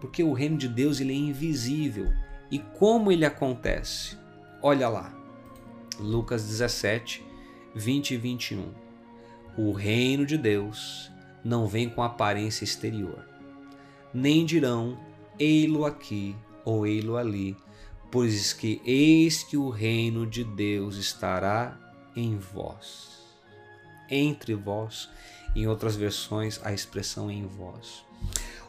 porque 0.00 0.22
o 0.22 0.32
reino 0.32 0.56
de 0.56 0.68
Deus 0.68 1.00
ele 1.00 1.12
é 1.12 1.16
invisível. 1.16 2.10
E 2.50 2.58
como 2.58 3.12
ele 3.12 3.26
acontece? 3.26 4.16
Olha 4.62 4.88
lá, 4.88 5.14
Lucas 5.98 6.44
17, 6.44 7.22
20 7.74 8.14
e 8.14 8.16
21. 8.16 8.72
O 9.58 9.72
reino 9.72 10.24
de 10.24 10.38
Deus 10.38 11.12
não 11.44 11.66
vem 11.66 11.88
com 11.88 12.02
aparência 12.02 12.64
exterior, 12.64 13.24
nem 14.12 14.46
dirão 14.46 14.98
ei-lo 15.38 15.84
aqui 15.84 16.34
ou 16.64 16.86
ei-lo 16.86 17.16
ali, 17.16 17.56
pois 18.10 18.52
que 18.52 18.80
eis 18.84 19.42
que 19.42 19.56
o 19.56 19.68
reino 19.68 20.26
de 20.26 20.44
Deus 20.44 20.96
estará 20.96 21.78
em 22.16 22.38
vós. 22.38 23.12
Entre 24.08 24.54
vós, 24.54 25.08
em 25.54 25.66
outras 25.66 25.96
versões, 25.96 26.60
a 26.62 26.72
expressão 26.72 27.30
em 27.30 27.46
vós. 27.46 28.04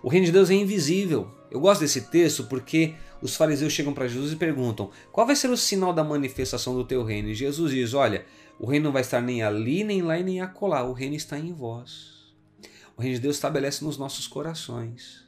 O 0.02 0.10
reino 0.10 0.26
de 0.26 0.32
Deus 0.32 0.50
é 0.50 0.54
invisível. 0.54 1.32
Eu 1.50 1.60
gosto 1.60 1.82
desse 1.82 2.02
texto 2.02 2.46
porque 2.46 2.96
os 3.22 3.36
fariseus 3.36 3.74
chegam 3.74 3.94
para 3.94 4.08
Jesus 4.08 4.34
e 4.34 4.36
perguntam: 4.36 4.90
qual 5.12 5.26
vai 5.26 5.36
ser 5.36 5.50
o 5.50 5.58
sinal 5.58 5.94
da 5.94 6.04
manifestação 6.04 6.76
do 6.76 6.84
teu 6.84 7.04
reino? 7.04 7.30
E 7.30 7.36
Jesus 7.36 7.72
diz: 7.72 7.94
olha, 7.94 8.26
o 8.60 8.66
reino 8.66 8.86
não 8.86 8.92
vai 8.92 9.02
estar 9.02 9.22
nem 9.22 9.44
ali, 9.44 9.84
nem 9.84 10.02
lá 10.02 10.18
e 10.18 10.24
nem 10.24 10.42
acolá. 10.42 10.84
O 10.84 10.94
reino 10.94 11.16
está 11.16 11.38
em 11.38 11.54
vós. 11.54 12.15
O 12.98 13.02
reino 13.02 13.16
de 13.16 13.22
Deus 13.22 13.36
estabelece 13.36 13.84
nos 13.84 13.98
nossos 13.98 14.26
corações. 14.26 15.26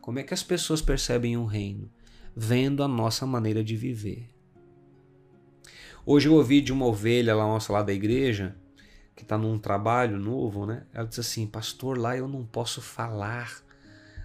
Como 0.00 0.18
é 0.18 0.22
que 0.22 0.32
as 0.32 0.42
pessoas 0.42 0.80
percebem 0.80 1.36
o 1.36 1.42
um 1.42 1.46
reino? 1.46 1.90
Vendo 2.34 2.82
a 2.82 2.88
nossa 2.88 3.26
maneira 3.26 3.64
de 3.64 3.76
viver. 3.76 4.30
Hoje 6.06 6.28
eu 6.28 6.34
ouvi 6.34 6.60
de 6.60 6.72
uma 6.72 6.86
ovelha 6.86 7.34
lá 7.34 7.44
nossa 7.44 7.72
lá 7.72 7.82
da 7.82 7.92
igreja, 7.92 8.56
que 9.16 9.22
está 9.22 9.36
num 9.36 9.58
trabalho 9.58 10.16
novo, 10.16 10.64
né? 10.64 10.86
Ela 10.92 11.06
disse 11.06 11.20
assim, 11.20 11.46
pastor, 11.46 11.98
lá 11.98 12.16
eu 12.16 12.28
não 12.28 12.46
posso 12.46 12.80
falar 12.80 13.62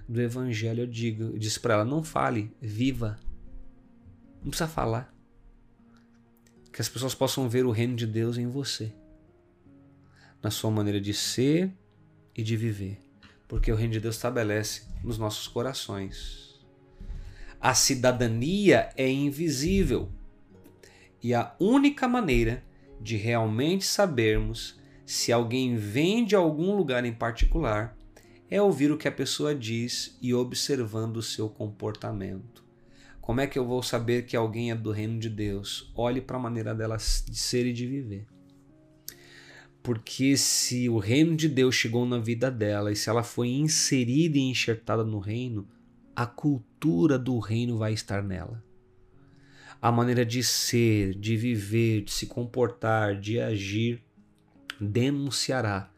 do 0.08 0.22
evangelho. 0.22 0.84
Eu 0.84 0.88
digo, 0.88 1.24
eu 1.24 1.38
disse 1.40 1.60
para 1.60 1.74
ela, 1.74 1.86
não 1.86 2.04
fale, 2.04 2.56
viva. 2.62 3.20
Não 4.42 4.50
precisa 4.50 4.70
falar 4.70 5.12
que 6.72 6.80
as 6.80 6.90
pessoas 6.90 7.16
possam 7.16 7.50
ver 7.50 7.66
o 7.66 7.72
reino 7.72 7.96
de 7.96 8.06
Deus 8.06 8.38
em 8.38 8.48
você, 8.48 8.94
na 10.42 10.52
sua 10.52 10.70
maneira 10.70 11.02
de 11.02 11.14
ser 11.14 11.72
e 12.36 12.44
de 12.44 12.58
viver. 12.58 13.00
Porque 13.48 13.72
o 13.72 13.76
reino 13.76 13.94
de 13.94 14.00
Deus 14.00 14.16
estabelece 14.16 14.84
nos 15.04 15.18
nossos 15.18 15.48
corações. 15.48 16.60
A 17.60 17.74
cidadania 17.74 18.90
é 18.98 19.10
invisível. 19.10 20.10
E 21.22 21.34
a 21.34 21.56
única 21.60 22.08
maneira 22.08 22.64
de 23.00 23.16
realmente 23.16 23.86
sabermos 23.86 24.80
se 25.06 25.32
alguém 25.32 25.76
vem 25.76 26.26
de 26.26 26.36
algum 26.36 26.76
lugar 26.76 27.06
em 27.06 27.14
particular 27.14 27.98
é 28.50 28.62
ouvir 28.62 28.92
o 28.92 28.98
que 28.98 29.08
a 29.08 29.12
pessoa 29.12 29.56
diz 29.56 30.18
e 30.22 30.34
observando 30.34 31.18
o 31.18 31.24
seu 31.24 31.50
comportamento. 31.50 32.64
Como 33.20 33.40
é 33.40 33.48
que 33.48 33.58
eu 33.58 33.66
vou 33.66 33.82
saber 33.82 34.26
que 34.26 34.36
alguém 34.36 34.70
é 34.70 34.76
do 34.76 34.92
reino 34.92 35.18
de 35.18 35.30
Deus? 35.30 35.92
Olhe 35.96 36.22
para 36.22 36.38
a 36.38 36.42
maneira 36.42 36.76
dela 36.76 36.98
de 36.98 37.38
ser 37.38 37.66
e 37.66 37.74
de 37.74 37.88
viver. 37.88 38.28
Porque 39.84 40.38
se 40.38 40.88
o 40.88 40.98
reino 40.98 41.36
de 41.36 41.50
Deus 41.50 41.76
chegou 41.76 42.06
na 42.06 42.18
vida 42.18 42.50
dela 42.50 42.90
e 42.90 42.96
se 42.96 43.10
ela 43.10 43.22
foi 43.22 43.50
inserida 43.50 44.38
e 44.38 44.42
enxertada 44.42 45.04
no 45.04 45.20
reino, 45.20 45.68
a 46.16 46.26
cultura 46.26 47.20
do 47.20 47.38
reino 47.38 47.78
vai 47.78 47.92
estar 47.92 48.24
nela. 48.24 48.64
A 49.82 49.92
maneira 49.92 50.26
de 50.26 50.42
ser, 50.42 51.14
de 51.16 51.36
viver, 51.36 52.04
de 52.04 52.12
se 52.12 52.28
comportar, 52.28 53.20
de 53.20 53.42
agir, 53.42 54.02
denunciará 54.80 55.92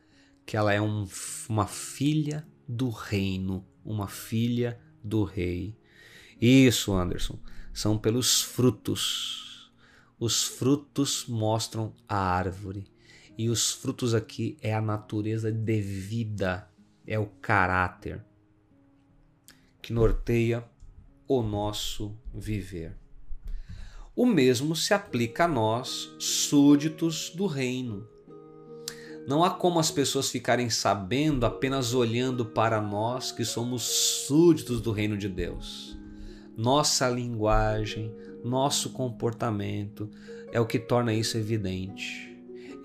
que 0.45 0.57
ela 0.57 0.74
é 0.74 0.82
um, 0.82 1.07
uma 1.48 1.68
filha 1.68 2.44
do 2.68 2.90
reino, 2.90 3.64
uma 3.84 4.07
filha 4.07 4.80
do 5.03 5.24
rei. 5.24 5.78
Isso, 6.41 6.91
Anderson, 6.91 7.38
são 7.72 7.99
pelos 7.99 8.41
frutos. 8.41 9.72
Os 10.20 10.44
frutos 10.44 11.26
mostram 11.28 11.94
a 12.07 12.18
árvore. 12.18 12.95
E 13.38 13.49
os 13.49 13.72
frutos 13.72 14.14
aqui 14.14 14.57
é 14.62 14.74
a 14.74 14.82
natureza 14.82 15.52
de 15.52 15.82
vida, 15.82 16.70
é 17.06 17.20
o 17.20 17.26
caráter 17.41 18.24
que 19.82 19.94
norteia 19.94 20.64
o 21.28 21.44
nosso 21.44 22.12
viver. 22.34 22.98
O 24.16 24.26
mesmo 24.26 24.76
se 24.76 24.95
aplica 24.95 25.45
a 25.45 25.48
nós, 25.48 26.12
súditos 26.18 27.30
do 27.30 27.45
reino. 27.45 28.07
Não 29.28 29.44
há 29.44 29.52
como 29.52 29.80
as 29.80 29.91
pessoas 29.91 30.30
ficarem 30.30 30.70
sabendo 30.72 31.45
apenas 31.45 31.94
olhando 31.94 32.45
para 32.45 32.82
nós 32.82 33.32
que 33.32 33.45
somos 33.45 33.84
súditos 33.84 34.82
do 34.82 34.91
reino 34.91 35.18
de 35.18 35.30
Deus. 35.30 35.95
Nossa 36.57 37.07
linguagem, 37.10 38.12
nosso 38.44 38.91
comportamento 38.91 40.10
é 40.52 40.60
o 40.60 40.66
que 40.66 40.80
torna 40.80 41.14
isso 41.14 41.38
evidente. 41.38 42.35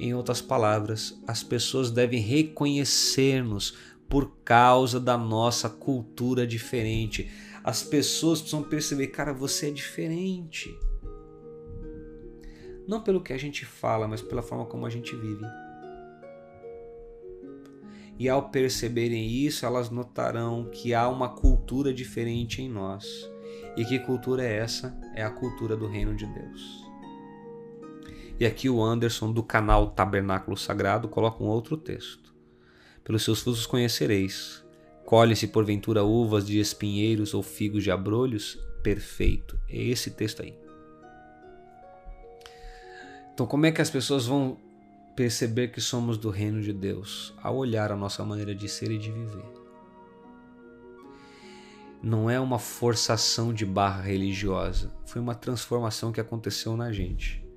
Em 0.01 0.14
outras 0.14 0.40
palavras, 0.40 1.20
as 1.27 1.43
pessoas 1.43 1.90
devem 1.90 2.22
reconhecer-nos 2.22 3.77
por 4.09 4.32
causa 4.43 4.98
da 4.98 5.18
nossa 5.18 5.68
cultura 5.68 6.47
diferente. 6.47 7.31
As 7.62 7.82
pessoas 7.82 8.40
precisam 8.40 8.62
perceber, 8.62 9.09
cara, 9.09 9.35
você 9.35 9.68
é 9.68 9.70
diferente. 9.70 10.74
Não 12.89 13.02
pelo 13.02 13.22
que 13.22 13.35
a 13.35 13.39
gente 13.39 13.66
fala, 13.66 14.09
mas 14.09 14.22
pela 14.22 14.40
forma 14.40 14.64
como 14.64 14.86
a 14.86 14.90
gente 14.90 15.14
vive. 15.14 15.44
E 18.18 18.27
ao 18.27 18.48
perceberem 18.48 19.28
isso, 19.28 19.66
elas 19.66 19.90
notarão 19.90 20.70
que 20.72 20.94
há 20.94 21.10
uma 21.10 21.28
cultura 21.28 21.93
diferente 21.93 22.62
em 22.62 22.70
nós. 22.70 23.31
E 23.77 23.85
que 23.85 23.98
cultura 23.98 24.43
é 24.43 24.56
essa? 24.56 24.98
É 25.14 25.22
a 25.22 25.31
cultura 25.31 25.77
do 25.77 25.86
reino 25.86 26.16
de 26.16 26.24
Deus. 26.24 26.90
E 28.41 28.47
aqui 28.47 28.71
o 28.71 28.83
Anderson, 28.83 29.31
do 29.31 29.43
canal 29.43 29.91
Tabernáculo 29.91 30.57
Sagrado, 30.57 31.07
coloca 31.09 31.45
um 31.45 31.47
outro 31.47 31.77
texto. 31.77 32.33
Pelos 33.05 33.23
seus 33.23 33.43
frutos 33.43 33.67
conhecereis. 33.67 34.65
Colhe-se 35.05 35.49
porventura 35.49 36.03
uvas 36.03 36.47
de 36.47 36.59
espinheiros 36.59 37.35
ou 37.35 37.43
figos 37.43 37.85
de 37.85 37.91
abrolhos? 37.91 38.59
Perfeito. 38.83 39.61
É 39.69 39.77
esse 39.77 40.12
texto 40.12 40.41
aí. 40.41 40.59
Então, 43.35 43.47
como 43.47 43.67
é 43.67 43.73
que 43.73 43.83
as 43.83 43.91
pessoas 43.91 44.25
vão 44.25 44.57
perceber 45.15 45.69
que 45.69 45.81
somos 45.83 46.17
do 46.17 46.31
reino 46.31 46.62
de 46.62 46.73
Deus? 46.73 47.35
Ao 47.43 47.55
olhar 47.55 47.93
a 47.93 47.97
nossa 47.97 48.25
maneira 48.25 48.55
de 48.55 48.71
ser 48.71 48.91
e 48.91 48.97
de 48.97 49.12
viver. 49.12 49.45
Não 52.03 52.31
é 52.31 52.41
uma 52.41 52.59
forçação 52.59 53.53
de 53.53 53.67
barra 53.67 54.01
religiosa, 54.01 54.91
foi 55.05 55.21
uma 55.21 55.35
transformação 55.35 56.11
que 56.11 56.21
aconteceu 56.23 56.75
na 56.75 56.91
gente 56.91 57.49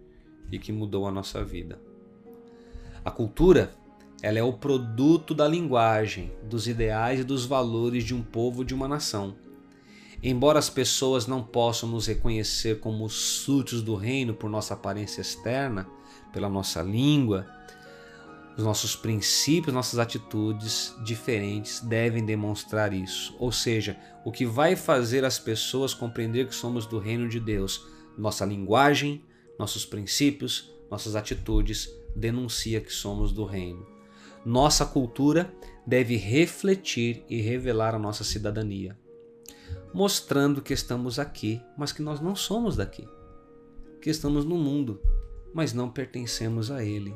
e 0.54 0.60
que 0.60 0.72
mudou 0.72 1.08
a 1.08 1.12
nossa 1.12 1.44
vida. 1.44 1.80
A 3.04 3.10
cultura, 3.10 3.74
ela 4.22 4.38
é 4.38 4.44
o 4.44 4.54
produto 4.54 5.34
da 5.34 5.48
linguagem, 5.48 6.32
dos 6.44 6.68
ideais 6.68 7.20
e 7.20 7.24
dos 7.24 7.46
valores 7.46 8.04
de 8.04 8.14
um 8.14 8.22
povo, 8.22 8.64
de 8.64 8.74
uma 8.74 8.88
nação. 8.88 9.36
Embora 10.22 10.60
as 10.60 10.70
pessoas 10.70 11.28
não 11.28 11.44
possam 11.44 11.90
nos 11.90 12.08
reconhecer 12.08 12.80
como 12.80 13.10
súditos 13.10 13.82
do 13.82 13.96
reino 13.96 14.34
por 14.34 14.50
nossa 14.50 14.76
aparência 14.76 15.22
externa, 15.22 15.88
pela 16.32 16.48
nossa 16.48 16.82
língua, 16.82 17.46
os 18.56 18.64
nossos 18.64 18.96
princípios, 18.96 19.74
nossas 19.74 19.98
atitudes 20.00 20.96
diferentes 21.04 21.80
devem 21.80 22.24
demonstrar 22.24 22.94
isso. 22.94 23.36
Ou 23.40 23.52
seja, 23.52 23.98
o 24.24 24.32
que 24.32 24.46
vai 24.46 24.76
fazer 24.76 25.26
as 25.26 25.40
pessoas 25.40 25.94
compreender 25.94 26.48
que 26.48 26.56
somos 26.56 26.86
do 26.86 27.00
reino 27.00 27.28
de 27.28 27.40
Deus, 27.40 27.86
nossa 28.16 28.46
linguagem, 28.46 29.24
nossos 29.64 29.86
princípios, 29.86 30.70
nossas 30.92 31.16
atitudes 31.16 31.90
denuncia 32.14 32.82
que 32.82 32.92
somos 32.92 33.32
do 33.32 33.46
reino. 33.46 33.88
Nossa 34.46 34.86
cultura 34.86 35.54
deve 35.88 36.18
refletir 36.18 37.24
e 37.30 37.40
revelar 37.40 37.96
a 37.96 38.00
nossa 38.00 38.26
cidadania, 38.26 39.00
mostrando 39.94 40.62
que 40.62 40.74
estamos 40.74 41.18
aqui, 41.18 41.62
mas 41.78 41.94
que 41.94 42.02
nós 42.02 42.20
não 42.20 42.36
somos 42.36 42.76
daqui. 42.76 43.08
Que 44.02 44.10
estamos 44.10 44.44
no 44.44 44.58
mundo, 44.58 45.00
mas 45.54 45.72
não 45.74 45.90
pertencemos 45.90 46.70
a 46.70 46.84
ele. 46.84 47.16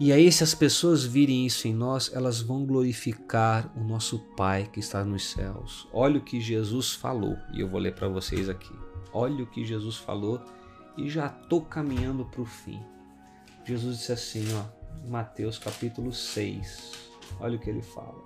E 0.00 0.12
aí, 0.12 0.32
se 0.32 0.42
as 0.44 0.54
pessoas 0.54 1.04
virem 1.04 1.44
isso 1.44 1.68
em 1.68 1.74
nós, 1.74 2.10
elas 2.14 2.40
vão 2.40 2.64
glorificar 2.64 3.70
o 3.76 3.84
nosso 3.84 4.18
Pai 4.34 4.66
que 4.72 4.80
está 4.80 5.04
nos 5.04 5.30
céus. 5.30 5.86
Olha 5.92 6.18
o 6.18 6.24
que 6.24 6.40
Jesus 6.40 6.92
falou, 6.92 7.36
e 7.52 7.60
eu 7.60 7.68
vou 7.68 7.80
ler 7.80 7.94
para 7.94 8.08
vocês 8.08 8.48
aqui. 8.48 8.72
Olha 9.12 9.44
o 9.44 9.46
que 9.46 9.62
Jesus 9.62 9.96
falou 9.96 10.40
e 10.96 11.08
já 11.08 11.26
estou 11.26 11.62
caminhando 11.62 12.24
para 12.24 12.40
o 12.40 12.46
fim. 12.46 12.82
Jesus 13.64 13.98
disse 13.98 14.12
assim, 14.12 14.44
ó, 14.54 14.64
Mateus 15.08 15.58
capítulo 15.58 16.12
6. 16.12 16.92
Olha 17.40 17.56
o 17.56 17.60
que 17.60 17.68
ele 17.68 17.82
fala. 17.82 18.24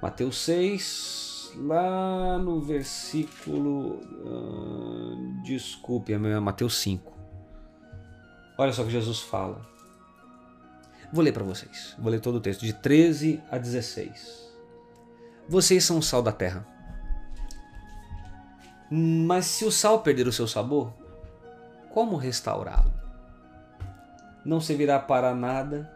Mateus 0.00 0.38
6, 0.38 1.52
lá 1.56 2.38
no 2.38 2.60
versículo. 2.60 4.00
Uh, 4.24 5.42
desculpe, 5.42 6.12
é 6.12 6.18
Mateus 6.40 6.78
5. 6.78 7.12
Olha 8.56 8.72
só 8.72 8.82
o 8.82 8.86
que 8.86 8.92
Jesus 8.92 9.20
fala. 9.20 9.60
Vou 11.12 11.24
ler 11.24 11.32
para 11.32 11.44
vocês. 11.44 11.94
Vou 11.98 12.10
ler 12.10 12.20
todo 12.20 12.36
o 12.36 12.40
texto, 12.40 12.64
de 12.64 12.72
13 12.72 13.42
a 13.50 13.58
16. 13.58 14.48
Vocês 15.48 15.82
são 15.84 15.98
o 15.98 16.02
sal 16.02 16.22
da 16.22 16.32
terra. 16.32 16.66
Mas 18.90 19.46
se 19.46 19.64
o 19.64 19.70
sal 19.70 20.02
perder 20.02 20.26
o 20.26 20.32
seu 20.32 20.48
sabor, 20.48 20.92
como 21.90 22.16
restaurá-lo? 22.16 22.92
Não 24.44 24.60
servirá 24.60 24.98
para 24.98 25.32
nada, 25.32 25.88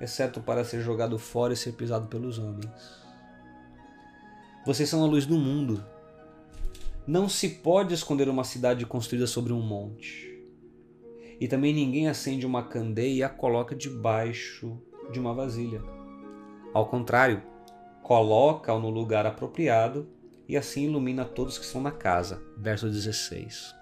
exceto 0.00 0.40
para 0.40 0.64
ser 0.64 0.80
jogado 0.80 1.16
fora 1.16 1.52
e 1.52 1.56
ser 1.56 1.72
pisado 1.72 2.08
pelos 2.08 2.40
homens. 2.40 2.68
Vocês 4.66 4.88
são 4.88 5.04
a 5.04 5.06
luz 5.06 5.26
do 5.26 5.38
mundo. 5.38 5.84
Não 7.06 7.28
se 7.28 7.48
pode 7.48 7.94
esconder 7.94 8.28
uma 8.28 8.42
cidade 8.42 8.84
construída 8.84 9.28
sobre 9.28 9.52
um 9.52 9.62
monte. 9.62 10.28
E 11.40 11.46
também 11.46 11.72
ninguém 11.72 12.08
acende 12.08 12.44
uma 12.44 12.64
candeia 12.64 13.14
e 13.14 13.22
a 13.22 13.28
coloca 13.28 13.76
debaixo 13.76 14.76
de 15.12 15.20
uma 15.20 15.32
vasilha. 15.32 15.80
Ao 16.74 16.86
contrário, 16.88 17.42
coloca-o 18.02 18.80
no 18.80 18.90
lugar 18.90 19.24
apropriado 19.24 20.08
e 20.50 20.56
assim 20.56 20.86
ilumina 20.86 21.24
todos 21.24 21.56
que 21.56 21.64
estão 21.64 21.80
na 21.80 21.92
casa. 21.92 22.42
Verso 22.58 22.90
16. 22.90 23.72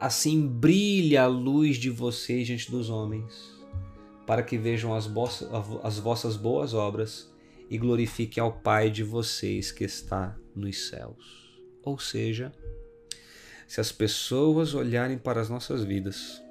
Assim 0.00 0.46
brilha 0.46 1.24
a 1.24 1.26
luz 1.26 1.76
de 1.76 1.90
vocês 1.90 2.46
diante 2.46 2.70
dos 2.70 2.88
homens, 2.88 3.52
para 4.26 4.42
que 4.42 4.56
vejam 4.56 4.94
as, 4.94 5.06
as 5.82 5.98
vossas 5.98 6.38
boas 6.38 6.72
obras 6.72 7.30
e 7.68 7.76
glorifiquem 7.76 8.42
ao 8.42 8.52
Pai 8.52 8.90
de 8.90 9.04
vocês 9.04 9.70
que 9.70 9.84
está 9.84 10.34
nos 10.56 10.88
céus. 10.88 11.60
Ou 11.82 11.98
seja, 11.98 12.50
se 13.68 13.82
as 13.82 13.92
pessoas 13.92 14.72
olharem 14.72 15.18
para 15.18 15.42
as 15.42 15.50
nossas 15.50 15.84
vidas 15.84 16.42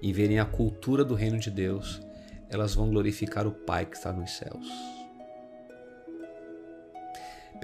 e 0.00 0.10
verem 0.10 0.38
a 0.38 0.46
cultura 0.46 1.04
do 1.04 1.14
reino 1.14 1.38
de 1.38 1.50
Deus, 1.50 2.00
elas 2.48 2.74
vão 2.74 2.88
glorificar 2.88 3.46
o 3.46 3.52
Pai 3.52 3.84
que 3.84 3.98
está 3.98 4.10
nos 4.10 4.30
céus. 4.30 4.93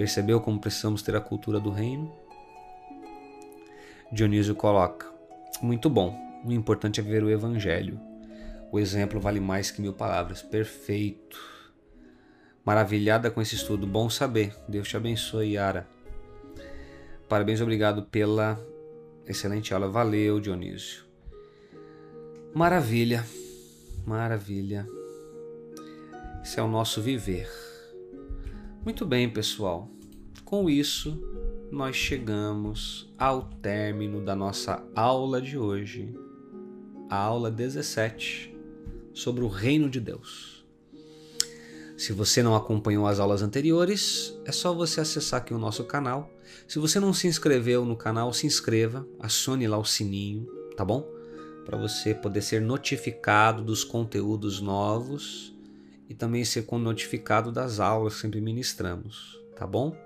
Percebeu 0.00 0.40
como 0.40 0.58
precisamos 0.58 1.02
ter 1.02 1.14
a 1.14 1.20
cultura 1.20 1.60
do 1.60 1.68
reino? 1.68 2.10
Dionísio 4.10 4.54
coloca: 4.54 5.06
Muito 5.60 5.90
bom, 5.90 6.18
o 6.42 6.50
importante 6.50 7.00
é 7.00 7.02
ver 7.02 7.22
o 7.22 7.28
Evangelho. 7.28 8.00
O 8.72 8.80
exemplo 8.80 9.20
vale 9.20 9.40
mais 9.40 9.70
que 9.70 9.82
mil 9.82 9.92
palavras. 9.92 10.40
Perfeito. 10.40 11.38
Maravilhada 12.64 13.30
com 13.30 13.42
esse 13.42 13.56
estudo. 13.56 13.86
Bom 13.86 14.08
saber. 14.08 14.56
Deus 14.66 14.88
te 14.88 14.96
abençoe, 14.96 15.52
Yara. 15.52 15.86
Parabéns, 17.28 17.60
obrigado 17.60 18.04
pela 18.04 18.58
excelente 19.26 19.74
aula. 19.74 19.86
Valeu, 19.86 20.40
Dionísio. 20.40 21.04
Maravilha. 22.54 23.22
Maravilha. 24.06 24.86
Esse 26.42 26.58
é 26.58 26.62
o 26.62 26.68
nosso 26.68 27.02
viver. 27.02 27.69
Muito 28.82 29.04
bem, 29.04 29.28
pessoal. 29.28 29.90
Com 30.42 30.70
isso, 30.70 31.22
nós 31.70 31.94
chegamos 31.94 33.12
ao 33.18 33.42
término 33.42 34.24
da 34.24 34.34
nossa 34.34 34.82
aula 34.96 35.38
de 35.38 35.58
hoje, 35.58 36.14
a 37.10 37.16
aula 37.16 37.50
17, 37.50 38.56
sobre 39.12 39.44
o 39.44 39.48
Reino 39.48 39.90
de 39.90 40.00
Deus. 40.00 40.64
Se 41.94 42.14
você 42.14 42.42
não 42.42 42.56
acompanhou 42.56 43.06
as 43.06 43.20
aulas 43.20 43.42
anteriores, 43.42 44.34
é 44.46 44.50
só 44.50 44.72
você 44.72 45.02
acessar 45.02 45.42
aqui 45.42 45.52
o 45.52 45.58
nosso 45.58 45.84
canal. 45.84 46.32
Se 46.66 46.78
você 46.78 46.98
não 46.98 47.12
se 47.12 47.26
inscreveu 47.26 47.84
no 47.84 47.96
canal, 47.96 48.32
se 48.32 48.46
inscreva, 48.46 49.06
acione 49.18 49.68
lá 49.68 49.76
o 49.76 49.84
sininho, 49.84 50.46
tá 50.74 50.86
bom? 50.86 51.06
Para 51.66 51.76
você 51.76 52.14
poder 52.14 52.40
ser 52.40 52.62
notificado 52.62 53.62
dos 53.62 53.84
conteúdos 53.84 54.58
novos 54.58 55.54
e 56.10 56.14
também 56.14 56.44
ser 56.44 56.66
notificado 56.72 57.52
das 57.52 57.78
aulas 57.78 58.16
que 58.16 58.20
sempre 58.22 58.40
ministramos, 58.40 59.40
tá 59.56 59.64
bom? 59.64 59.96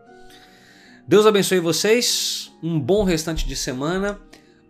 Deus 1.08 1.24
abençoe 1.24 1.60
vocês, 1.60 2.52
um 2.62 2.78
bom 2.78 3.04
restante 3.04 3.48
de 3.48 3.56
semana. 3.56 4.20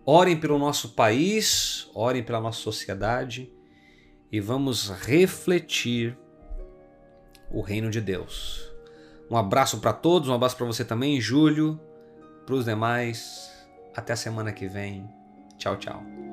Orem 0.06 0.39
pelo 0.39 0.59
nosso 0.59 0.90
país, 0.90 1.89
orem 1.94 2.23
pela 2.23 2.40
nossa 2.40 2.61
sociedade 2.61 3.51
e 4.31 4.39
vamos 4.39 4.90
refletir 4.90 6.16
o 7.51 7.61
reino 7.61 7.90
de 7.90 8.01
Deus. 8.01 8.70
Um 9.31 9.36
abraço 9.36 9.78
para 9.78 9.93
todos, 9.93 10.28
um 10.28 10.35
abraço 10.35 10.56
para 10.56 10.66
você 10.66 10.85
também, 10.85 11.20
Júlio, 11.20 11.81
para 12.44 12.55
os 12.55 12.65
demais. 12.65 13.51
Até 13.97 14.12
a 14.12 14.16
semana 14.16 14.52
que 14.52 14.69
vem. 14.69 15.09
Tchau, 15.56 15.77
tchau. 15.78 16.24